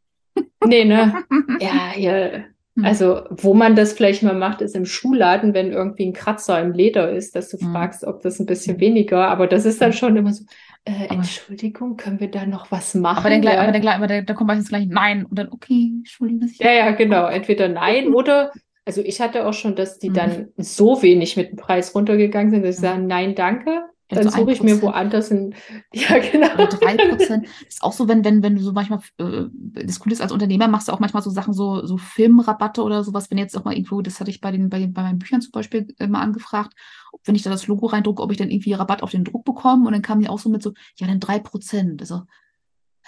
Nee, 0.66 0.86
ne? 0.86 1.24
Ja, 1.62 1.92
Mhm. 1.96 2.46
Also 2.84 3.22
wo 3.32 3.54
man 3.54 3.76
das 3.76 3.94
vielleicht 3.94 4.24
mal 4.24 4.34
macht, 4.36 4.62
ist 4.62 4.76
im 4.76 4.86
Schuhladen, 4.86 5.54
wenn 5.54 5.72
irgendwie 5.72 6.06
ein 6.08 6.14
Kratzer 6.14 6.62
im 6.62 6.72
Leder 6.74 7.12
ist, 7.12 7.36
dass 7.36 7.50
du 7.50 7.58
Mhm. 7.58 7.72
fragst, 7.72 8.04
ob 8.04 8.22
das 8.22 8.40
ein 8.40 8.46
bisschen 8.46 8.80
weniger, 8.80 9.28
aber 9.30 9.48
das 9.48 9.66
ist 9.66 9.82
dann 9.82 9.94
schon 9.94 10.16
immer 10.16 10.34
so, 10.34 10.46
äh, 10.86 11.08
Entschuldigung, 11.10 11.98
können 11.98 12.20
wir 12.20 12.30
da 12.32 12.46
noch 12.46 12.72
was 12.72 12.94
machen? 12.96 13.20
Aber 13.20 13.30
dann 13.30 13.42
gleich, 13.42 13.56
Ja. 13.56 13.64
aber 13.64 13.72
dann 13.72 13.82
gleich, 13.82 13.96
aber 13.96 14.08
dann, 14.08 14.26
dann 14.26 14.36
kommt 14.36 14.48
meistens 14.48 14.70
gleich 14.70 14.88
Nein 14.88 15.26
und 15.26 15.38
dann 15.38 15.50
okay, 15.52 15.92
Entschuldigung, 15.98 16.42
dass 16.42 16.52
ich 16.52 16.60
Ja, 16.60 16.72
ja, 16.72 16.92
genau. 16.92 17.28
Entweder 17.28 17.68
nein 17.68 18.08
oder, 18.14 18.52
also 18.86 19.02
ich 19.02 19.20
hatte 19.20 19.46
auch 19.46 19.54
schon, 19.54 19.76
dass 19.76 20.00
die 20.00 20.10
Mhm. 20.10 20.14
dann 20.14 20.48
so 20.58 21.02
wenig 21.02 21.36
mit 21.36 21.50
dem 21.52 21.56
Preis 21.58 21.94
runtergegangen 21.94 22.52
sind, 22.52 22.64
dass 22.64 22.76
sie 22.78 22.82
Mhm. 22.82 22.90
sagen, 22.90 23.08
nein, 23.08 23.36
danke. 23.36 23.82
Vielleicht 24.10 24.26
Dann 24.26 24.32
so 24.32 24.40
suche 24.40 24.52
ich 24.54 24.64
mir 24.64 24.76
1%. 24.76 24.82
woanders 24.84 25.32
ein, 25.32 25.54
ja, 25.94 26.18
genau. 26.20 26.66
Drei 26.68 26.96
Prozent. 27.10 27.48
ist 27.68 27.84
auch 27.84 27.92
so, 27.92 28.08
wenn, 28.08 28.24
wenn, 28.24 28.42
wenn 28.42 28.56
du 28.56 28.62
so 28.62 28.72
manchmal, 28.72 29.00
äh, 29.18 29.48
das 29.84 30.00
Coole 30.00 30.14
ist, 30.14 30.22
als 30.22 30.32
Unternehmer 30.32 30.70
machst 30.70 30.88
du 30.88 30.94
auch 30.94 31.00
manchmal 31.02 31.22
so 31.24 31.30
Sachen, 31.30 31.54
so, 31.54 31.86
so 31.86 31.98
Filmrabatte 31.98 32.84
oder 32.84 33.04
sowas, 33.04 33.30
wenn 33.30 33.38
jetzt 33.38 33.58
auch 33.58 33.66
mal 33.66 33.74
irgendwo, 33.74 34.02
das 34.02 34.20
hatte 34.22 34.30
ich 34.30 34.40
bei 34.40 34.52
den, 34.52 34.70
bei 34.70 34.80
den, 34.80 34.94
bei 34.94 35.02
meinen 35.04 35.20
Büchern 35.20 35.42
zum 35.42 35.52
Beispiel 35.52 35.94
äh, 36.00 36.08
mal 36.08 36.22
angefragt, 36.22 36.74
ob, 37.12 37.20
wenn 37.26 37.36
ich 37.36 37.44
da 37.44 37.50
das 37.50 37.68
Logo 37.68 37.88
reindrucke, 37.88 38.22
ob 38.24 38.32
ich 38.32 38.38
dann 38.38 38.50
irgendwie 38.50 38.74
Rabatt 38.74 39.04
auf 39.04 39.12
den 39.12 39.26
Druck 39.26 39.44
bekomme 39.44 39.86
und 39.86 39.92
dann 39.92 40.02
kamen 40.02 40.22
die 40.22 40.30
auch 40.30 40.40
so 40.40 40.50
mit 40.50 40.64
so, 40.64 40.72
ja, 40.96 41.08
dann 41.08 41.20
drei 41.20 41.40
Prozent. 41.40 42.00
Also, 42.02 42.22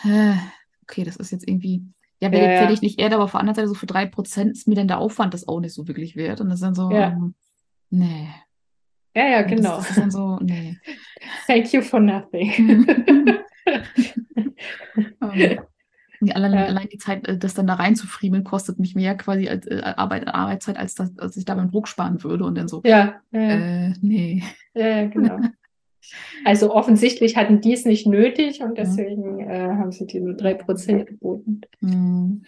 hä, 0.02 0.34
okay, 0.84 1.06
das 1.06 1.16
ist 1.16 1.32
jetzt 1.32 1.47
irgendwie, 1.47 1.84
ja, 2.20 2.30
werde 2.34 2.45
Ja, 2.56 2.64
ja. 2.64 2.72
ich 2.72 2.82
nicht 2.82 3.00
Erde, 3.00 3.16
aber 3.16 3.24
auf 3.24 3.32
der 3.32 3.39
anderen 3.39 3.56
Seite 3.56 3.70
so 3.70 3.74
für 3.74 3.86
drei 3.86 4.06
Prozent 4.06 4.52
ist 4.52 4.68
mir 4.68 4.76
dann 4.76 4.89
der 4.89 4.97
Aufwand 5.00 5.34
das 5.34 5.47
auch 5.47 5.62
nicht 5.62 5.74
so 5.74 5.88
wirklich 5.88 6.18
wert. 6.18 6.41
Und 6.41 6.50
das 6.50 6.56
ist 6.56 6.64
dann 6.64 6.76
so, 6.76 6.91
Ja. 6.91 7.12
ähm, 7.12 7.36
nee. 7.89 8.28
Ja, 9.16 9.28
ja, 9.28 9.41
genau. 9.41 9.78
Das, 9.78 9.88
das 9.88 9.89
ist 9.91 9.97
dann 9.99 10.12
so, 10.12 10.38
nee. 10.41 10.78
Thank 11.47 11.74
you 11.74 11.82
for 11.82 11.99
nothing. 11.99 12.86
Ähm, 15.22 15.60
nee, 16.20 16.34
allein, 16.34 16.53
Ja. 16.53 16.66
allein 16.66 16.89
die 16.89 16.97
Zeit, 16.97 17.28
äh, 17.28 17.38
das 17.38 17.53
dann 17.53 17.68
da 17.68 17.76
reinzufriemeln, 17.76 18.43
kostet 18.43 18.80
mich 18.80 18.95
mehr 18.95 19.16
quasi 19.16 19.47
als 19.47 19.66
äh, 19.68 19.82
Arbeit, 19.95 20.28
Arbeitszeit, 20.28 20.78
als, 20.78 20.95
das, 20.95 21.18
als 21.18 21.38
ich 21.38 21.45
da 21.45 21.55
beim 21.55 21.72
Druck 21.72 21.88
sparen 21.88 22.22
würde 22.24 22.43
und 22.45 22.57
dann 22.57 22.68
so, 22.68 22.82
Ja, 22.86 23.22
ja, 23.32 23.39
ja. 23.41 23.49
äh, 23.88 23.93
nee. 24.01 24.43
Ja, 24.74 24.88
ja, 24.88 25.07
genau. 25.07 25.39
Also 26.43 26.74
offensichtlich 26.74 27.38
hatten 27.38 27.62
die 27.62 27.74
es 27.74 27.86
nicht 27.86 28.07
nötig 28.07 28.62
und 28.62 28.72
Mhm. 28.72 28.76
deswegen 28.76 29.39
äh, 29.49 29.70
haben 29.70 29.91
sie 29.91 30.07
dir 30.07 30.22
nur 30.22 30.34
3% 30.36 31.05
geboten. 31.05 31.62
Hm. 31.80 32.43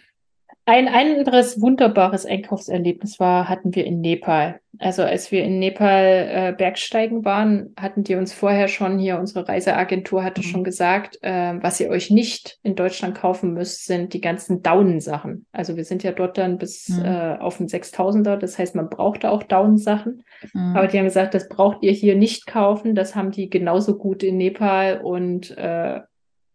Ein 0.64 0.86
anderes 0.86 1.60
wunderbares 1.60 2.24
Einkaufserlebnis 2.24 3.18
war, 3.18 3.48
hatten 3.48 3.74
wir 3.74 3.84
in 3.84 4.00
Nepal. 4.00 4.60
Also 4.78 5.02
als 5.02 5.32
wir 5.32 5.42
in 5.42 5.58
Nepal 5.58 6.28
äh, 6.30 6.54
Bergsteigen 6.56 7.24
waren, 7.24 7.74
hatten 7.76 8.04
die 8.04 8.14
uns 8.14 8.32
vorher 8.32 8.68
schon 8.68 8.96
hier, 8.98 9.18
unsere 9.18 9.48
Reiseagentur 9.48 10.22
hatte 10.22 10.40
Mhm. 10.40 10.44
schon 10.44 10.64
gesagt, 10.64 11.18
äh, 11.22 11.54
was 11.60 11.80
ihr 11.80 11.88
euch 11.90 12.10
nicht 12.10 12.58
in 12.62 12.76
Deutschland 12.76 13.16
kaufen 13.16 13.54
müsst, 13.54 13.86
sind 13.86 14.14
die 14.14 14.20
ganzen 14.20 14.62
Daunensachen. 14.62 15.46
Also 15.50 15.76
wir 15.76 15.84
sind 15.84 16.04
ja 16.04 16.12
dort 16.12 16.38
dann 16.38 16.58
bis 16.58 16.88
Mhm. 16.90 17.04
äh, 17.06 17.36
auf 17.40 17.58
den 17.58 17.66
6000er, 17.66 18.36
das 18.36 18.56
heißt, 18.56 18.76
man 18.76 18.88
brauchte 18.88 19.30
auch 19.30 19.42
Daunensachen. 19.42 20.22
Hm. 20.52 20.76
Aber 20.76 20.86
die 20.86 20.96
haben 20.96 21.06
gesagt, 21.06 21.34
das 21.34 21.48
braucht 21.48 21.82
ihr 21.82 21.92
hier 21.92 22.14
nicht 22.14 22.46
kaufen, 22.46 22.94
das 22.94 23.16
haben 23.16 23.32
die 23.32 23.50
genauso 23.50 23.98
gut 23.98 24.22
in 24.22 24.36
Nepal 24.36 25.00
und 25.02 25.56
äh, 25.58 26.00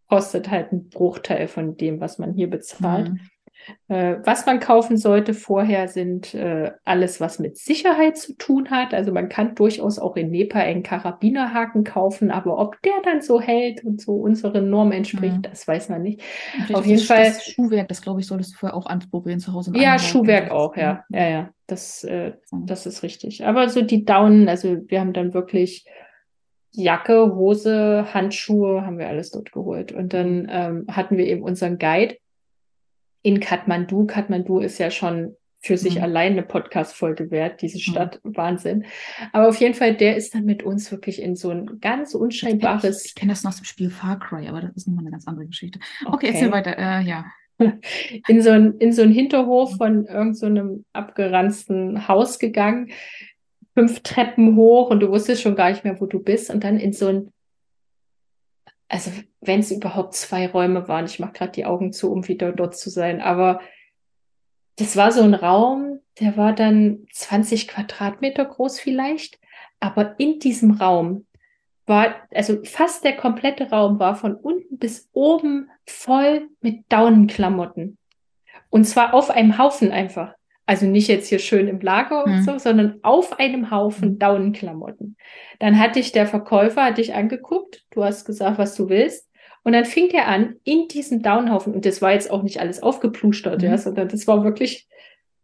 kostet 0.10 0.50
halt 0.50 0.72
einen 0.72 0.88
Bruchteil 0.90 1.50
von 1.50 1.76
dem, 1.76 2.00
was 2.00 2.18
man 2.20 2.34
hier 2.34 2.50
bezahlt. 2.50 3.10
Hm. 3.10 3.20
Äh, 3.90 4.18
was 4.24 4.46
man 4.46 4.60
kaufen 4.60 4.98
sollte 4.98 5.34
vorher 5.34 5.88
sind 5.88 6.34
äh, 6.34 6.72
alles, 6.86 7.20
was 7.20 7.40
mit 7.40 7.58
Sicherheit 7.58 8.18
zu 8.18 8.36
tun 8.38 8.70
hat. 8.72 8.94
Also 8.94 9.12
man 9.12 9.30
kann 9.30 9.56
durchaus 9.56 10.00
auch 10.00 10.16
in 10.16 10.30
Nepal 10.32 10.62
einen 10.62 10.84
Karabinerhaken 10.84 11.84
kaufen, 11.84 12.32
aber 12.32 12.58
ob 12.60 12.82
der 12.82 12.94
dann 13.04 13.22
so 13.22 13.42
hält 13.42 13.84
und 13.84 14.00
so 14.02 14.14
unseren 14.16 14.70
Normen 14.70 14.94
entspricht, 14.94 15.38
Mhm. 15.38 15.42
das 15.42 15.68
weiß 15.68 15.90
man 15.90 16.02
nicht. 16.02 16.22
Vielleicht 16.22 16.76
auf 16.76 16.86
jeden 16.86 17.00
das, 17.00 17.08
Fall- 17.08 17.24
Das 17.26 17.44
Schuhwerk, 17.46 17.88
das 17.90 18.02
glaube 18.02 18.20
ich, 18.22 18.28
solltest 18.28 18.54
du 18.54 18.58
vorher 18.58 18.76
auch 18.78 18.86
anprobieren 18.86 19.40
zu 19.40 19.54
Hause. 19.54 19.72
Ja. 19.76 20.00
Schuhwerk 20.00 20.52
auch, 20.52 20.76
ja. 20.78 21.04
Ja, 21.10 21.28
ja. 21.28 21.50
Das, 21.68 22.04
äh, 22.06 22.34
das 22.52 22.86
ist 22.86 23.04
richtig. 23.04 23.46
Aber 23.46 23.68
so 23.70 23.82
die 23.82 24.06
Daunen, 24.06 24.48
also 24.48 24.78
wir 24.88 25.00
haben 25.02 25.12
dann 25.14 25.34
wirklich 25.34 25.86
Jacke, 26.72 27.34
Hose, 27.36 28.06
Handschuhe, 28.14 28.86
haben 28.86 29.00
wir 29.00 29.08
alles 29.10 29.32
dort 29.32 29.52
geholt. 29.52 29.92
Und 29.92 30.14
dann 30.14 30.48
ähm, 30.50 30.86
hatten 30.92 31.18
wir 31.18 31.26
eben 31.26 31.42
unseren 31.42 31.78
Guide 31.80 32.16
in 33.28 33.42
Kathmandu. 33.42 34.06
Kathmandu 34.08 34.60
ist 34.60 34.78
ja 34.78 34.90
schon 34.90 35.36
für 35.60 35.78
sich 35.78 35.96
Mhm. 35.96 36.04
allein 36.04 36.32
eine 36.34 36.44
Podcast-Folge 36.44 37.30
wert, 37.30 37.62
diese 37.62 37.80
Stadt, 37.80 38.22
Wahnsinn. 38.24 38.86
Aber 39.34 39.50
auf 39.50 39.58
jeden 39.58 39.74
Fall, 39.74 39.96
der 39.96 40.16
ist 40.16 40.34
dann 40.34 40.46
mit 40.46 40.64
uns 40.64 40.92
wirklich 40.92 41.22
in 41.22 41.36
so 41.36 41.50
ein 41.50 41.80
ganz 41.82 42.14
Ich, 42.14 42.20
unscheinbares, 42.22 43.06
ich 43.06 43.16
kenne 43.16 43.34
das 43.34 43.44
noch 43.44 43.50
aus 43.52 43.58
dem 43.58 43.66
Spiel 43.66 43.90
Far 43.90 44.18
Cry, 44.20 44.48
aber 44.48 44.62
das 44.62 44.76
ist 44.76 44.88
nochmal 44.88 45.04
eine 45.04 45.12
ganz 45.12 45.28
andere 45.28 45.48
Geschichte. 45.48 45.80
Okay, 46.06 46.28
erzähl 46.28 46.52
weiter. 46.52 46.78
Äh, 46.78 47.02
ja. 47.04 47.26
in 48.28 48.42
so 48.42 48.52
ein, 48.52 48.78
in 48.78 48.94
so 48.94 49.02
ein 49.02 49.12
Hinterhof 49.12 49.76
von 49.78 50.06
irgendeinem 50.06 50.34
so 50.36 50.46
einem 50.46 50.86
abgeranzten 50.94 52.08
Haus 52.08 52.40
gegangen, 52.40 52.92
fünf 53.74 54.02
Treppen 54.02 54.56
hoch 54.56 54.90
und 54.90 55.02
du 55.02 55.10
wusstest 55.10 55.42
schon 55.42 55.56
gar 55.56 55.72
nicht 55.72 55.84
mehr, 55.84 56.00
wo 56.00 56.06
du 56.06 56.20
bist 56.20 56.50
und 56.50 56.64
dann 56.64 56.80
in 56.80 56.94
so 56.94 57.08
ein, 57.08 57.34
also 58.90 59.12
wenn 59.42 59.60
es 59.60 59.72
überhaupt 59.72 60.14
zwei 60.14 60.48
Räume 60.48 60.88
waren, 60.88 61.06
ich 61.06 61.20
mache 61.20 61.34
gerade 61.34 61.52
die 61.52 61.66
Augen 61.66 61.92
zu, 61.92 62.12
um 62.12 62.28
wieder 62.28 62.52
dort 62.52 62.78
zu 62.78 62.90
sein, 62.90 63.22
aber 63.22 63.62
das 64.78 64.96
war 64.96 65.12
so 65.12 65.22
ein 65.22 65.34
Raum, 65.34 66.00
der 66.20 66.38
war 66.38 66.54
dann 66.54 67.06
20 67.12 67.68
Quadratmeter 67.68 68.46
groß 68.46 68.80
vielleicht, 68.80 69.40
aber 69.80 70.20
in 70.20 70.40
diesem 70.40 70.72
Raum 70.72 71.26
war, 71.86 72.16
also 72.32 72.64
fast 72.64 73.04
der 73.04 73.16
komplette 73.16 73.70
Raum 73.70 74.00
war 74.00 74.16
von 74.16 74.36
unten 74.36 74.78
bis 74.78 75.10
oben 75.14 75.70
voll 75.86 76.50
mit 76.62 76.84
Daunenklamotten. 76.90 77.98
Und 78.70 78.86
zwar 78.86 79.14
auf 79.14 79.30
einem 79.30 79.58
Haufen 79.58 79.92
einfach. 79.92 80.34
Also 80.68 80.86
nicht 80.86 81.08
jetzt 81.08 81.30
hier 81.30 81.40
schön 81.40 81.68
im 81.68 81.80
Lager 81.80 82.26
und 82.26 82.32
Mhm. 82.34 82.42
so, 82.44 82.58
sondern 82.60 83.00
auf 83.02 83.40
einem 83.40 83.72
Haufen 83.72 84.12
Mhm. 84.14 84.20
Daunenklamotten. 84.20 85.16
Dann 85.60 85.80
hat 85.80 85.96
dich 85.96 86.12
der 86.12 86.28
Verkäufer, 86.28 86.84
hat 86.84 86.98
dich 87.00 87.14
angeguckt, 87.16 87.86
du 87.92 88.04
hast 88.04 88.26
gesagt, 88.26 88.60
was 88.60 88.76
du 88.76 88.90
willst. 88.90 89.28
Und 89.64 89.74
dann 89.74 89.86
fing 89.86 90.10
der 90.10 90.28
an, 90.28 90.58
in 90.64 90.88
diesem 90.88 91.22
Daunenhaufen, 91.24 91.74
und 91.74 91.86
das 91.86 92.02
war 92.02 92.12
jetzt 92.12 92.30
auch 92.30 92.44
nicht 92.44 92.60
alles 92.60 92.84
aufgeplustert, 92.84 93.62
Mhm. 93.62 93.68
ja, 93.70 93.78
sondern 93.78 94.08
das 94.10 94.28
war 94.28 94.44
wirklich, 94.44 94.88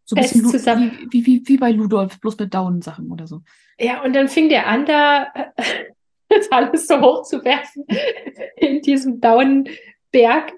So 0.04 0.14
ein 0.16 0.22
bisschen 0.22 0.44
zusammen. 0.46 0.92
wie, 1.10 1.24
wie, 1.24 1.26
wie, 1.26 1.48
wie 1.48 1.56
bei 1.56 1.70
Ludolf, 1.70 2.20
bloß 2.20 2.38
mit 2.38 2.52
Daunensachen 2.54 3.10
oder 3.10 3.26
so. 3.26 3.40
ja, 3.78 4.02
und 4.04 4.14
dann 4.14 4.28
fing 4.28 4.48
der 4.50 4.66
an, 4.66 4.84
da 4.86 5.32
das 6.28 6.52
alles 6.52 6.86
so 6.86 7.00
hochzuwerfen 7.00 7.86
in 8.56 8.82
diesem 8.82 9.20
Daunenberg 9.20 10.52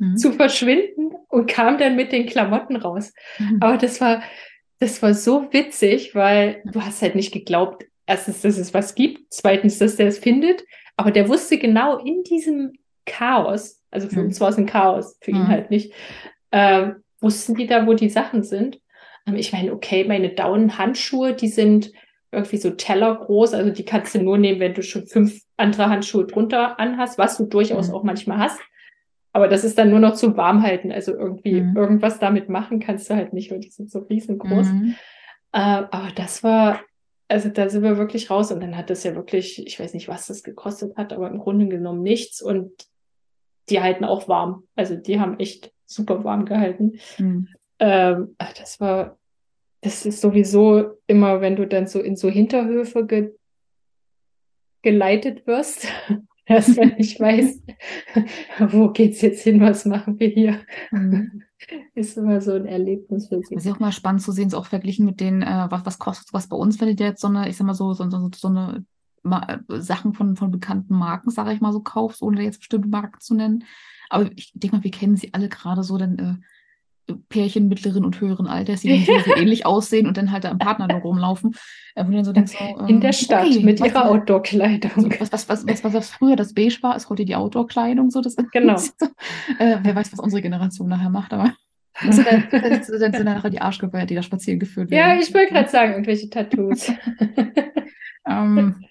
Mhm. 0.00 0.16
zu 0.16 0.32
verschwinden 0.32 1.12
und 1.28 1.46
kam 1.48 1.78
dann 1.78 1.94
mit 1.94 2.10
den 2.10 2.26
Klamotten 2.26 2.76
raus. 2.76 3.12
Mhm. 3.38 3.58
Aber 3.60 3.76
das 3.76 4.00
war, 4.00 4.22
das 4.80 5.02
war 5.02 5.12
so 5.14 5.52
witzig, 5.52 6.14
weil 6.14 6.62
du 6.64 6.80
hast 6.82 7.02
halt 7.02 7.14
nicht 7.14 7.32
geglaubt, 7.32 7.84
erstens, 8.06 8.40
dass 8.40 8.56
es 8.58 8.72
was 8.74 8.94
gibt, 8.94 9.32
zweitens, 9.32 9.78
dass 9.78 9.96
der 9.96 10.06
es 10.08 10.18
findet, 10.18 10.64
aber 10.96 11.10
der 11.10 11.28
wusste 11.28 11.58
genau 11.58 11.98
in 11.98 12.22
diesem 12.24 12.72
Chaos, 13.04 13.82
also 13.90 14.08
für 14.08 14.20
Mhm. 14.20 14.26
uns 14.26 14.40
war 14.40 14.48
es 14.48 14.56
ein 14.56 14.66
Chaos, 14.66 15.18
für 15.20 15.32
ihn 15.32 15.42
Mhm. 15.44 15.48
halt 15.48 15.70
nicht, 15.70 15.92
äh, 16.50 16.92
wussten 17.20 17.54
die 17.54 17.66
da, 17.66 17.86
wo 17.86 17.92
die 17.92 18.08
Sachen 18.08 18.42
sind? 18.42 18.80
Ähm, 19.26 19.36
ich 19.36 19.52
meine, 19.52 19.72
okay, 19.72 20.04
meine 20.04 20.30
Daunenhandschuhe, 20.30 21.34
die 21.34 21.48
sind 21.48 21.92
irgendwie 22.32 22.56
so 22.56 22.70
tellergroß, 22.70 23.52
also 23.54 23.70
die 23.70 23.84
kannst 23.84 24.14
du 24.14 24.22
nur 24.22 24.38
nehmen, 24.38 24.60
wenn 24.60 24.72
du 24.74 24.82
schon 24.82 25.06
fünf 25.06 25.42
andere 25.58 25.90
Handschuhe 25.90 26.24
drunter 26.26 26.78
anhast, 26.80 27.18
was 27.18 27.36
du 27.36 27.44
durchaus 27.44 27.88
mhm. 27.88 27.94
auch 27.94 28.02
manchmal 28.04 28.38
hast. 28.38 28.58
Aber 29.32 29.48
das 29.48 29.64
ist 29.64 29.78
dann 29.78 29.90
nur 29.90 30.00
noch 30.00 30.14
zum 30.14 30.36
Warmhalten. 30.36 30.90
Also 30.90 31.12
irgendwie 31.12 31.60
mhm. 31.60 31.76
irgendwas 31.76 32.18
damit 32.18 32.48
machen 32.48 32.80
kannst 32.80 33.08
du 33.10 33.14
halt 33.14 33.32
nicht, 33.32 33.50
weil 33.50 33.60
die 33.60 33.70
sind 33.70 33.90
so 33.90 34.00
riesengroß. 34.00 34.66
Mhm. 34.66 34.94
Äh, 35.52 35.58
aber 35.90 36.08
das 36.14 36.42
war, 36.42 36.80
also 37.28 37.48
da 37.48 37.68
sind 37.68 37.82
wir 37.82 37.96
wirklich 37.96 38.30
raus 38.30 38.50
und 38.50 38.60
dann 38.60 38.76
hat 38.76 38.90
das 38.90 39.04
ja 39.04 39.14
wirklich, 39.14 39.64
ich 39.64 39.78
weiß 39.78 39.94
nicht, 39.94 40.08
was 40.08 40.26
das 40.26 40.42
gekostet 40.42 40.96
hat, 40.96 41.12
aber 41.12 41.28
im 41.28 41.38
Grunde 41.38 41.68
genommen 41.68 42.02
nichts 42.02 42.42
und 42.42 42.72
die 43.68 43.80
halten 43.80 44.04
auch 44.04 44.26
warm. 44.28 44.64
Also 44.74 44.96
die 44.96 45.20
haben 45.20 45.38
echt 45.38 45.72
super 45.86 46.24
warm 46.24 46.44
gehalten. 46.44 46.98
Mhm. 47.18 47.48
Ähm, 47.78 48.36
das 48.38 48.80
war, 48.80 49.18
das 49.80 50.04
ist 50.06 50.20
sowieso 50.20 50.98
immer, 51.06 51.40
wenn 51.40 51.56
du 51.56 51.66
dann 51.66 51.86
so 51.86 52.00
in 52.00 52.16
so 52.16 52.28
Hinterhöfe 52.28 53.06
ge 53.06 53.34
geleitet 54.82 55.46
wirst, 55.46 55.88
erst 56.50 56.76
wenn 56.76 56.94
ich 56.98 57.18
weiß, 57.18 57.62
wo 58.72 58.90
geht's 58.90 59.20
jetzt 59.20 59.42
hin, 59.42 59.60
was 59.60 59.84
machen 59.84 60.18
wir 60.18 60.28
hier. 60.28 60.60
Mhm. 60.90 61.42
Ist 61.94 62.16
immer 62.16 62.40
so 62.40 62.52
ein 62.52 62.66
Erlebnis 62.66 63.28
für 63.28 63.38
sich. 63.38 63.54
Das 63.54 63.64
ist 63.64 63.72
auch 63.72 63.78
mal 63.78 63.92
spannend 63.92 64.22
zu 64.22 64.32
sehen, 64.32 64.50
so 64.50 64.58
auch 64.58 64.66
verglichen 64.66 65.06
mit 65.06 65.20
den, 65.20 65.42
äh, 65.42 65.66
was, 65.70 65.86
was 65.86 65.98
kostet 65.98 66.32
was 66.32 66.48
bei 66.48 66.56
uns, 66.56 66.80
wenn 66.80 66.88
du 66.88 66.94
dir 66.94 67.06
jetzt 67.06 67.20
so 67.20 67.28
eine, 67.28 67.48
ich 67.48 67.56
sag 67.56 67.66
mal 67.66 67.74
so, 67.74 67.92
so, 67.92 68.08
so, 68.10 68.30
so 68.34 68.48
eine 68.48 68.84
Ma 69.22 69.60
Sachen 69.68 70.14
von, 70.14 70.34
von 70.36 70.50
bekannten 70.50 70.94
Marken, 70.94 71.30
sage 71.30 71.52
ich 71.52 71.60
mal 71.60 71.72
so, 71.72 71.80
kaufst, 71.80 72.22
ohne 72.22 72.42
jetzt 72.42 72.58
bestimmte 72.58 72.88
Marken 72.88 73.20
zu 73.20 73.34
nennen. 73.34 73.64
Aber 74.08 74.30
ich 74.34 74.52
denke 74.54 74.76
mal, 74.76 74.84
wir 74.84 74.90
kennen 74.90 75.16
sie 75.16 75.34
alle 75.34 75.48
gerade 75.48 75.84
so, 75.84 75.98
denn 75.98 76.18
äh, 76.18 76.34
Pärchen 77.16 77.68
mittleren 77.68 78.04
und 78.04 78.20
höheren 78.20 78.46
Alters, 78.46 78.80
die 78.80 79.04
dann 79.04 79.04
so, 79.04 79.30
so 79.30 79.36
ähnlich 79.40 79.66
aussehen 79.66 80.06
und 80.06 80.16
dann 80.16 80.32
halt 80.32 80.44
da 80.44 80.50
am 80.50 80.58
Partner 80.58 80.88
nur 80.88 81.00
rumlaufen. 81.00 81.54
Äh, 81.94 82.04
wo 82.06 82.12
dann 82.12 82.24
so 82.24 82.32
denkst, 82.32 82.52
so, 82.52 82.64
ähm, 82.64 82.86
In 82.88 83.00
der 83.00 83.12
Stadt 83.12 83.46
okay, 83.46 83.64
mit 83.64 83.80
ihrer 83.80 84.08
Outdoor-Kleidung. 84.08 84.90
So, 84.96 85.10
was, 85.20 85.32
was, 85.32 85.48
was, 85.48 85.66
was, 85.66 85.92
was, 85.92 86.10
früher 86.10 86.36
das 86.36 86.54
Beige 86.54 86.78
war, 86.82 86.96
ist 86.96 87.08
heute 87.08 87.24
die 87.24 87.34
Outdoor-Kleidung. 87.34 88.10
So, 88.10 88.22
genau. 88.52 88.74
äh, 89.58 89.78
wer 89.82 89.94
weiß, 89.94 90.12
was 90.12 90.20
unsere 90.20 90.42
Generation 90.42 90.88
nachher 90.88 91.10
macht, 91.10 91.32
aber. 91.32 91.54
Also 91.94 92.22
dann, 92.22 92.44
dann, 92.50 92.62
dann 92.62 92.82
sind 92.82 93.24
nachher 93.24 93.50
die 93.50 93.60
Arschgeweih, 93.60 94.06
die 94.06 94.14
da 94.14 94.22
spazieren 94.22 94.58
geführt 94.58 94.90
werden. 94.90 95.10
Ja, 95.10 95.20
ich 95.20 95.34
wollte 95.34 95.52
gerade 95.52 95.68
sagen, 95.68 95.92
irgendwelche 95.92 96.30
Tattoos. 96.30 96.90
ähm, 98.26 98.84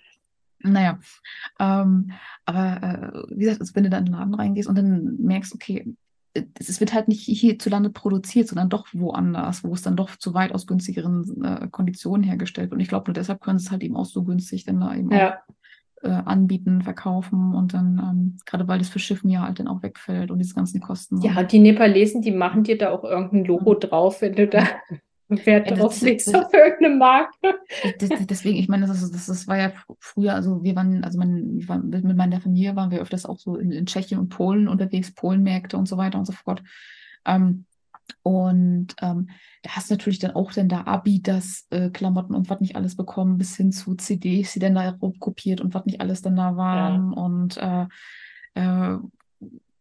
naja, 0.61 0.99
ähm, 1.59 2.11
aber 2.45 2.83
äh, 2.83 3.35
wie 3.35 3.45
gesagt, 3.45 3.61
also 3.61 3.75
wenn 3.75 3.83
du 3.83 3.89
da 3.89 3.97
in 3.97 4.05
den 4.05 4.13
Laden 4.13 4.33
reingehst 4.33 4.67
und 4.67 4.77
dann 4.77 5.15
merkst, 5.17 5.53
okay, 5.53 5.85
es 6.33 6.79
wird 6.79 6.93
halt 6.93 7.07
nicht 7.07 7.23
hierzulande 7.23 7.89
produziert, 7.89 8.47
sondern 8.47 8.69
doch 8.69 8.87
woanders, 8.93 9.63
wo 9.63 9.73
es 9.73 9.81
dann 9.81 9.95
doch 9.95 10.15
zu 10.15 10.33
weitaus 10.33 10.67
günstigeren 10.67 11.43
äh, 11.43 11.67
Konditionen 11.69 12.23
hergestellt 12.23 12.69
wird. 12.69 12.77
Und 12.77 12.81
ich 12.81 12.87
glaube, 12.87 13.05
nur 13.07 13.13
deshalb 13.13 13.41
können 13.41 13.59
sie 13.59 13.65
es 13.65 13.71
halt 13.71 13.83
eben 13.83 13.95
auch 13.95 14.05
so 14.05 14.23
günstig 14.23 14.65
dann 14.65 14.79
da 14.79 14.93
eben 14.95 15.11
ja. 15.11 15.35
auch 15.35 15.53
äh, 16.03 16.09
anbieten, 16.09 16.81
verkaufen 16.81 17.53
und 17.53 17.73
dann, 17.73 17.99
ähm, 17.99 18.37
gerade 18.45 18.67
weil 18.67 18.79
das 18.79 18.89
für 18.89 18.99
Schiffen 18.99 19.29
ja 19.29 19.41
halt 19.41 19.59
dann 19.59 19.67
auch 19.67 19.83
wegfällt 19.83 20.31
und 20.31 20.39
diese 20.39 20.55
ganzen 20.55 20.79
Kosten. 20.79 21.21
Ja, 21.21 21.43
die 21.43 21.59
Nepalesen, 21.59 22.21
die 22.21 22.31
machen 22.31 22.63
dir 22.63 22.77
da 22.77 22.91
auch 22.91 23.03
irgendein 23.03 23.45
Logo 23.45 23.73
drauf, 23.73 24.21
wenn 24.21 24.33
du 24.33 24.47
da 24.47 24.63
Wert 25.29 25.71
drauf 25.71 26.01
legst 26.01 26.33
auf 26.35 26.53
irgendeine 26.53 26.95
Marke. 26.95 27.59
Deswegen, 28.01 28.57
ich 28.57 28.67
meine, 28.67 28.87
das, 28.87 29.09
das, 29.11 29.27
das 29.27 29.47
war 29.47 29.57
ja 29.57 29.71
früher, 29.99 30.33
also 30.33 30.63
wir 30.63 30.75
waren, 30.75 31.03
also 31.03 31.19
mein, 31.19 31.67
war, 31.67 31.77
mit 31.77 32.03
meiner 32.03 32.41
Familie 32.41 32.75
waren 32.75 32.91
wir 32.91 32.99
öfters 32.99 33.25
auch 33.25 33.37
so 33.37 33.55
in, 33.55 33.71
in 33.71 33.85
Tschechien 33.85 34.19
und 34.19 34.29
Polen 34.29 34.67
unterwegs, 34.67 35.13
Polenmärkte 35.13 35.77
und 35.77 35.87
so 35.87 35.97
weiter 35.97 36.17
und 36.17 36.25
so 36.25 36.33
fort. 36.33 36.63
Ähm, 37.25 37.65
und 38.23 38.95
ähm, 39.01 39.29
da 39.61 39.71
hast 39.75 39.89
du 39.89 39.93
natürlich 39.93 40.19
dann 40.19 40.31
auch 40.31 40.51
dann 40.51 40.69
da 40.69 40.85
Abi, 40.85 41.21
das 41.21 41.67
äh, 41.69 41.89
Klamotten 41.89 42.33
und 42.33 42.49
was 42.49 42.59
nicht 42.59 42.75
alles 42.75 42.95
bekommen, 42.95 43.37
bis 43.37 43.55
hin 43.55 43.71
zu 43.71 43.95
CDs, 43.95 44.53
die 44.53 44.59
dann 44.59 44.75
da 44.75 44.97
kopiert 45.19 45.61
und 45.61 45.73
was 45.73 45.85
nicht 45.85 46.01
alles 46.01 46.21
dann 46.21 46.35
da 46.35 46.57
waren. 46.57 47.13
Ja. 47.13 47.21
Und 47.21 47.57
äh, 47.57 47.85
äh, 48.55 48.97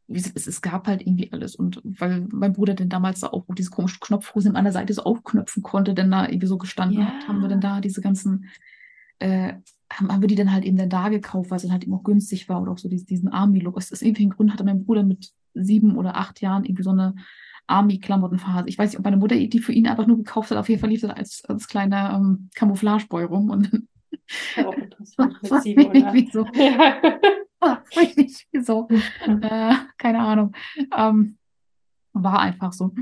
es, 0.09 0.47
es 0.47 0.63
gab 0.63 0.87
halt 0.87 1.03
irgendwie 1.03 1.33
alles. 1.33 1.55
Und 1.55 1.81
weil 1.85 2.27
mein 2.33 2.53
Bruder 2.53 2.75
denn 2.75 2.89
damals 2.89 3.23
auch 3.25 3.45
diese 3.57 3.71
komischen 3.71 4.01
Knopfhosen 4.01 4.57
an 4.57 4.65
der 4.65 4.73
Seite 4.73 4.93
so 4.95 5.03
aufknöpfen 5.03 5.63
konnte, 5.63 5.95
denn 5.95 6.11
da 6.11 6.27
irgendwie 6.27 6.47
so 6.47 6.59
gestanden 6.59 7.01
ja. 7.01 7.07
hat, 7.07 7.29
haben 7.29 7.41
wir 7.41 7.49
dann 7.49 7.61
da 7.61 7.81
diese 7.81 8.01
ganzen, 8.01 8.47
äh, 9.19 9.55
haben, 9.93 10.11
haben 10.11 10.21
wir 10.21 10.29
die 10.29 10.35
dann 10.35 10.53
halt 10.53 10.65
eben 10.65 10.77
dann 10.77 10.91
da 10.91 11.09
gekauft, 11.09 11.51
weil 11.51 11.57
es 11.57 11.63
dann 11.63 11.73
halt 11.73 11.85
eben 11.85 11.95
auch 11.95 12.05
günstig 12.05 12.49
war 12.49 12.63
oder 12.63 12.73
auch 12.73 12.79
so 12.79 12.89
diesen, 12.89 13.07
diesen 13.07 13.29
Army-Look. 13.29 13.77
Aus 13.77 13.91
irgendwelchen 13.91 14.31
Gründen 14.31 14.53
hatte 14.53 14.65
mein 14.65 14.85
Bruder 14.85 15.03
mit 15.03 15.31
sieben 15.55 15.97
oder 15.97 16.17
acht 16.17 16.41
Jahren 16.41 16.65
irgendwie 16.65 16.85
so 16.85 16.91
eine 16.91 17.15
Army-Klamottenphase. 17.67 18.69
Ich 18.69 18.79
weiß 18.79 18.91
nicht, 18.91 18.99
ob 18.99 19.05
meine 19.05 19.19
Mutter 19.19 19.37
die 19.37 19.59
für 19.61 19.73
ihn 19.73 19.87
einfach 19.87 20.07
nur 20.07 20.17
gekauft 20.17 20.51
hat. 20.51 20.59
Auf 20.59 20.69
jeden 20.69 20.81
Fall 20.81 20.91
lief 20.91 21.03
das 21.03 21.11
als, 21.11 21.45
als 21.45 21.69
kleiner 21.69 22.15
ähm, 22.15 22.49
Camouflageboy 22.55 23.25
rum. 23.25 23.51
Und 23.51 23.73
dann 23.73 23.89
ja, 24.57 24.67
auch 24.67 24.75
interessant. 24.75 25.37
Mit 25.43 25.63
sieben, 25.63 25.87
oder? 25.87 26.15
So. 26.33 26.47
Ja. 26.55 26.97
weiß 27.95 28.17
nicht 28.17 28.47
wieso. 28.53 28.89
äh, 29.27 29.75
keine 29.97 30.21
Ahnung. 30.21 30.55
Ähm, 30.97 31.39
war 32.13 32.41
einfach 32.41 32.73
so. 32.73 32.93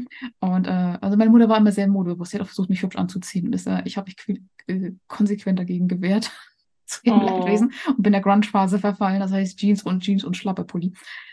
Und 0.41 0.67
äh, 0.67 0.99
also 1.01 1.17
meine 1.17 1.31
Mutter 1.31 1.49
war 1.49 1.59
immer 1.59 1.73
sehr 1.73 1.89
modebewusst. 1.89 2.33
Sie 2.33 2.39
hat 2.39 2.43
auch 2.43 2.49
versucht, 2.49 2.71
mich 2.71 2.83
hübsch 2.83 2.97
anzuziehen. 2.97 3.51
Das, 3.53 3.67
äh, 3.67 3.83
ich 3.85 3.97
habe 3.97 4.11
mich 4.11 4.41
äh, 4.67 4.93
konsequent 5.07 5.59
dagegen 5.59 5.89
gewehrt 5.89 6.31
zu 6.87 7.01
ihrem 7.05 7.21
oh. 7.21 7.27
Leidwesen 7.27 7.73
und 7.89 8.03
bin 8.03 8.13
der 8.13 8.23
Grunge-Phase 8.23 8.79
verfallen. 8.79 9.21
Das 9.21 9.33
heißt 9.33 9.59
Jeans 9.59 9.83
und 9.83 10.03
Jeans 10.03 10.25
und 10.25 10.37
Schlapperpulli. 10.37 10.93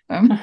Ähm. 0.10 0.38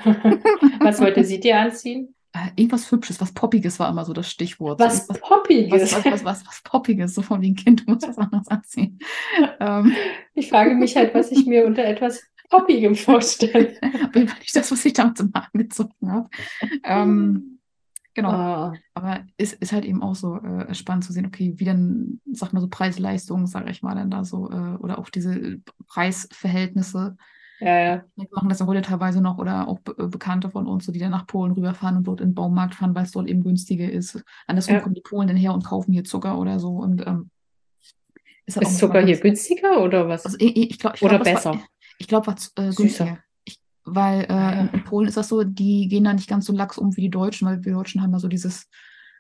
Was 0.81 1.01
wollte 1.01 1.25
sie 1.25 1.41
dir 1.41 1.59
anziehen? 1.59 2.15
Äh, 2.33 2.51
irgendwas 2.55 2.91
Hübsches, 2.93 3.21
was 3.21 3.33
Poppiges 3.33 3.81
war 3.81 3.91
immer 3.91 4.05
so 4.05 4.13
das 4.13 4.31
Stichwort. 4.31 4.79
Was 4.79 5.09
so, 5.09 5.15
Poppiges? 5.15 5.93
Was, 5.93 6.05
was, 6.05 6.25
was, 6.25 6.47
was, 6.47 6.63
Poppiges, 6.63 7.15
so 7.15 7.23
von 7.23 7.43
wie 7.43 7.51
ein 7.51 7.57
Kind, 7.57 7.81
du 7.81 7.93
musst 7.93 8.07
was 8.07 8.19
anderes 8.19 8.47
anziehen. 8.47 9.01
ähm. 9.59 9.93
Ich 10.35 10.49
frage 10.49 10.77
mich 10.77 10.97
halt, 10.97 11.13
was 11.13 11.33
ich 11.33 11.45
mir 11.47 11.67
unter 11.67 11.85
etwas 11.85 12.23
Poppigem 12.51 12.95
vorstellen. 12.97 13.77
Auf 13.83 14.15
jeden 14.15 14.29
Fall 14.29 14.41
nicht 14.41 14.55
das, 14.55 14.71
was 14.71 14.85
ich 14.85 14.93
damals 14.93 15.21
im 15.21 15.31
Magen 15.33 15.59
gezogen 15.59 16.13
habe. 16.13 16.29
Ähm, 16.85 17.61
genau. 18.13 18.31
Ah. 18.31 18.75
Aber 18.95 19.21
es 19.39 19.53
ist, 19.53 19.63
ist 19.63 19.73
halt 19.73 19.85
eben 19.85 20.03
auch 20.03 20.15
so 20.15 20.37
äh, 20.37 20.75
spannend 20.75 21.05
zu 21.05 21.13
sehen, 21.13 21.27
okay, 21.27 21.55
wie 21.57 21.65
dann, 21.65 22.21
sag 22.33 22.53
mal 22.53 22.61
so 22.61 22.69
Preis-Leistung, 22.69 23.47
sage 23.47 23.71
ich 23.71 23.83
mal, 23.83 23.95
dann 23.95 24.11
da 24.11 24.25
so, 24.25 24.51
äh, 24.51 24.77
oder 24.77 24.99
auch 24.99 25.09
diese 25.09 25.61
Preisverhältnisse. 25.89 27.17
Ja, 27.61 27.79
ja. 27.79 28.05
Wir 28.17 28.27
machen 28.33 28.49
das 28.49 28.61
ja 28.61 28.67
heute 28.67 28.81
teilweise 28.81 29.21
noch 29.21 29.39
oder 29.39 29.69
auch 29.69 29.79
Be 29.81 30.09
Bekannte 30.09 30.51
von 30.51 30.67
uns, 30.67 30.87
so, 30.87 30.93
die 30.93 30.99
dann 30.99 31.11
nach 31.11 31.27
Polen 31.27 31.53
rüberfahren 31.53 31.99
und 31.99 32.05
dort 32.05 32.21
in 32.21 32.31
den 32.31 32.35
Baumarkt 32.35 32.75
fahren, 32.75 32.95
weil 32.95 33.05
es 33.05 33.13
dort 33.13 33.29
eben 33.29 33.43
günstiger 33.43 33.91
ist. 33.91 34.23
Andersrum 34.47 34.77
ja. 34.77 34.81
kommen 34.81 34.95
die 34.95 35.03
Polen 35.03 35.29
dann 35.29 35.37
her 35.37 35.53
und 35.53 35.65
kaufen 35.65 35.93
hier 35.93 36.05
Zucker 36.05 36.39
oder 36.39 36.59
so. 36.59 36.71
Und 36.71 37.07
ähm, 37.07 37.31
ist, 38.47 38.57
halt 38.57 38.67
ist 38.67 38.79
Zucker 38.79 39.05
hier 39.05 39.21
günstiger 39.21 39.83
oder 39.83 40.09
was? 40.09 40.25
Also, 40.25 40.39
ich, 40.41 40.57
ich 40.57 40.79
glaub, 40.79 40.95
ich 40.95 41.03
oder 41.03 41.19
glaub, 41.19 41.25
besser? 41.25 41.51
War, 41.51 41.63
ich 42.01 42.09
glaube, 42.09 42.29
was 42.29 42.53
äh, 42.57 42.73
günstiger. 42.73 43.19
Ich, 43.45 43.61
weil 43.85 44.23
äh, 44.23 44.33
ah, 44.33 44.53
ja. 44.53 44.61
in, 44.73 44.85
Polen 44.85 45.07
ist 45.07 45.17
das 45.17 45.29
so, 45.29 45.45
die 45.45 45.87
gehen 45.89 46.05
da 46.05 46.13
nicht 46.13 46.29
ganz 46.29 46.47
so 46.47 46.53
lax 46.53 46.79
um 46.79 46.97
wie 46.97 47.03
die 47.03 47.11
Deutschen, 47.11 47.47
weil 47.47 47.65
wir 47.65 47.75
Deutschen 47.75 48.03
haben 48.03 48.13
ja 48.13 48.19
so 48.19 48.27
dieses, 48.27 48.69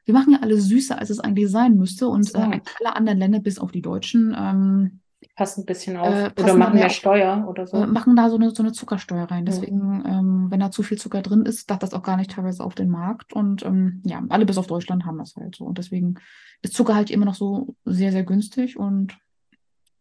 wir 0.06 0.14
machen 0.14 0.32
ja 0.32 0.40
alles 0.40 0.64
süßer, 0.64 0.98
als 0.98 1.10
es 1.10 1.20
eigentlich 1.20 1.50
sein 1.50 1.76
müsste. 1.76 2.08
Und 2.08 2.34
äh, 2.34 2.38
alle 2.38 2.96
anderen 2.96 3.18
Länder, 3.18 3.40
bis 3.40 3.58
auf 3.58 3.70
die 3.70 3.82
Deutschen, 3.82 4.34
ähm, 4.36 5.00
passen 5.36 5.62
ein 5.62 5.66
bisschen 5.66 5.98
auf. 5.98 6.08
Äh, 6.08 6.30
oder 6.40 6.56
machen 6.56 6.78
mehr 6.78 6.88
Steuer 6.88 7.46
oder 7.46 7.66
so. 7.66 7.76
Äh, 7.76 7.86
machen 7.86 8.16
da 8.16 8.30
so 8.30 8.36
eine, 8.36 8.50
so 8.50 8.62
eine 8.62 8.72
Zuckersteuer 8.72 9.24
rein. 9.24 9.44
Deswegen, 9.44 9.98
mhm. 9.98 10.06
ähm, 10.06 10.46
wenn 10.50 10.60
da 10.60 10.70
zu 10.70 10.82
viel 10.82 10.98
Zucker 10.98 11.20
drin 11.20 11.44
ist, 11.44 11.70
darf 11.70 11.80
das 11.80 11.92
auch 11.92 12.02
gar 12.02 12.16
nicht 12.16 12.30
teilweise 12.30 12.64
auf 12.64 12.74
den 12.74 12.88
Markt. 12.88 13.34
Und 13.34 13.62
ähm, 13.62 14.02
ja, 14.06 14.22
alle 14.30 14.46
bis 14.46 14.56
auf 14.56 14.66
Deutschland 14.66 15.04
haben 15.04 15.18
das 15.18 15.36
halt 15.36 15.56
so. 15.56 15.64
Und 15.66 15.76
deswegen 15.76 16.14
ist 16.62 16.72
Zucker 16.72 16.94
halt 16.94 17.10
immer 17.10 17.26
noch 17.26 17.34
so 17.34 17.76
sehr, 17.84 18.10
sehr 18.10 18.24
günstig 18.24 18.78
und 18.78 19.18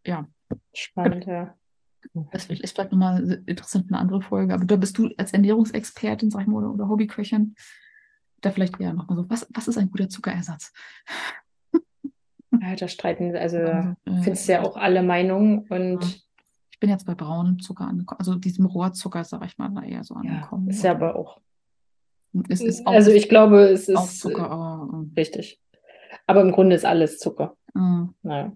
ja. 0.05 0.25
Spannend, 0.73 1.25
ja. 1.25 1.55
Das 2.31 2.45
ist 2.47 2.73
vielleicht 2.73 2.91
nochmal 2.91 3.43
interessant, 3.45 3.85
eine 3.89 3.99
andere 3.99 4.21
Folge. 4.21 4.53
Aber 4.53 4.65
da 4.65 4.75
bist 4.75 4.97
du 4.97 5.09
als 5.17 5.31
Ernährungsexpertin, 5.31 6.31
sag 6.31 6.41
ich 6.41 6.47
mal, 6.47 6.65
oder, 6.65 6.89
Hobbyköchin, 6.89 7.55
da 8.41 8.51
vielleicht 8.51 8.79
eher 8.79 8.93
nochmal 8.93 9.17
so, 9.17 9.29
was, 9.29 9.47
was 9.53 9.67
ist 9.67 9.77
ein 9.77 9.91
guter 9.91 10.09
Zuckerersatz? 10.09 10.73
Ja, 12.61 12.75
da 12.75 12.87
streiten, 12.87 13.35
also, 13.35 13.57
also 13.57 13.95
äh, 14.05 14.21
findest 14.23 14.47
ja 14.47 14.63
auch 14.63 14.75
alle 14.75 15.03
Meinungen 15.03 15.67
und 15.69 16.03
ja. 16.03 16.09
ich 16.71 16.79
bin 16.79 16.89
jetzt 16.89 17.05
bei 17.05 17.13
braunem 17.13 17.59
Zucker 17.59 17.87
angekommen, 17.87 18.19
also 18.19 18.35
diesem 18.35 18.65
Rohrzucker, 18.65 19.23
sag 19.23 19.45
ich 19.45 19.57
mal, 19.57 19.69
da 19.69 19.83
eher 19.83 20.03
so 20.03 20.15
angekommen. 20.15 20.65
Ja, 20.65 20.73
ist 20.73 20.83
ja 20.83 20.91
aber 20.91 21.15
auch. 21.15 21.39
Es 22.49 22.61
ist 22.61 22.85
auch 22.85 22.91
also 22.91 23.11
ich 23.11 23.29
glaube, 23.29 23.69
es 23.69 23.87
ist 23.87 23.95
auch 23.95 24.07
Zucker, 24.07 24.49
aber, 24.49 25.05
äh, 25.15 25.19
richtig. 25.19 25.61
Aber 26.25 26.41
im 26.41 26.51
Grunde 26.51 26.75
ist 26.75 26.85
alles 26.85 27.19
Zucker. 27.19 27.55
Mhm. 27.73 28.13
Naja. 28.23 28.51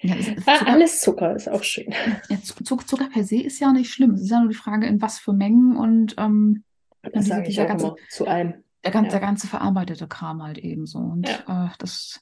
Ja, 0.00 0.14
Zucker, 0.20 0.66
alles 0.66 1.00
Zucker 1.00 1.34
ist 1.34 1.48
auch 1.48 1.62
schön. 1.62 1.92
Ja, 2.28 2.36
Zucker, 2.42 3.08
per 3.12 3.24
se 3.24 3.40
ist 3.40 3.60
ja 3.60 3.72
nicht 3.72 3.92
schlimm. 3.92 4.12
Es 4.12 4.22
ist 4.22 4.30
ja 4.30 4.40
nur 4.40 4.48
die 4.48 4.54
Frage, 4.54 4.86
in 4.86 5.00
was 5.00 5.18
für 5.18 5.32
Mengen 5.32 5.76
und 5.76 6.14
ähm, 6.18 6.64
das 7.12 7.26
sage 7.26 7.48
ich 7.48 7.60
auch 7.60 7.68
ganze, 7.68 7.86
immer 7.86 7.96
zu 8.10 8.26
allem. 8.26 8.54
Der, 8.84 8.92
ganze, 8.92 9.08
ja. 9.08 9.18
der 9.18 9.20
ganze 9.20 9.46
verarbeitete 9.46 10.06
Kram 10.06 10.42
halt 10.42 10.58
eben 10.58 10.86
so. 10.86 10.98
Und 10.98 11.28
ja. 11.28 11.66
Äh, 11.66 11.70
das, 11.78 12.20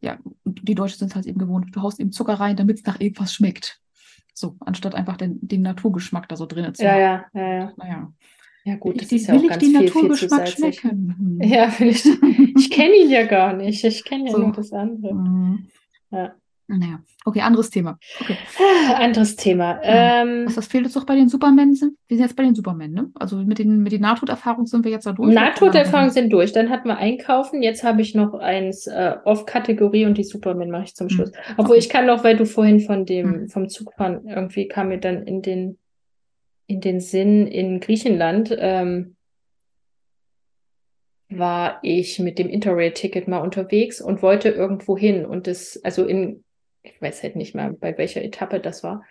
ja, 0.00 0.18
die 0.44 0.74
Deutschen 0.74 0.98
sind 0.98 1.14
halt 1.14 1.26
eben 1.26 1.38
gewohnt, 1.38 1.74
du 1.74 1.82
haust 1.82 2.00
eben 2.00 2.12
Zucker 2.12 2.34
rein, 2.34 2.56
damit 2.56 2.78
es 2.78 2.84
nach 2.84 3.00
irgendwas 3.00 3.32
schmeckt. 3.32 3.80
So, 4.34 4.56
anstatt 4.60 4.94
einfach 4.94 5.16
den, 5.16 5.38
den 5.40 5.62
Naturgeschmack 5.62 6.28
da 6.28 6.36
so 6.36 6.46
drin 6.46 6.74
zu 6.74 6.84
ja, 6.84 6.92
haben. 6.92 7.00
Ja, 7.34 7.40
ja, 7.40 7.52
ja. 7.52 7.72
Naja. 7.76 8.12
Ja, 8.64 8.76
gut, 8.76 9.00
das 9.00 9.08
die, 9.08 9.16
ist 9.16 9.26
ja 9.26 9.34
auch 9.34 9.38
will 9.38 9.44
ich 9.44 9.50
ganz 9.50 9.62
den 9.62 9.70
viel, 9.70 9.78
viel 9.80 9.86
Naturgeschmack 9.86 10.48
salzig. 10.48 10.80
schmecken? 10.80 11.38
Hm. 11.40 11.48
Ja, 11.48 11.68
vielleicht. 11.68 12.06
Ich 12.56 12.70
kenne 12.70 12.94
ihn 12.96 13.10
ja 13.10 13.26
gar 13.26 13.52
nicht. 13.52 13.84
Ich 13.84 14.04
kenne 14.04 14.26
ja 14.26 14.32
So. 14.32 14.38
nur 14.38 14.52
das 14.52 14.72
andere. 14.72 15.10
Hm. 15.10 15.68
Ja. 16.10 16.34
Naja, 16.66 17.00
okay, 17.26 17.40
anderes 17.42 17.68
Thema. 17.68 17.98
Okay. 18.20 18.36
Ah, 18.58 18.94
Anderes 18.94 19.36
Thema. 19.36 19.78
Ja. 19.84 20.22
Ähm, 20.22 20.46
Was, 20.46 20.56
was 20.56 20.66
fehlt 20.66 20.84
uns 20.86 20.94
noch 20.94 21.04
bei 21.04 21.14
den 21.14 21.28
Supermen? 21.28 21.74
Sind? 21.74 21.96
Wir 22.08 22.16
sind 22.16 22.24
jetzt 22.24 22.36
bei 22.36 22.42
den 22.42 22.54
Supermen, 22.54 22.92
ne? 22.92 23.10
Also 23.14 23.36
mit 23.36 23.58
den, 23.58 23.82
mit 23.82 23.92
den 23.92 24.00
Nahtoderfahrungen 24.00 24.66
sind 24.66 24.82
wir 24.84 24.90
jetzt 24.90 25.04
da 25.06 25.12
durch. 25.12 25.34
Nahtoderfahrungen 25.34 26.10
sind 26.10 26.32
durch. 26.32 26.52
Dann 26.52 26.70
hatten 26.70 26.88
wir 26.88 26.96
Einkaufen. 26.96 27.62
Jetzt 27.62 27.84
habe 27.84 28.00
ich 28.00 28.14
noch 28.14 28.32
eins 28.34 28.86
äh, 28.86 29.14
Off-Kategorie 29.24 30.06
und 30.06 30.16
die 30.16 30.24
Superman 30.24 30.70
mache 30.70 30.84
ich 30.84 30.94
zum 30.94 31.08
Hm. 31.08 31.14
Schluss. 31.16 31.32
Obwohl 31.58 31.76
ich 31.76 31.90
kann 31.90 32.06
noch, 32.06 32.24
weil 32.24 32.36
du 32.36 32.46
vorhin 32.46 32.80
von 32.80 33.04
dem 33.04 33.32
Hm. 33.42 33.48
vom 33.50 33.68
Zugfahren 33.68 34.26
irgendwie 34.26 34.66
kam 34.68 34.88
mir 34.88 34.98
dann 34.98 35.22
in 35.26 35.42
den 35.42 35.78
in 36.66 36.80
den 36.80 36.98
Sinn 37.00 37.46
in 37.46 37.78
Griechenland 37.80 38.54
ähm, 38.58 39.16
war 41.30 41.78
ich 41.82 42.18
mit 42.20 42.38
dem 42.38 42.48
Interrail-Ticket 42.48 43.28
mal 43.28 43.38
unterwegs 43.38 44.00
und 44.00 44.22
wollte 44.22 44.50
irgendwo 44.50 44.96
hin 44.96 45.26
und 45.26 45.46
das 45.46 45.80
also 45.82 46.06
in 46.06 46.43
ich 46.84 47.00
weiß 47.02 47.22
halt 47.22 47.36
nicht 47.36 47.54
mehr 47.54 47.70
bei 47.72 47.96
welcher 47.98 48.22
Etappe 48.22 48.60
das 48.60 48.84
war. 48.84 49.02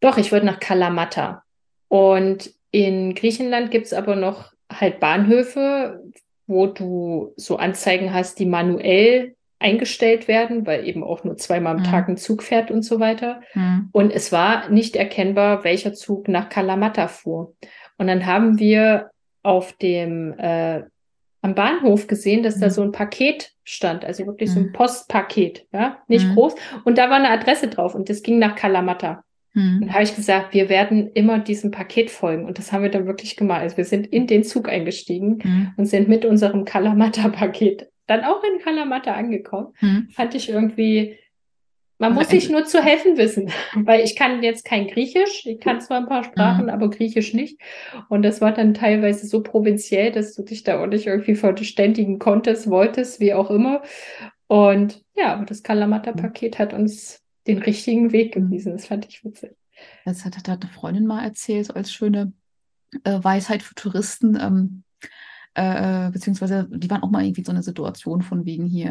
Doch, 0.00 0.18
ich 0.18 0.32
wollte 0.32 0.46
nach 0.46 0.60
Kalamata. 0.60 1.44
Und 1.88 2.52
in 2.70 3.14
Griechenland 3.14 3.70
gibt 3.70 3.86
es 3.86 3.92
aber 3.92 4.16
noch 4.16 4.52
halt 4.70 5.00
Bahnhöfe, 5.00 6.02
wo 6.46 6.66
du 6.66 7.32
so 7.36 7.56
Anzeigen 7.56 8.12
hast, 8.12 8.38
die 8.38 8.46
manuell 8.46 9.36
eingestellt 9.60 10.28
werden, 10.28 10.66
weil 10.66 10.86
eben 10.86 11.02
auch 11.02 11.24
nur 11.24 11.36
zweimal 11.36 11.76
am 11.76 11.82
Mhm. 11.82 11.84
Tag 11.84 12.08
ein 12.08 12.16
Zug 12.16 12.42
fährt 12.42 12.70
und 12.70 12.82
so 12.82 13.00
weiter. 13.00 13.40
Hm. 13.52 13.88
Und 13.92 14.12
es 14.12 14.30
war 14.30 14.68
nicht 14.68 14.94
erkennbar, 14.96 15.64
welcher 15.64 15.94
Zug 15.94 16.28
nach 16.28 16.50
Kalamata 16.50 17.08
fuhr. 17.08 17.54
Und 17.96 18.08
dann 18.08 18.26
haben 18.26 18.58
wir 18.58 19.10
auf 19.42 19.72
dem 19.74 20.38
äh, 20.38 20.82
am 21.44 21.54
Bahnhof 21.54 22.06
gesehen, 22.06 22.42
dass 22.42 22.58
da 22.58 22.66
Mhm. 22.66 22.70
so 22.70 22.82
ein 22.82 22.92
Paket 22.92 23.52
stand, 23.64 24.04
also 24.04 24.26
wirklich 24.26 24.50
so 24.50 24.60
ein 24.60 24.66
Mhm. 24.66 24.72
Postpaket, 24.72 25.66
ja, 25.72 25.98
nicht 26.08 26.26
Mhm. 26.26 26.34
groß. 26.34 26.54
Und 26.84 26.96
da 26.96 27.10
war 27.10 27.16
eine 27.16 27.28
Adresse 27.30 27.68
drauf 27.68 27.94
und 27.94 28.08
das 28.08 28.22
ging 28.22 28.38
nach 28.38 28.56
Kalamata. 28.56 29.22
Hm. 29.52 29.82
Und 29.82 29.92
habe 29.92 30.02
ich 30.02 30.16
gesagt, 30.16 30.52
wir 30.52 30.68
werden 30.68 31.10
immer 31.14 31.38
diesem 31.38 31.70
Paket 31.70 32.10
folgen. 32.10 32.44
Und 32.46 32.58
das 32.58 32.72
haben 32.72 32.82
wir 32.82 32.90
dann 32.90 33.06
wirklich 33.06 33.36
gemacht. 33.36 33.60
Also 33.60 33.76
wir 33.76 33.84
sind 33.84 34.06
in 34.08 34.26
den 34.26 34.42
Zug 34.42 34.68
eingestiegen 34.68 35.38
Hm. 35.42 35.72
und 35.76 35.84
sind 35.86 36.08
mit 36.08 36.24
unserem 36.24 36.64
Kalamata-Paket 36.64 37.88
dann 38.06 38.24
auch 38.24 38.42
in 38.42 38.58
Kalamata 38.62 39.12
angekommen. 39.12 39.68
Hm. 39.76 40.08
Fand 40.12 40.34
ich 40.34 40.48
irgendwie, 40.50 41.18
man 42.08 42.14
muss 42.14 42.28
sich 42.28 42.44
ent- 42.44 42.52
nur 42.52 42.64
zu 42.64 42.82
helfen 42.82 43.16
wissen, 43.16 43.50
weil 43.74 44.00
ich 44.04 44.16
kann 44.16 44.42
jetzt 44.42 44.64
kein 44.64 44.86
Griechisch, 44.88 45.44
ich 45.46 45.60
kann 45.60 45.80
zwar 45.80 45.98
ein 45.98 46.06
paar 46.08 46.24
Sprachen, 46.24 46.64
Mhm. 46.64 46.70
aber 46.70 46.90
Griechisch 46.90 47.34
nicht. 47.34 47.60
Und 48.08 48.22
das 48.22 48.40
war 48.40 48.52
dann 48.52 48.74
teilweise 48.74 49.26
so 49.26 49.42
provinziell, 49.42 50.12
dass 50.12 50.34
du 50.34 50.42
dich 50.42 50.62
da 50.64 50.82
auch 50.82 50.86
nicht 50.86 51.06
irgendwie 51.06 51.34
verständigen 51.34 52.18
konntest, 52.18 52.68
wolltest, 52.70 53.20
wie 53.20 53.34
auch 53.34 53.50
immer. 53.50 53.82
Und 54.46 55.02
ja, 55.16 55.32
aber 55.34 55.44
das 55.46 55.62
Kalamata-Paket 55.62 56.58
hat 56.58 56.72
uns 56.74 57.20
den 57.46 57.58
richtigen 57.58 58.12
Weg 58.12 58.36
Mhm. 58.36 58.46
gewiesen. 58.50 58.72
Das 58.72 58.86
fand 58.86 59.06
ich 59.08 59.24
witzig. 59.24 59.52
Das 60.04 60.24
hat, 60.24 60.36
hat 60.36 60.48
eine 60.48 60.70
Freundin 60.72 61.06
mal 61.06 61.24
erzählt, 61.24 61.66
so 61.66 61.74
als 61.74 61.92
schöne 61.92 62.32
äh, 63.04 63.18
Weisheit 63.22 63.62
für 63.62 63.74
Touristen. 63.74 64.38
Ähm, 64.40 64.84
äh, 65.54 66.10
beziehungsweise 66.10 66.68
die 66.70 66.90
waren 66.90 67.02
auch 67.02 67.10
mal 67.10 67.24
irgendwie 67.24 67.44
so 67.44 67.52
eine 67.52 67.62
Situation 67.62 68.22
von 68.22 68.44
wegen 68.44 68.66
hier, 68.66 68.90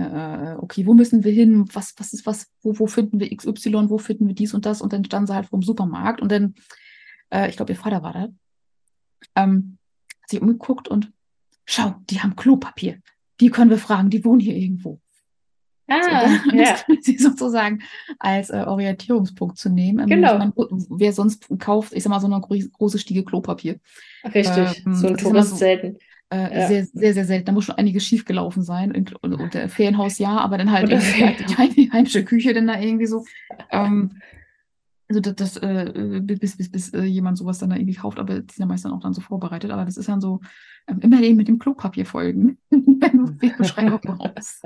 äh, 0.57 0.61
okay, 0.61 0.86
wo 0.86 0.93
müssen 0.93 1.24
wir 1.24 1.32
hin? 1.32 1.66
Was, 1.74 1.93
was 1.97 2.14
ist 2.14 2.26
was? 2.26 2.47
Wo, 2.61 2.78
wo 2.80 2.88
finden 2.88 3.20
wir 3.20 3.30
XY? 3.36 3.89
Wo 3.89 3.97
finden 3.97 4.28
wir 4.28 4.36
dies 4.36 4.53
und 4.53 4.66
das? 4.66 4.82
Und 4.82 4.93
dann 4.93 5.03
standen 5.03 5.28
sie 5.28 5.36
halt 5.36 5.47
vor 5.47 5.59
dem 5.59 5.64
Supermarkt 5.64 6.22
und 6.22 6.32
dann, 6.32 6.55
äh, 7.34 7.49
ich 7.49 7.57
glaube, 7.57 7.74
ihr 7.74 7.78
Vater 7.78 8.01
war 8.01 8.14
da, 8.14 8.28
ähm, 9.36 9.78
hat 10.22 10.30
sich 10.30 10.41
umgeguckt 10.41 10.88
und 10.88 11.11
schau, 11.66 11.95
die 12.09 12.22
haben 12.22 12.36
Klopapier. 12.36 12.99
Die 13.39 13.49
können 13.49 13.70
wir 13.70 13.78
fragen, 13.78 14.09
die 14.09 14.24
wohnen 14.24 14.39
hier 14.39 14.55
irgendwo. 14.55 14.99
So, 15.89 15.95
Ah, 15.95 16.22
dann 16.49 16.57
ja. 16.57 16.78
sie 17.01 17.18
sozusagen 17.18 17.82
als 18.20 18.49
äh, 18.51 18.64
Orientierungspunkt 18.66 19.57
zu 19.57 19.70
nehmen. 19.70 19.99
Ähm, 19.99 20.07
Genau. 20.07 20.38
Meine, 20.38 20.53
wer 20.55 21.11
sonst 21.11 21.47
kauft, 21.59 21.91
ich 21.93 22.03
sag 22.03 22.09
mal, 22.09 22.22
so 22.22 22.28
eine 22.28 22.39
gro- 22.39 22.55
große 22.78 22.99
Stiege 22.99 23.26
Klopapier. 23.26 23.80
Richtig. 24.24 24.84
Ähm, 24.86 24.93
so 24.95 25.07
ein 25.07 25.18
Tourist 25.18 25.49
so- 25.49 25.55
selten. 25.57 25.97
Äh, 26.34 26.60
Ja. 26.60 26.68
Sehr, 26.68 26.86
sehr, 26.86 27.14
sehr 27.14 27.26
selten. 27.26 27.46
Da 27.46 27.52
muss 27.52 27.66
schon 27.66 27.76
einiges 27.76 28.04
schiefgelaufen 28.06 28.64
sein. 28.64 28.92
Und, 28.96 29.24
und, 29.24 29.34
und 29.34 29.54
der 29.54 29.70
Ferienhaus 29.70 30.18
ja, 30.20 30.38
aber 30.38 30.58
dann 30.58 30.72
halt 30.72 30.90
irgendwie 30.90 31.44
die, 31.44 31.76
die, 31.76 31.92
heimische 31.92 32.26
Küche 32.26 32.54
dann 32.54 32.68
da 32.68 32.80
irgendwie 32.80 33.06
so. 33.06 33.24
Ähm, 33.72 34.22
also 35.10 35.22
das, 35.22 35.36
das 35.36 35.58
äh, 35.58 36.22
bis, 36.22 36.58
bis, 36.58 36.72
bis 36.72 36.94
äh, 36.94 37.04
jemand 37.04 37.38
sowas 37.38 37.60
dann 37.60 37.70
da 37.70 37.76
irgendwie 37.76 37.96
kauft, 37.96 38.20
aber 38.20 38.40
die 38.40 38.54
sind 38.54 38.60
ja 38.60 38.66
meist 38.66 38.86
dann 38.86 38.94
auch 38.94 39.02
dann 39.02 39.14
so 39.14 39.22
vorbereitet. 39.22 39.70
Aber 39.72 39.86
das 39.86 39.98
ist 39.98 40.10
dann 40.10 40.22
so, 40.22 40.40
ähm, 40.88 41.00
immer 41.02 41.22
eben 41.22 41.38
mit 41.38 41.48
dem 41.48 41.60
Klopapier 41.60 42.06
folgen, 42.06 42.58
wenn 42.70 43.00
du 43.00 43.42
Wegbeschreibung 43.42 44.00
brauchst. 44.02 44.64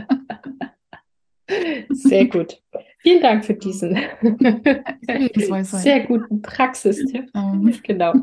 Sehr 1.89 2.27
gut. 2.27 2.61
Vielen 2.99 3.21
Dank 3.21 3.45
für 3.45 3.53
diesen 3.53 3.95
sehr 5.63 6.05
guten 6.05 6.41
Praxistipp. 6.41 7.29
Ähm, 7.33 7.73
Genau. 7.83 8.13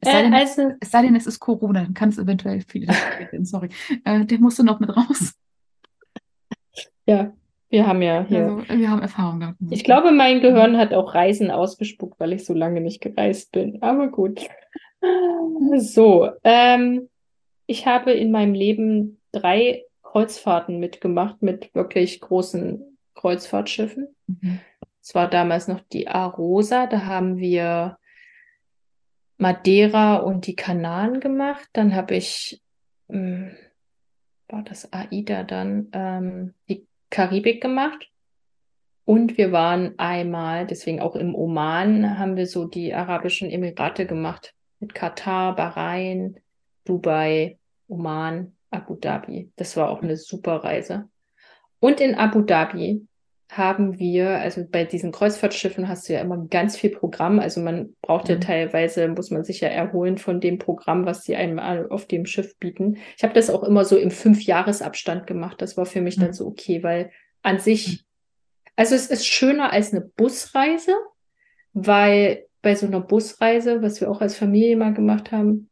Es 0.00 0.10
sei 0.10 0.20
Äh, 0.20 0.22
denn, 0.24 0.34
also, 0.34 0.72
Es 0.80 0.90
sei 0.90 1.02
denn, 1.02 1.16
es 1.16 1.26
ist 1.26 1.40
Corona, 1.40 1.82
dann 1.82 1.94
kann 1.94 2.08
es 2.10 2.18
eventuell 2.18 2.62
viele 2.66 2.92
sorry. 3.42 3.68
Äh, 4.04 4.24
der 4.24 4.38
musste 4.38 4.64
noch 4.64 4.80
mit 4.80 4.94
raus. 4.96 5.34
ja, 7.06 7.32
wir 7.68 7.86
haben 7.86 8.02
ja 8.02 8.24
hier. 8.26 8.46
Also, 8.46 8.78
wir 8.78 8.90
haben 8.90 9.02
Erfahrung 9.02 9.40
damit. 9.40 9.56
Ich 9.70 9.84
glaube, 9.84 10.12
mein 10.12 10.40
Gehirn 10.40 10.76
hat 10.76 10.92
auch 10.92 11.14
Reisen 11.14 11.50
ausgespuckt, 11.50 12.18
weil 12.18 12.32
ich 12.32 12.44
so 12.44 12.54
lange 12.54 12.80
nicht 12.80 13.00
gereist 13.00 13.52
bin. 13.52 13.82
Aber 13.82 14.08
gut. 14.08 14.40
So, 15.78 16.28
ähm, 16.44 17.08
ich 17.64 17.86
habe 17.86 18.12
in 18.12 18.30
meinem 18.30 18.52
Leben 18.52 19.18
drei 19.32 19.84
Kreuzfahrten 20.02 20.78
mitgemacht 20.78 21.40
mit 21.40 21.74
wirklich 21.74 22.20
großen 22.20 22.98
Kreuzfahrtschiffen. 23.14 24.08
Mhm. 24.26 24.60
Es 25.02 25.14
war 25.14 25.28
damals 25.30 25.68
noch 25.68 25.80
die 25.80 26.06
Arosa, 26.08 26.86
da 26.86 27.06
haben 27.06 27.38
wir 27.38 27.96
Madeira 29.40 30.16
und 30.16 30.46
die 30.46 30.54
Kanaren 30.54 31.18
gemacht. 31.18 31.68
Dann 31.72 31.94
habe 31.94 32.14
ich, 32.14 32.60
ähm, 33.08 33.56
war 34.48 34.62
das 34.62 34.92
AIDA 34.92 35.44
dann, 35.44 35.88
ähm, 35.92 36.54
die 36.68 36.86
Karibik 37.08 37.62
gemacht. 37.62 38.10
Und 39.06 39.38
wir 39.38 39.50
waren 39.50 39.98
einmal, 39.98 40.66
deswegen 40.66 41.00
auch 41.00 41.16
im 41.16 41.34
Oman, 41.34 42.18
haben 42.18 42.36
wir 42.36 42.46
so 42.46 42.66
die 42.66 42.92
Arabischen 42.92 43.50
Emirate 43.50 44.06
gemacht. 44.06 44.54
Mit 44.78 44.94
Katar, 44.94 45.56
Bahrain, 45.56 46.38
Dubai, 46.84 47.58
Oman, 47.88 48.54
Abu 48.70 48.94
Dhabi. 48.94 49.50
Das 49.56 49.76
war 49.76 49.88
auch 49.88 50.02
eine 50.02 50.16
super 50.16 50.56
Reise. 50.62 51.08
Und 51.80 52.00
in 52.00 52.14
Abu 52.14 52.42
Dhabi 52.42 53.08
haben 53.50 53.98
wir, 53.98 54.38
also 54.38 54.64
bei 54.70 54.84
diesen 54.84 55.10
Kreuzfahrtschiffen 55.12 55.88
hast 55.88 56.08
du 56.08 56.12
ja 56.12 56.20
immer 56.20 56.46
ganz 56.48 56.76
viel 56.76 56.90
Programm. 56.90 57.40
Also 57.40 57.60
man 57.60 57.94
braucht 58.00 58.28
ja 58.28 58.36
Mhm. 58.36 58.40
teilweise, 58.42 59.08
muss 59.08 59.30
man 59.30 59.44
sich 59.44 59.60
ja 59.60 59.68
erholen 59.68 60.18
von 60.18 60.40
dem 60.40 60.58
Programm, 60.58 61.04
was 61.04 61.24
sie 61.24 61.34
einem 61.36 61.58
auf 61.58 62.06
dem 62.06 62.26
Schiff 62.26 62.56
bieten. 62.58 62.98
Ich 63.16 63.22
habe 63.24 63.34
das 63.34 63.50
auch 63.50 63.64
immer 63.64 63.84
so 63.84 63.96
im 63.96 64.10
Fünfjahresabstand 64.10 65.26
gemacht. 65.26 65.60
Das 65.60 65.76
war 65.76 65.86
für 65.86 66.00
mich 66.00 66.16
dann 66.16 66.28
Mhm. 66.28 66.32
so 66.34 66.46
okay, 66.46 66.82
weil 66.82 67.10
an 67.42 67.58
sich, 67.58 68.04
also 68.76 68.94
es 68.94 69.06
ist 69.06 69.26
schöner 69.26 69.72
als 69.72 69.92
eine 69.92 70.02
Busreise, 70.02 70.94
weil 71.72 72.46
bei 72.62 72.74
so 72.74 72.86
einer 72.86 73.00
Busreise, 73.00 73.82
was 73.82 74.00
wir 74.00 74.10
auch 74.10 74.20
als 74.20 74.36
Familie 74.36 74.76
mal 74.76 74.94
gemacht 74.94 75.32
haben, 75.32 75.70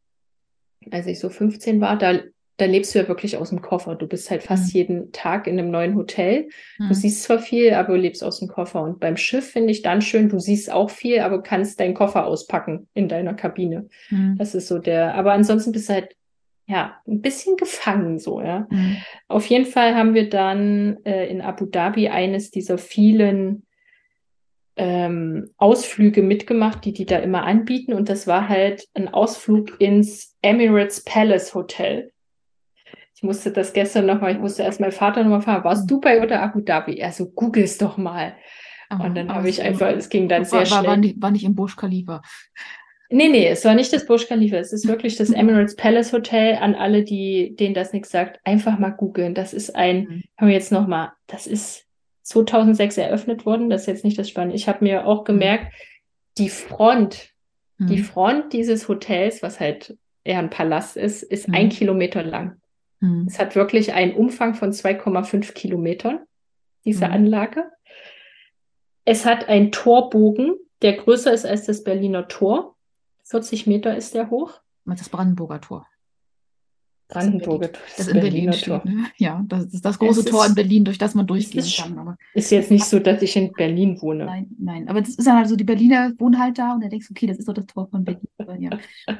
als 0.91 1.07
ich 1.07 1.19
so 1.19 1.29
15 1.29 1.81
war, 1.81 1.97
da, 1.97 2.19
da 2.59 2.65
lebst 2.65 2.93
du 2.93 2.99
ja 2.99 3.07
wirklich 3.07 3.37
aus 3.37 3.49
dem 3.49 3.61
Koffer. 3.61 3.95
Du 3.95 4.05
bist 4.07 4.29
halt 4.29 4.43
fast 4.43 4.73
Mhm. 4.73 4.77
jeden 4.79 5.11
Tag 5.11 5.47
in 5.47 5.57
einem 5.57 5.71
neuen 5.71 5.95
Hotel. 5.95 6.49
Du 6.77 6.83
Mhm. 6.85 6.93
siehst 6.93 7.23
zwar 7.23 7.39
viel, 7.39 7.73
aber 7.73 7.93
du 7.95 7.99
lebst 7.99 8.23
aus 8.23 8.39
dem 8.39 8.47
Koffer. 8.47 8.81
Und 8.83 8.99
beim 8.99 9.17
Schiff 9.17 9.51
finde 9.51 9.71
ich 9.71 9.81
dann 9.81 10.01
schön, 10.01 10.29
du 10.29 10.39
siehst 10.39 10.71
auch 10.71 10.89
viel, 10.89 11.19
aber 11.19 11.41
kannst 11.41 11.79
deinen 11.79 11.93
Koffer 11.93 12.25
auspacken 12.25 12.87
in 12.93 13.07
deiner 13.09 13.33
Kabine. 13.33 13.87
Mhm. 14.09 14.35
Das 14.37 14.53
ist 14.55 14.67
so 14.67 14.77
der, 14.79 15.15
aber 15.15 15.33
ansonsten 15.33 15.71
bist 15.71 15.89
du 15.89 15.93
halt, 15.93 16.15
ja, 16.67 16.97
ein 17.07 17.21
bisschen 17.21 17.55
gefangen 17.57 18.19
so, 18.19 18.41
ja. 18.41 18.67
Mhm. 18.69 18.97
Auf 19.27 19.45
jeden 19.47 19.65
Fall 19.65 19.95
haben 19.95 20.13
wir 20.13 20.29
dann 20.29 20.97
äh, 21.03 21.25
in 21.27 21.41
Abu 21.41 21.65
Dhabi 21.65 22.09
eines 22.09 22.51
dieser 22.51 22.77
vielen 22.77 23.65
ähm, 24.75 25.49
Ausflüge 25.57 26.21
mitgemacht, 26.21 26.85
die 26.85 26.93
die 26.93 27.05
da 27.05 27.17
immer 27.17 27.43
anbieten. 27.43 27.93
Und 27.93 28.07
das 28.09 28.27
war 28.27 28.47
halt 28.47 28.85
ein 28.93 29.09
Ausflug 29.09 29.79
ins 29.81 30.37
Emirates 30.41 31.03
Palace 31.03 31.53
Hotel. 31.53 32.11
Ich 33.19 33.23
musste 33.23 33.51
das 33.51 33.73
gestern 33.73 34.05
nochmal, 34.05 34.31
ich 34.31 34.39
musste 34.39 34.63
erst 34.63 34.79
meinen 34.79 34.93
Vater 34.93 35.23
nochmal 35.23 35.41
fragen, 35.41 35.65
warst 35.65 35.91
Dubai 35.91 36.21
oder 36.23 36.41
Abu 36.41 36.61
Dhabi? 36.61 36.95
Er 36.99 37.11
so, 37.11 37.29
googles 37.29 37.77
doch 37.77 37.97
mal. 37.97 38.33
Aber- 38.87 39.03
Und 39.03 39.15
dann 39.15 39.27
habe 39.33 39.49
ich 39.49 39.59
es- 39.59 39.65
einfach, 39.65 39.89
es 39.91 40.07
ging 40.07 40.29
dann 40.29 40.45
sehr 40.45 40.61
war, 40.61 40.71
war, 40.71 40.77
war, 40.77 40.83
schnell. 40.93 40.97
nicht, 40.99 41.21
war 41.21 41.29
nicht 41.31 41.43
im 41.43 41.53
Burj 41.53 41.75
Khalifa. 41.75 42.21
Nee, 43.09 43.27
nee, 43.27 43.45
es 43.47 43.65
war 43.65 43.75
nicht 43.75 43.91
das 43.91 44.05
Burj 44.05 44.25
Khalifa, 44.27 44.55
es 44.55 44.71
ist 44.71 44.87
wirklich 44.87 45.17
das 45.17 45.31
Emirates 45.31 45.75
Palace 45.75 46.13
Hotel. 46.13 46.55
An 46.61 46.75
alle, 46.75 47.03
die, 47.03 47.55
denen 47.57 47.73
das 47.73 47.91
nichts 47.91 48.09
sagt, 48.09 48.39
einfach 48.45 48.79
mal 48.79 48.91
googeln. 48.91 49.33
Das 49.35 49.53
ist 49.53 49.75
ein, 49.75 49.97
Mhm. 49.99 50.23
haben 50.37 50.47
wir 50.47 50.53
jetzt 50.53 50.71
nochmal, 50.71 51.11
das 51.27 51.45
ist 51.45 51.87
2006 52.21 52.97
eröffnet 52.97 53.45
worden, 53.45 53.69
das 53.69 53.81
ist 53.81 53.87
jetzt 53.87 54.05
nicht 54.05 54.17
das 54.17 54.29
Spannende. 54.29 54.55
Ich 54.55 54.69
habe 54.69 54.85
mir 54.85 55.05
auch 55.05 55.25
gemerkt, 55.25 55.73
die 56.37 56.49
Front, 56.49 57.31
die 57.79 57.97
Mhm. 57.97 58.03
Front 58.03 58.53
dieses 58.53 58.87
Hotels, 58.87 59.43
was 59.43 59.59
halt 59.59 59.97
eher 60.23 60.39
ein 60.39 60.49
Palast 60.49 60.95
ist, 60.95 61.21
ist 61.23 61.49
Mhm. 61.49 61.55
ein 61.55 61.69
Kilometer 61.69 62.23
lang. 62.23 62.55
Mhm. 62.99 63.25
Es 63.27 63.39
hat 63.39 63.55
wirklich 63.55 63.93
einen 63.93 64.13
Umfang 64.13 64.55
von 64.55 64.71
2,5 64.71 65.53
Kilometern, 65.53 66.19
diese 66.85 67.07
Mhm. 67.07 67.13
Anlage. 67.13 67.71
Es 69.05 69.25
hat 69.25 69.47
einen 69.49 69.71
Torbogen, 69.71 70.55
der 70.81 70.93
größer 70.93 71.33
ist 71.33 71.45
als 71.45 71.65
das 71.65 71.83
Berliner 71.83 72.27
Tor. 72.27 72.75
40 73.23 73.67
Meter 73.67 73.95
ist 73.95 74.13
der 74.13 74.29
hoch. 74.29 74.61
Das 74.85 75.09
Brandenburger 75.09 75.61
Tor. 75.61 75.85
Das 77.11 77.23
Brandenburger 77.25 77.71
Tor, 77.71 77.81
das 77.97 78.07
in 78.07 78.13
Berlin 78.13 78.31
Berliner 78.31 78.53
steht. 78.53 78.67
Tor. 78.67 78.81
Ne? 78.85 79.05
Ja, 79.17 79.43
das 79.47 79.65
ist 79.65 79.83
das 79.83 79.97
große 79.97 80.19
Es 80.19 80.25
Tor 80.27 80.43
in 80.45 80.49
ist- 80.51 80.55
Berlin, 80.55 80.85
durch 80.85 80.99
das 80.99 81.15
man 81.15 81.25
durchgehen 81.25 81.59
ist 81.61 81.75
kann. 81.77 81.97
Aber 81.97 82.15
Ist 82.35 82.51
jetzt 82.51 82.69
nicht 82.69 82.85
so, 82.85 82.99
dass 82.99 83.21
ich 83.23 83.35
in 83.35 83.51
Berlin 83.51 83.99
wohne. 83.99 84.25
nein, 84.25 84.47
nein. 84.59 84.87
Aber 84.87 85.01
das 85.01 85.15
ist 85.15 85.25
dann 85.27 85.35
halt 85.37 85.47
so, 85.49 85.55
die 85.55 85.63
Berliner 85.63 86.11
wohnen 86.19 86.39
halt 86.39 86.59
da 86.59 86.73
und 86.75 86.83
da 86.83 86.87
denkst 86.87 87.07
du, 87.07 87.13
okay, 87.13 87.25
das 87.25 87.37
ist 87.39 87.47
doch 87.47 87.53
das 87.55 87.65
Tor 87.65 87.87
von 87.89 88.05
Berlin. 88.05 88.21
Ja, 88.59 88.69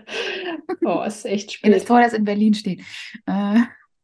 Oh, 0.85 1.01
ist 1.03 1.25
echt 1.25 1.59
ja, 1.65 1.71
das. 1.71 1.85
Tor, 1.85 1.99
das 2.01 2.13
in 2.13 2.23
Berlin 2.25 2.53
steht. 2.53 2.81
Äh, 3.25 3.59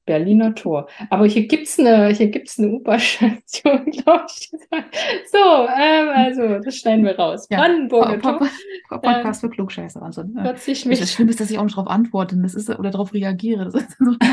Berliner 0.05 0.53
Tor. 0.55 0.87
Aber 1.09 1.25
hier 1.25 1.47
gibt's 1.47 1.79
eine, 1.79 2.09
hier 2.09 2.27
gibt's 2.27 2.59
eine 2.59 2.69
U-Bahn-Station, 2.69 3.85
glaube 3.91 4.25
ich. 4.29 4.51
So, 5.31 5.37
ähm, 5.37 6.09
also, 6.13 6.59
das 6.59 6.77
schneiden 6.77 7.05
wir 7.05 7.17
raus. 7.17 7.47
Ja, 7.49 7.59
Brandenburger 7.59 8.19
Tor, 8.21 8.39
Po- 8.89 8.97
Podcast 8.99 9.41
für 9.41 9.49
Klugscheißer. 9.49 10.01
Also, 10.01 10.21
äh, 10.21 10.55
40 10.55 10.65
das 10.65 10.85
Meter. 10.85 11.05
Schlimme 11.07 11.31
ist, 11.31 11.39
dass 11.39 11.49
ich 11.49 11.57
auch 11.57 11.63
nicht 11.63 11.77
darauf 11.77 11.89
antworte 11.89 12.35
das 12.37 12.53
ist, 12.55 12.69
oder 12.69 12.91
darauf 12.91 13.13
reagiere. 13.13 13.65
Das 13.65 13.75
ist 13.75 13.97
so, 13.97 14.15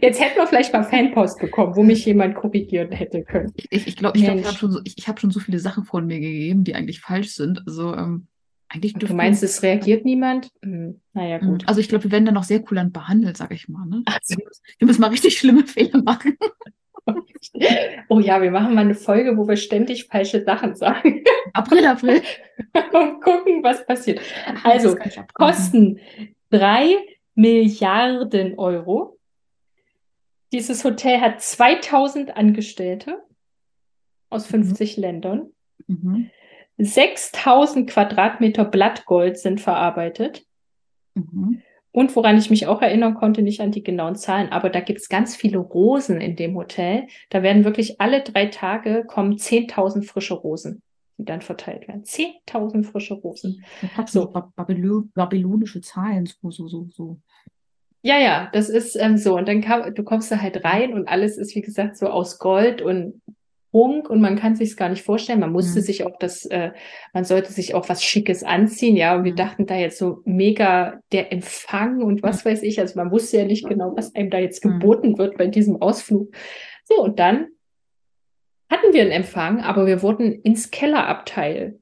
Jetzt 0.00 0.20
hätten 0.20 0.36
wir 0.36 0.46
vielleicht 0.46 0.72
mal 0.72 0.82
Fanpost 0.82 1.38
bekommen, 1.38 1.76
wo 1.76 1.82
mich 1.82 2.04
jemand 2.06 2.34
korrigieren 2.34 2.90
hätte 2.92 3.22
können. 3.22 3.52
ich 3.56 3.66
ich, 3.70 3.86
ich 3.86 3.96
glaube, 3.96 4.18
ich, 4.18 4.24
glaub, 4.24 4.38
ich 4.38 4.46
habe 4.46 4.56
schon, 4.56 4.72
so, 4.72 4.80
ich, 4.84 4.94
ich 4.98 5.08
hab 5.08 5.20
schon 5.20 5.30
so 5.30 5.40
viele 5.40 5.58
Sachen 5.58 5.84
von 5.84 6.06
mir 6.06 6.20
gegeben, 6.20 6.64
die 6.64 6.74
eigentlich 6.74 7.00
falsch 7.00 7.34
sind. 7.34 7.62
Also 7.66 7.94
ähm, 7.94 8.26
eigentlich 8.72 8.94
Du 8.94 9.12
meinst, 9.12 9.42
es 9.42 9.62
reagiert 9.62 10.04
niemand? 10.04 10.50
Hm, 10.62 11.00
naja, 11.12 11.38
Mm, 11.42 11.46
gut. 11.46 11.68
Also 11.68 11.80
ich 11.80 11.88
glaube, 11.88 12.04
wir 12.04 12.12
werden 12.12 12.24
dann 12.24 12.34
noch 12.34 12.44
sehr 12.44 12.60
kulant 12.62 12.92
behandelt, 12.92 13.36
sage 13.36 13.54
ich 13.54 13.68
mal. 13.68 13.84
Ne? 13.86 14.02
Ach 14.06 14.18
so. 14.22 14.36
Wir 14.78 14.86
müssen- 14.86 15.00
mal 15.00 15.10
richtig 15.10 15.38
schlimme 15.38 15.66
Fehler 15.66 16.02
machen. 16.02 16.36
Oh 18.08 18.20
ja, 18.20 18.40
wir 18.42 18.50
machen 18.50 18.74
mal 18.74 18.82
eine 18.82 18.94
Folge, 18.94 19.36
wo 19.36 19.48
wir 19.48 19.56
ständig 19.56 20.04
falsche 20.06 20.44
Sachen 20.44 20.74
sagen 20.76 21.24
April, 21.54 21.84
April. 21.86 22.22
und 22.92 23.20
gucken, 23.22 23.62
was 23.64 23.84
passiert. 23.86 24.20
Also. 24.62 24.96
Kosten 25.34 25.98
drei 26.50 26.96
Milliarden 27.34 28.58
Euro. 28.58 29.18
Dieses 30.52 30.84
Hotel 30.84 31.20
hat 31.20 31.40
2000 31.40 32.36
Angestellte 32.36 33.22
aus 34.28 34.46
Mhm. 34.50 34.64
50 34.64 34.96
Ländern. 34.98 35.50
Mhm. 35.86 36.30
6000 36.84 37.88
Quadratmeter 37.90 38.64
Blattgold 38.64 39.38
sind 39.38 39.60
verarbeitet. 39.60 40.44
Mhm. 41.14 41.62
Und 41.92 42.14
woran 42.14 42.38
ich 42.38 42.50
mich 42.50 42.68
auch 42.68 42.82
erinnern 42.82 43.14
konnte, 43.14 43.42
nicht 43.42 43.60
an 43.60 43.72
die 43.72 43.82
genauen 43.82 44.14
Zahlen, 44.14 44.50
aber 44.50 44.70
da 44.70 44.78
gibt's 44.80 45.08
ganz 45.08 45.34
viele 45.34 45.58
Rosen 45.58 46.20
in 46.20 46.36
dem 46.36 46.54
Hotel. 46.56 47.08
Da 47.30 47.42
werden 47.42 47.64
wirklich 47.64 48.00
alle 48.00 48.22
drei 48.22 48.46
Tage 48.46 49.04
kommen 49.06 49.36
10.000 49.36 50.04
frische 50.04 50.34
Rosen, 50.34 50.82
die 51.18 51.24
dann 51.24 51.40
verteilt 51.42 51.88
werden. 51.88 52.04
10.000 52.04 52.84
frische 52.84 53.14
Rosen. 53.14 53.64
Ich 53.82 53.96
habe 53.96 54.08
So. 54.08 54.22
so 54.22 54.30
Bab- 54.30 54.54
Babylo 54.54 55.04
babylonische 55.14 55.80
Zahlen, 55.80 56.26
so, 56.26 56.50
so, 56.52 56.68
so, 56.68 56.88
so. 56.92 57.18
Ja, 58.02 58.18
ja, 58.18 58.48
das 58.52 58.68
ist 58.70 58.94
ähm, 58.94 59.18
so. 59.18 59.36
Und 59.36 59.48
dann 59.48 59.60
kam, 59.60 59.92
du 59.92 60.02
kommst 60.04 60.30
da 60.30 60.40
halt 60.40 60.64
rein 60.64 60.94
und 60.94 61.08
alles 61.08 61.36
ist, 61.36 61.54
wie 61.56 61.60
gesagt, 61.60 61.96
so 61.96 62.06
aus 62.06 62.38
Gold 62.38 62.82
und 62.82 63.20
und 63.72 64.20
man 64.20 64.36
kann 64.36 64.56
sich's 64.56 64.76
gar 64.76 64.88
nicht 64.88 65.02
vorstellen. 65.02 65.40
Man 65.40 65.52
musste 65.52 65.78
Mhm. 65.78 65.84
sich 65.84 66.04
auch 66.04 66.18
das, 66.18 66.44
äh, 66.46 66.70
man 67.12 67.24
sollte 67.24 67.52
sich 67.52 67.74
auch 67.74 67.88
was 67.88 68.02
Schickes 68.02 68.42
anziehen, 68.42 68.96
ja. 68.96 69.14
Und 69.16 69.24
wir 69.24 69.32
Mhm. 69.32 69.36
dachten 69.36 69.66
da 69.66 69.76
jetzt 69.76 69.98
so 69.98 70.22
mega 70.24 71.00
der 71.12 71.32
Empfang 71.32 72.02
und 72.02 72.22
was 72.22 72.44
weiß 72.44 72.62
ich. 72.64 72.80
Also 72.80 72.98
man 72.98 73.10
wusste 73.12 73.38
ja 73.38 73.44
nicht 73.44 73.68
genau, 73.68 73.92
was 73.96 74.14
einem 74.14 74.30
da 74.30 74.38
jetzt 74.38 74.64
Mhm. 74.64 74.80
geboten 74.80 75.18
wird 75.18 75.38
bei 75.38 75.46
diesem 75.46 75.80
Ausflug. 75.80 76.34
So, 76.84 77.00
und 77.02 77.18
dann 77.20 77.46
hatten 78.68 78.92
wir 78.92 79.02
einen 79.02 79.10
Empfang, 79.12 79.60
aber 79.60 79.86
wir 79.86 80.02
wurden 80.02 80.32
ins 80.42 80.70
Kellerabteil 80.70 81.78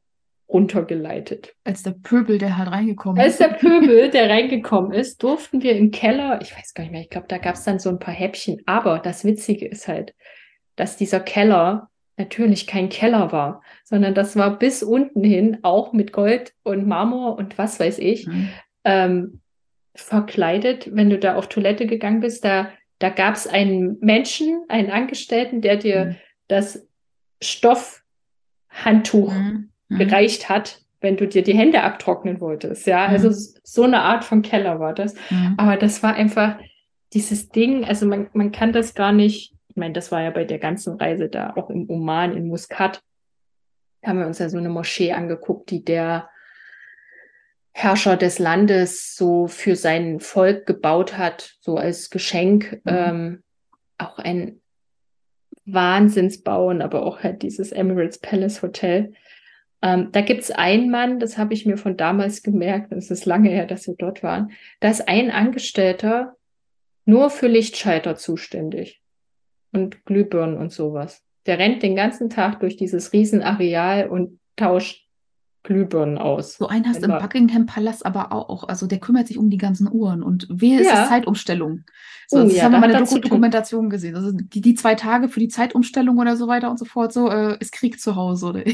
runtergeleitet. 0.51 1.55
Als 1.65 1.83
der 1.83 1.91
Pöbel, 2.03 2.39
der 2.39 2.57
halt 2.57 2.71
reingekommen 2.71 3.21
Als 3.23 3.35
ist. 3.35 3.41
der 3.41 3.49
Pöbel, 3.49 4.11
der 4.11 4.31
reingekommen 4.31 4.93
ist, 4.93 5.23
durften 5.23 5.63
wir 5.63 5.77
im 5.77 5.91
Keller, 5.91 6.41
ich 6.43 6.57
weiß 6.57 6.75
gar 6.75 6.83
nicht 6.85 6.93
mehr, 6.93 7.03
ich 7.03 7.11
glaube, 7.11 7.27
da 7.29 7.39
gab 7.39 7.55
es 7.55 7.65
dann 7.65 7.79
so 7.79 7.91
ein 7.91 7.99
paar 7.99 8.15
Häppchen. 8.15 8.63
Aber 8.67 8.99
das 8.99 9.25
Witzige 9.25 9.67
ist 9.67 9.89
halt, 9.89 10.15
dass 10.79 10.97
dieser 10.97 11.21
Keller 11.21 11.91
natürlich 12.17 12.67
kein 12.67 12.89
Keller 12.89 13.31
war, 13.33 13.63
sondern 13.85 14.15
das 14.15 14.35
war 14.37 14.59
bis 14.59 14.83
unten 14.83 15.23
hin 15.23 15.59
auch 15.63 15.93
mit 15.93 16.13
Gold 16.13 16.53
und 16.65 16.87
Marmor 16.87 17.37
und 17.39 17.59
was 17.59 17.79
weiß 17.79 17.99
ich 17.99 18.27
Mhm. 18.27 18.49
ähm, 18.85 19.41
verkleidet, 19.95 20.89
wenn 20.95 21.11
du 21.11 21.19
da 21.19 21.35
auf 21.37 21.49
Toilette 21.49 21.87
gegangen 21.87 22.21
bist. 22.21 22.45
Da, 22.45 22.71
da 22.99 23.09
gab 23.11 23.35
es 23.35 23.47
einen 23.47 23.99
Menschen, 24.01 24.65
einen 24.69 24.91
Angestellten, 24.91 25.61
der 25.61 25.77
dir 25.77 26.05
Mhm. 26.07 26.17
das 26.49 26.87
Stoffhandtuch 27.43 29.33
Mhm. 29.33 29.71
Mhm. 29.89 29.99
gereicht 29.99 30.49
hat, 30.49 30.81
wenn 31.01 31.17
du 31.17 31.27
dir 31.29 31.43
die 31.43 31.57
Hände 31.57 31.83
abtrocknen 31.83 32.41
wolltest. 32.41 32.87
Ja, 32.87 33.07
also 33.07 33.29
Mhm. 33.29 33.33
s- 33.35 33.61
so 33.63 33.83
eine 33.85 34.01
Art 34.03 34.25
von 34.25 34.43
Keller 34.43 34.81
war 34.81 34.95
das. 34.95 35.15
Mhm. 35.31 35.55
Aber 35.57 35.77
das 35.77 36.03
war 36.03 36.15
einfach 36.15 36.59
dieses 37.13 37.49
Ding, 37.49 37.85
also 37.85 38.07
man, 38.07 38.29
man 38.33 38.53
kann 38.53 38.73
das 38.73 38.95
gar 38.95 39.13
nicht, 39.13 39.53
ich 39.53 39.58
meine, 39.79 39.95
das 39.95 40.13
war 40.13 40.23
ja 40.23 40.31
bei 40.31 40.45
der 40.45 40.59
ganzen 40.59 40.97
Reise 40.97 41.29
da, 41.29 41.55
auch 41.57 41.71
im 41.71 41.89
Oman, 41.89 42.37
in 42.37 42.49
Muscat, 42.49 43.03
da 44.03 44.11
haben 44.11 44.21
wir 44.21 44.27
uns 44.27 44.39
ja 44.39 44.49
so 44.49 44.59
eine 44.59 44.69
Moschee 44.69 45.13
angeguckt, 45.13 45.71
die 45.71 45.85
der 45.85 46.29
Herrscher 47.73 48.17
des 48.17 48.39
Landes 48.39 49.15
so 49.15 49.47
für 49.47 49.77
sein 49.77 50.21
Volk 50.21 50.67
gebaut 50.67 51.17
hat, 51.17 51.57
so 51.61 51.77
als 51.77 52.11
Geschenk. 52.11 52.81
Mhm. 52.85 52.93
Ähm, 52.93 53.43
auch 53.99 54.19
ein 54.19 54.61
Wahnsinnsbauen, 55.65 56.83
aber 56.83 57.05
auch 57.05 57.23
halt 57.23 57.43
dieses 57.43 57.73
Emirates 57.73 58.19
Palace 58.19 58.63
Hotel. 58.63 59.13
Ähm, 59.83 60.09
da 60.13 60.23
gibt's 60.23 60.51
einen 60.51 60.91
Mann, 60.91 61.21
das 61.21 61.39
habe 61.39 61.55
ich 61.55 61.67
mir 61.67 61.77
von 61.77 61.97
damals 61.97 62.43
gemerkt, 62.43 62.93
es 62.93 63.11
ist 63.11 63.27
lange 63.27 63.51
her, 63.51 63.67
dass 63.67 63.87
wir 63.87 63.95
dort 63.97 64.23
waren. 64.23 64.53
Da 64.81 64.89
ist 64.89 65.09
ein 65.09 65.31
Angestellter 65.31 66.37
nur 67.05 67.31
für 67.31 67.47
Lichtschalter 67.47 68.17
zuständig 68.17 69.01
und 69.73 70.05
Glühbirnen 70.05 70.57
und 70.57 70.73
sowas. 70.73 71.23
Der 71.47 71.59
rennt 71.59 71.83
den 71.83 71.97
ganzen 71.97 72.31
Tag 72.31 72.61
durch 72.61 72.77
dieses 72.77 73.13
Riesenareal 73.13 74.09
und 74.09 74.39
tauscht 74.57 75.07
Glühbirnen 75.63 76.19
aus. 76.19 76.57
So 76.57 76.69
einen 76.69 76.87
hast 76.89 77.03
du 77.03 77.07
im. 77.07 77.19
Buckingham 77.19 77.67
Palast 77.67 78.07
aber 78.07 78.33
auch. 78.33 78.65
Also 78.69 78.87
der 78.87 78.99
kümmert 79.01 79.27
sich 79.27 79.39
um 79.39 79.51
die 79.51 79.59
ganzen 79.59 79.91
Uhren. 79.91 80.23
Und 80.23 80.47
wehe, 80.51 80.81
ist 80.81 80.87
Ja. 80.87 81.03
es 81.03 81.09
Zeitumstellung. 81.09 81.85
So, 82.29 82.39
Oh 82.41 82.45
das 82.45 82.55
ja, 82.57 82.65
haben 82.65 82.73
wir 82.73 82.81
mal 82.81 82.87
in 82.91 82.93
der 82.93 83.01
er. 83.01 83.21
Dokumentation 83.31 83.91
gesehen. 83.91 84.15
Also 84.17 84.33
die, 84.33 84.61
die 84.61 84.75
zwei 84.75 84.95
Tage 84.95 85.29
für 85.29 85.41
die 85.41 85.49
Zeitumstellung 85.49 86.19
oder 86.19 86.37
so 86.37 86.49
weiter 86.49 86.71
und 86.71 86.79
so 86.79 86.85
fort, 86.85 87.13
so 87.13 87.29
äh, 87.31 87.57
ist 87.61 87.73
Krieg 87.73 88.01
zu 88.01 88.17
Hause. 88.17 88.47
Oder 88.47 88.65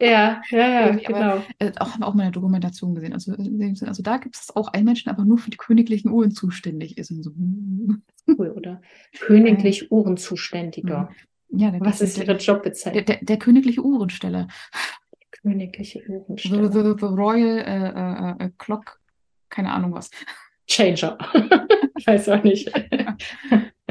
Ja, 0.00 0.42
ja, 0.50 0.68
ja, 0.68 0.80
aber- 0.90 0.96
genau. 0.98 1.42
äh, 1.58 1.72
auch 1.78 1.92
haben 1.92 2.00
wir 2.00 2.06
auch 2.08 2.14
mal 2.14 2.24
in 2.24 2.32
der 2.32 2.40
Dokumentation 2.40 2.94
gesehen. 2.94 3.12
Also, 3.12 3.34
Sinne, 3.36 3.74
also 3.86 4.02
da 4.02 4.16
gibt 4.18 4.36
es 4.36 4.54
auch 4.56 4.68
einen 4.68 4.84
Menschen, 4.86 5.04
der 5.04 5.14
aber 5.14 5.24
nur 5.24 5.38
für 5.38 5.50
die 5.50 5.56
königlichen 5.56 6.10
Uhren 6.10 6.30
zuständig 6.32 6.98
ist. 6.98 7.08
So. 7.08 7.30
Cool, 8.26 8.50
oder? 8.52 8.80
Königlich 9.20 9.92
Uhrenzuständiger. 9.92 11.10
ja, 11.50 11.70
der, 11.70 11.80
Was 11.82 11.98
der, 11.98 12.06
ist 12.08 12.16
der, 12.16 12.24
Ihre 12.24 12.36
der, 12.36 12.42
Jobbezeichnung? 12.46 13.04
der, 13.04 13.18
der 13.20 13.36
königliche 13.38 13.82
Uhrensteller. 13.84 14.48
Königliche 15.42 16.00
The, 16.06 16.12
Uhrensteller. 16.12 16.72
the, 16.72 16.94
the 16.98 17.04
Royal 17.06 17.58
äh, 17.58 18.44
äh, 18.44 18.46
äh, 18.46 18.50
Clock, 18.56 18.98
keine 19.50 19.72
Ahnung 19.72 19.92
was. 19.92 20.10
Changer. 20.66 21.18
Ich 21.98 22.06
weiß 22.06 22.30
auch 22.30 22.42
nicht. 22.42 22.72
Clockfixer. 22.72 23.16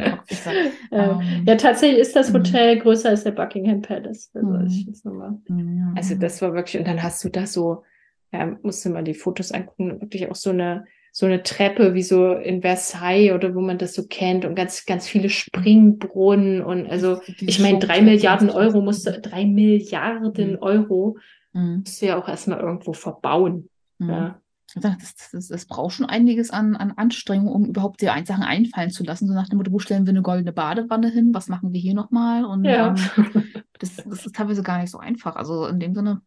Äh, 0.03 0.11
Ähm, 0.91 1.43
ja, 1.47 1.55
tatsächlich 1.55 1.99
ist 1.99 2.15
das 2.15 2.29
mhm. 2.29 2.37
Hotel 2.37 2.79
größer 2.79 3.09
als 3.09 3.23
der 3.23 3.31
Buckingham 3.31 3.81
Palace. 3.81 4.29
Also, 4.33 4.47
Mhm. 4.47 5.93
also 5.95 6.15
das 6.15 6.41
war 6.41 6.53
wirklich, 6.53 6.77
und 6.77 6.87
dann 6.87 7.01
hast 7.01 7.23
du 7.23 7.29
da 7.29 7.45
so, 7.47 7.83
ja, 8.31 8.57
musst 8.61 8.85
du 8.85 8.89
mal 8.89 9.03
die 9.03 9.13
Fotos 9.13 9.51
angucken, 9.51 9.99
wirklich 10.01 10.29
auch 10.29 10.35
so 10.35 10.51
eine, 10.51 10.85
so 11.11 11.25
eine 11.27 11.43
Treppe 11.43 11.93
wie 11.93 12.01
so 12.01 12.33
in 12.33 12.61
Versailles 12.61 13.33
oder 13.33 13.53
wo 13.53 13.61
man 13.61 13.77
das 13.77 13.93
so 13.93 14.07
kennt 14.07 14.45
und 14.45 14.55
ganz, 14.55 14.85
ganz 14.85 15.07
viele 15.07 15.29
Springbrunnen 15.29 16.61
und 16.63 16.87
also, 16.87 17.21
ich 17.39 17.59
meine, 17.59 17.79
drei 17.79 18.01
Milliarden. 18.01 18.49
Euro 18.49 18.81
musste, 18.81 19.19
drei 19.21 19.45
Milliarden 19.45 20.51
Mhm. 20.53 20.57
Euro 20.61 21.17
musst 21.53 22.01
du 22.01 22.05
ja 22.07 22.19
auch 22.19 22.27
erstmal 22.27 22.59
irgendwo 22.59 22.93
verbauen. 22.93 23.69
Mhm. 23.99 24.09
Ja. 24.09 24.39
Das, 24.75 25.29
das, 25.31 25.47
das 25.49 25.65
braucht 25.65 25.93
schon 25.93 26.07
einiges 26.07 26.49
an, 26.49 26.75
an 26.75 26.93
Anstrengung, 26.95 27.47
um 27.49 27.65
überhaupt 27.65 28.01
dir 28.01 28.11
ein- 28.13 28.25
Sachen 28.25 28.43
einfallen 28.43 28.89
zu 28.89 29.03
lassen. 29.03 29.27
So 29.27 29.33
nach 29.33 29.47
dem 29.47 29.57
Motto, 29.57 29.71
wo 29.71 29.77
stellen 29.79 30.05
wir 30.07 30.11
eine 30.11 30.23
goldene 30.23 30.51
Badewanne 30.51 31.09
hin? 31.09 31.33
Was 31.33 31.47
machen 31.47 31.73
wir 31.73 31.79
hier 31.79 31.93
nochmal? 31.93 32.43
Und 32.43 32.65
Ja. 32.65 32.95
ähm, 32.95 33.43
das, 33.79 33.97
das 33.97 34.25
ist 34.25 34.35
teilweise 34.35 34.63
gar 34.63 34.79
nicht 34.79 34.89
so 34.89 34.97
einfach. 34.97 35.35
Also 35.35 35.67
in 35.67 35.79
dem 35.79 35.93
Sinne. 35.93 36.21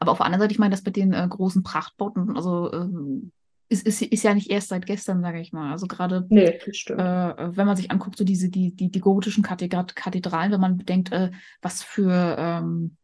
Aber 0.00 0.12
auf 0.12 0.18
der 0.18 0.26
anderen 0.26 0.40
Seite, 0.42 0.52
ich 0.52 0.58
meine, 0.58 0.72
das 0.72 0.84
mit 0.84 0.96
den 0.96 1.12
äh, 1.12 1.26
großen 1.28 1.62
Prachtbauten, 1.62 2.34
also 2.36 2.72
ähm, 2.72 3.30
ist, 3.68 3.86
ist, 3.86 4.00
ist 4.02 4.22
ja 4.24 4.32
nicht 4.34 4.50
erst 4.50 4.68
seit 4.68 4.86
gestern, 4.86 5.20
sage 5.20 5.40
ich 5.40 5.52
mal. 5.52 5.70
Also 5.70 5.86
gerade 5.86 6.26
Nee, 6.30 6.58
stimmt. 6.72 7.00
äh, 7.00 7.56
wenn 7.56 7.66
man 7.66 7.76
sich 7.76 7.90
anguckt, 7.90 8.16
so 8.18 8.24
diese, 8.24 8.48
die, 8.48 8.74
die, 8.74 8.90
die 8.90 9.00
gotischen 9.00 9.44
Kathedra- 9.44 9.84
Kathedralen, 9.94 10.50
wenn 10.52 10.60
man 10.60 10.78
bedenkt, 10.78 11.12
äh, 11.12 11.30
was 11.60 11.82
für, 11.82 12.34
ähm, 12.38 12.96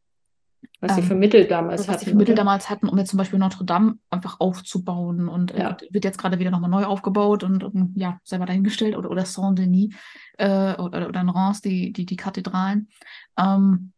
was 0.80 0.96
sie 0.96 1.02
für 1.02 1.14
Mittel 1.14 1.46
damals 1.46 1.80
was 1.80 1.86
sie 1.86 1.92
hatten. 1.92 2.04
für 2.10 2.14
Mittel 2.16 2.32
oder? 2.32 2.42
damals 2.42 2.68
hatten, 2.68 2.88
um 2.88 2.98
jetzt 2.98 3.10
zum 3.10 3.16
Beispiel 3.18 3.38
Notre 3.38 3.64
Dame 3.64 3.98
einfach 4.10 4.38
aufzubauen. 4.40 5.28
Und 5.28 5.52
äh, 5.52 5.60
Ja. 5.60 5.76
wird 5.90 6.04
jetzt 6.04 6.18
gerade 6.18 6.38
wieder 6.38 6.50
nochmal 6.50 6.70
neu 6.70 6.84
aufgebaut 6.84 7.42
und 7.42 7.62
ähm, 7.64 7.92
ja, 7.96 8.18
selber 8.24 8.46
dahingestellt. 8.46 8.96
Oder, 8.96 9.10
oder 9.10 9.24
Saint-Denis 9.24 9.94
äh, 10.38 10.74
oder, 10.74 11.08
oder 11.08 11.20
in 11.20 11.28
Reims, 11.30 11.60
die, 11.62 11.92
die, 11.92 12.04
die 12.06 12.16
Kathedralen. 12.16 12.88
Ähm, 13.38 13.92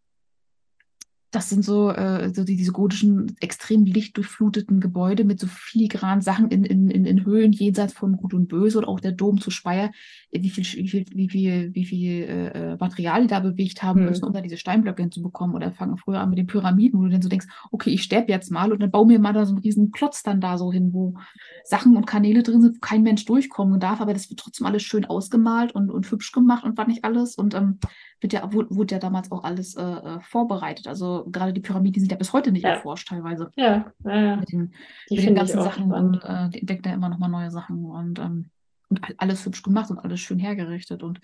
das 1.37 1.51
sind 1.51 1.63
so, 1.63 1.91
äh, 1.91 2.33
so 2.33 2.45
die, 2.45 2.57
diese 2.57 2.73
gotischen, 2.73 3.37
extrem 3.41 3.85
lichtdurchfluteten 3.85 4.81
Gebäude 4.81 5.25
mit 5.25 5.39
so 5.39 5.47
filigranen 5.47 6.23
Sachen 6.23 6.49
in, 6.49 6.65
in, 6.65 6.89
in, 6.91 7.05
in 7.05 7.27
Höhlen 7.27 7.53
jenseits 7.53 7.93
von 7.93 8.17
Gut 8.17 8.33
und 8.33 8.49
Böse 8.49 8.79
oder 8.79 8.89
auch 8.89 9.01
der 9.01 9.13
Dom 9.13 9.39
zu 9.39 9.51
Speyer, 9.51 9.91
äh, 10.31 10.43
wie 10.43 10.49
viel, 10.49 10.65
wie 10.65 10.89
viel, 10.89 11.05
wie 11.13 11.29
viel, 11.29 11.75
wie 11.75 11.85
viel 11.85 12.23
äh, 12.23 12.73
äh, 12.73 12.77
Material 12.81 13.21
die 13.21 13.29
da 13.29 13.41
bewegt 13.41 13.83
haben 13.83 14.01
Hm. 14.01 14.07
müssen, 14.07 14.25
um 14.25 14.33
da 14.33 14.41
diese 14.41 14.57
Steinblöcke 14.57 15.03
hinzubekommen. 15.03 15.55
Oder 15.55 15.73
fangen 15.73 15.99
früher 15.99 16.21
an 16.21 16.31
mit 16.31 16.39
den 16.39 16.47
Pyramiden, 16.47 16.99
wo 16.99 17.05
du 17.05 17.11
dann 17.11 17.21
so 17.21 17.29
denkst, 17.29 17.47
okay, 17.71 17.91
ich 17.91 18.03
sterbe 18.03 18.33
jetzt 18.33 18.51
mal 18.51 18.73
und 18.73 18.81
dann 18.81 18.91
baue 18.91 19.07
mir 19.07 19.19
mal 19.19 19.35
da 19.35 19.45
so 19.45 19.53
einen 19.53 19.63
riesen 19.63 19.91
Klotz 19.91 20.23
dann 20.23 20.41
da 20.41 20.57
so 20.57 20.73
hin, 20.73 20.95
wo 20.95 21.17
Sachen 21.65 21.99
und 21.99 22.07
Kanäle 22.07 22.43
drin 22.45 22.63
sind, 22.63 22.77
wo 22.77 22.81
kein 22.81 23.03
Mensch 23.03 23.27
durchkommen 23.27 23.79
darf, 23.79 24.01
aber 24.01 24.15
das 24.15 24.31
wird 24.31 24.41
trotzdem 24.41 24.67
alles 24.67 24.83
schön 24.83 25.05
ausgemalt 25.05 25.75
und, 25.75 25.91
und 25.91 26.11
hübsch 26.11 26.33
gemacht 26.33 26.65
und 26.65 26.79
was 26.79 26.87
nicht 26.87 27.05
alles. 27.05 27.35
Und 27.35 27.55
ähm, 27.55 27.79
wird 28.21 28.33
ja, 28.33 28.51
wurde, 28.53 28.95
ja 28.95 28.99
damals 28.99 29.31
auch 29.31 29.45
alles 29.45 29.75
äh, 29.77 29.83
äh, 29.83 30.21
vorbereitet. 30.23 30.87
Also 30.89 31.27
gerade 31.31 31.53
die 31.53 31.61
Pyramiden 31.61 32.01
sind 32.01 32.11
ja 32.11 32.17
bis 32.17 32.33
heute 32.33 32.51
nicht 32.53 32.63
Ja. 32.65 32.71
erforscht 32.71 33.09
teilweise. 33.09 33.51
Ja, 33.57 33.93
ja, 34.05 34.17
ja. 34.21 34.37
Mit 34.37 34.53
den, 34.53 34.75
mit 35.11 35.23
den 35.23 35.35
ganzen 35.35 35.61
Sachen 35.63 35.87
spannend. 35.91 36.25
und 36.25 36.25
äh, 36.25 36.49
die 36.51 36.61
entdeckt 36.61 36.87
ja 36.87 36.95
immer 36.95 37.09
noch 37.11 37.19
mal 37.19 37.29
neue 37.29 37.51
Sachen 37.51 37.85
und, 37.85 38.19
ähm, 38.19 38.51
und 38.89 39.05
all- 39.05 39.15
alles 39.19 39.45
hübsch 39.45 39.63
gemacht 39.63 39.91
und 39.91 39.99
alles 39.99 40.21
schön 40.21 40.39
hergerichtet 40.39 41.03
und 41.03 41.21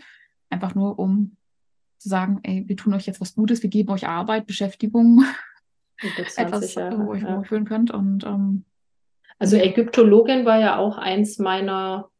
einfach 0.50 0.74
nur 0.74 0.98
um 0.98 1.36
zu 1.98 2.08
sagen, 2.10 2.40
ey, 2.42 2.64
wir 2.68 2.76
tun 2.76 2.92
euch 2.94 3.06
jetzt 3.06 3.20
was 3.20 3.34
Gutes, 3.34 3.62
wir 3.62 3.70
geben 3.70 3.90
euch 3.90 4.06
Arbeit, 4.08 4.46
Beschäftigung, 4.46 5.24
Über 6.02 6.26
20 6.28 6.38
etwas, 6.38 6.74
Jahre. 6.74 6.98
wo 6.98 7.02
ihr 7.04 7.08
euch 7.10 7.22
ja. 7.22 7.36
wohlfühlen 7.38 7.64
könnt 7.64 7.90
und 7.90 8.24
ähm, 8.26 8.64
Also. 9.38 9.56
Ägyptologin 9.56 10.44
war 10.44 10.58
ja 10.58 10.76
auch 10.76 10.98
eins 10.98 11.38
meiner, 11.38 12.10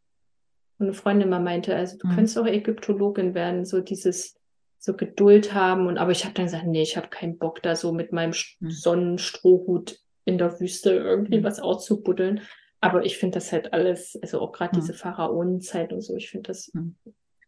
eine 0.78 0.94
Freundin 0.94 1.28
mal 1.28 1.42
meinte, 1.42 1.74
also 1.76 1.98
du 1.98 2.06
Mhm. 2.06 2.14
könntest 2.14 2.38
auch 2.38 2.46
Ägyptologin 2.46 3.34
werden, 3.34 3.64
so 3.66 3.80
dieses, 3.80 4.36
so 4.84 4.94
Geduld 4.96 5.54
haben. 5.54 5.86
Und 5.86 5.96
aber 5.96 6.10
ich 6.10 6.24
habe 6.24 6.34
dann 6.34 6.46
gesagt, 6.46 6.66
nee, 6.66 6.82
ich 6.82 6.96
habe 6.96 7.06
keinen 7.08 7.38
Bock, 7.38 7.62
da 7.62 7.76
so 7.76 7.92
mit 7.92 8.12
meinem 8.12 8.34
Mhm. 8.58 8.70
Sonnenstrohhut 8.70 9.98
in 10.24 10.38
der 10.38 10.58
Wüste 10.60 10.90
irgendwie 10.92 11.38
Mhm. 11.38 11.44
was 11.44 11.60
auszubuddeln. 11.60 12.40
Aber 12.80 13.04
ich 13.04 13.16
finde 13.16 13.36
das 13.36 13.52
halt 13.52 13.72
alles, 13.72 14.18
also 14.22 14.40
auch 14.40 14.50
gerade 14.52 14.74
Mhm. 14.76 14.80
diese 14.80 14.94
Pharaonenzeit 14.94 15.92
und 15.92 16.00
so, 16.00 16.16
ich 16.16 16.30
finde 16.30 16.48
das 16.48 16.70
Mhm. 16.74 16.96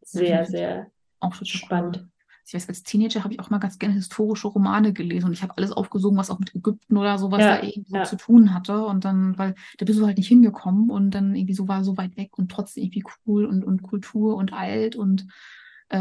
sehr, 0.03 0.45
sehr 0.47 0.91
auch 1.21 1.35
spannend. 1.45 1.97
cool. 1.99 2.09
Ich 2.47 2.53
weiß, 2.53 2.69
als 2.69 2.83
Teenager 2.83 3.25
habe 3.25 3.33
ich 3.33 3.41
auch 3.41 3.49
mal 3.49 3.59
ganz 3.59 3.79
gerne 3.79 3.95
historische 3.95 4.49
Romane 4.49 4.93
gelesen 4.93 5.27
und 5.27 5.33
ich 5.33 5.43
habe 5.43 5.55
alles 5.57 5.73
aufgesogen, 5.73 6.19
was 6.19 6.31
auch 6.31 6.39
mit 6.39 6.55
Ägypten 6.55 6.97
oder 6.99 7.17
sowas 7.19 7.41
Ja, 7.41 7.57
da 7.57 7.63
irgendwie 7.67 7.89
so 7.91 7.97
ja. 7.97 8.05
zu 8.05 8.17
tun 8.17 8.53
hatte. 8.55 8.85
Und 8.85 9.07
dann, 9.07 9.37
weil 9.39 9.55
da 9.79 9.87
bist 9.87 9.99
du 9.99 10.05
halt 10.07 10.19
nicht 10.19 10.29
hingekommen 10.29 10.91
und 10.91 11.13
dann 11.13 11.35
irgendwie 11.35 11.55
so 11.55 11.67
war 11.69 11.83
so 11.83 11.97
weit 11.97 12.17
weg 12.19 12.37
und 12.39 12.51
trotzdem 12.53 12.85
irgendwie 12.85 13.03
cool 13.27 13.47
und, 13.47 13.65
und 13.65 13.83
Kultur 13.83 14.37
und 14.37 14.53
alt 14.53 14.95
und, 14.95 15.27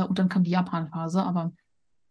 und 0.02 0.18
dann 0.20 0.30
kam 0.30 0.44
die 0.44 0.52
Japan-Phase, 0.52 1.22
aber 1.22 1.53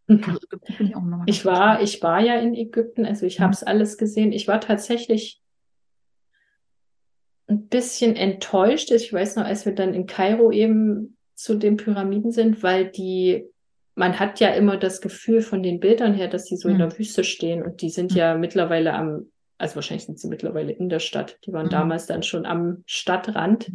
also 0.08 0.38
Ägypten 0.42 0.72
finde 0.74 0.92
ich 1.26 1.34
Ich 1.34 1.44
war, 1.44 1.80
ich 1.82 2.02
war 2.02 2.20
ja 2.20 2.36
in 2.36 2.54
Ägypten, 2.54 3.04
also 3.06 3.26
ich 3.26 3.38
Mhm. 3.38 3.44
habe 3.44 3.52
es 3.52 3.62
alles 3.62 3.98
gesehen. 3.98 4.32
Ich 4.32 4.46
war 4.48 4.60
tatsächlich 4.60 5.40
ein 7.48 7.68
bisschen 7.68 8.16
enttäuscht. 8.16 8.90
Ich 8.90 9.12
weiß 9.12 9.36
noch, 9.36 9.44
als 9.44 9.66
wir 9.66 9.74
dann 9.74 9.94
in 9.94 10.06
Kairo 10.06 10.50
eben 10.50 11.16
zu 11.34 11.54
den 11.56 11.76
Pyramiden 11.76 12.30
sind, 12.30 12.62
weil 12.62 12.90
die, 12.90 13.44
man 13.94 14.18
hat 14.18 14.40
ja 14.40 14.48
immer 14.50 14.76
das 14.76 15.00
Gefühl 15.00 15.40
von 15.42 15.62
den 15.62 15.80
Bildern 15.80 16.14
her, 16.14 16.28
dass 16.28 16.44
die 16.44 16.56
so 16.56 16.68
in 16.68 16.74
Mhm. 16.74 16.78
der 16.80 16.98
Wüste 16.98 17.24
stehen 17.24 17.62
und 17.62 17.82
die 17.82 17.90
sind 17.90 18.12
Mhm. 18.12 18.16
ja 18.18 18.36
mittlerweile 18.36 18.94
am, 18.94 19.26
also 19.58 19.76
wahrscheinlich 19.76 20.06
sind 20.06 20.18
sie 20.18 20.28
mittlerweile 20.28 20.72
in 20.72 20.88
der 20.88 20.98
Stadt. 21.00 21.38
Die 21.46 21.52
waren 21.52 21.66
Mhm. 21.66 21.70
damals 21.70 22.06
dann 22.06 22.22
schon 22.22 22.46
am 22.46 22.82
Stadtrand. 22.86 23.70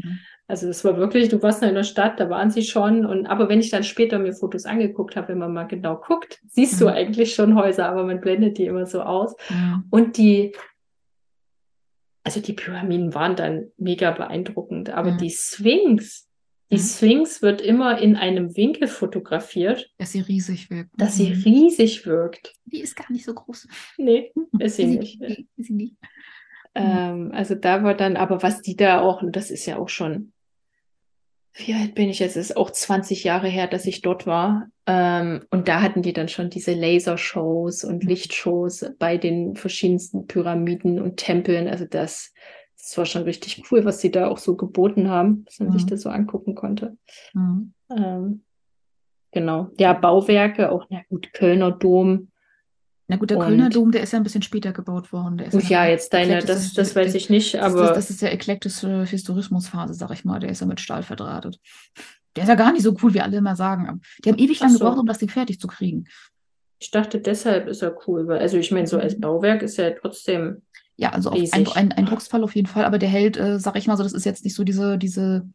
Mhm. 0.48 0.52
Also 0.52 0.70
es 0.70 0.84
war 0.86 0.98
wirklich, 0.98 1.30
du 1.30 1.42
warst 1.42 1.62
noch 1.62 1.70
in 1.70 1.76
der 1.76 1.84
Stadt, 1.84 2.20
da 2.20 2.30
waren 2.30 2.50
sie 2.52 2.64
schon. 2.64 3.06
Und 3.06 3.28
aber 3.28 3.50
wenn 3.50 3.60
ich 3.60 3.70
dann 3.70 3.84
später 3.84 4.18
mir 4.20 4.34
Fotos 4.34 4.66
angeguckt 4.66 5.16
habe, 5.16 5.30
wenn 5.30 5.38
man 5.40 5.54
mal 5.54 5.66
genau 5.66 5.98
guckt, 5.98 6.40
siehst 6.48 6.80
du 6.80 6.86
Mhm. 6.86 6.92
eigentlich 6.92 7.36
schon 7.36 7.56
Häuser, 7.56 7.90
aber 7.90 8.06
man 8.06 8.22
blendet 8.22 8.58
die 8.58 8.66
immer 8.66 8.86
so 8.86 9.02
aus. 9.02 9.36
Ja. 9.50 9.84
Und 9.90 10.18
die, 10.18 10.54
also 12.24 12.42
die 12.42 12.54
Pyramiden 12.54 13.14
waren 13.14 13.36
dann 13.36 13.72
mega 13.78 14.12
beeindruckend, 14.12 14.90
aber 14.90 15.12
Mhm. 15.14 15.18
die 15.20 15.30
Sphinx, 15.32 16.28
die 16.72 16.76
Mhm. 16.76 16.80
Sphinx 16.82 17.42
wird 17.42 17.62
immer 17.62 18.00
in 18.02 18.16
einem 18.18 18.56
Winkel 18.58 18.88
fotografiert, 18.90 19.90
Dass 19.98 20.12
sie 20.12 20.20
riesig 20.20 20.70
wirkt. 20.70 20.92
dass 20.98 21.16
sie 21.16 21.30
Mhm. 21.30 21.42
riesig 21.44 22.06
wirkt. 22.06 22.54
Die 22.66 22.82
ist 22.82 22.96
gar 22.96 23.10
nicht 23.12 23.24
so 23.26 23.34
groß. 23.34 23.68
Nee, 23.98 24.34
ist 24.60 24.76
sie 24.76 24.86
nicht. 24.88 25.22
Sie 25.58 25.74
nicht. 25.74 25.96
Ähm, 26.76 27.32
also 27.34 27.56
da 27.56 27.84
war 27.84 27.96
dann, 27.96 28.18
aber 28.18 28.44
was 28.44 28.62
die 28.62 28.76
da 28.76 29.00
auch, 29.02 29.22
und 29.24 29.36
das 29.36 29.50
ist 29.50 29.66
ja 29.66 29.78
auch 29.78 29.90
schon, 29.90 30.34
wie 31.58 31.74
alt 31.74 31.96
bin 31.96 32.10
ich 32.10 32.20
jetzt? 32.20 32.38
Es 32.38 32.50
ist 32.52 32.58
auch 32.58 32.72
20 32.72 33.24
Jahre 33.24 33.48
her, 33.48 33.68
dass 33.68 33.86
ich 33.86 34.02
dort 34.02 34.26
war. 34.28 34.68
Ähm, 34.86 35.42
und 35.50 35.68
da 35.68 35.82
hatten 35.82 36.02
die 36.02 36.14
dann 36.14 36.30
schon 36.30 36.50
diese 36.50 36.74
Lasershows 36.74 37.84
und 37.84 38.04
Mhm. 38.04 38.10
Lichtshows 38.10 38.86
bei 39.00 39.18
den 39.18 39.56
verschiedensten 39.56 40.28
Pyramiden 40.28 41.02
und 41.02 41.18
Tempeln. 41.18 41.68
Also 41.68 41.86
das, 41.86 42.34
das 42.78 42.98
war 42.98 43.06
schon 43.06 43.24
richtig 43.24 43.64
cool, 43.72 43.86
was 43.86 44.00
sie 44.02 44.12
da 44.12 44.28
auch 44.28 44.38
so 44.38 44.56
geboten 44.56 45.10
haben, 45.10 45.46
dass 45.46 45.60
man 45.60 45.72
sich 45.72 45.84
Mhm. 45.86 45.90
das 45.90 46.02
so 46.02 46.10
angucken 46.10 46.56
konnte. 46.56 46.96
Mhm. 47.34 47.74
Ähm, 47.90 48.44
genau. 49.32 49.70
Ja, 49.80 49.94
Bauwerke, 49.94 50.72
auch, 50.72 50.86
na 50.90 51.02
gut, 51.10 51.34
Kölner 51.34 51.72
Dom. 51.72 52.30
Na 53.10 53.16
gut, 53.16 53.30
der 53.30 53.38
Und- 53.38 53.46
Kölner 53.46 53.70
Dom, 53.70 53.92
der 53.92 54.02
ist 54.02 54.12
ja 54.14 54.20
ein 54.20 54.24
bisschen 54.24 54.42
später 54.42 54.74
gebaut 54.74 55.14
worden. 55.14 55.40
Ja, 55.40 55.50
dann- 55.84 55.90
jetzt 55.92 56.14
deine, 56.14 56.40
das, 56.44 56.74
das 56.74 56.96
weiß 56.96 57.16
ich 57.16 57.30
nicht, 57.30 57.54
Das, 57.54 57.62
aber. 57.74 57.82
das, 57.88 57.94
das 57.96 58.10
ist 58.10 58.22
der 58.22 58.34
eklektische 58.34 59.06
Historismusphase, 59.06 59.94
sag 59.94 60.12
ich 60.12 60.26
mal. 60.26 60.40
Der 60.40 60.50
ist 60.50 60.60
ja 60.62 60.68
mit 60.68 60.80
Stahl 60.82 61.04
verdrahtet. 61.04 61.60
Der 62.36 62.44
ist 62.44 62.50
ja 62.50 62.56
gar 62.56 62.74
nicht 62.74 62.84
so 62.84 62.96
cool, 63.02 63.14
wie 63.14 63.22
alle 63.22 63.38
immer 63.38 63.56
sagen. 63.56 64.02
Die 64.24 64.30
haben 64.30 64.38
ewig 64.38 64.60
lange 64.60 64.74
so. 64.74 64.80
gebraucht, 64.80 65.00
um 65.00 65.06
das 65.06 65.20
Ding 65.20 65.30
fertig 65.30 65.60
zu 65.60 65.68
kriegen. 65.68 66.06
Ich 66.80 66.92
dachte, 66.92 67.20
deshalb 67.20 67.68
ist 67.68 67.82
er 67.82 67.96
cool, 68.08 68.28
weil, 68.28 68.40
also 68.40 68.58
ich 68.58 68.72
meine, 68.72 68.86
so 68.88 69.00
als 69.00 69.20
Bauwerk 69.20 69.64
ist 69.64 69.80
er 69.80 69.96
trotzdem, 69.96 70.62
Ja, 70.98 71.10
also 71.12 71.30
ein, 71.32 71.38
Riesig. 71.40 71.76
ein 71.76 71.92
Eindrucksfall 71.94 72.44
auf 72.44 72.56
jeden 72.56 72.68
Fall, 72.68 72.86
aber 72.86 73.00
der 73.00 73.10
hält, 73.10 73.38
äh, 73.38 73.58
sag 73.60 73.76
ich 73.78 73.88
mal 73.88 73.98
so, 73.98 74.04
das 74.04 74.14
ist 74.14 74.26
jetzt 74.26 74.44
nicht 74.44 74.54
so 74.54 74.64
diese, 74.64 74.98
diese 75.00 75.48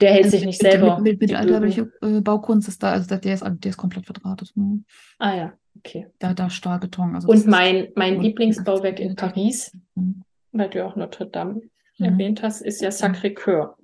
der 0.00 0.12
hält 0.12 0.24
also 0.26 0.36
sich 0.36 0.46
nicht 0.46 0.62
mit- 0.62 0.70
selber. 0.72 0.96
Mit, 1.00 1.20
mit, 1.20 1.30
die 1.30 1.34
mittelalterliche 1.34 1.92
äh, 2.02 2.20
Baukunst 2.20 2.68
ist 2.68 2.82
da, 2.82 2.92
also 2.92 3.08
der, 3.08 3.18
der 3.18 3.34
ist, 3.34 3.42
der 3.44 3.68
ist 3.70 3.76
komplett 3.76 4.06
verdrahtet. 4.06 4.52
Hm. 4.54 4.84
Ah 5.18 5.34
ja, 5.34 5.52
okay. 5.78 6.08
Da, 6.18 6.34
da 6.34 6.50
Stahlbeton. 6.50 7.14
Also 7.14 7.28
Und 7.28 7.36
ist- 7.38 7.46
mein, 7.48 7.88
mein 7.96 8.16
und- 8.16 8.22
Lieblingsbauwerk 8.22 8.98
in 9.00 9.16
Paris, 9.16 9.76
Hm. 9.96 10.22
weil 10.52 10.70
du 10.70 10.84
auch 10.86 10.96
Notre 10.96 11.26
Dame 11.26 11.62
Mhm. 11.98 12.04
erwähnt 12.04 12.42
hast, 12.42 12.60
ist 12.62 12.80
ja 12.80 12.90
Sacré-Cœur. 12.90 13.74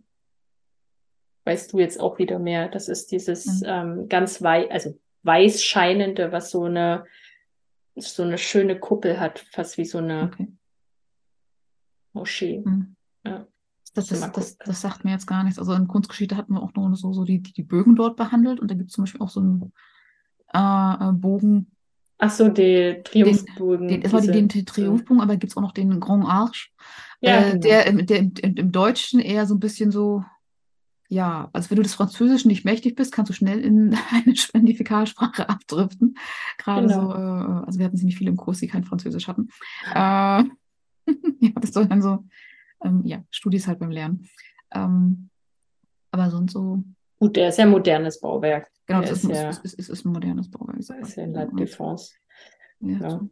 Weißt 1.45 1.73
du 1.73 1.79
jetzt 1.79 2.01
auch 2.01 2.19
wieder 2.19 2.39
mehr. 2.39 2.69
Das 2.69 2.89
ist 2.89 3.13
dieses 3.13 3.61
Mhm. 3.61 3.67
ähm, 3.67 4.09
ganz 4.09 4.43
weiß, 4.43 4.71
also 4.71 4.99
weiß 5.23 5.63
scheinende, 5.63 6.33
was 6.33 6.51
so 6.51 6.65
eine, 6.65 7.05
so 7.97 8.23
eine 8.23 8.39
schöne 8.39 8.79
Kuppel 8.79 9.19
hat, 9.21 9.41
fast 9.53 9.79
wie 9.79 9.85
so 9.85 9.99
eine 9.99 10.25
Okay. 10.33 10.49
Moschee. 12.13 12.63
Hm. 12.65 12.97
Ja. 13.25 13.47
Das, 13.95 14.09
du 14.09 14.15
das, 14.17 14.59
das 14.59 14.81
sagt 14.83 15.05
mir 15.05 15.13
jetzt 15.13 15.27
gar 15.27 15.43
nichts. 15.45 15.59
Also 15.59 15.73
in 15.73 15.89
Kunstgeschichte 15.89 16.37
hatten 16.37 16.53
wir 16.53 16.63
auch 16.63 16.75
nur 16.75 16.95
so, 16.97 17.13
so 17.13 17.25
die, 17.25 17.41
die 17.43 17.63
Bögen 17.63 17.97
dort 17.97 18.17
behandelt 18.17 18.61
und 18.61 18.71
da 18.71 18.75
gibt 18.75 18.89
es 18.91 18.95
zum 18.95 19.05
Beispiel 19.05 19.23
auch 19.23 19.31
so 19.31 19.41
einen 19.41 19.73
äh, 20.53 21.09
äh, 21.09 21.13
Bogen, 21.13 21.71
Ach 22.19 22.31
so, 22.31 22.49
die 22.49 23.01
Triumphbogen. 23.05 23.89
den, 23.89 24.03
es 24.03 24.13
war 24.13 24.21
die, 24.21 24.31
den 24.31 24.49
Triumphbogen, 24.49 25.21
aber 25.21 25.37
gibt 25.37 25.53
es 25.53 25.57
auch 25.57 25.63
noch 25.63 25.73
den 25.73 26.01
Grand 26.01 26.25
Arch, 26.25 26.73
Ja, 27.21 27.41
äh, 27.41 27.51
genau. 27.53 27.61
der, 27.61 27.87
im, 27.87 28.07
der 28.07 28.19
im, 28.19 28.33
im, 28.43 28.55
im 28.57 28.73
Deutschen 28.73 29.21
eher 29.21 29.47
so 29.47 29.55
ein 29.55 29.61
bisschen 29.61 29.91
so, 29.91 30.25
ja, 31.09 31.51
also 31.53 31.71
wenn 31.71 31.77
du 31.77 31.83
des 31.83 31.95
Französischen 31.95 32.49
nicht 32.49 32.65
mächtig 32.65 32.97
bist, 32.97 33.13
kannst 33.13 33.29
du 33.31 33.35
schnell 33.35 33.61
in 33.61 33.95
eine, 34.13 34.35
in 34.55 34.67
die 34.67 34.75
Fäkalsprache 34.75 35.49
abdriften. 35.49 36.17
Gerade 36.59 36.89
Genau. 36.89 37.11
so, 37.11 37.13
äh, 37.13 37.67
also 37.67 37.79
wir 37.79 37.87
hatten 37.87 37.97
ziemlich 37.97 38.17
viele 38.17 38.31
im 38.31 38.37
Kurs, 38.37 38.59
die 38.59 38.67
kein 38.69 38.85
Französisch 38.85 39.29
hatten. 39.29 39.49
Äh, 39.95 40.45
ja, 41.41 41.51
das 41.61 41.75
war 41.75 41.85
dann 41.85 42.03
so, 42.03 42.25
ähm, 42.83 43.03
ja, 43.05 43.23
Studis 43.31 43.67
halt 43.69 43.79
beim 43.79 43.91
Lernen. 43.91 44.29
Ähm, 44.73 45.29
aber 46.11 46.31
sonst 46.31 46.53
so, 46.53 46.83
Gut, 47.19 47.37
der 47.37 47.49
ist 47.49 47.59
ja 47.59 47.67
modernes 47.67 48.21
Bauwerk. 48.21 48.69
genau, 48.87 49.01
das 49.01 49.11
ist 49.13 49.25
ist, 49.25 49.31
ja- 49.31 49.49
ist, 49.51 49.65
ist, 49.65 49.75
ist, 49.79 49.89
ist 49.89 50.05
ein 50.05 50.13
modernes 50.13 50.51
Bauwerk. 50.51 50.77
Das 50.77 50.91
ist 50.91 51.17
ja 51.17 51.25
in 51.25 51.33
La 51.33 51.45
Défense. 51.45 52.13
Ja, 52.81 52.99
Ja. 53.01 53.11
so. 53.11 53.29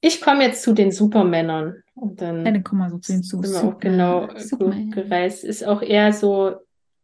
Ich 0.00 0.20
komme 0.20 0.44
jetzt 0.44 0.62
zu 0.62 0.72
den 0.72 0.92
Supermännern 0.92 1.82
und 1.94 2.20
dann 2.22 2.46
Ja, 2.46 2.52
dann 2.52 2.64
komm 2.64 2.78
mal 2.78 2.90
so 2.90 2.98
zu 2.98 3.12
den 3.12 3.22
sind 3.22 3.42
wir 3.42 3.64
auch 3.64 3.78
genau 3.78 4.28
Superman. 4.36 4.90
gereist. 4.90 5.44
Ist 5.44 5.66
auch 5.66 5.82
eher 5.82 6.12
so, 6.12 6.54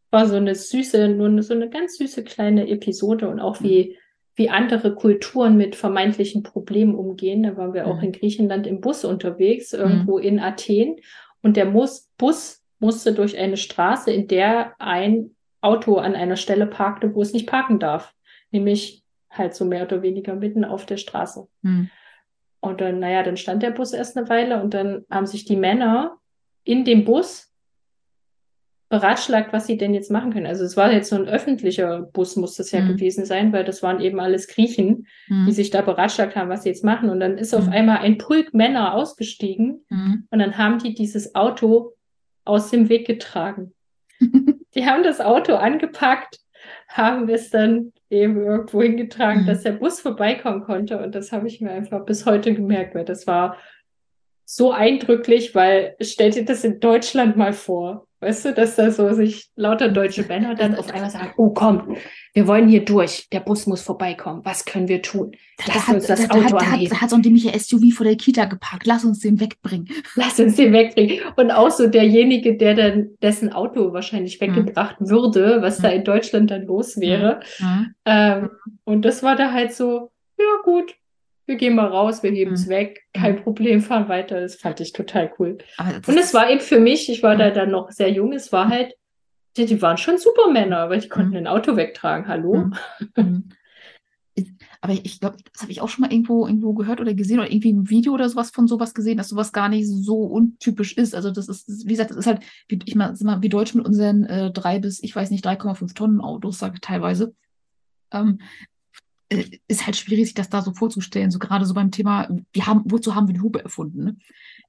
war 0.09 0.25
so 0.27 0.35
eine 0.37 0.55
süße, 0.55 1.09
nur 1.09 1.43
so 1.43 1.53
eine 1.53 1.69
ganz 1.69 1.97
süße 1.97 2.23
kleine 2.23 2.67
Episode 2.69 3.27
und 3.29 3.39
auch 3.39 3.61
wie, 3.61 3.97
wie 4.35 4.49
andere 4.49 4.95
Kulturen 4.95 5.57
mit 5.57 5.75
vermeintlichen 5.75 6.41
Problemen 6.43 6.95
umgehen. 6.95 7.43
Da 7.43 7.57
waren 7.57 7.73
wir 7.73 7.85
auch 7.87 7.97
Mhm. 7.97 8.03
in 8.05 8.11
Griechenland 8.13 8.65
im 8.65 8.81
Bus 8.81 9.03
unterwegs, 9.05 9.73
irgendwo 9.73 10.17
in 10.17 10.39
Athen. 10.39 10.95
Und 11.43 11.57
der 11.57 11.65
Bus 11.65 12.63
musste 12.79 13.13
durch 13.13 13.37
eine 13.37 13.57
Straße, 13.57 14.11
in 14.11 14.27
der 14.27 14.73
ein 14.79 15.35
Auto 15.61 15.97
an 15.97 16.15
einer 16.15 16.37
Stelle 16.37 16.67
parkte, 16.67 17.13
wo 17.13 17.21
es 17.21 17.33
nicht 17.33 17.47
parken 17.47 17.79
darf. 17.79 18.13
Nämlich 18.51 19.03
halt 19.29 19.55
so 19.55 19.65
mehr 19.65 19.83
oder 19.83 20.01
weniger 20.01 20.35
mitten 20.35 20.65
auf 20.65 20.85
der 20.85 20.97
Straße. 20.97 21.47
Mhm. 21.61 21.89
Und 22.59 22.81
dann, 22.81 22.99
naja, 22.99 23.23
dann 23.23 23.37
stand 23.37 23.63
der 23.63 23.71
Bus 23.71 23.93
erst 23.93 24.17
eine 24.17 24.29
Weile 24.29 24.61
und 24.61 24.73
dann 24.73 25.05
haben 25.09 25.27
sich 25.27 25.45
die 25.45 25.55
Männer 25.55 26.17
in 26.63 26.85
dem 26.85 27.05
Bus 27.05 27.47
beratschlagt, 28.89 29.51
was 29.51 29.67
sie 29.67 29.77
denn 29.77 29.93
jetzt 29.93 30.11
machen 30.11 30.31
können. 30.31 30.45
Also 30.45 30.63
es 30.63 30.77
war 30.77 30.91
jetzt 30.91 31.09
so 31.09 31.17
ein 31.17 31.27
öffentlicher 31.27 32.01
Bus, 32.01 32.37
muss 32.37 32.55
das 32.55 32.71
ja 32.71 32.79
mhm. 32.81 32.95
gewesen 32.95 33.25
sein, 33.25 33.51
weil 33.51 33.65
das 33.65 33.83
waren 33.83 33.99
eben 33.99 34.19
alles 34.19 34.47
Griechen, 34.47 35.07
mhm. 35.27 35.45
die 35.45 35.51
sich 35.51 35.69
da 35.71 35.81
beratschlagt 35.81 36.35
haben, 36.35 36.49
was 36.49 36.63
sie 36.63 36.69
jetzt 36.69 36.85
machen. 36.85 37.09
Und 37.09 37.19
dann 37.19 37.37
ist 37.37 37.53
mhm. 37.53 37.59
auf 37.59 37.67
einmal 37.67 37.97
ein 37.97 38.17
Pulk 38.17 38.53
Männer 38.53 38.93
ausgestiegen 38.93 39.85
mhm. 39.89 40.27
und 40.29 40.39
dann 40.39 40.57
haben 40.57 40.79
die 40.79 40.93
dieses 40.93 41.35
Auto 41.35 41.96
aus 42.47 42.69
dem 42.69 42.89
Weg 42.89 43.07
getragen. 43.07 43.73
die 44.19 44.85
haben 44.85 45.03
das 45.03 45.21
Auto 45.21 45.55
angepackt, 45.55 46.39
haben 46.87 47.29
es 47.29 47.49
dann 47.49 47.93
eben 48.09 48.43
irgendwo 48.43 48.81
hingetragen, 48.81 49.43
mhm. 49.43 49.47
dass 49.47 49.63
der 49.63 49.73
Bus 49.73 49.99
vorbeikommen 49.99 50.63
konnte. 50.63 50.99
Und 50.99 51.13
das 51.15 51.31
habe 51.31 51.47
ich 51.47 51.61
mir 51.61 51.71
einfach 51.71 52.05
bis 52.05 52.25
heute 52.25 52.53
gemerkt, 52.53 52.95
weil 52.95 53.05
das 53.05 53.27
war 53.27 53.57
so 54.45 54.71
eindrücklich, 54.71 55.53
weil 55.55 55.95
stell 56.01 56.31
dir 56.31 56.45
das 56.45 56.63
in 56.63 56.79
Deutschland 56.79 57.35
mal 57.35 57.53
vor. 57.53 58.06
Weißt 58.19 58.45
du, 58.45 58.53
dass 58.53 58.75
da 58.75 58.89
so 58.89 59.13
sich 59.13 59.51
lauter 59.55 59.89
deutsche 59.89 60.23
Männer 60.23 60.55
dann 60.55 60.75
auf 60.75 60.91
einmal 60.91 61.11
sagen, 61.11 61.33
oh 61.37 61.51
komm, 61.51 61.97
wir 62.33 62.47
wollen 62.47 62.67
hier 62.67 62.83
durch, 62.83 63.27
der 63.31 63.41
Bus 63.41 63.67
muss 63.67 63.81
vorbeikommen, 63.81 64.41
was 64.43 64.65
können 64.65 64.87
wir 64.87 65.03
tun? 65.03 65.33
Lass 65.67 65.85
da 65.85 65.93
uns 65.93 66.07
das 66.07 66.27
da, 66.27 66.33
Auto 66.33 66.57
da, 66.57 66.65
anheben. 66.65 66.89
Da 66.89 67.01
hat 67.01 67.11
so 67.11 67.15
ein 67.15 67.21
dämlicher 67.21 67.57
SUV 67.57 67.93
vor 67.93 68.05
der 68.05 68.15
Kita 68.15 68.45
geparkt, 68.45 68.87
lass 68.87 69.05
uns 69.05 69.19
den 69.19 69.39
wegbringen. 69.39 69.87
Lass 70.15 70.39
uns 70.39 70.55
den 70.55 70.73
wegbringen. 70.73 71.19
Und 71.35 71.51
auch 71.51 71.69
so 71.69 71.87
derjenige, 71.87 72.57
der 72.57 72.73
dann 72.73 73.09
dessen 73.21 73.53
Auto 73.53 73.93
wahrscheinlich 73.93 74.41
mhm. 74.41 74.47
weggebracht 74.47 74.99
mhm. 74.99 75.09
würde, 75.09 75.61
was 75.61 75.77
mhm. 75.77 75.83
da 75.83 75.89
in 75.89 76.03
Deutschland 76.03 76.49
dann 76.49 76.65
los 76.65 76.99
wäre. 76.99 77.41
Mhm. 77.59 77.93
Ähm, 78.05 78.49
und 78.83 79.05
das 79.05 79.21
war 79.21 79.35
da 79.35 79.51
halt 79.51 79.73
so, 79.73 80.11
ja 80.39 80.45
gut, 80.63 80.95
wir 81.47 81.55
gehen 81.55 81.75
mal 81.75 81.87
raus, 81.87 82.21
wir 82.21 82.31
heben 82.31 82.53
es 82.53 82.67
mhm. 82.67 82.71
weg, 82.71 83.05
kein 83.13 83.35
mhm. 83.35 83.43
Problem, 83.43 83.81
fahren 83.81 84.09
weiter. 84.09 84.39
Das 84.39 84.55
fand 84.55 84.79
ich 84.79 84.93
total 84.93 85.33
cool. 85.39 85.57
Und 85.79 86.17
es 86.17 86.33
war 86.33 86.49
eben 86.49 86.61
für 86.61 86.79
mich, 86.79 87.09
ich 87.09 87.23
war 87.23 87.33
mhm. 87.33 87.39
da 87.39 87.49
dann 87.49 87.71
noch 87.71 87.89
sehr 87.91 88.11
jung, 88.11 88.33
es 88.33 88.51
war 88.51 88.67
halt, 88.69 88.93
die, 89.55 89.65
die 89.65 89.81
waren 89.81 89.97
schon 89.97 90.19
Supermänner, 90.19 90.89
weil 90.89 90.99
die 90.99 91.09
konnten 91.09 91.31
mhm. 91.31 91.37
ein 91.37 91.47
Auto 91.47 91.75
wegtragen. 91.75 92.27
Hallo? 92.27 92.69
Mhm. 93.15 93.49
Aber 94.81 94.93
ich 94.93 95.19
glaube, 95.19 95.37
das 95.51 95.63
habe 95.63 95.71
ich 95.71 95.81
auch 95.81 95.89
schon 95.89 96.03
mal 96.03 96.13
irgendwo, 96.13 96.45
irgendwo 96.45 96.73
gehört 96.73 97.01
oder 97.01 97.15
gesehen 97.15 97.39
oder 97.39 97.51
irgendwie 97.51 97.73
ein 97.73 97.89
Video 97.89 98.13
oder 98.13 98.29
sowas 98.29 98.51
von 98.51 98.67
sowas 98.67 98.93
gesehen, 98.93 99.17
dass 99.17 99.29
sowas 99.29 99.51
gar 99.51 99.69
nicht 99.69 99.87
so 99.87 100.21
untypisch 100.21 100.95
ist. 100.95 101.15
Also 101.15 101.31
das 101.31 101.47
ist, 101.47 101.85
wie 101.85 101.91
gesagt, 101.91 102.11
das 102.11 102.17
ist 102.17 102.27
halt, 102.27 102.43
wie, 102.67 102.79
ich 102.85 102.93
mal, 102.93 103.15
mal 103.21 103.41
wie 103.41 103.49
Deutsch 103.49 103.73
mit 103.73 103.85
unseren 103.85 104.25
äh, 104.25 104.51
drei 104.51 104.77
bis, 104.79 105.01
ich 105.01 105.15
weiß 105.15 105.31
nicht, 105.31 105.45
3,5 105.45 105.95
Tonnen 105.95 106.21
Autos, 106.21 106.59
sage 106.59 106.75
ich 106.75 106.81
teilweise. 106.81 107.33
Ähm, 108.11 108.39
äh, 108.39 108.76
ist 109.29 109.85
halt 109.85 109.95
schwierig, 109.95 110.25
sich 110.25 110.33
das 110.33 110.49
da 110.49 110.61
so 110.61 110.73
vorzustellen. 110.73 111.31
So 111.31 111.39
gerade 111.39 111.65
so 111.65 111.73
beim 111.73 111.91
Thema, 111.91 112.29
wir 112.53 112.67
haben, 112.67 112.83
wozu 112.85 113.15
haben 113.15 113.27
wir 113.27 113.33
die 113.33 113.41
Hupe 113.41 113.63
erfunden? 113.63 114.03
Ne? 114.03 114.15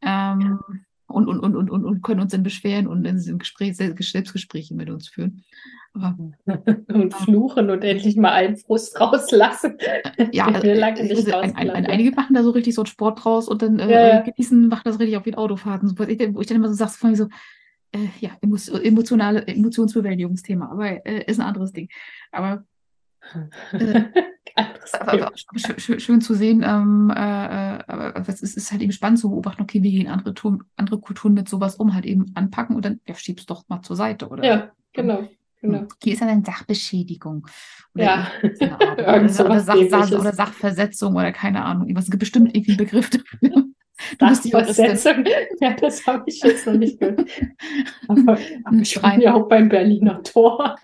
Ähm, 0.02 0.58
und, 1.06 1.26
und, 1.26 1.40
und, 1.40 1.56
und, 1.56 1.70
und, 1.70 1.84
und 1.84 2.02
können 2.02 2.20
uns 2.20 2.32
dann 2.32 2.42
beschweren 2.42 2.86
und 2.86 3.04
in 3.06 3.38
Gespräch, 3.38 3.76
Selbstgespräche 3.76 4.74
mit 4.74 4.90
uns 4.90 5.08
führen. 5.08 5.42
Aber, 5.94 6.16
und 6.92 7.14
fluchen 7.14 7.70
und 7.70 7.82
endlich 7.82 8.16
mal 8.16 8.32
einen 8.32 8.56
Frust 8.58 9.00
rauslassen. 9.00 9.78
Ja, 10.32 10.46
also, 10.54 10.66
nicht 10.66 11.32
ein, 11.32 11.56
ein, 11.56 11.70
ein, 11.70 11.86
einige 11.86 12.10
machen 12.10 12.34
da 12.34 12.42
so 12.42 12.50
richtig 12.50 12.74
so 12.74 12.82
einen 12.82 12.86
Sport 12.86 13.24
draus 13.24 13.48
und 13.48 13.62
dann 13.62 13.78
äh, 13.78 14.16
ja. 14.16 14.20
genießen, 14.20 14.68
machen 14.68 14.82
das 14.84 14.98
richtig 14.98 15.16
auf 15.16 15.22
den 15.22 15.36
Autofahrten. 15.36 15.98
wo 15.98 16.02
ich 16.40 16.46
dann 16.46 16.56
immer 16.56 16.68
so 16.68 16.74
sage, 16.74 17.16
so, 17.16 17.28
äh, 17.92 18.08
ja, 18.20 18.30
emotionale, 18.42 19.46
Emotionsbewältigungsthema, 19.46 20.70
aber 20.70 21.06
äh, 21.06 21.24
ist 21.26 21.40
ein 21.40 21.46
anderes 21.46 21.72
Ding. 21.72 21.88
Aber 22.32 22.64
äh, 23.72 24.04
aber 25.00 25.32
schön, 25.76 26.00
schön, 26.00 26.20
zu 26.20 26.34
sehen, 26.34 26.64
ähm, 26.66 27.12
äh, 27.14 27.76
äh 27.78 28.22
es 28.26 28.42
ist 28.42 28.72
halt 28.72 28.82
eben 28.82 28.92
spannend 28.92 29.20
zu 29.20 29.30
beobachten, 29.30 29.62
okay, 29.62 29.82
wie 29.82 29.92
gehen 29.92 30.08
andere, 30.08 30.34
andere 30.76 31.00
Kulturen 31.00 31.34
mit 31.34 31.48
sowas 31.48 31.76
um, 31.76 31.94
halt 31.94 32.06
eben 32.06 32.32
anpacken 32.34 32.76
und 32.76 32.84
dann 32.84 33.00
ja, 33.06 33.14
schieb's 33.14 33.46
doch 33.46 33.68
mal 33.68 33.82
zur 33.82 33.96
Seite, 33.96 34.28
oder? 34.28 34.44
Ja, 34.44 34.72
genau. 34.92 35.28
Genau. 35.60 35.86
Hier 36.02 36.12
ist 36.12 36.22
eine 36.22 36.40
Sachbeschädigung. 36.44 37.46
Oder, 37.94 38.04
ja. 38.04 38.30
oder, 38.96 39.44
oder, 39.44 39.60
Sach, 39.60 40.12
oder 40.12 40.32
Sachversetzung 40.32 41.16
oder 41.16 41.32
keine 41.32 41.64
Ahnung. 41.64 41.92
Es 41.96 42.06
gibt 42.06 42.20
bestimmt 42.20 42.54
irgendwie 42.54 42.72
einen 42.72 42.78
Begriff 42.78 43.10
dafür. 43.10 43.64
Sachversetzung, 44.20 45.24
ja, 45.60 45.74
das 45.74 46.06
habe 46.06 46.22
ich 46.26 46.40
jetzt 46.42 46.66
noch 46.66 46.74
nicht 46.74 47.00
gehört. 47.00 47.28
Aber, 48.06 48.38
aber 48.64 48.76
ich 48.76 49.00
bin 49.00 49.20
ja 49.20 49.34
auch 49.34 49.48
beim 49.48 49.68
Berliner 49.68 50.22
Tor. 50.22 50.76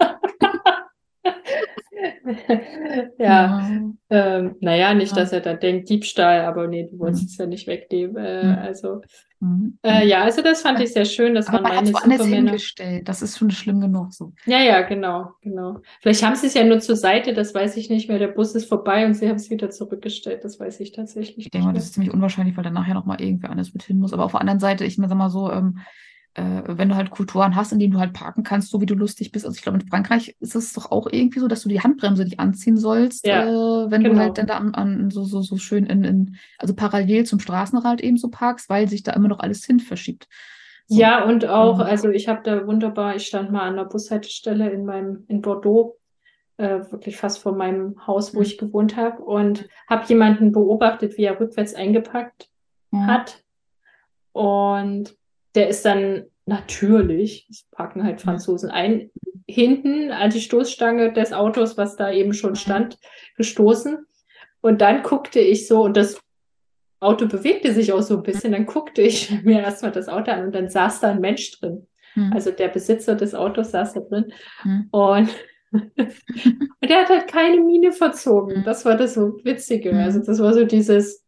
ja, 3.18 3.70
ähm, 4.10 4.56
naja, 4.60 4.94
nicht, 4.94 5.16
dass 5.16 5.32
er 5.32 5.40
da 5.40 5.54
denkt, 5.54 5.88
Diebstahl, 5.88 6.42
aber 6.42 6.66
nee, 6.66 6.88
du 6.90 6.98
wolltest 6.98 7.22
mhm. 7.22 7.28
es 7.28 7.36
ja 7.38 7.46
nicht 7.46 7.66
wegnehmen. 7.66 8.16
Äh, 8.16 8.44
mhm. 8.44 8.58
Also, 8.58 9.00
mhm. 9.40 9.78
äh, 9.82 10.06
ja, 10.06 10.22
also 10.22 10.42
das 10.42 10.62
fand 10.62 10.80
ich 10.80 10.92
sehr 10.92 11.04
schön, 11.04 11.34
dass 11.34 11.48
aber 11.48 11.62
man 11.62 11.74
meine 11.74 11.86
Supermänner... 11.86 12.24
hingestellt, 12.24 13.08
das 13.08 13.22
ist 13.22 13.38
schon 13.38 13.50
schlimm 13.50 13.80
genug 13.80 14.12
so. 14.12 14.32
Ja, 14.44 14.60
ja, 14.60 14.82
genau, 14.82 15.30
genau. 15.40 15.80
Vielleicht 16.00 16.22
haben 16.22 16.36
sie 16.36 16.48
es 16.48 16.54
ja 16.54 16.64
nur 16.64 16.80
zur 16.80 16.96
Seite, 16.96 17.32
das 17.32 17.54
weiß 17.54 17.76
ich 17.76 17.88
nicht 17.90 18.08
mehr. 18.08 18.18
Der 18.18 18.28
Bus 18.28 18.54
ist 18.54 18.68
vorbei 18.68 19.06
und 19.06 19.14
sie 19.14 19.28
haben 19.28 19.36
es 19.36 19.50
wieder 19.50 19.70
zurückgestellt, 19.70 20.44
das 20.44 20.60
weiß 20.60 20.80
ich 20.80 20.92
tatsächlich 20.92 21.46
Ich 21.46 21.50
denke 21.50 21.68
mal, 21.68 21.74
das 21.74 21.84
ist 21.84 21.94
ziemlich 21.94 22.12
unwahrscheinlich, 22.12 22.56
weil 22.56 22.64
dann 22.64 22.74
nachher 22.74 22.94
noch 22.94 23.06
mal 23.06 23.20
irgendwer 23.20 23.50
anders 23.50 23.72
mit 23.72 23.82
hin 23.82 23.98
muss. 23.98 24.12
Aber 24.12 24.24
auf 24.24 24.32
der 24.32 24.40
anderen 24.40 24.60
Seite, 24.60 24.84
ich 24.84 24.98
mir 24.98 25.08
sag 25.08 25.16
mal 25.16 25.30
so, 25.30 25.50
ähm, 25.50 25.78
äh, 26.34 26.62
wenn 26.66 26.88
du 26.88 26.96
halt 26.96 27.10
Kulturen 27.10 27.54
hast, 27.54 27.72
in 27.72 27.78
denen 27.78 27.92
du 27.92 28.00
halt 28.00 28.12
parken 28.12 28.42
kannst, 28.42 28.70
so 28.70 28.80
wie 28.80 28.86
du 28.86 28.94
lustig 28.94 29.30
bist. 29.30 29.46
Also 29.46 29.56
ich 29.56 29.62
glaube, 29.62 29.78
in 29.78 29.88
Frankreich 29.88 30.36
ist 30.40 30.56
es 30.56 30.72
doch 30.72 30.90
auch 30.90 31.06
irgendwie 31.10 31.38
so, 31.38 31.48
dass 31.48 31.62
du 31.62 31.68
die 31.68 31.80
Handbremse 31.80 32.24
nicht 32.24 32.40
anziehen 32.40 32.76
sollst, 32.76 33.26
ja, 33.26 33.44
äh, 33.44 33.90
wenn 33.90 34.02
genau. 34.02 34.14
du 34.14 34.20
halt 34.20 34.38
dann 34.38 34.46
da 34.46 34.56
an, 34.56 34.74
an, 34.74 35.10
so, 35.10 35.24
so, 35.24 35.42
so 35.42 35.56
schön 35.56 35.86
in, 35.86 36.04
in, 36.04 36.36
also 36.58 36.74
parallel 36.74 37.24
zum 37.24 37.38
Straßenrad 37.38 38.00
eben 38.00 38.16
so 38.16 38.28
parkst, 38.28 38.68
weil 38.68 38.88
sich 38.88 39.02
da 39.02 39.12
immer 39.12 39.28
noch 39.28 39.40
alles 39.40 39.64
hin 39.64 39.80
verschiebt. 39.80 40.28
So. 40.86 41.00
Ja, 41.00 41.24
und 41.24 41.46
auch, 41.46 41.80
ähm, 41.80 41.86
also 41.86 42.10
ich 42.10 42.28
habe 42.28 42.42
da 42.42 42.66
wunderbar, 42.66 43.16
ich 43.16 43.26
stand 43.26 43.50
mal 43.50 43.62
an 43.62 43.76
der 43.76 43.84
Bushaltestelle 43.84 44.70
in 44.70 44.84
meinem, 44.84 45.24
in 45.28 45.40
Bordeaux, 45.40 45.98
äh, 46.56 46.80
wirklich 46.90 47.16
fast 47.16 47.38
vor 47.38 47.52
meinem 47.52 48.06
Haus, 48.06 48.34
wo 48.34 48.38
mhm. 48.38 48.44
ich 48.44 48.58
gewohnt 48.58 48.96
habe, 48.96 49.22
und 49.22 49.68
habe 49.88 50.04
jemanden 50.06 50.52
beobachtet, 50.52 51.16
wie 51.16 51.24
er 51.24 51.38
rückwärts 51.40 51.74
eingepackt 51.74 52.48
ja. 52.92 53.06
hat. 53.06 53.44
Und 54.32 55.16
der 55.54 55.68
ist 55.68 55.84
dann 55.84 56.24
natürlich, 56.46 57.46
das 57.48 57.64
packen 57.70 58.04
halt 58.04 58.20
Franzosen 58.20 58.70
ein, 58.70 59.10
hinten 59.46 60.10
an 60.10 60.30
die 60.30 60.40
Stoßstange 60.40 61.12
des 61.12 61.32
Autos, 61.32 61.76
was 61.76 61.96
da 61.96 62.10
eben 62.10 62.32
schon 62.32 62.56
stand, 62.56 62.98
gestoßen. 63.36 63.98
Und 64.60 64.80
dann 64.80 65.02
guckte 65.02 65.40
ich 65.40 65.66
so, 65.66 65.82
und 65.82 65.96
das 65.96 66.20
Auto 67.00 67.26
bewegte 67.26 67.72
sich 67.72 67.92
auch 67.92 68.02
so 68.02 68.16
ein 68.16 68.22
bisschen, 68.22 68.52
dann 68.52 68.66
guckte 68.66 69.02
ich 69.02 69.30
mir 69.44 69.60
erstmal 69.60 69.92
das 69.92 70.08
Auto 70.08 70.30
an 70.30 70.46
und 70.46 70.54
dann 70.54 70.68
saß 70.68 71.00
da 71.00 71.10
ein 71.10 71.20
Mensch 71.20 71.58
drin. 71.58 71.86
Hm. 72.14 72.32
Also 72.32 72.50
der 72.50 72.68
Besitzer 72.68 73.14
des 73.14 73.34
Autos 73.34 73.72
saß 73.72 73.94
da 73.94 74.00
drin. 74.00 74.32
Hm. 74.62 74.88
Und, 74.90 75.28
und 75.72 75.82
der 76.88 77.00
hat 77.00 77.08
halt 77.08 77.28
keine 77.28 77.60
Miene 77.60 77.92
verzogen. 77.92 78.56
Hm. 78.56 78.64
Das 78.64 78.84
war 78.84 78.96
das 78.96 79.14
so 79.14 79.38
Witzige. 79.44 79.90
Hm. 79.90 79.98
Also 79.98 80.20
das 80.20 80.38
war 80.38 80.54
so 80.54 80.64
dieses, 80.64 81.23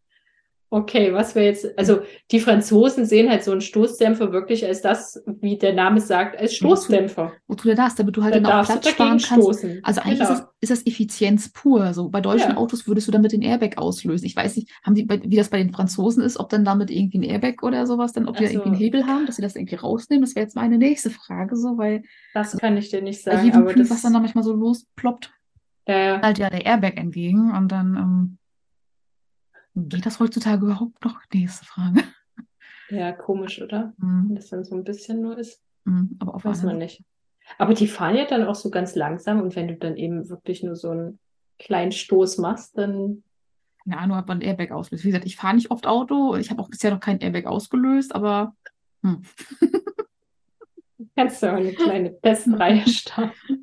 Okay, 0.69 1.13
was 1.13 1.37
wäre 1.37 1.47
jetzt, 1.47 1.79
also 1.79 2.01
die 2.33 2.41
Franzosen 2.41 3.05
sehen 3.05 3.31
halt 3.31 3.45
so 3.45 3.53
einen 3.53 3.61
Stoßdämpfer 3.61 4.33
wirklich 4.33 4.67
als 4.67 4.83
das, 4.83 5.23
wie 5.41 5.57
der 5.57 5.73
Name 5.75 6.01
sagt, 6.01 6.37
als 6.41 6.55
Stoßdämpfer. 6.55 7.33
Wozu 7.47 7.69
du 7.69 7.75
darfst, 7.77 8.01
damit 8.01 8.17
du 8.17 8.25
halt 8.25 8.35
dann, 8.35 8.43
dann 8.43 8.61
auch 8.61 8.67
Platz 8.67 8.89
sparen 8.89 9.11
kannst. 9.11 9.27
Stoßen. 9.27 9.81
Also 9.85 10.01
eigentlich 10.01 10.19
genau. 10.19 10.33
ist, 10.33 10.41
das, 10.41 10.49
ist 10.61 10.73
das 10.73 10.87
Effizienz 10.87 11.53
pur. 11.53 11.95
So 11.95 12.09
bei 12.09 12.21
deutschen 12.21 12.51
ja. 12.51 12.57
Autos 12.57 12.89
würdest 12.89 13.07
du 13.07 13.13
damit 13.13 13.31
den 13.31 13.43
Airbag 13.43 13.79
auslösen. 13.79 14.27
Ich 14.27 14.35
weiß 14.35 14.57
nicht, 14.57 14.69
haben 14.83 14.97
die, 14.97 15.09
wie 15.09 15.37
das 15.37 15.51
bei 15.51 15.59
den 15.59 15.73
Franzosen 15.73 16.25
ist, 16.25 16.37
ob 16.41 16.49
dann 16.49 16.65
damit 16.65 16.91
irgendwie 16.91 17.19
ein 17.19 17.23
Airbag 17.23 17.63
oder 17.63 17.87
sowas, 17.87 18.13
dann 18.13 18.27
ob 18.27 18.37
die 18.37 18.45
also, 18.45 18.55
da 18.55 18.65
irgendwie 18.65 18.71
einen 18.71 18.79
Hebel 18.79 19.07
haben, 19.07 19.27
dass 19.27 19.37
sie 19.37 19.43
das 19.43 19.55
irgendwie 19.55 19.77
rausnehmen. 19.77 20.25
Das 20.25 20.35
wäre 20.35 20.47
jetzt 20.47 20.57
meine 20.57 20.79
nächste 20.79 21.11
Frage, 21.11 21.57
so, 21.57 21.79
weil. 21.79 22.03
Das 22.35 22.57
kann 22.57 22.77
ich 22.77 22.91
dir 22.91 23.03
nicht 23.03 23.23
sagen. 23.23 23.39
Bei 23.39 23.45
jedem 23.45 23.61
aber 23.63 23.71
Typ, 23.71 23.83
das, 23.83 23.91
was 23.91 24.03
dann 24.03 24.15
da 24.15 24.19
manchmal 24.19 24.43
so 24.43 24.53
losploppt, 24.53 25.33
ja. 25.87 26.21
halt 26.21 26.39
ja 26.39 26.51
der 26.51 26.67
Airbag 26.67 26.97
entgegen 26.97 27.55
und 27.55 27.71
dann, 27.71 27.97
ähm, 27.97 28.39
Geht 29.79 30.07
das 30.07 30.21
heutzutage 30.21 30.65
überhaupt 30.65 31.05
noch? 31.05 31.21
Nächste 31.33 31.67
Frage. 31.67 32.03
Ja, 32.89 33.13
komisch, 33.13 33.61
oder? 33.61 33.93
Mhm. 33.99 34.29
Wenn 34.29 34.37
das 34.37 34.49
dann 34.49 34.65
so 34.65 34.75
ein 34.75 34.85
bisschen 34.85 35.21
nur 35.21 35.37
ist. 35.37 35.61
Mhm, 35.85 36.17
aber 36.19 36.35
auf 36.35 36.45
Weiß 36.45 36.63
man 36.63 36.79
nicht. 36.79 37.05
Aber 37.59 37.75
die 37.75 37.87
fahren 37.87 38.17
ja 38.17 38.25
dann 38.25 38.45
auch 38.45 38.55
so 38.55 38.71
ganz 38.71 38.95
langsam 38.95 39.41
und 39.41 39.55
wenn 39.55 39.69
du 39.69 39.77
dann 39.77 39.97
eben 39.97 40.29
wirklich 40.31 40.63
nur 40.63 40.77
so 40.77 40.91
einen 40.91 41.19
kleinen 41.59 41.93
Stoß 41.93 42.39
machst, 42.39 42.79
dann. 42.79 43.23
Keine 43.85 43.99
Ahnung, 43.99 44.19
ob 44.19 44.27
man 44.27 44.39
ein 44.39 44.43
Airbag 44.43 44.73
auslöst. 44.73 45.05
Wie 45.05 45.09
gesagt, 45.09 45.27
ich 45.27 45.37
fahre 45.37 45.55
nicht 45.55 45.71
oft 45.71 45.87
Auto. 45.87 46.37
Ich 46.37 46.51
habe 46.51 46.61
auch 46.61 46.71
bisher 46.71 46.91
noch 46.91 47.01
kein 47.01 47.21
Airbag 47.21 47.47
ausgelöst, 47.47 48.15
aber. 48.15 48.57
Hm. 49.03 49.23
Kannst 51.17 51.43
du 51.43 51.53
auch 51.53 51.57
eine 51.57 51.73
kleine 51.73 52.19
Testreihe 52.21 52.81
starten. 52.89 53.63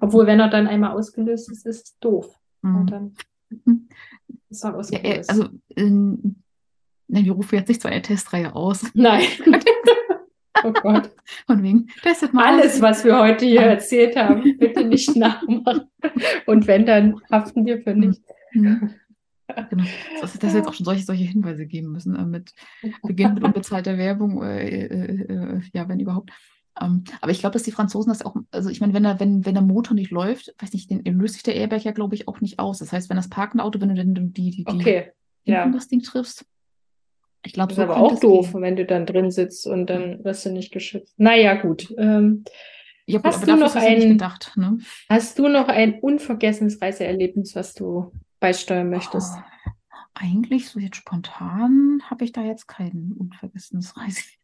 Obwohl, 0.00 0.26
wenn 0.26 0.40
er 0.40 0.48
dann 0.48 0.66
einmal 0.66 0.92
ausgelöst 0.92 1.50
ist, 1.50 1.66
ist 1.66 1.84
es 1.84 1.98
doof. 1.98 2.38
Mhm. 2.62 2.86
Dann... 2.86 3.16
Das 4.48 4.62
war 4.62 4.80
ja, 4.90 4.98
äh, 5.00 5.22
also, 5.26 5.48
ähm, 5.76 6.36
nein, 7.08 7.24
wir 7.24 7.32
rufen 7.32 7.56
jetzt 7.56 7.68
nicht 7.68 7.82
so 7.82 7.88
eine 7.88 8.02
Testreihe 8.02 8.54
aus. 8.54 8.84
Nein. 8.94 9.24
oh 10.64 10.72
Gott. 10.72 11.10
Von 11.46 11.62
wegen, 11.62 11.88
testet 12.02 12.32
mal 12.32 12.54
Alles, 12.54 12.80
was 12.80 13.04
wir 13.04 13.18
heute 13.18 13.44
hier 13.44 13.62
erzählt 13.62 14.16
haben, 14.16 14.56
bitte 14.58 14.84
nicht 14.84 15.16
nachmachen. 15.16 15.88
Und 16.46 16.66
wenn, 16.66 16.86
dann 16.86 17.20
haften 17.30 17.66
wir 17.66 17.82
für 17.82 17.94
nichts. 17.94 18.24
Mhm. 18.52 18.94
Genau. 19.70 19.84
Dass 20.20 20.34
es 20.34 20.54
jetzt 20.54 20.66
auch 20.66 20.74
schon 20.74 20.84
solche, 20.84 21.04
solche 21.04 21.24
Hinweise 21.24 21.66
geben 21.66 21.92
müssen, 21.92 22.16
äh, 22.16 22.24
mit 22.24 22.52
Beginn 23.02 23.34
mit 23.34 23.44
unbezahlter 23.44 23.96
Werbung, 23.96 24.42
äh, 24.42 24.86
äh, 24.86 25.22
äh, 25.22 25.60
ja, 25.72 25.88
wenn 25.88 26.00
überhaupt. 26.00 26.30
Ähm, 26.80 27.04
aber 27.20 27.32
ich 27.32 27.40
glaube, 27.40 27.54
dass 27.54 27.62
die 27.62 27.72
Franzosen 27.72 28.10
das 28.10 28.24
auch, 28.24 28.36
also 28.50 28.68
ich 28.68 28.80
meine, 28.80 28.92
wenn 28.92 29.02
der, 29.02 29.18
wenn, 29.20 29.46
wenn 29.46 29.54
der 29.54 29.62
Motor 29.62 29.94
nicht 29.94 30.10
läuft, 30.10 30.54
weiß 30.58 30.72
nicht, 30.72 30.90
den 30.90 31.02
löst 31.04 31.34
sich 31.34 31.42
der 31.42 31.54
Airbag 31.54 31.84
ja, 31.84 31.92
glaube 31.92 32.14
ich, 32.14 32.28
auch 32.28 32.40
nicht 32.40 32.58
aus. 32.58 32.78
Das 32.78 32.92
heißt, 32.92 33.08
wenn 33.08 33.16
das 33.16 33.30
parkende 33.30 33.64
Auto, 33.64 33.80
wenn 33.80 33.88
du 33.88 33.94
dann 33.94 34.14
die, 34.14 34.50
die, 34.50 34.64
die 34.64 34.66
okay. 34.66 35.12
ja. 35.44 35.66
das 35.68 35.88
Ding 35.88 36.02
triffst, 36.02 36.44
ich 37.46 37.52
glaube, 37.52 37.68
das 37.68 37.78
ist 37.78 37.86
so 37.86 37.92
aber 37.92 38.02
auch 38.02 38.18
doof, 38.18 38.52
gehen. 38.52 38.62
wenn 38.62 38.76
du 38.76 38.84
dann 38.84 39.06
drin 39.06 39.30
sitzt 39.30 39.66
und 39.66 39.86
dann 39.86 40.24
wirst 40.24 40.44
du 40.44 40.50
nicht 40.50 40.72
geschützt. 40.72 41.14
Naja, 41.16 41.54
gut. 41.54 41.94
Ähm, 41.96 42.44
ja, 43.06 43.18
gut, 43.18 43.26
hast 43.26 43.46
du 43.46 43.56
noch 43.56 43.76
ein, 43.76 44.00
gedacht, 44.00 44.52
ne? 44.56 44.78
Hast 45.08 45.38
du 45.38 45.48
noch 45.48 45.68
ein 45.68 46.00
unvergessenes 46.00 46.82
Reiseerlebnis, 46.82 47.54
was 47.54 47.74
du 47.74 48.10
beisteuern 48.40 48.90
möchtest? 48.90 49.32
Oh, 49.36 49.66
eigentlich, 50.14 50.68
so 50.68 50.80
jetzt 50.80 50.96
spontan, 50.96 52.02
habe 52.10 52.24
ich 52.24 52.32
da 52.32 52.42
jetzt 52.42 52.66
kein 52.66 53.14
unvergessenes 53.16 53.96
Reiseerlebnis. 53.96 54.38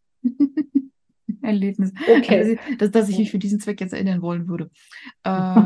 Okay. 2.09 2.39
Also, 2.39 2.77
dass, 2.79 2.91
dass 2.91 3.09
ich 3.09 3.19
mich 3.19 3.31
für 3.31 3.39
diesen 3.39 3.61
Zweck 3.61 3.81
jetzt 3.81 3.93
erinnern 3.93 4.23
wollen 4.23 4.49
würde. 4.49 4.71
Äh, 5.25 5.63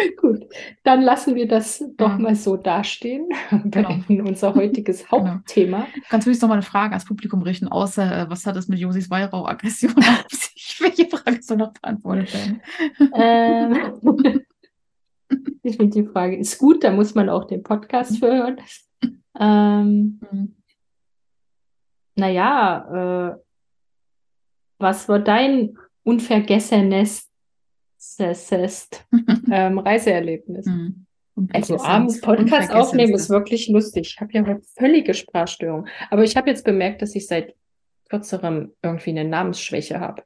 Gut, 0.16 0.46
dann 0.84 1.02
lassen 1.02 1.34
wir 1.34 1.48
das 1.48 1.84
doch 1.96 2.16
mal 2.18 2.34
so 2.34 2.56
dastehen. 2.56 3.28
Beenden 3.50 4.04
genau. 4.08 4.28
unser 4.28 4.54
heutiges 4.54 5.04
genau. 5.10 5.28
Hauptthema. 5.28 5.86
Genau. 5.92 6.06
Kannst 6.08 6.26
du 6.26 6.30
jetzt 6.30 6.40
noch 6.42 6.48
mal 6.48 6.54
eine 6.54 6.62
Frage 6.62 6.92
ans 6.92 7.04
Publikum 7.04 7.42
richten, 7.42 7.68
außer 7.68 8.22
äh, 8.22 8.30
was 8.30 8.46
hat 8.46 8.56
es 8.56 8.68
mit 8.68 8.78
Josis 8.78 9.10
Weihrauch-Aggression 9.10 9.96
auf 9.96 10.26
sich? 10.30 10.78
Welche 10.80 11.08
Frage 11.08 11.42
soll 11.42 11.58
noch 11.58 11.72
beantwortet 11.72 12.32
werden? 12.32 12.62
Ähm, 13.14 14.42
ich 15.62 15.76
finde 15.76 16.02
die 16.02 16.06
Frage 16.06 16.36
ist 16.36 16.58
gut, 16.58 16.84
da 16.84 16.90
muss 16.90 17.14
man 17.14 17.28
auch 17.28 17.46
den 17.46 17.62
Podcast 17.62 18.18
für 18.18 18.32
hören. 18.32 18.56
Ähm, 19.38 20.20
mhm. 20.30 20.54
Naja, 22.20 23.32
äh, 23.32 23.40
was 24.78 25.08
war 25.08 25.18
dein 25.18 25.76
unvergessenes 26.04 27.30
ähm, 29.50 29.78
Reiseerlebnis. 29.78 30.66
Mhm. 30.66 31.06
Also 31.52 31.78
abends 31.80 32.20
Podcast 32.20 32.72
aufnehmen 32.72 33.14
ist 33.14 33.30
wirklich 33.30 33.68
lustig. 33.68 34.14
Ich 34.14 34.20
habe 34.20 34.32
ja 34.32 34.44
eine 34.44 34.60
völlige 34.78 35.14
Sprachstörung. 35.14 35.86
Aber 36.10 36.22
ich 36.22 36.36
habe 36.36 36.50
jetzt 36.50 36.64
bemerkt, 36.64 37.02
dass 37.02 37.14
ich 37.14 37.26
seit 37.26 37.54
kürzerem 38.10 38.72
irgendwie 38.82 39.10
eine 39.10 39.24
Namensschwäche 39.24 40.00
habe. 40.00 40.24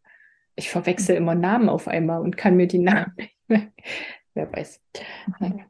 Ich 0.57 0.71
verwechsel 0.71 1.17
immer 1.17 1.35
Namen 1.35 1.69
auf 1.69 1.87
einmal 1.87 2.21
und 2.21 2.37
kann 2.37 2.57
mir 2.57 2.67
die 2.67 2.79
Namen 2.79 3.13
nicht 3.17 3.49
mehr. 3.49 3.73
Wer 4.35 4.53
weiß. 4.53 4.81
Okay. 5.41 5.65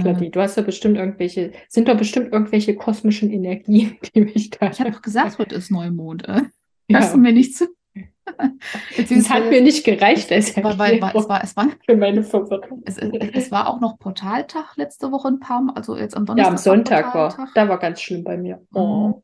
Claudi, 0.00 0.30
du 0.30 0.40
hast 0.40 0.56
ja 0.56 0.62
bestimmt 0.62 0.96
irgendwelche, 0.96 1.52
sind 1.68 1.88
doch 1.88 1.96
bestimmt 1.96 2.32
irgendwelche 2.32 2.74
kosmischen 2.74 3.30
Energien, 3.30 3.96
die 4.14 4.22
mich 4.22 4.50
da. 4.50 4.70
Ich 4.70 4.80
habe 4.80 4.90
doch 4.90 5.02
gesagt, 5.02 5.38
heute 5.38 5.54
ist 5.54 5.70
Neumond. 5.70 6.28
Äh? 6.28 6.42
Ja. 6.88 6.98
Hörst 6.98 7.14
du 7.14 7.18
mir 7.18 7.32
nicht 7.32 7.56
zu? 7.56 7.66
es 8.96 9.30
hat 9.30 9.50
mir 9.50 9.60
nicht 9.60 9.84
gereicht 9.84 10.30
es 10.30 10.56
war, 10.62 10.78
weil, 10.78 11.02
war, 11.02 11.14
es 11.14 11.28
war, 11.28 11.44
es 11.44 11.56
war, 11.56 11.68
für 11.84 11.96
meine 11.96 12.22
Verwirrung. 12.22 12.82
Es, 12.86 12.96
es, 12.96 13.50
war 13.50 13.68
auch 13.68 13.80
noch 13.80 13.98
Portaltag 13.98 14.76
letzte 14.76 15.10
Woche 15.10 15.28
ein 15.28 15.40
paar 15.40 15.60
Mal, 15.60 15.74
also 15.74 15.96
jetzt 15.96 16.16
am 16.16 16.24
Donnerstag. 16.24 16.46
Ja, 16.46 16.50
am 16.50 16.56
Sonntag 16.56 17.14
war, 17.14 17.36
war 17.36 17.48
da 17.54 17.68
war 17.68 17.78
ganz 17.78 18.00
schlimm 18.00 18.22
bei 18.22 18.36
mir. 18.36 18.56
Mhm. 18.70 18.76
Oh. 18.78 19.22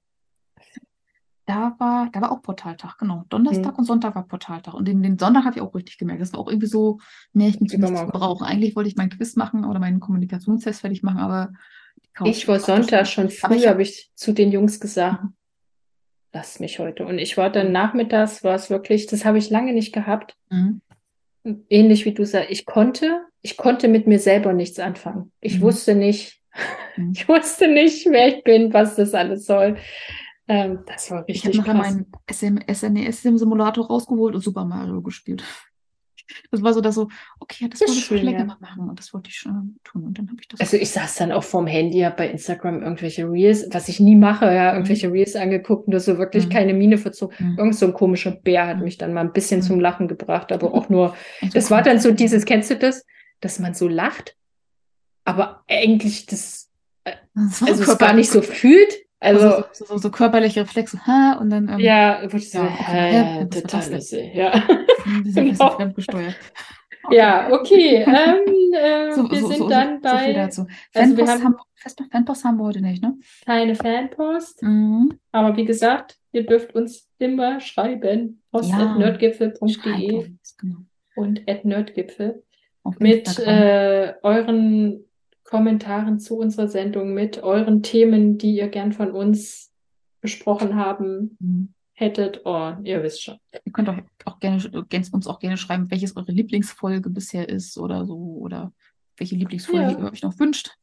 Da 1.49 1.75
war, 1.79 2.11
da 2.13 2.21
war 2.21 2.33
auch 2.33 2.43
Portaltag, 2.43 2.99
genau. 2.99 3.25
Donnerstag 3.31 3.73
mhm. 3.73 3.79
und 3.79 3.85
Sonntag 3.87 4.15
war 4.15 4.27
Portaltag. 4.27 4.75
Und 4.75 4.87
den, 4.87 5.03
den 5.03 5.19
Sonntag 5.19 5.45
habe 5.45 5.57
ich 5.57 5.63
auch 5.63 5.75
richtig 5.75 5.97
gemerkt. 5.97 6.21
Das 6.21 6.33
war 6.33 6.41
auch 6.41 6.49
irgendwie 6.49 6.67
so, 6.67 6.99
nee, 7.33 7.49
ich 7.49 7.61
muss 7.61 7.73
nichts 7.73 8.07
brauchen. 8.13 8.47
Eigentlich 8.47 8.77
wollte 8.77 8.89
ich 8.89 8.97
meinen 8.97 9.11
Quiz 9.11 9.35
machen 9.35 9.65
oder 9.65 9.79
meinen 9.79 9.99
Kommunikationstest 9.99 10.83
fertig 10.83 11.03
machen, 11.03 11.21
aber 11.21 11.53
ich 12.25 12.49
war 12.49 12.59
Sonntag 12.59 13.07
schon 13.07 13.31
früh, 13.31 13.67
habe 13.67 13.83
ich 13.83 14.11
zu 14.15 14.33
den 14.33 14.51
Jungs 14.51 14.81
gesagt, 14.81 15.23
mhm 15.23 15.35
lass 16.33 16.61
mich 16.61 16.79
heute. 16.79 17.07
Und 17.07 17.19
ich 17.19 17.37
war 17.37 17.51
dann 17.51 17.73
nachmittags, 17.73 18.45
war 18.45 18.55
es 18.55 18.71
wirklich, 18.71 19.07
das 19.07 19.25
habe 19.25 19.39
ich 19.39 19.51
lange 19.51 19.73
nicht 19.73 19.93
gehabt. 19.93 20.37
Mhm. 20.51 20.81
Ähnlich 21.69 22.05
wie 22.05 22.13
du 22.13 22.25
sagst, 22.25 22.51
ich 22.51 22.67
konnte, 22.67 23.23
ich 23.43 23.57
konnte 23.57 23.89
mit 23.89 24.07
mir 24.07 24.19
selber 24.19 24.53
nichts 24.53 24.79
anfangen. 24.79 25.33
Ich 25.41 25.59
mhm. 25.59 25.63
wusste 25.63 25.95
nicht, 25.95 26.41
mhm. 26.97 27.13
ich 27.17 27.29
wusste 27.29 27.69
nicht, 27.69 28.07
wer 28.07 28.29
ich 28.29 28.45
bin, 28.45 28.73
was 28.73 28.97
das 28.97 29.15
alles 29.15 29.47
soll. 29.47 29.77
Ähm, 30.49 30.81
das 30.87 31.11
war 31.11 31.29
richtig 31.29 31.51
Ich 31.51 31.59
habe 31.59 31.79
nachher 31.79 31.93
meinen 31.93 32.07
SNES-Simulator 32.31 33.87
rausgeholt 33.87 34.35
und 34.35 34.41
Super 34.41 34.65
Mario 34.65 35.03
gespielt. 35.03 35.45
Das 36.51 36.63
war 36.63 36.75
so, 36.75 36.83
dass 36.83 36.95
so, 36.95 37.09
okay, 37.41 37.69
das, 37.71 37.81
das 37.81 37.89
wollte 37.89 38.01
ich 38.01 38.05
schon 38.05 38.17
länger 38.19 38.41
ja. 38.41 38.57
machen 38.61 38.91
und 38.91 38.99
das 38.99 39.15
wollte 39.15 39.31
ich 39.31 39.37
schon 39.37 39.79
tun. 39.83 40.05
Und 40.05 40.19
dann 40.19 40.29
habe 40.29 40.37
ich 40.39 40.49
das. 40.49 40.61
Also 40.61 40.77
ich 40.77 40.91
saß 40.91 41.15
dann 41.17 41.33
auch 41.33 41.43
vorm 41.43 41.67
Handy, 41.67 42.01
habe 42.01 42.17
bei 42.17 42.29
Instagram 42.29 42.83
irgendwelche 42.83 43.31
Reels, 43.31 43.67
was 43.71 43.89
ich 43.89 43.99
nie 43.99 44.15
mache, 44.15 44.45
ja, 44.45 44.73
mhm. 44.73 44.77
irgendwelche 44.77 45.11
Reels 45.11 45.37
angeguckt 45.37 45.87
und 45.87 45.95
das 45.95 46.05
so 46.05 46.19
wirklich 46.19 46.45
mhm. 46.47 46.51
keine 46.51 46.75
Miene 46.75 46.99
verzogen. 46.99 47.35
Mhm. 47.39 47.59
Irgend 47.59 47.77
so 47.77 47.87
ein 47.87 47.95
komischer 47.95 48.33
Bär 48.33 48.67
hat 48.67 48.77
mhm. 48.77 48.85
mich 48.85 48.99
dann 48.99 49.15
mal 49.15 49.23
ein 49.23 49.33
bisschen 49.33 49.63
zum 49.63 49.77
mhm. 49.77 49.81
Lachen 49.81 50.07
gebracht, 50.07 50.53
aber 50.53 50.75
auch 50.75 50.89
nur, 50.91 51.17
das 51.55 51.71
war 51.71 51.81
dann 51.81 51.99
so 51.99 52.13
dieses, 52.13 52.45
kennst 52.45 52.71
du 52.71 52.77
das, 52.77 53.07
dass 53.41 53.59
man 53.59 53.73
so 53.73 53.89
lacht, 53.89 54.37
aber 55.25 55.65
eigentlich 55.67 56.27
das, 56.27 56.71
äh, 57.05 57.13
das 57.35 57.63
also 57.63 57.91
es 57.91 57.99
gar 57.99 58.13
nicht 58.13 58.31
so 58.31 58.43
fühlt, 58.43 59.08
also, 59.21 59.49
also 59.49 59.65
so, 59.73 59.85
so, 59.85 59.99
so, 59.99 60.11
körperliche 60.11 60.61
Reflexe, 60.61 61.05
ha, 61.07 61.39
und 61.41 61.51
dann. 61.51 61.69
Ähm, 61.69 61.79
ja, 61.81 62.21
würde 62.23 62.37
ich 62.37 62.51
so, 62.51 62.59
ja, 62.59 62.67
okay, 62.67 63.15
ja, 63.15 63.45
total 63.47 63.93
lustig, 63.93 64.35
ja. 64.35 64.53
Ein 65.05 65.23
bisschen, 65.25 65.47
genau. 65.53 65.71
fremdgesteuert. 65.71 66.35
Okay. 67.03 67.17
Ja, 67.17 67.53
okay. 67.53 68.05
Ähm, 68.07 68.75
äh, 68.75 69.13
so, 69.15 69.31
wir 69.31 69.41
so, 69.41 69.49
sind 69.49 69.71
dann 69.71 70.01
bei. 70.01 70.27
So 70.27 70.33
dazu. 70.35 70.67
Also 70.95 71.17
Fanpost, 71.17 71.45
haben, 71.45 71.57
haben, 71.57 72.11
Fanpost 72.11 72.45
haben 72.45 72.57
wir 72.59 72.65
heute 72.65 72.81
nicht, 72.81 73.03
ne? 73.03 73.17
Keine 73.45 73.75
Fanpost. 73.75 74.63
Mhm. 74.63 75.19
Aber 75.33 75.57
wie 75.57 75.65
gesagt, 75.65 76.19
ihr 76.33 76.45
dürft 76.47 76.75
uns 76.75 77.09
immer 77.19 77.61
schreiben. 77.61 78.43
post.nerdgipfel.de 78.53 80.33
genau. 80.59 80.77
und 81.17 81.49
at 81.49 81.65
nerdgipfel 81.65 82.43
mit 82.99 83.39
äh, 83.39 84.15
euren 84.23 85.05
Kommentaren 85.49 86.19
zu 86.19 86.37
unserer 86.37 86.69
Sendung 86.69 87.15
mit, 87.15 87.43
euren 87.43 87.83
Themen, 87.83 88.37
die 88.37 88.55
ihr 88.55 88.69
gern 88.69 88.93
von 88.93 89.13
uns 89.13 89.73
besprochen 90.21 90.77
haben 90.77 91.39
mhm. 91.41 91.75
hättet. 91.95 92.43
Oh, 92.45 92.75
ihr 92.85 93.03
wisst 93.03 93.23
schon. 93.23 93.39
Ihr 93.65 93.73
könnt 93.73 93.89
auch, 93.89 93.97
auch 94.27 94.41
gerne, 94.41 94.61
uns 95.13 95.27
auch 95.27 95.39
gerne 95.39 95.57
schreiben, 95.57 95.91
welches 95.91 96.17
eure 96.17 96.33
Lieblingsfolge 96.33 97.09
bisher 97.09 97.49
ist 97.49 97.79
oder 97.79 98.05
so, 98.05 98.17
oder 98.17 98.75
welche 99.17 99.37
Lieblingsfolge 99.37 99.93
ja. 99.93 99.99
ihr 99.99 100.13
euch 100.13 100.23
noch 100.23 100.39
wünscht. 100.39 100.77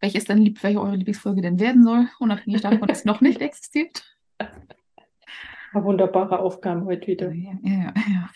Welches 0.00 0.24
denn, 0.24 0.56
welche 0.62 0.80
eure 0.80 0.96
Lieblingsfolge 0.96 1.42
denn 1.42 1.60
werden 1.60 1.84
soll, 1.84 2.08
unabhängig 2.18 2.62
davon, 2.62 2.88
dass 2.88 3.02
sie 3.02 3.08
noch 3.08 3.20
nicht 3.20 3.42
existiert. 3.42 4.02
Wunderbare 5.74 6.38
Aufgaben 6.38 6.86
heute 6.86 7.06
wieder. 7.06 7.32
Ja, 7.32 7.58
ja, 7.62 7.92
ja. 7.94 8.30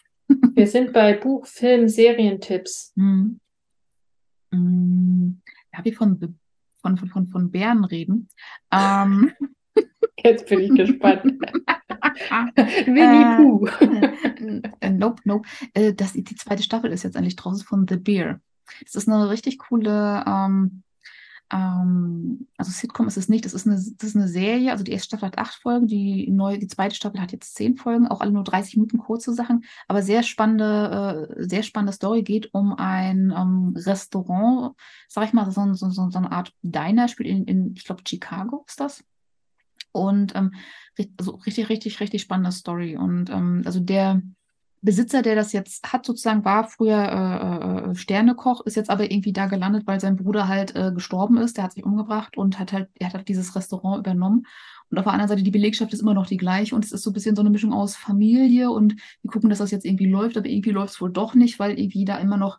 Wir 0.53 0.67
sind 0.67 0.93
bei 0.93 1.15
Buch, 1.15 1.47
Film, 1.47 1.89
Serientipps. 1.89 2.93
Mhm. 2.97 3.41
Mhm 4.51 5.41
habe 5.75 5.89
ich 5.89 5.97
von, 5.97 6.39
von, 6.81 6.97
von, 6.97 7.09
von, 7.09 7.27
von 7.29 7.51
Bären 7.51 7.85
reden. 7.85 8.29
Ähm, 8.73 9.33
Jetzt 10.23 10.49
bin 10.49 10.61
ich 10.61 10.75
gespannt. 10.75 11.25
Winnie 12.87 13.37
Pooh. 13.37 13.69
Äh, 14.81 14.91
nope, 14.91 15.21
nope. 15.25 15.47
Äh, 15.75 15.93
das, 15.93 16.15
die 16.15 16.25
zweite 16.25 16.63
Staffel 16.63 16.91
ist 16.93 17.03
jetzt 17.03 17.15
endlich 17.15 17.37
draußen 17.37 17.65
von 17.65 17.87
The 17.87 17.97
Bear. 17.97 18.41
Es 18.85 18.95
ist 18.95 19.09
eine 19.09 19.29
richtig 19.29 19.59
coole 19.59 20.25
ähm, 20.27 20.83
ähm, 21.53 22.47
also 22.57 22.71
Sitcom 22.71 23.09
ist 23.09 23.17
es 23.17 23.29
nicht, 23.29 23.45
das 23.45 23.55
ist, 23.55 23.67
eine, 23.67 23.77
das 23.77 24.09
ist 24.09 24.17
eine 24.17 24.29
Serie, 24.29 24.71
also 24.71 24.85
die 24.85 24.93
erste 24.93 25.09
Staffel 25.09 25.27
hat 25.27 25.39
acht 25.39 25.55
Folgen, 25.55 25.87
die, 25.87 26.31
neue, 26.31 26.59
die 26.59 26.69
zweite 26.69 26.95
Staffel 26.95 27.21
hat 27.21 27.33
jetzt 27.33 27.55
zehn 27.55 27.77
Folgen, 27.77 28.09
auch 28.09 28.21
alle 28.21 28.33
nur 28.33 28.45
30 28.45 28.77
Minuten 28.77 28.99
kurze 28.99 29.35
Sachen, 29.35 29.65
aber 29.89 30.03
sehr 30.03 30.23
spannende, 30.23 31.29
äh, 31.39 31.45
sehr 31.45 31.63
spannende 31.63 31.93
Story, 31.93 32.23
geht 32.23 32.55
um 32.55 32.75
ein 32.75 33.33
um 33.33 33.75
Restaurant, 33.77 34.77
sag 35.09 35.25
ich 35.25 35.33
mal, 35.33 35.51
so, 35.51 35.75
so, 35.75 35.91
so, 35.91 36.11
so 36.11 36.19
eine 36.19 36.33
Art 36.33 36.53
Diner, 36.63 37.09
spielt 37.09 37.29
in, 37.29 37.45
in 37.45 37.75
ich 37.75 37.85
glaube, 37.85 38.03
Chicago 38.07 38.65
ist 38.67 38.81
das. 38.81 39.05
Und 39.93 40.37
ähm, 40.37 40.55
also 41.19 41.37
richtig, 41.47 41.69
richtig, 41.69 42.01
richtig 42.01 42.23
spannende 42.23 42.53
Story. 42.53 42.97
Und 42.97 43.31
ähm, 43.31 43.63
also 43.65 43.81
der, 43.81 44.23
Besitzer, 44.83 45.21
der 45.21 45.35
das 45.35 45.53
jetzt 45.53 45.93
hat, 45.93 46.07
sozusagen, 46.07 46.45
war 46.45 46.69
früher 46.69 46.97
äh, 46.97 47.91
äh, 47.91 47.95
Sternekoch, 47.95 48.65
ist 48.65 48.77
jetzt 48.77 48.89
aber 48.89 49.11
irgendwie 49.11 49.33
da 49.33 49.47
gelandet, 49.47 49.87
weil 49.87 50.01
sein 50.01 50.17
Bruder 50.17 50.49
halt 50.49 50.75
äh, 50.75 50.91
gestorben 50.93 51.37
ist. 51.37 51.57
Der 51.57 51.65
hat 51.65 51.73
sich 51.73 51.85
umgebracht 51.85 52.39
und 52.39 52.59
hat 52.59 52.73
halt, 52.73 52.89
er 52.99 53.09
hat 53.09 53.15
halt 53.15 53.29
dieses 53.29 53.55
Restaurant 53.55 53.99
übernommen. 53.99 54.47
Und 54.91 54.99
auf 54.99 55.05
der 55.05 55.13
anderen 55.13 55.29
Seite, 55.29 55.43
die 55.43 55.51
Belegschaft 55.51 55.93
ist 55.93 56.01
immer 56.01 56.15
noch 56.15 56.27
die 56.27 56.39
gleiche 56.39 56.75
und 56.75 56.85
es 56.85 56.93
ist 56.93 57.03
so 57.03 57.11
ein 57.11 57.13
bisschen 57.13 57.37
so 57.37 57.43
eine 57.43 57.51
Mischung 57.51 57.73
aus 57.73 57.95
Familie 57.95 58.71
und 58.71 58.97
wir 59.23 59.31
gucken, 59.31 59.51
dass 59.51 59.59
das 59.59 59.71
jetzt 59.71 59.85
irgendwie 59.85 60.09
läuft, 60.09 60.37
aber 60.37 60.49
irgendwie 60.49 60.71
läuft 60.71 60.95
es 60.95 61.01
wohl 61.01 61.13
doch 61.13 61.35
nicht, 61.35 61.59
weil 61.59 61.79
irgendwie 61.79 62.05
da 62.05 62.19
immer 62.19 62.37
noch 62.37 62.59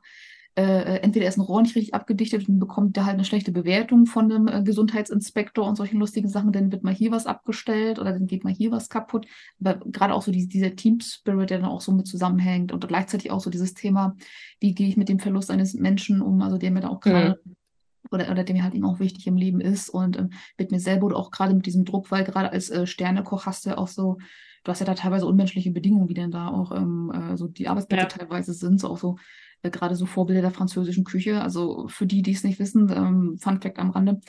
äh, 0.55 0.97
entweder 0.97 1.27
ist 1.27 1.37
ein 1.37 1.41
Rohr 1.41 1.61
nicht 1.61 1.75
richtig 1.75 1.93
abgedichtet 1.93 2.49
und 2.49 2.59
bekommt 2.59 2.97
da 2.97 3.05
halt 3.05 3.15
eine 3.15 3.23
schlechte 3.23 3.51
Bewertung 3.51 4.05
von 4.05 4.31
einem 4.31 4.47
äh, 4.47 4.63
Gesundheitsinspektor 4.63 5.65
und 5.65 5.75
solchen 5.75 5.99
lustigen 5.99 6.27
Sachen, 6.27 6.51
dann 6.51 6.71
wird 6.71 6.83
mal 6.83 6.93
hier 6.93 7.11
was 7.11 7.25
abgestellt 7.25 7.99
oder 7.99 8.11
dann 8.11 8.27
geht 8.27 8.43
mal 8.43 8.53
hier 8.53 8.71
was 8.71 8.89
kaputt. 8.89 9.27
Aber 9.59 9.79
gerade 9.85 10.13
auch 10.13 10.21
so 10.21 10.31
die, 10.31 10.47
dieser 10.47 10.75
Team 10.75 10.99
Spirit, 10.99 11.49
der 11.49 11.59
dann 11.59 11.69
auch 11.69 11.81
so 11.81 11.91
mit 11.93 12.07
zusammenhängt 12.07 12.71
und 12.71 12.87
gleichzeitig 12.87 13.31
auch 13.31 13.39
so 13.39 13.49
dieses 13.49 13.73
Thema, 13.73 14.15
wie 14.59 14.73
gehe 14.73 14.87
ich 14.87 14.97
mit 14.97 15.09
dem 15.09 15.19
Verlust 15.19 15.51
eines 15.51 15.73
Menschen 15.73 16.21
um, 16.21 16.41
also 16.41 16.57
der 16.57 16.71
mir 16.71 16.81
da 16.81 16.89
auch 16.89 16.99
gerade 16.99 17.39
mhm 17.45 17.55
oder, 18.11 18.29
oder 18.29 18.43
der 18.43 18.55
mir 18.55 18.63
halt 18.63 18.73
eben 18.73 18.85
auch 18.85 18.99
wichtig 18.99 19.27
im 19.27 19.37
Leben 19.37 19.61
ist 19.61 19.89
und 19.89 20.17
ähm, 20.17 20.31
mit 20.57 20.71
mir 20.71 20.79
selber 20.79 21.07
oder 21.07 21.17
auch 21.17 21.31
gerade 21.31 21.53
mit 21.53 21.65
diesem 21.65 21.85
Druck, 21.85 22.11
weil 22.11 22.23
gerade 22.23 22.51
als 22.51 22.69
äh, 22.69 22.85
Sternekoch 22.85 23.45
hast 23.45 23.65
du 23.65 23.71
ja 23.71 23.77
auch 23.77 23.87
so, 23.87 24.17
du 24.63 24.71
hast 24.71 24.79
ja 24.79 24.85
da 24.85 24.95
teilweise 24.95 25.25
unmenschliche 25.25 25.71
Bedingungen, 25.71 26.09
wie 26.09 26.13
denn 26.13 26.31
da 26.31 26.49
auch 26.49 26.71
ähm, 26.71 27.11
äh, 27.13 27.37
so 27.37 27.47
die 27.47 27.67
Arbeitsplätze 27.67 28.03
ja. 28.03 28.07
teilweise 28.07 28.53
sind, 28.53 28.79
so 28.79 28.89
auch 28.89 28.97
so 28.97 29.17
äh, 29.61 29.69
gerade 29.69 29.95
so 29.95 30.05
Vorbilder 30.05 30.41
der 30.41 30.51
französischen 30.51 31.03
Küche. 31.03 31.41
Also 31.41 31.87
für 31.87 32.05
die, 32.05 32.21
die 32.21 32.31
es 32.31 32.43
nicht 32.43 32.59
wissen, 32.59 32.91
ähm, 32.95 33.37
Fun 33.37 33.61
Fact 33.61 33.79
am 33.79 33.91
Rande. 33.91 34.19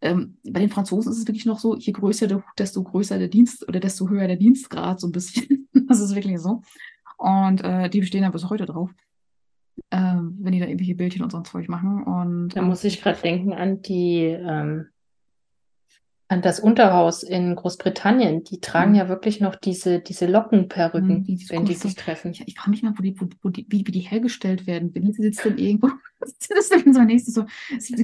Ähm, 0.00 0.38
bei 0.44 0.60
den 0.60 0.70
Franzosen 0.70 1.12
ist 1.12 1.18
es 1.18 1.26
wirklich 1.26 1.46
noch 1.46 1.58
so, 1.60 1.76
je 1.76 1.92
größer 1.92 2.26
der 2.26 2.38
Hut, 2.38 2.58
desto 2.58 2.82
größer 2.82 3.18
der 3.18 3.28
Dienst 3.28 3.68
oder 3.68 3.80
desto 3.80 4.08
höher 4.08 4.26
der 4.26 4.36
Dienstgrad, 4.36 5.00
so 5.00 5.06
ein 5.06 5.12
bisschen. 5.12 5.68
das 5.88 6.00
ist 6.00 6.14
wirklich 6.14 6.40
so. 6.40 6.62
Und 7.18 7.62
äh, 7.62 7.88
die 7.88 8.00
bestehen 8.00 8.22
da 8.22 8.30
bis 8.30 8.48
heute 8.50 8.66
drauf 8.66 8.90
äh, 9.90 9.96
wenn 9.96 10.52
die 10.52 10.60
da 10.60 10.66
irgendwelche 10.66 10.94
Bildchen 10.94 11.22
und 11.22 11.30
so 11.30 11.38
ein 11.38 11.44
Zeug 11.44 11.68
machen. 11.68 12.02
Und, 12.04 12.50
da 12.50 12.62
muss 12.62 12.84
ich 12.84 13.00
gerade 13.02 13.20
denken 13.20 13.52
an 13.52 13.82
die, 13.82 14.24
ähm, 14.24 14.86
an 16.32 16.42
das 16.42 16.58
Unterhaus 16.58 17.22
in 17.22 17.54
Großbritannien. 17.54 18.42
Die 18.44 18.60
tragen 18.60 18.92
mhm. 18.92 18.96
ja 18.96 19.08
wirklich 19.08 19.40
noch 19.40 19.54
diese, 19.54 20.00
diese 20.00 20.26
Lockenperücken, 20.26 21.26
mhm, 21.28 21.38
wenn 21.48 21.64
die 21.64 21.74
sich 21.74 21.94
treffen. 21.94 22.32
Ich, 22.32 22.42
ich 22.46 22.54
frage 22.56 22.70
mich 22.70 22.82
mal, 22.82 22.94
wo 22.96 23.02
die, 23.02 23.14
wo, 23.42 23.50
die, 23.50 23.66
wie, 23.68 23.86
wie 23.86 23.92
die 23.92 24.00
hergestellt 24.00 24.66
werden. 24.66 24.94
Wenn 24.94 25.12
sie 25.12 25.22
sitzt 25.22 25.44
denn 25.44 25.58
irgendwo, 25.58 25.88
das 26.22 26.70
ist 26.70 26.94
so 26.94 27.02
nächstes 27.02 27.34
so, 27.34 27.44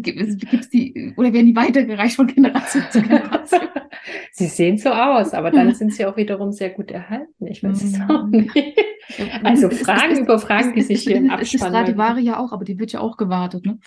gibt's 0.00 0.68
die, 0.68 1.14
oder 1.16 1.32
werden 1.32 1.46
die 1.46 1.56
weitergereicht 1.56 2.16
von 2.16 2.26
Generation 2.26 2.84
zu 2.90 3.02
Generation? 3.02 3.68
sie 4.32 4.46
sehen 4.46 4.78
so 4.78 4.90
aus, 4.90 5.34
aber 5.34 5.50
dann 5.50 5.74
sind 5.74 5.92
sie 5.92 6.06
auch 6.06 6.16
wiederum 6.16 6.52
sehr 6.52 6.70
gut 6.70 6.90
erhalten. 6.90 7.46
Ich 7.46 7.62
weiß 7.62 7.82
es 7.82 8.00
auch 8.00 8.24
mhm. 8.24 8.30
nicht. 8.30 8.56
Also 9.42 9.70
Fragen 9.70 10.12
ist, 10.12 10.20
über 10.20 10.38
Fragen, 10.38 10.74
die 10.74 10.82
sich 10.82 11.02
hier 11.02 11.16
im 11.16 11.30
Abspann... 11.30 11.74
Ist 11.74 11.92
die 11.92 11.96
Ware 11.96 12.20
ja 12.20 12.38
auch, 12.38 12.52
aber 12.52 12.64
die 12.64 12.78
wird 12.78 12.92
ja 12.92 13.00
auch 13.00 13.16
gewartet, 13.16 13.64
ne? 13.64 13.78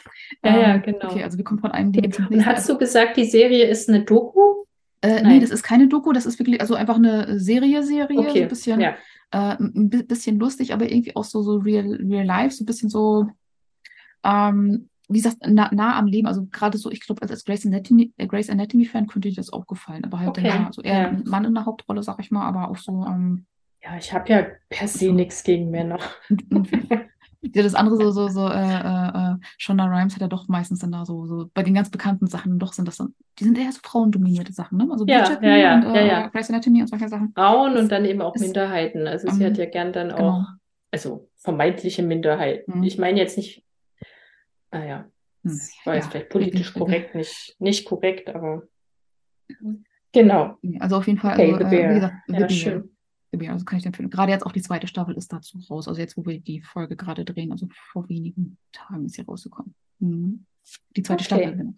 Ja, 0.43 0.59
ja, 0.59 0.75
ähm, 0.75 0.81
genau. 0.81 1.05
Okay, 1.05 1.23
also 1.23 1.37
wir 1.37 1.43
kommen 1.43 1.59
von 1.59 1.71
einem 1.71 1.91
Ding 1.91 2.11
zum 2.11 2.25
nächsten. 2.25 2.39
Und 2.39 2.45
hast 2.45 2.67
du 2.67 2.77
gesagt, 2.77 3.17
die 3.17 3.25
Serie 3.25 3.65
ist 3.65 3.87
eine 3.87 4.03
Doku? 4.03 4.65
Äh, 5.01 5.23
nee, 5.23 5.39
das 5.39 5.49
ist 5.49 5.63
keine 5.63 5.87
Doku, 5.87 6.11
das 6.11 6.25
ist 6.25 6.39
wirklich 6.39 6.61
also 6.61 6.75
einfach 6.75 6.95
eine 6.95 7.39
Serie-Serie, 7.39 8.19
okay. 8.19 8.31
so 8.31 8.41
ein 8.41 8.47
bisschen, 8.47 8.81
ja. 8.81 8.95
äh, 9.31 9.57
ein 9.59 9.89
bisschen 9.89 10.39
lustig, 10.39 10.73
aber 10.73 10.91
irgendwie 10.91 11.15
auch 11.15 11.23
so, 11.23 11.41
so 11.41 11.57
real, 11.57 11.95
real 11.95 12.25
life, 12.25 12.55
so 12.55 12.63
ein 12.63 12.67
bisschen 12.67 12.89
so, 12.89 13.27
ähm, 14.23 14.89
wie 15.10 15.18
gesagt, 15.18 15.38
nah, 15.45 15.69
nah 15.73 15.98
am 15.98 16.07
Leben, 16.07 16.27
also 16.27 16.48
gerade 16.52 16.77
so, 16.77 16.89
ich 16.89 17.02
glaube, 17.02 17.22
als, 17.22 17.31
als 17.31 17.43
Grace 17.43 17.65
Anatomy, 17.65 18.14
äh, 18.18 18.27
Grace 18.27 18.49
Anatomy 18.49 18.85
Fan 18.85 19.07
könnte 19.07 19.30
dir 19.30 19.35
das 19.35 19.52
auch 19.52 19.68
gefallen, 19.68 20.06
aber 20.06 20.19
halt 20.19 20.30
okay. 20.30 20.43
dann, 20.43 20.68
also 20.68 20.81
eher 20.81 21.02
ja. 21.02 21.07
ein 21.10 21.23
Mann 21.26 21.45
in 21.45 21.53
der 21.53 21.65
Hauptrolle, 21.65 22.02
sag 22.03 22.19
ich 22.19 22.31
mal, 22.31 22.48
aber 22.48 22.69
auch 22.69 22.77
so, 22.77 23.06
ähm, 23.06 23.45
ja, 23.84 23.98
ich 23.98 24.14
habe 24.14 24.30
ja 24.30 24.45
per 24.69 24.88
se 24.88 25.11
nichts 25.11 25.43
gegen 25.43 25.72
Männer. 25.72 25.98
ja, 27.41 27.64
das 27.64 27.73
andere 27.73 27.98
so, 27.98 28.11
so, 28.11 28.27
so, 28.27 28.48
äh, 28.48 28.80
äh, 28.80 29.35
Shonda 29.57 29.85
Rhimes 29.85 30.14
hat 30.14 30.22
ja 30.22 30.27
doch 30.27 30.48
meistens 30.48 30.80
dann 30.80 30.91
da 30.91 31.03
so, 31.03 31.26
so, 31.26 31.49
bei 31.53 31.64
den 31.64 31.73
ganz 31.73 31.89
bekannten 31.89 32.27
Sachen 32.27 32.60
doch 32.60 32.73
sind 32.73 32.88
das 32.88 32.98
dann, 32.98 33.15
die 33.39 33.43
sind 33.43 33.57
eher 33.57 33.72
so 33.72 33.80
frauendominierte 33.84 34.53
Sachen, 34.53 34.77
ne? 34.77 34.88
Also 34.91 35.06
ja, 35.07 35.27
ja, 35.41 35.56
ja, 35.57 35.76
und, 35.77 35.95
äh, 35.95 36.07
ja. 36.07 36.27
Grace 36.27 36.52
Anatomy 36.52 36.81
und 36.81 36.88
solche 36.88 37.10
Sachen. 37.10 37.34
Frauen 37.34 37.76
und 37.76 37.91
dann 37.91 38.06
eben 38.06 38.22
auch 38.22 38.35
ist, 38.35 38.41
Minderheiten. 38.41 39.07
Also 39.07 39.30
sie 39.31 39.43
hat 39.43 39.57
ähm, 39.57 39.60
ja 39.60 39.65
gern 39.65 39.93
dann 39.93 40.10
genau. 40.10 40.30
auch, 40.30 40.45
also 40.91 41.27
vermeintliche 41.38 42.03
Minderheiten. 42.03 42.77
Mhm. 42.77 42.84
Ich 42.84 42.99
meine 42.99 43.19
jetzt 43.19 43.35
nicht, 43.35 43.65
naja, 44.72 45.06
ah, 45.06 45.49
hm. 45.49 45.60
war 45.85 45.95
jetzt 45.95 46.06
ja, 46.06 46.11
vielleicht 46.11 46.30
politisch 46.30 46.73
korrekt, 46.73 47.15
nicht, 47.15 47.56
nicht 47.60 47.85
korrekt, 47.85 48.30
aber 48.30 48.64
genau. 50.11 50.57
Also 50.80 50.98
auf 50.98 51.07
jeden 51.07 51.19
Fall, 51.19 51.34
okay, 51.34 51.53
also, 51.53 51.76
äh, 51.76 51.89
wie 51.89 51.95
gesagt, 51.95 52.15
ja, 52.27 52.49
schön. 52.49 52.89
Also 53.48 53.64
kann 53.64 53.80
ich 53.80 53.85
empfehlen. 53.85 54.10
Gerade 54.10 54.31
jetzt 54.34 54.45
auch 54.45 54.52
die 54.52 54.61
zweite 54.61 54.88
Staffel 54.88 55.15
ist 55.15 55.31
dazu 55.31 55.57
raus. 55.69 55.88
Also 55.88 56.02
jetzt, 56.02 56.18
wo 56.18 56.26
wir 56.26 56.41
die 56.41 56.61
Folge 56.61 56.98
gerade 56.98 57.23
drehen, 57.23 57.53
also 57.53 57.65
vor 57.72 58.10
wenigen 58.10 58.57
Tagen 58.73 59.06
ist 59.06 59.15
sie 59.15 59.22
rausgekommen. 59.22 59.73
Mhm. 59.99 60.45
Die 60.95 61.03
zweite 61.03 61.23
okay. 61.23 61.53
Staffel, 61.53 61.73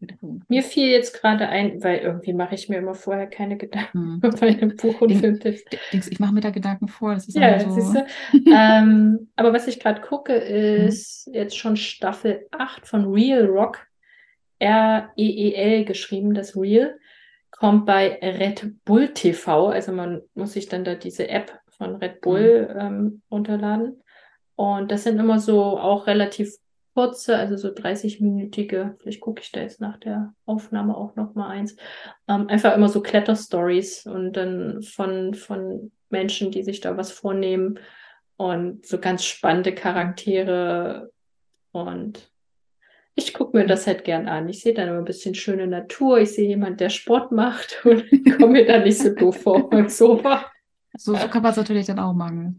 genau, 0.00 0.44
Mir 0.48 0.62
fiel 0.62 0.88
jetzt 0.88 1.20
gerade 1.20 1.48
ein, 1.48 1.82
weil 1.82 1.98
irgendwie 1.98 2.32
mache 2.32 2.54
ich 2.54 2.68
mir 2.68 2.78
immer 2.78 2.94
vorher 2.94 3.26
keine 3.26 3.56
Gedanken 3.56 4.16
mhm. 4.16 4.20
bei 4.40 4.48
einem 4.48 4.76
Buch 4.76 5.00
und 5.02 5.14
Filmtipps. 5.14 5.62
Ich 5.92 6.18
mache 6.18 6.32
mir 6.32 6.40
da 6.40 6.50
Gedanken 6.50 6.88
vor. 6.88 7.14
Das 7.14 7.28
ist 7.28 7.36
ja, 7.36 7.58
so. 7.60 8.02
ähm, 8.46 9.28
aber 9.36 9.52
was 9.52 9.66
ich 9.66 9.80
gerade 9.80 10.00
gucke, 10.00 10.34
ist 10.34 11.28
mhm. 11.28 11.34
jetzt 11.34 11.58
schon 11.58 11.76
Staffel 11.76 12.46
8 12.52 12.86
von 12.86 13.12
Real 13.12 13.44
Rock. 13.44 13.86
R-E-E-L 14.58 15.84
geschrieben, 15.84 16.32
das 16.32 16.56
Real 16.56 16.98
kommt 17.50 17.86
bei 17.86 18.18
Red 18.22 18.84
Bull 18.84 19.08
TV. 19.12 19.68
Also 19.68 19.92
man 19.92 20.22
muss 20.34 20.54
sich 20.54 20.68
dann 20.68 20.84
da 20.84 20.94
diese 20.94 21.28
App 21.28 21.60
von 21.68 21.96
Red 21.96 22.20
Bull 22.20 22.68
mhm. 22.72 22.80
ähm, 22.80 23.22
runterladen. 23.30 24.02
Und 24.56 24.90
das 24.90 25.04
sind 25.04 25.18
immer 25.18 25.38
so 25.38 25.78
auch 25.78 26.06
relativ 26.06 26.56
kurze, 26.94 27.36
also 27.36 27.56
so 27.56 27.68
30-minütige, 27.68 28.94
vielleicht 29.00 29.20
gucke 29.20 29.42
ich 29.42 29.52
da 29.52 29.60
jetzt 29.60 29.80
nach 29.80 29.98
der 29.98 30.32
Aufnahme 30.46 30.96
auch 30.96 31.16
noch 31.16 31.34
mal 31.34 31.48
eins, 31.48 31.76
ähm, 32.28 32.48
einfach 32.48 32.74
immer 32.76 32.88
so 32.88 33.02
Kletterstories 33.02 34.06
und 34.06 34.34
dann 34.34 34.82
von, 34.82 35.34
von 35.34 35.92
Menschen, 36.08 36.50
die 36.50 36.62
sich 36.62 36.80
da 36.80 36.96
was 36.96 37.10
vornehmen 37.10 37.80
und 38.36 38.86
so 38.86 38.98
ganz 38.98 39.24
spannende 39.24 39.74
Charaktere 39.74 41.10
und 41.72 42.30
ich 43.16 43.32
gucke 43.32 43.56
mir 43.56 43.66
das 43.66 43.86
halt 43.86 44.04
gern 44.04 44.28
an. 44.28 44.48
Ich 44.48 44.60
sehe 44.60 44.74
dann 44.74 44.88
immer 44.88 44.98
ein 44.98 45.04
bisschen 45.04 45.36
schöne 45.36 45.68
Natur. 45.68 46.18
Ich 46.18 46.32
sehe 46.32 46.48
jemand, 46.48 46.80
der 46.80 46.90
Sport 46.90 47.30
macht 47.30 47.80
und 47.84 48.04
komme 48.38 48.48
mir 48.48 48.66
da 48.66 48.78
nicht 48.78 48.98
so 48.98 49.14
doof 49.14 49.42
vor 49.42 49.70
beim 49.70 49.88
Sofa. 49.88 50.50
So, 50.96 51.14
so 51.14 51.28
kann 51.28 51.42
man 51.42 51.50
es 51.50 51.56
natürlich 51.56 51.86
dann 51.86 51.98
auch 51.98 52.12
machen. 52.12 52.56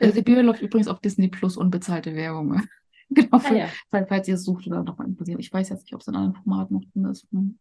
Also 0.00 0.14
die 0.14 0.22
Bühne 0.22 0.42
läuft 0.42 0.62
übrigens 0.62 0.88
auf 0.88 1.00
Disney 1.00 1.28
Plus 1.28 1.56
unbezahlte 1.56 2.14
Werbung. 2.14 2.62
genau, 3.10 3.38
ah, 3.38 3.54
ja. 3.54 3.68
falls, 3.90 4.08
falls 4.08 4.28
ihr 4.28 4.34
es 4.34 4.44
sucht 4.44 4.66
oder 4.66 4.82
noch 4.82 4.98
mal 4.98 5.06
interessiert. 5.06 5.38
Ich 5.40 5.52
weiß 5.52 5.68
jetzt 5.68 5.82
nicht, 5.82 5.94
ob 5.94 6.00
es 6.00 6.08
in 6.08 6.16
anderen 6.16 6.34
Formaten 6.34 6.74
noch 6.74 6.84
drin 6.92 7.04
ist. 7.06 7.26
Hm. 7.32 7.58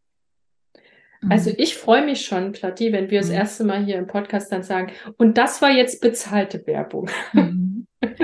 Also 1.29 1.51
ich 1.57 1.75
freue 1.75 2.05
mich 2.05 2.25
schon, 2.25 2.51
Platti, 2.51 2.91
wenn 2.91 3.09
wir 3.09 3.19
mhm. 3.19 3.23
das 3.23 3.29
erste 3.31 3.63
Mal 3.63 3.83
hier 3.83 3.97
im 3.97 4.07
Podcast 4.07 4.51
dann 4.51 4.63
sagen, 4.63 4.91
und 5.17 5.37
das 5.37 5.61
war 5.61 5.71
jetzt 5.71 6.01
bezahlte 6.01 6.65
Werbung. 6.67 7.09
Mhm. 7.33 7.87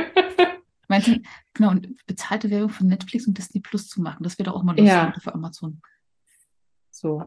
Meinst 0.88 1.08
du, 1.08 1.22
genau, 1.54 1.72
und 1.72 2.06
bezahlte 2.06 2.50
Werbung 2.50 2.70
von 2.70 2.88
Netflix 2.88 3.26
und 3.26 3.38
Disney 3.38 3.62
Plus 3.62 3.88
zu 3.88 4.02
machen, 4.02 4.24
das 4.24 4.38
wäre 4.38 4.50
doch 4.50 4.58
auch 4.58 4.64
mal 4.64 4.74
lustig 4.74 4.88
ja. 4.88 5.14
für 5.20 5.34
Amazon. 5.34 5.82
So. 6.92 7.24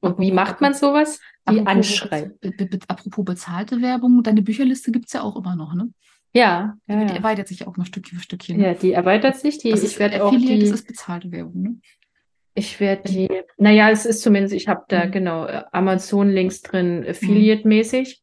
Und 0.00 0.18
wie 0.18 0.32
macht 0.32 0.60
man 0.60 0.74
sowas? 0.74 1.20
Wie 1.48 1.60
anschreiben. 1.60 2.38
Be 2.40 2.78
apropos 2.88 3.24
bezahlte 3.24 3.82
Werbung, 3.82 4.22
deine 4.22 4.42
Bücherliste 4.42 4.90
gibt 4.90 5.06
es 5.06 5.12
ja 5.12 5.22
auch 5.22 5.36
immer 5.36 5.54
noch, 5.54 5.74
ne? 5.74 5.90
Ja, 6.34 6.76
ja, 6.88 7.00
die, 7.00 7.06
die 7.06 7.16
erweitert 7.16 7.46
sich 7.46 7.66
auch 7.66 7.76
noch 7.76 7.86
Stückchen 7.86 8.18
für 8.18 8.24
Stückchen. 8.24 8.56
Ne? 8.58 8.64
Ja, 8.64 8.74
die 8.74 8.92
erweitert 8.92 9.36
sich. 9.36 9.58
Die, 9.58 9.70
das 9.70 9.84
ich 9.84 9.98
werde 10.00 10.24
auch 10.24 10.30
die, 10.30 10.58
das 10.58 10.70
ist 10.70 10.86
bezahlte 10.86 11.30
Werbung, 11.30 11.62
ne? 11.62 11.76
Ich 12.56 12.78
werde 12.78 13.08
die, 13.08 13.28
naja, 13.56 13.90
es 13.90 14.06
ist 14.06 14.22
zumindest, 14.22 14.54
ich 14.54 14.68
habe 14.68 14.84
da 14.88 15.06
mhm. 15.06 15.10
genau 15.10 15.46
Amazon-Links 15.72 16.62
drin, 16.62 17.04
Affiliate-mäßig. 17.06 18.22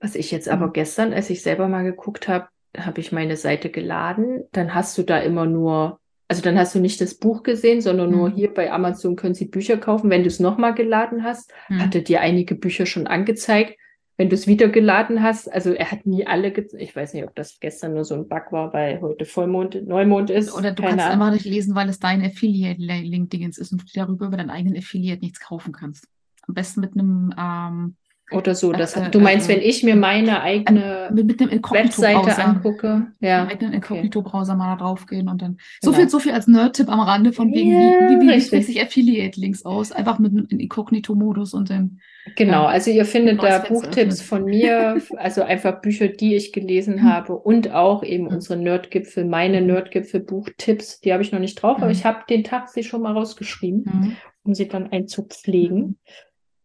Was 0.00 0.16
ich 0.16 0.30
jetzt 0.30 0.48
aber 0.48 0.68
mhm. 0.68 0.72
gestern, 0.72 1.12
als 1.12 1.30
ich 1.30 1.42
selber 1.42 1.68
mal 1.68 1.84
geguckt 1.84 2.28
habe, 2.28 2.48
habe 2.76 3.00
ich 3.00 3.12
meine 3.12 3.36
Seite 3.36 3.70
geladen, 3.70 4.44
dann 4.52 4.74
hast 4.74 4.98
du 4.98 5.02
da 5.02 5.18
immer 5.18 5.46
nur, 5.46 6.00
also 6.26 6.42
dann 6.42 6.58
hast 6.58 6.74
du 6.74 6.80
nicht 6.80 7.00
das 7.00 7.14
Buch 7.14 7.44
gesehen, 7.44 7.80
sondern 7.80 8.10
nur 8.10 8.30
mhm. 8.30 8.34
hier 8.34 8.52
bei 8.52 8.72
Amazon 8.72 9.14
können 9.14 9.34
sie 9.34 9.46
Bücher 9.46 9.76
kaufen. 9.76 10.10
Wenn 10.10 10.22
du 10.22 10.28
es 10.28 10.40
nochmal 10.40 10.74
geladen 10.74 11.22
hast, 11.22 11.52
mhm. 11.68 11.80
hatte 11.80 12.02
dir 12.02 12.20
einige 12.20 12.56
Bücher 12.56 12.86
schon 12.86 13.06
angezeigt. 13.06 13.77
Wenn 14.18 14.28
du 14.28 14.34
es 14.34 14.48
wieder 14.48 14.68
geladen 14.68 15.22
hast, 15.22 15.50
also 15.50 15.72
er 15.72 15.92
hat 15.92 16.04
nie 16.04 16.26
alle, 16.26 16.48
ich 16.48 16.94
weiß 16.94 17.14
nicht, 17.14 17.24
ob 17.24 17.36
das 17.36 17.60
gestern 17.60 17.94
nur 17.94 18.04
so 18.04 18.16
ein 18.16 18.28
Bug 18.28 18.50
war, 18.50 18.72
weil 18.72 19.00
heute 19.00 19.24
Vollmond, 19.24 19.86
Neumond 19.86 20.28
ist. 20.28 20.52
Oder 20.52 20.72
du 20.72 20.82
kannst 20.82 20.98
Ahnung. 20.98 21.12
einfach 21.12 21.32
nicht 21.32 21.44
lesen, 21.44 21.76
weil 21.76 21.88
es 21.88 22.00
dein 22.00 22.24
Affiliate-Link-Dingens 22.24 23.58
ist 23.58 23.70
und 23.70 23.82
du 23.82 23.86
darüber 23.94 24.26
über 24.26 24.36
deinen 24.36 24.50
eigenen 24.50 24.76
Affiliate 24.76 25.22
nichts 25.22 25.38
kaufen 25.38 25.72
kannst. 25.72 26.08
Am 26.48 26.54
besten 26.54 26.80
mit 26.80 26.94
einem 26.94 27.32
ähm, 27.38 27.96
oder 28.30 28.54
so. 28.54 28.72
Das, 28.72 28.94
äh, 28.94 29.10
du 29.10 29.20
meinst, 29.20 29.48
äh, 29.48 29.54
wenn 29.54 29.62
ich 29.62 29.82
mir 29.82 29.96
meine 29.96 30.42
eigene 30.42 31.10
mit, 31.12 31.26
mit 31.26 31.40
einem 31.40 31.62
Webseite 31.62 32.38
angucke, 32.38 33.06
ja. 33.20 33.46
Mit 33.46 33.62
einem 33.62 33.72
Inkognito-Browser 33.74 34.54
mal 34.54 34.76
da 34.76 34.84
draufgehen 34.84 35.28
und 35.28 35.40
dann. 35.40 35.56
Genau. 35.56 35.62
So 35.80 35.92
viel, 35.92 36.08
so 36.08 36.18
viel 36.18 36.32
als 36.32 36.46
Nerd-Tipp 36.46 36.88
am 36.88 37.00
Rande 37.00 37.32
von 37.32 37.52
wegen, 37.52 37.70
yeah, 37.70 38.10
wie, 38.10 38.20
wie, 38.20 38.28
wie 38.28 38.40
spricht 38.40 38.66
sich 38.66 38.82
Affiliate-Links 38.82 39.64
aus? 39.64 39.92
Einfach 39.92 40.18
mit 40.18 40.32
einem 40.32 40.46
Inkognito-Modus 40.46 41.54
und 41.54 41.70
dem. 41.70 41.98
Genau, 42.36 42.64
ja, 42.64 42.66
also 42.66 42.90
ihr 42.90 43.06
findet 43.06 43.42
da 43.42 43.60
Buchtipps 43.60 44.20
von 44.20 44.44
mir, 44.44 45.00
also 45.16 45.42
einfach 45.42 45.80
Bücher, 45.80 46.08
die 46.08 46.34
ich 46.34 46.52
gelesen 46.52 46.96
mhm. 46.96 47.02
habe 47.04 47.34
und 47.34 47.70
auch 47.72 48.02
eben 48.02 48.24
mhm. 48.24 48.34
unsere 48.34 48.58
Nerdgipfel, 48.58 49.24
meine 49.24 49.62
Nerdgipfel-Buchtipps, 49.62 51.00
die 51.00 51.14
habe 51.14 51.22
ich 51.22 51.32
noch 51.32 51.40
nicht 51.40 51.54
drauf, 51.62 51.78
mhm. 51.78 51.84
aber 51.84 51.92
ich 51.92 52.04
habe 52.04 52.24
den 52.28 52.44
Tag 52.44 52.68
sie 52.68 52.82
schon 52.82 53.00
mal 53.00 53.12
rausgeschrieben, 53.12 53.84
mhm. 53.84 54.16
um 54.42 54.54
sie 54.54 54.68
dann 54.68 54.92
einzupflegen. 54.92 55.98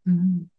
Mhm. 0.03 0.49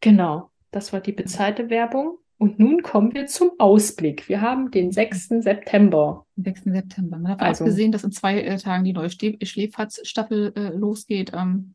Genau, 0.00 0.50
das 0.70 0.92
war 0.92 1.00
die 1.00 1.12
bezahlte 1.12 1.70
Werbung. 1.70 2.18
Und 2.40 2.58
nun 2.58 2.82
kommen 2.82 3.12
wir 3.12 3.26
zum 3.26 3.50
Ausblick. 3.58 4.26
Wir 4.30 4.40
haben 4.40 4.70
den 4.70 4.92
6. 4.92 5.28
September. 5.42 6.26
6. 6.36 6.62
September. 6.64 7.18
Man 7.18 7.32
hat 7.32 7.42
also, 7.42 7.66
gesehen, 7.66 7.92
dass 7.92 8.02
in 8.02 8.12
zwei 8.12 8.40
äh, 8.40 8.56
Tagen 8.56 8.84
die 8.84 8.94
neue 8.94 9.10
Schläferz-Staffel 9.10 10.54
äh, 10.56 10.68
losgeht. 10.70 11.32
Ähm, 11.34 11.74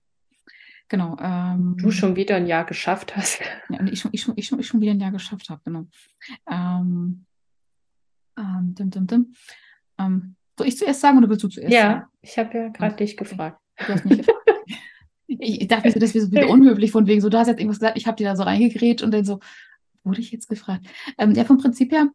genau. 0.89 1.17
Ähm, 1.21 1.75
du 1.79 1.91
schon 1.91 2.15
wieder 2.15 2.37
ein 2.37 2.47
Jahr 2.47 2.65
geschafft 2.65 3.15
hast. 3.15 3.39
Ja, 3.69 3.79
und 3.79 3.93
ich 3.93 3.99
schon, 3.99 4.09
ich 4.11 4.21
schon, 4.23 4.33
ich 4.37 4.47
schon, 4.47 4.59
ich 4.59 4.67
schon 4.67 4.81
wieder 4.81 4.93
ein 4.93 4.99
Jahr 4.99 5.11
geschafft 5.11 5.51
habe, 5.51 5.61
genau. 5.63 5.85
Ähm, 6.49 7.25
dim, 8.35 8.89
dim, 8.89 9.05
dim. 9.05 9.35
Soll 10.57 10.67
ich 10.67 10.77
zuerst 10.77 11.01
sagen 11.01 11.19
oder 11.19 11.29
willst 11.29 11.43
du 11.43 11.47
zuerst 11.47 11.71
ja, 11.71 11.81
sagen? 11.81 12.05
ich 12.21 12.37
habe 12.39 12.57
ja 12.57 12.67
gerade 12.69 12.95
dich 12.95 13.17
gefragt. 13.17 13.59
Du 13.77 13.93
hast 13.93 14.05
mich 14.05 14.17
gefragt. 14.17 14.54
Ich, 15.27 15.67
dachte, 15.67 15.97
das 15.97 16.13
wäre 16.13 16.25
so 16.25 16.31
wieder 16.31 16.49
unhöflich 16.49 16.91
von 16.91 17.07
wegen 17.07 17.21
so, 17.21 17.29
du 17.29 17.37
hast 17.37 17.47
jetzt 17.47 17.59
irgendwas 17.59 17.79
gesagt, 17.79 17.97
ich 17.97 18.07
habe 18.07 18.17
dir 18.17 18.27
da 18.27 18.35
so 18.35 18.43
reingegrätscht 18.43 19.03
und 19.03 19.11
dann 19.11 19.25
so, 19.25 19.39
wurde 20.03 20.21
ich 20.21 20.31
jetzt 20.31 20.47
gefragt? 20.47 20.85
Ähm, 21.17 21.33
ja, 21.33 21.43
vom 21.43 21.57
Prinzip 21.57 21.91
her, 21.91 22.09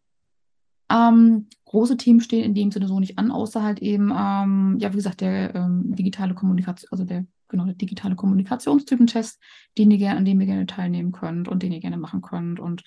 ähm, 0.90 1.46
große 1.64 1.96
Teams 1.96 2.24
stehen 2.24 2.44
in 2.44 2.54
dem 2.54 2.70
Sinne 2.70 2.88
so 2.88 2.98
nicht 2.98 3.18
an, 3.18 3.30
außer 3.30 3.62
halt 3.62 3.80
eben, 3.80 4.12
ähm, 4.16 4.76
ja, 4.80 4.92
wie 4.92 4.96
gesagt, 4.96 5.20
der 5.20 5.54
ähm, 5.54 5.94
digitale 5.94 6.34
Kommunikation, 6.34 6.88
also 6.90 7.04
der, 7.04 7.26
genau, 7.48 7.64
der 7.64 7.74
digitale 7.74 8.16
Kommunikationstypentest, 8.16 9.40
den 9.78 9.90
ihr 9.90 9.98
gerne, 9.98 10.18
an 10.18 10.24
dem 10.24 10.40
ihr 10.40 10.46
gerne 10.46 10.66
teilnehmen 10.66 11.12
könnt 11.12 11.48
und 11.48 11.62
den 11.62 11.72
ihr 11.72 11.80
gerne 11.80 11.96
machen 11.96 12.22
könnt. 12.22 12.58
Und 12.58 12.82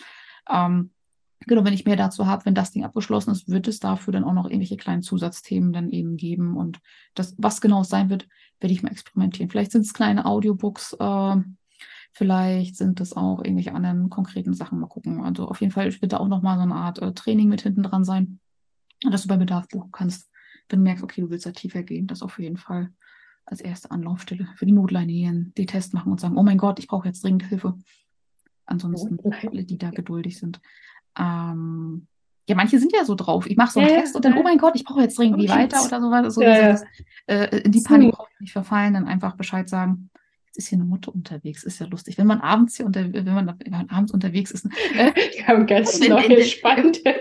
ähm, 0.50 0.92
genau, 1.48 1.64
wenn 1.66 1.74
ich 1.74 1.86
mehr 1.86 1.96
dazu 1.96 2.28
habe, 2.28 2.46
wenn 2.46 2.56
das 2.56 2.72
Ding 2.72 2.84
abgeschlossen 2.84 3.32
ist, 3.32 3.50
wird 3.50 3.68
es 3.68 3.80
dafür 3.80 4.14
dann 4.14 4.24
auch 4.24 4.34
noch 4.34 4.46
irgendwelche 4.46 4.78
kleinen 4.78 5.02
Zusatzthemen 5.02 5.74
dann 5.74 5.90
eben 5.90 6.18
geben. 6.18 6.58
Und 6.58 6.80
das, 7.16 7.36
was 7.38 7.62
genau 7.62 7.82
es 7.82 7.90
sein 7.90 8.10
wird, 8.10 8.28
werde 8.60 8.74
ich 8.74 8.84
mal 8.84 8.92
experimentieren. 8.92 9.50
Vielleicht 9.50 9.72
sind 9.72 9.82
es 9.82 9.94
kleine 9.94 10.26
Audiobooks, 10.26 10.94
äh, 11.00 11.36
Vielleicht 12.16 12.76
sind 12.76 13.02
es 13.02 13.14
auch 13.14 13.40
irgendwelche 13.40 13.74
anderen 13.74 14.12
konkreten 14.12 14.54
Sachen. 14.54 14.80
Mal 14.80 14.88
gucken. 14.88 15.22
Also 15.22 15.48
auf 15.48 15.62
jeden 15.62 15.74
Fall 15.74 15.92
wird 16.00 16.14
da 16.14 16.18
auch 16.18 16.28
nochmal 16.28 16.58
so 16.58 16.62
eine 16.62 16.76
Art 16.76 17.00
äh, 17.00 17.12
Training 17.12 17.50
mit 17.50 17.64
hinten 17.64 17.82
dran 17.82 18.04
sein, 18.04 18.40
dass 19.02 19.24
du 19.24 19.28
bei 19.28 19.38
Bedarf 19.38 19.68
buchen 19.68 19.92
kannst, 19.92 20.30
wenn 20.70 20.80
du 20.80 20.84
merkst, 20.84 21.04
okay, 21.04 21.22
du 21.22 21.32
willst 21.32 21.48
da 21.48 21.52
tiefer 21.52 21.82
gehen. 21.82 22.06
Das 22.06 22.22
auf 22.22 22.38
jeden 22.38 22.58
Fall 22.58 22.94
als 23.46 23.62
erste 23.62 23.90
Anlaufstelle 23.90 24.48
für 24.56 24.68
die 24.68 24.72
Notleine 24.72 25.12
gehen, 25.12 25.54
die 25.58 25.66
Test 25.66 25.96
machen 25.96 26.12
und 26.12 26.22
sagen, 26.22 26.38
oh 26.38 26.44
mein 26.44 26.60
Gott, 26.60 26.78
ich 26.78 26.88
brauche 26.88 27.08
jetzt 27.08 27.24
dringend 27.24 27.48
Hilfe. 27.48 27.80
Ansonsten 28.66 29.18
alle, 29.48 29.66
die 29.66 29.80
da 29.80 29.90
geduldig 29.90 30.38
sind. 30.38 30.62
Ähm, 31.18 32.08
ja, 32.48 32.56
manche 32.56 32.78
sind 32.80 32.92
ja 32.94 33.06
so 33.06 33.16
drauf. 33.16 33.48
Ich 33.48 33.56
mache 33.56 33.72
so 33.72 33.80
einen 33.80 33.90
ja, 33.90 34.02
Test 34.02 34.16
und 34.16 34.26
dann, 34.26 34.38
oh 34.38 34.44
mein 34.44 34.58
Gott, 34.58 34.76
ich 34.76 34.84
brauche 34.84 35.02
jetzt 35.02 35.18
dringend 35.18 35.42
wie 35.42 35.50
weiter 35.50 35.84
oder 35.86 36.02
sowas. 36.02 36.34
So, 36.36 36.42
ja, 36.42 36.70
das, 36.70 36.84
äh, 37.28 37.60
in 37.60 37.72
die 37.72 37.82
Panik 37.82 38.12
brauche 38.12 38.30
ich 38.34 38.42
nicht 38.42 38.54
verfallen, 38.54 38.94
dann 38.94 39.08
einfach 39.08 39.36
Bescheid 39.36 39.70
sagen 39.70 40.10
ist 40.56 40.68
hier 40.68 40.78
eine 40.78 40.86
Mutter 40.86 41.14
unterwegs, 41.14 41.64
ist 41.64 41.80
ja 41.80 41.88
lustig. 41.88 42.18
Wenn 42.18 42.28
man 42.28 42.42
abends 42.42 42.78
hier 42.78 42.86
unter, 42.86 43.12
wenn 43.12 43.26
man, 43.26 43.56
wenn 43.64 43.72
man 43.72 43.90
abends 43.90 44.12
unterwegs 44.12 44.52
ist. 44.52 44.66
Äh, 44.96 45.12
Wir 45.36 45.48
haben 45.48 45.66
ganz 45.66 46.00
neue 46.00 46.44
Spannende. 46.44 47.00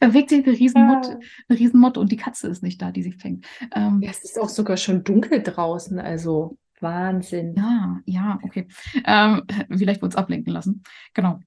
da 0.00 0.14
weckt 0.14 0.30
sich 0.30 0.46
eine 0.46 0.56
Riesenmotte, 0.56 1.18
ah. 1.20 1.20
eine 1.48 1.58
Riesenmotte 1.58 2.00
und 2.00 2.12
die 2.12 2.16
Katze 2.16 2.48
ist 2.48 2.62
nicht 2.62 2.80
da, 2.80 2.90
die 2.90 3.02
sie 3.02 3.12
fängt. 3.12 3.46
Ähm, 3.74 4.00
ja, 4.02 4.10
es 4.10 4.22
ist 4.24 4.38
auch 4.38 4.48
sogar 4.48 4.76
schon 4.76 5.04
dunkel 5.04 5.42
draußen, 5.42 5.98
also 5.98 6.56
Wahnsinn. 6.80 7.54
Ja, 7.56 8.00
ja, 8.06 8.38
okay. 8.42 8.68
Ähm, 9.04 9.42
vielleicht 9.76 10.00
wir 10.00 10.06
uns 10.06 10.16
ablenken 10.16 10.52
lassen. 10.52 10.82
Genau. 11.12 11.40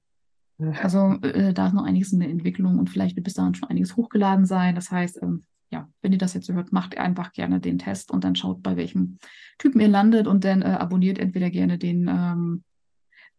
Also 0.59 1.19
äh, 1.21 1.53
da 1.53 1.67
ist 1.67 1.73
noch 1.73 1.83
einiges 1.83 2.13
in 2.13 2.19
der 2.19 2.29
Entwicklung 2.29 2.79
und 2.79 2.89
vielleicht 2.89 3.15
wird 3.15 3.25
bis 3.25 3.35
dahin 3.35 3.53
schon 3.53 3.69
einiges 3.69 3.95
hochgeladen 3.95 4.45
sein. 4.45 4.73
Das 4.73 4.89
heißt, 4.89 5.21
ähm, 5.21 5.43
ja, 5.69 5.87
wenn 6.01 6.11
ihr 6.13 6.17
das 6.17 6.33
jetzt 6.33 6.49
hört, 6.49 6.71
macht 6.71 6.97
einfach 6.97 7.31
gerne 7.31 7.59
den 7.59 7.77
Test 7.77 8.11
und 8.11 8.23
dann 8.23 8.35
schaut, 8.35 8.63
bei 8.63 8.75
welchem 8.75 9.19
Typen 9.59 9.81
ihr 9.81 9.87
landet 9.87 10.25
und 10.25 10.43
dann 10.43 10.61
äh, 10.61 10.65
abonniert 10.65 11.19
entweder 11.19 11.49
gerne 11.49 11.77
den, 11.77 12.07
ähm, 12.07 12.63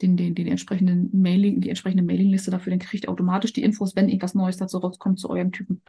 den, 0.00 0.16
den, 0.16 0.34
den 0.34 0.46
entsprechenden 0.46 1.10
Mailing, 1.20 1.60
die 1.60 1.70
entsprechende 1.70 2.04
Mailingliste 2.04 2.50
dafür, 2.50 2.70
dann 2.70 2.78
kriegt 2.78 3.04
ihr 3.04 3.10
automatisch 3.10 3.52
die 3.52 3.62
Infos, 3.62 3.96
wenn 3.96 4.08
irgendwas 4.08 4.34
Neues 4.34 4.58
dazu 4.58 4.78
rauskommt 4.78 5.18
zu 5.18 5.28
eurem 5.30 5.50
Typen. 5.50 5.82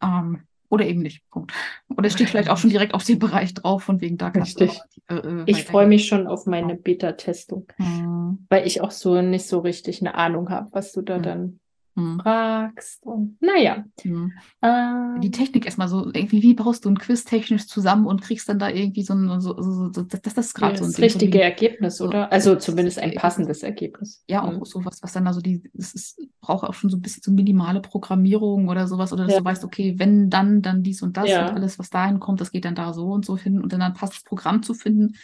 Ähm, 0.00 0.42
oder 0.74 0.86
eben 0.86 1.00
nicht. 1.00 1.22
Punkt. 1.30 1.52
Oder 1.96 2.10
steht 2.10 2.28
vielleicht 2.28 2.50
auch 2.50 2.58
schon 2.58 2.70
direkt 2.70 2.94
auf 2.94 3.04
dem 3.04 3.18
Bereich 3.18 3.54
drauf, 3.54 3.84
von 3.84 4.00
wegen 4.00 4.18
da 4.18 4.30
kannst 4.30 4.60
Richtig. 4.60 4.80
du. 5.08 5.14
Äh, 5.14 5.18
äh, 5.18 5.42
ich 5.46 5.64
freue 5.64 5.86
mich 5.86 6.06
schon 6.06 6.26
auf 6.26 6.46
meine 6.46 6.74
Beta-Testung, 6.74 7.66
mhm. 7.78 8.46
weil 8.50 8.66
ich 8.66 8.80
auch 8.80 8.90
so 8.90 9.22
nicht 9.22 9.46
so 9.46 9.60
richtig 9.60 10.00
eine 10.00 10.14
Ahnung 10.14 10.50
habe, 10.50 10.68
was 10.72 10.92
du 10.92 11.02
da 11.02 11.18
mhm. 11.18 11.22
dann 11.22 11.60
hm. 11.94 12.20
fragst. 12.20 13.04
Und, 13.04 13.40
naja. 13.40 13.84
Hm. 14.02 14.32
Ähm, 14.62 15.20
die 15.20 15.30
Technik 15.30 15.64
erstmal 15.64 15.88
so, 15.88 16.06
irgendwie, 16.12 16.42
wie 16.42 16.54
baust 16.54 16.84
du 16.84 16.90
ein 16.90 16.98
Quiz 16.98 17.24
technisch 17.24 17.66
zusammen 17.66 18.06
und 18.06 18.22
kriegst 18.22 18.48
dann 18.48 18.58
da 18.58 18.68
irgendwie 18.68 19.02
so 19.02 19.14
ein, 19.14 19.40
so, 19.40 19.60
so, 19.60 19.92
so 19.92 20.02
das, 20.02 20.22
das 20.22 20.34
ist 20.34 20.54
gerade 20.54 20.76
so 20.76 20.84
ein 20.84 20.90
das 20.90 21.00
richtige 21.00 21.38
so 21.38 21.42
Ergebnis, 21.42 22.00
oder? 22.00 22.32
Also 22.32 22.56
zumindest 22.56 22.98
ein 22.98 23.14
passendes 23.14 23.62
Ergebnis. 23.62 24.24
Ja, 24.28 24.42
auch 24.42 24.52
mhm. 24.52 24.64
sowas, 24.64 24.98
was 25.02 25.12
dann 25.12 25.24
da 25.24 25.32
so 25.32 25.40
die, 25.40 25.62
es 25.78 25.94
ist, 25.94 26.20
braucht 26.40 26.64
auch 26.64 26.74
schon 26.74 26.90
so 26.90 26.96
ein 26.96 27.02
bisschen 27.02 27.22
so 27.22 27.30
minimale 27.30 27.80
Programmierung 27.80 28.68
oder 28.68 28.88
sowas, 28.88 29.12
oder 29.12 29.24
dass 29.24 29.34
ja. 29.34 29.38
du 29.40 29.44
weißt, 29.44 29.64
okay, 29.64 29.94
wenn 29.96 30.30
dann, 30.30 30.62
dann 30.62 30.82
dies 30.82 31.02
und 31.02 31.16
das 31.16 31.28
ja. 31.28 31.48
und 31.48 31.54
alles, 31.54 31.78
was 31.78 31.90
dahin 31.90 32.18
kommt, 32.18 32.40
das 32.40 32.50
geht 32.50 32.64
dann 32.64 32.74
da 32.74 32.92
so 32.92 33.06
und 33.10 33.24
so 33.24 33.36
hin 33.36 33.60
und 33.60 33.72
dann, 33.72 33.80
dann 33.80 33.94
passt 33.94 34.14
das 34.14 34.22
Programm 34.24 34.62
zu 34.62 34.74
finden 34.74 35.14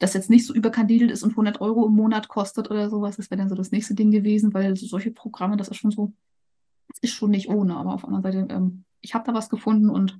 das 0.00 0.14
jetzt 0.14 0.30
nicht 0.30 0.46
so 0.46 0.54
überkandidelt 0.54 1.10
ist 1.10 1.22
und 1.22 1.30
100 1.30 1.60
Euro 1.60 1.86
im 1.86 1.92
Monat 1.92 2.26
kostet 2.26 2.70
oder 2.70 2.88
sowas. 2.88 3.18
Das 3.18 3.30
wäre 3.30 3.38
dann 3.38 3.50
so 3.50 3.54
das 3.54 3.70
nächste 3.70 3.94
Ding 3.94 4.10
gewesen, 4.10 4.52
weil 4.54 4.74
so 4.74 4.86
solche 4.86 5.10
Programme, 5.10 5.58
das 5.58 5.68
ist 5.68 5.76
schon 5.76 5.90
so, 5.90 6.14
das 6.88 6.98
ist 7.02 7.12
schon 7.12 7.30
nicht 7.30 7.50
ohne. 7.50 7.76
Aber 7.76 7.94
auf 7.94 8.00
der 8.00 8.08
anderen 8.08 8.22
Seite, 8.22 8.52
ähm, 8.52 8.84
ich 9.02 9.14
habe 9.14 9.26
da 9.26 9.34
was 9.34 9.50
gefunden 9.50 9.90
und 9.90 10.18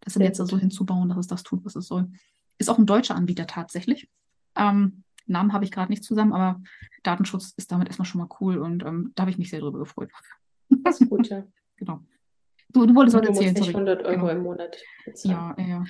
das 0.00 0.14
dann 0.14 0.22
jetzt 0.22 0.38
so 0.38 0.58
hinzubauen, 0.58 1.10
dass 1.10 1.18
es 1.18 1.26
das 1.26 1.42
tut, 1.42 1.62
was 1.64 1.76
es 1.76 1.86
soll. 1.86 2.08
Ist 2.56 2.70
auch 2.70 2.78
ein 2.78 2.86
deutscher 2.86 3.16
Anbieter 3.16 3.46
tatsächlich. 3.46 4.08
Ähm, 4.56 5.04
Namen 5.26 5.52
habe 5.52 5.64
ich 5.64 5.72
gerade 5.72 5.92
nicht 5.92 6.04
zusammen, 6.04 6.32
aber 6.32 6.62
Datenschutz 7.02 7.52
ist 7.58 7.70
damit 7.70 7.88
erstmal 7.88 8.06
schon 8.06 8.22
mal 8.22 8.28
cool 8.40 8.56
und 8.56 8.82
ähm, 8.82 9.12
da 9.14 9.22
habe 9.22 9.30
ich 9.30 9.38
mich 9.38 9.50
sehr 9.50 9.60
drüber 9.60 9.78
gefreut. 9.78 10.10
Das 10.70 11.00
ist 11.00 11.10
gut, 11.10 11.28
ja. 11.28 11.44
genau. 11.76 12.00
Du, 12.70 12.86
du 12.86 12.94
wolltest 12.94 13.16
was 13.16 13.26
erzählen. 13.26 13.52
Musst 13.52 13.66
nicht 13.66 13.74
100 13.74 14.04
Euro 14.04 14.20
genau. 14.20 14.28
im 14.28 14.42
Monat 14.42 14.76
bezahlen. 15.04 15.54
Ja, 15.58 15.66
ja. 15.66 15.84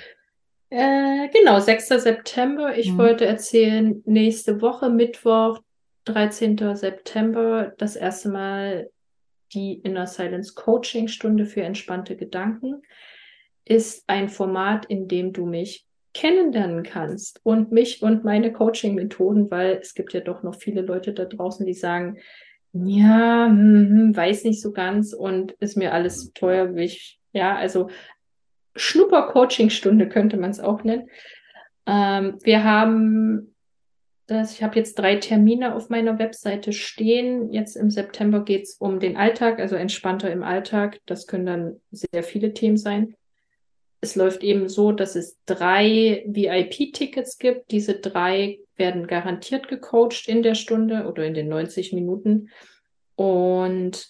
Äh, 0.70 1.28
genau, 1.28 1.60
6. 1.60 1.88
September. 1.88 2.76
Ich 2.76 2.92
mhm. 2.92 2.98
wollte 2.98 3.26
erzählen, 3.26 4.02
nächste 4.04 4.60
Woche, 4.60 4.90
Mittwoch, 4.90 5.60
13. 6.04 6.74
September, 6.74 7.72
das 7.78 7.96
erste 7.96 8.28
Mal 8.30 8.90
die 9.54 9.74
Inner 9.74 10.06
Silence 10.06 10.54
Coaching 10.54 11.08
Stunde 11.08 11.46
für 11.46 11.62
entspannte 11.62 12.16
Gedanken 12.16 12.82
ist 13.64 14.04
ein 14.06 14.28
Format, 14.28 14.86
in 14.86 15.08
dem 15.08 15.32
du 15.32 15.46
mich 15.46 15.86
kennenlernen 16.14 16.82
kannst 16.82 17.40
und 17.44 17.70
mich 17.70 18.02
und 18.02 18.24
meine 18.24 18.52
Coaching-Methoden, 18.52 19.50
weil 19.50 19.78
es 19.80 19.94
gibt 19.94 20.14
ja 20.14 20.20
doch 20.20 20.42
noch 20.42 20.54
viele 20.54 20.80
Leute 20.80 21.12
da 21.12 21.26
draußen, 21.26 21.66
die 21.66 21.74
sagen, 21.74 22.18
ja, 22.72 23.46
hm, 23.46 23.88
hm 23.90 24.16
weiß 24.16 24.44
nicht 24.44 24.60
so 24.60 24.72
ganz 24.72 25.12
und 25.12 25.52
ist 25.60 25.76
mir 25.76 25.92
alles 25.92 26.32
teuer, 26.32 26.74
wie 26.74 26.84
ich, 26.84 27.20
ja, 27.32 27.56
also 27.56 27.88
Schnupper-Coaching-Stunde 28.78 30.08
könnte 30.08 30.36
man 30.36 30.50
es 30.50 30.60
auch 30.60 30.84
nennen. 30.84 31.08
Ähm, 31.86 32.38
wir 32.42 32.64
haben 32.64 33.54
das, 34.28 34.52
ich 34.52 34.62
habe 34.62 34.76
jetzt 34.76 34.98
drei 34.98 35.16
Termine 35.16 35.74
auf 35.74 35.88
meiner 35.88 36.18
Webseite 36.18 36.74
stehen. 36.74 37.50
Jetzt 37.50 37.76
im 37.76 37.90
September 37.90 38.44
geht 38.44 38.64
es 38.64 38.74
um 38.74 39.00
den 39.00 39.16
Alltag, 39.16 39.58
also 39.58 39.74
entspannter 39.74 40.30
im 40.30 40.42
Alltag. 40.42 41.00
Das 41.06 41.26
können 41.26 41.46
dann 41.46 41.80
sehr 41.90 42.22
viele 42.22 42.52
Themen 42.52 42.76
sein. 42.76 43.14
Es 44.02 44.16
läuft 44.16 44.44
eben 44.44 44.68
so, 44.68 44.92
dass 44.92 45.16
es 45.16 45.38
drei 45.46 46.24
VIP-Tickets 46.26 47.38
gibt. 47.38 47.70
Diese 47.70 47.94
drei 47.94 48.58
werden 48.76 49.06
garantiert 49.06 49.66
gecoacht 49.66 50.28
in 50.28 50.42
der 50.42 50.54
Stunde 50.54 51.06
oder 51.08 51.24
in 51.24 51.32
den 51.32 51.48
90 51.48 51.94
Minuten. 51.94 52.50
Und 53.16 54.08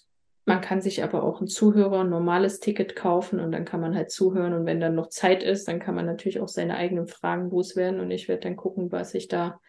man 0.49 0.61
kann 0.63 0.81
sich 0.81 1.05
aber 1.05 1.23
auch 1.23 1.41
ein 1.41 1.47
Zuhörer, 1.47 2.01
ein 2.01 2.11
normales 2.11 2.59
Ticket 2.59 2.97
kaufen 2.97 3.39
und 3.39 3.53
dann 3.53 3.65
kann 3.65 3.81
man 3.81 3.95
halt 3.95 4.11
zuhören. 4.11 4.55
Und 4.55 4.67
wenn 4.67 4.81
dann 4.81 4.95
noch 4.95 5.09
Zeit 5.11 5.43
ist, 5.43 5.69
dann 5.69 5.79
kann 5.79 5.95
man 5.95 6.07
natürlich 6.07 6.41
auch 6.41 6.49
seine 6.49 6.77
eigenen 6.77 7.07
Fragen 7.07 7.51
loswerden. 7.51 8.01
Und 8.01 8.11
ich 8.11 8.29
werde 8.29 8.43
dann 8.43 8.57
gucken, 8.57 8.91
was 8.91 9.15
ich 9.15 9.29
da 9.29 9.61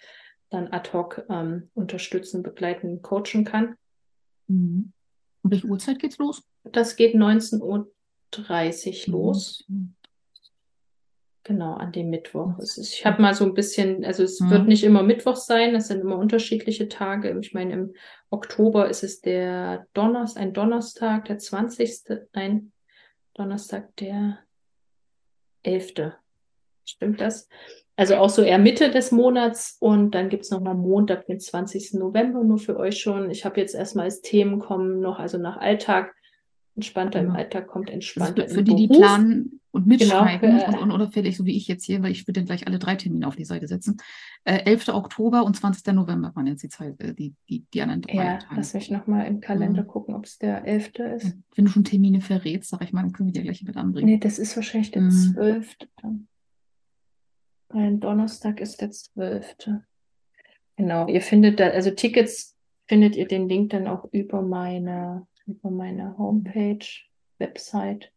dann 0.49 0.69
ad 0.69 0.91
hoc 0.93 1.25
ähm, 1.29 1.69
unterstützen, 1.73 2.43
begleiten, 2.43 3.01
coachen 3.01 3.43
kann. 3.43 3.75
Mhm. 4.47 4.93
Und 5.43 5.51
welche 5.51 5.67
Uhrzeit 5.67 5.99
geht's 5.99 6.17
los? 6.17 6.43
Das 6.63 6.95
geht 6.95 7.13
19.30 7.13 7.61
Uhr 7.61 9.11
los. 9.11 9.65
Mhm. 9.67 9.95
Genau, 11.49 11.73
an 11.73 11.91
dem 11.91 12.11
Mittwoch. 12.11 12.59
Ist, 12.59 12.77
ich 12.77 13.07
habe 13.07 13.23
mal 13.23 13.33
so 13.33 13.43
ein 13.43 13.55
bisschen, 13.55 14.05
also 14.05 14.21
es 14.21 14.39
mhm. 14.39 14.51
wird 14.51 14.67
nicht 14.67 14.83
immer 14.83 15.01
Mittwoch 15.01 15.35
sein, 15.35 15.73
es 15.73 15.87
sind 15.87 16.01
immer 16.01 16.19
unterschiedliche 16.19 16.89
Tage. 16.89 17.35
Ich 17.41 17.55
meine, 17.55 17.73
im 17.73 17.93
Oktober 18.29 18.87
ist 18.87 19.03
es 19.03 19.21
der 19.21 19.87
Donnerstag, 19.95 20.43
ein 20.43 20.53
Donnerstag, 20.53 21.25
der 21.25 21.39
20. 21.39 22.01
Nein, 22.33 22.71
Donnerstag, 23.33 23.95
der 23.95 24.37
11. 25.63 26.13
Stimmt 26.85 27.19
das? 27.19 27.49
Also 27.95 28.17
auch 28.17 28.29
so 28.29 28.43
eher 28.43 28.59
Mitte 28.59 28.91
des 28.91 29.11
Monats 29.11 29.75
und 29.79 30.13
dann 30.13 30.29
gibt 30.29 30.43
es 30.43 30.51
nochmal 30.51 30.75
Montag, 30.75 31.25
den 31.25 31.39
20. 31.39 31.95
November, 31.95 32.43
nur 32.43 32.59
für 32.59 32.77
euch 32.77 32.99
schon. 32.99 33.31
Ich 33.31 33.43
habe 33.43 33.59
jetzt 33.59 33.73
erstmal 33.73 34.05
als 34.05 34.21
Themen 34.21 34.59
kommen 34.59 34.99
noch, 34.99 35.17
also 35.17 35.39
nach 35.39 35.57
Alltag, 35.57 36.13
Entspannter 36.79 37.19
im 37.19 37.31
Alltag 37.31 37.67
kommt, 37.67 37.89
entspannter 37.89 38.47
für, 38.47 38.55
für 38.55 38.63
die, 38.63 38.75
die 38.75 38.87
planen 38.87 39.59
und 39.71 39.85
mitschreiben 39.85 40.59
genau, 40.59 40.67
und, 40.67 40.79
und 40.79 40.91
unauffällig, 40.91 41.35
so 41.35 41.43
wie 41.43 41.57
ich 41.57 41.67
jetzt 41.67 41.83
hier, 41.83 42.01
weil 42.01 42.11
ich 42.11 42.25
würde 42.25 42.39
dann 42.39 42.45
gleich 42.45 42.67
alle 42.67 42.79
drei 42.79 42.95
Termine 42.95 43.27
auf 43.27 43.35
die 43.35 43.43
Seite 43.43 43.67
setzen. 43.67 43.97
Äh, 44.45 44.63
11. 44.63 44.87
Oktober 44.87 45.43
und 45.43 45.57
20. 45.57 45.93
November 45.93 46.33
waren 46.35 46.47
jetzt 46.47 46.63
die 46.63 46.69
Zeit, 46.69 46.97
äh, 47.01 47.13
die, 47.13 47.35
die, 47.49 47.65
die 47.73 47.81
anderen 47.81 48.01
drei 48.01 48.13
Ja, 48.13 48.37
Tage. 48.37 48.55
lass 48.55 48.73
mich 48.73 48.89
nochmal 48.89 49.27
im 49.27 49.41
Kalender 49.41 49.83
mhm. 49.83 49.87
gucken, 49.87 50.15
ob 50.15 50.23
es 50.25 50.37
der 50.37 50.65
11. 50.65 50.91
ist. 51.17 51.37
Wenn 51.53 51.65
du 51.65 51.71
schon 51.71 51.83
Termine 51.83 52.21
verrätst, 52.21 52.69
sag 52.69 52.81
ich 52.81 52.93
mal, 52.93 53.01
dann 53.01 53.11
können 53.11 53.27
wir 53.27 53.33
dir 53.33 53.43
gleich 53.43 53.61
mit 53.63 53.75
anbringen. 53.75 54.07
Nee, 54.07 54.19
das 54.19 54.39
ist 54.39 54.55
wahrscheinlich 54.55 54.91
der 54.91 55.01
mhm. 55.01 55.33
12. 55.33 55.75
Ein 57.69 57.99
Donnerstag 57.99 58.61
ist 58.61 58.79
der 58.79 58.91
12. 58.91 59.55
Genau, 60.77 61.07
ihr 61.07 61.21
findet 61.21 61.59
da, 61.59 61.67
also 61.67 61.91
Tickets 61.91 62.55
findet 62.87 63.17
ihr 63.17 63.27
den 63.27 63.49
Link 63.49 63.71
dann 63.71 63.87
auch 63.87 64.05
über 64.11 64.41
meine 64.41 65.27
über 65.49 65.71
meine 65.71 66.17
Homepage, 66.17 66.85
Website, 67.37 68.11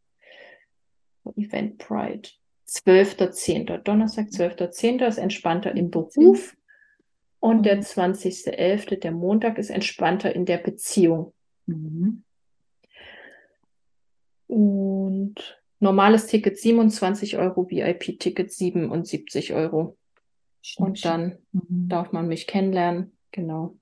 Eventbrite. 1.36 2.32
12.10. 2.68 3.78
Donnerstag, 3.78 4.28
12.10. 4.28 5.06
ist 5.06 5.18
entspannter 5.18 5.74
im 5.74 5.90
Beruf. 5.90 6.56
Und 7.40 7.64
der 7.64 7.82
20.11., 7.82 9.00
der 9.00 9.12
Montag, 9.12 9.58
ist 9.58 9.70
entspannter 9.70 10.34
in 10.34 10.46
der 10.46 10.58
Beziehung. 10.58 11.34
Mhm. 11.66 12.22
Und 14.46 15.60
normales 15.80 16.26
Ticket 16.26 16.58
27 16.58 17.36
Euro, 17.38 17.68
VIP-Ticket 17.68 18.52
77 18.52 19.52
Euro. 19.54 19.96
Und 20.76 21.04
dann 21.04 21.38
mhm. 21.52 21.88
darf 21.88 22.12
man 22.12 22.28
mich 22.28 22.46
kennenlernen. 22.46 23.12
Genau. 23.32 23.76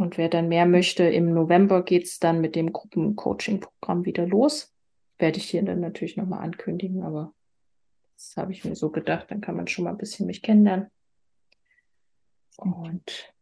Und 0.00 0.16
wer 0.16 0.30
dann 0.30 0.48
mehr 0.48 0.64
möchte, 0.64 1.04
im 1.04 1.34
November 1.34 1.84
geht 1.84 2.04
es 2.04 2.18
dann 2.18 2.40
mit 2.40 2.56
dem 2.56 2.72
Gruppencoaching-Programm 2.72 4.06
wieder 4.06 4.26
los. 4.26 4.74
Werde 5.18 5.36
ich 5.36 5.50
hier 5.50 5.62
dann 5.62 5.80
natürlich 5.80 6.16
nochmal 6.16 6.40
ankündigen, 6.42 7.02
aber 7.02 7.34
das 8.14 8.34
habe 8.38 8.52
ich 8.52 8.64
mir 8.64 8.74
so 8.74 8.88
gedacht, 8.88 9.30
dann 9.30 9.42
kann 9.42 9.56
man 9.56 9.68
schon 9.68 9.84
mal 9.84 9.90
ein 9.90 9.98
bisschen 9.98 10.26
mich 10.26 10.40
kennenlernen. 10.40 10.90
Und 12.56 13.34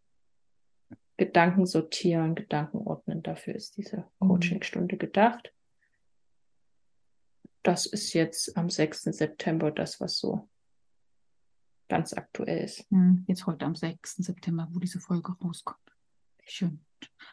Gedanken 1.16 1.64
sortieren, 1.64 2.34
Gedanken 2.34 2.78
ordnen, 2.78 3.22
dafür 3.22 3.54
ist 3.54 3.76
diese 3.76 3.98
mhm. 4.18 4.26
Coachingstunde 4.26 4.96
gedacht. 4.96 5.54
Das 7.62 7.86
ist 7.86 8.14
jetzt 8.14 8.56
am 8.56 8.68
6. 8.68 9.04
September 9.04 9.70
das, 9.70 10.00
was 10.00 10.18
so 10.18 10.48
ganz 11.88 12.14
aktuell 12.14 12.64
ist. 12.64 12.84
Hm, 12.90 13.24
jetzt 13.28 13.46
heute 13.46 13.64
am 13.64 13.76
6. 13.76 14.16
September, 14.16 14.66
wo 14.72 14.80
diese 14.80 14.98
Folge 14.98 15.36
rauskommt. 15.40 15.78
Schön. 16.48 16.80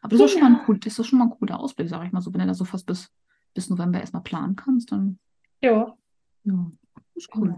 Aber 0.02 0.12
das, 0.12 0.20
ja. 0.20 0.26
ist 0.26 0.32
schon 0.34 0.42
mal 0.42 0.60
ein 0.60 0.66
cool, 0.68 0.80
das 0.80 1.00
ist 1.00 1.08
schon 1.08 1.20
mal 1.20 1.26
ein 1.26 1.32
guter 1.32 1.60
Ausblick, 1.60 1.90
sag 1.90 2.06
ich 2.06 2.12
mal 2.12 2.22
so. 2.22 2.34
Wenn 2.34 2.42
du 2.42 2.48
da 2.48 2.54
so 2.54 2.66
fast 2.66 2.86
bis, 2.86 3.12
bis 3.54 3.70
November 3.70 4.00
erstmal 4.00 4.24
planen 4.24 4.56
kannst, 4.56 4.92
dann. 4.92 5.20
Ja. 5.62 5.98
Ja, 6.44 6.72
das 6.96 7.04
ist 7.16 7.36
cool. 7.36 7.56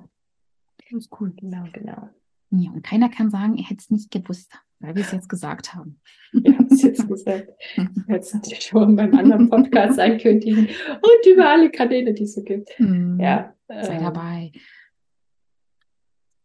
Das 0.78 0.92
ist 0.94 1.12
cool. 1.20 1.34
Genau, 1.36 1.66
genau. 1.74 2.10
Ja, 2.52 2.72
und 2.72 2.84
keiner 2.84 3.10
kann 3.10 3.30
sagen, 3.30 3.58
er 3.58 3.66
hätte 3.66 3.82
es 3.82 3.90
nicht 3.90 4.10
gewusst, 4.12 4.54
weil 4.80 4.96
wir 4.96 5.02
es 5.02 5.12
jetzt 5.12 5.28
gesagt 5.28 5.74
haben. 5.74 6.00
Wir 6.32 6.58
haben 6.58 6.68
es 6.68 6.82
jetzt 6.82 7.08
gesagt. 7.08 7.50
Jetzt 8.08 8.34
natürlich 8.34 8.64
schon 8.64 8.96
beim 8.96 9.14
anderen 9.16 9.50
Podcast 9.50 10.00
ankündigen 10.00 10.68
und 10.68 11.26
über 11.26 11.50
alle 11.50 11.70
Kanäle, 11.72 12.14
die 12.14 12.24
es 12.24 12.36
so 12.36 12.44
gibt. 12.44 12.70
Hm. 12.78 13.20
Ja. 13.20 13.54
Sei 13.68 13.96
ähm, 13.96 14.04
dabei. 14.04 14.52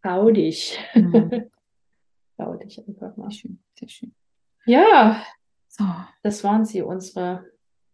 Trau 0.03 0.31
dich. 0.31 0.79
Hm. 0.93 1.13
trau 2.37 2.57
dich 2.57 2.79
einfach 2.87 3.17
mal. 3.17 3.31
Sehr 3.31 3.39
schön, 3.39 3.59
sehr 3.79 3.89
schön. 3.89 4.15
Ja, 4.65 5.23
so. 5.69 5.85
das 6.23 6.45
waren 6.45 6.65
sie, 6.65 6.83
unsere 6.83 7.45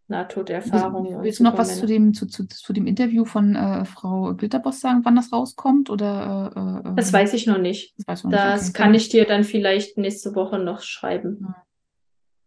Nahtoderfahrungen. 0.08 1.22
Willst 1.22 1.40
du 1.40 1.44
noch 1.44 1.58
was 1.58 1.78
zu 1.78 1.86
dem, 1.86 2.14
zu, 2.14 2.26
zu, 2.26 2.48
zu 2.48 2.72
dem 2.72 2.86
Interview 2.86 3.24
von 3.24 3.54
äh, 3.54 3.84
Frau 3.84 4.34
Glitterboss 4.34 4.80
sagen, 4.80 5.00
wann 5.04 5.16
das 5.16 5.32
rauskommt? 5.32 5.90
Oder, 5.90 6.82
äh, 6.84 6.90
äh, 6.90 6.94
das 6.94 7.12
weiß 7.12 7.34
ich 7.34 7.46
noch 7.46 7.58
nicht. 7.58 7.94
Das, 8.06 8.24
noch 8.24 8.30
das 8.30 8.62
nicht. 8.62 8.70
Okay. 8.70 8.82
kann 8.82 8.94
ich 8.94 9.08
dir 9.10 9.26
dann 9.26 9.44
vielleicht 9.44 9.98
nächste 9.98 10.34
Woche 10.34 10.58
noch 10.58 10.80
schreiben, 10.80 11.38
ja. 11.42 11.56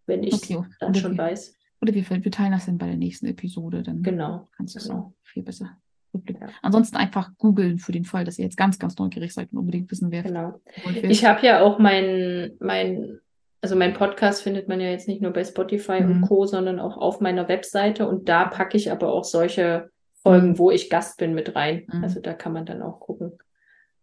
wenn 0.07 0.23
ich 0.23 0.33
okay. 0.33 0.63
dann 0.79 0.95
schon 0.95 1.13
wir, 1.13 1.19
weiß. 1.19 1.55
Oder 1.81 1.93
wir, 1.93 2.09
wir 2.09 2.31
teilen 2.31 2.51
das 2.51 2.65
dann 2.65 2.77
bei 2.77 2.87
der 2.87 2.97
nächsten 2.97 3.27
Episode. 3.27 3.83
Dann 3.83 4.01
genau. 4.01 4.47
kannst 4.57 4.75
du 4.75 4.79
es 4.79 4.87
genau. 4.87 5.13
viel 5.23 5.43
besser 5.43 5.77
ja. 6.13 6.49
Ansonsten 6.61 6.97
einfach 6.97 7.31
googeln 7.37 7.79
für 7.79 7.91
den 7.91 8.05
Fall, 8.05 8.25
dass 8.25 8.37
ihr 8.37 8.45
jetzt 8.45 8.57
ganz, 8.57 8.79
ganz 8.79 8.97
neugierig 8.97 9.33
seid 9.33 9.51
und 9.51 9.59
unbedingt 9.59 9.89
wissen 9.91 10.11
werdet. 10.11 10.33
Genau. 10.33 10.59
Ich 11.03 11.25
habe 11.25 11.45
ja 11.45 11.61
auch 11.61 11.79
mein, 11.79 12.51
mein 12.59 13.20
also 13.61 13.75
mein 13.75 13.93
Podcast 13.93 14.41
findet 14.41 14.67
man 14.67 14.81
ja 14.81 14.89
jetzt 14.89 15.07
nicht 15.07 15.21
nur 15.21 15.31
bei 15.31 15.43
Spotify 15.43 16.01
mhm. 16.01 16.11
und 16.11 16.21
Co., 16.21 16.45
sondern 16.45 16.79
auch 16.79 16.97
auf 16.97 17.21
meiner 17.21 17.47
Webseite 17.47 18.07
und 18.07 18.27
da 18.27 18.45
packe 18.45 18.75
ich 18.75 18.91
aber 18.91 19.13
auch 19.13 19.23
solche 19.23 19.89
Folgen, 20.15 20.49
mhm. 20.49 20.57
wo 20.57 20.71
ich 20.71 20.89
Gast 20.89 21.17
bin, 21.17 21.33
mit 21.33 21.55
rein. 21.55 21.87
Mhm. 21.91 22.03
Also 22.03 22.19
da 22.19 22.33
kann 22.33 22.53
man 22.53 22.65
dann 22.65 22.81
auch 22.81 22.99
gucken. 22.99 23.33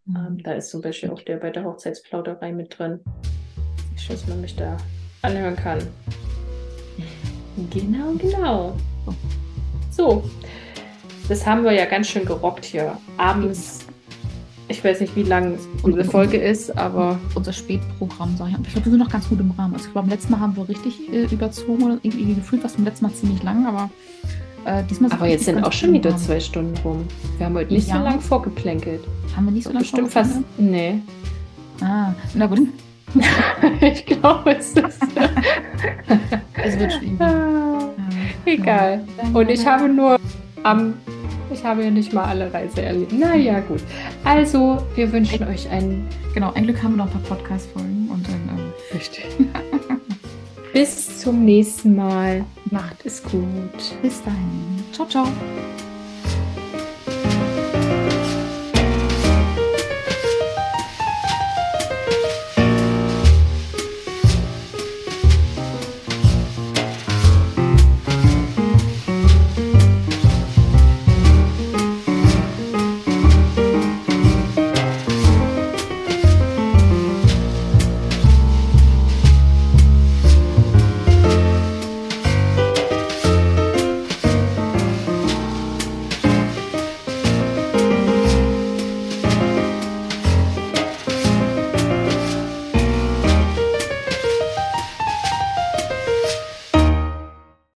Mhm. 0.04 0.16
Ähm, 0.16 0.42
da 0.42 0.52
ist 0.52 0.70
zum 0.70 0.80
Beispiel 0.80 1.10
auch 1.10 1.22
der 1.22 1.36
bei 1.38 1.50
der 1.50 1.64
Hochzeitsplauderei 1.64 2.52
mit 2.52 2.78
drin, 2.78 3.00
dass 4.08 4.26
man 4.28 4.40
mich 4.40 4.54
da 4.54 4.76
anhören 5.22 5.56
kann. 5.56 5.78
Genau, 7.70 8.12
genau. 8.12 8.76
So, 9.90 10.22
das 11.28 11.44
haben 11.44 11.64
wir 11.64 11.72
ja 11.72 11.86
ganz 11.86 12.08
schön 12.08 12.24
gerockt 12.24 12.64
hier. 12.64 12.96
Abends 13.16 13.87
ich 14.68 14.84
weiß 14.84 15.00
nicht, 15.00 15.16
wie 15.16 15.22
lang 15.22 15.58
unsere 15.82 16.04
Folge 16.04 16.36
ist, 16.36 16.76
aber. 16.76 17.18
Unser 17.34 17.52
Spätprogramm, 17.52 18.36
sag 18.36 18.48
ich. 18.48 18.54
ich 18.54 18.72
glaube, 18.72 18.86
wir 18.86 18.90
sind 18.92 19.00
noch 19.00 19.10
ganz 19.10 19.28
gut 19.28 19.40
im 19.40 19.50
Rahmen. 19.52 19.74
Also, 19.74 19.86
ich 19.86 19.92
glaube, 19.92 20.08
beim 20.08 20.16
letzten 20.16 20.32
Mal 20.32 20.40
haben 20.40 20.56
wir 20.56 20.68
richtig 20.68 21.12
äh, 21.12 21.24
überzogen 21.24 21.82
oder 21.82 21.98
irgendwie 22.02 22.34
gefühlt, 22.34 22.62
was 22.62 22.74
beim 22.74 22.84
letzten 22.84 23.06
Mal 23.06 23.14
ziemlich 23.14 23.42
lang, 23.42 23.66
aber 23.66 23.90
äh, 24.64 24.84
diesmal 24.84 25.10
Aber 25.12 25.26
jetzt 25.26 25.46
sind 25.46 25.64
auch 25.64 25.72
schon 25.72 25.92
wieder 25.92 26.10
Rahmen. 26.10 26.22
zwei 26.22 26.40
Stunden 26.40 26.76
rum. 26.78 27.06
Wir 27.38 27.46
haben 27.46 27.54
heute 27.54 27.72
nicht 27.72 27.88
ja. 27.88 27.96
so 27.96 28.02
lange 28.02 28.20
vorgeplänkelt. 28.20 29.00
Haben 29.34 29.46
wir 29.46 29.52
nicht 29.52 29.64
so 29.64 29.70
lange 29.70 29.80
Bestimmt 29.80 30.12
fast. 30.12 30.40
Nee. 30.58 31.00
Ah, 31.80 32.12
na 32.34 32.46
gut. 32.46 32.60
ich 33.80 34.04
glaube, 34.04 34.56
es 34.56 34.72
ist. 34.72 34.76
es 36.62 36.78
wird 36.78 36.92
schwierig. 36.92 37.20
Ah, 37.20 37.88
egal. 38.44 39.04
Und 39.32 39.48
ich 39.48 39.64
habe 39.64 39.88
nur 39.88 40.18
am 40.62 40.94
ich 41.52 41.64
habe 41.64 41.84
ja 41.84 41.90
nicht 41.90 42.12
mal 42.12 42.24
alle 42.24 42.52
Reise 42.52 42.82
erlebt. 42.82 43.12
Naja, 43.12 43.60
gut. 43.60 43.80
Also, 44.24 44.84
wir 44.94 45.12
wünschen 45.12 45.46
euch 45.46 45.68
einen. 45.70 46.08
Genau, 46.34 46.52
ein 46.52 46.64
Glück 46.64 46.82
haben 46.82 46.96
wir 46.96 47.04
noch 47.04 47.14
ein 47.14 47.22
paar 47.22 47.36
Podcast-Folgen 47.36 48.08
und 48.10 48.26
dann. 48.26 48.58
Ähm, 48.58 48.72
Richtig. 48.94 49.26
Bis 50.72 51.18
zum 51.18 51.44
nächsten 51.44 51.96
Mal. 51.96 52.44
Macht 52.70 53.04
es 53.04 53.22
gut. 53.22 54.00
Bis 54.02 54.22
dahin. 54.22 54.84
Ciao, 54.92 55.08
ciao. 55.08 55.26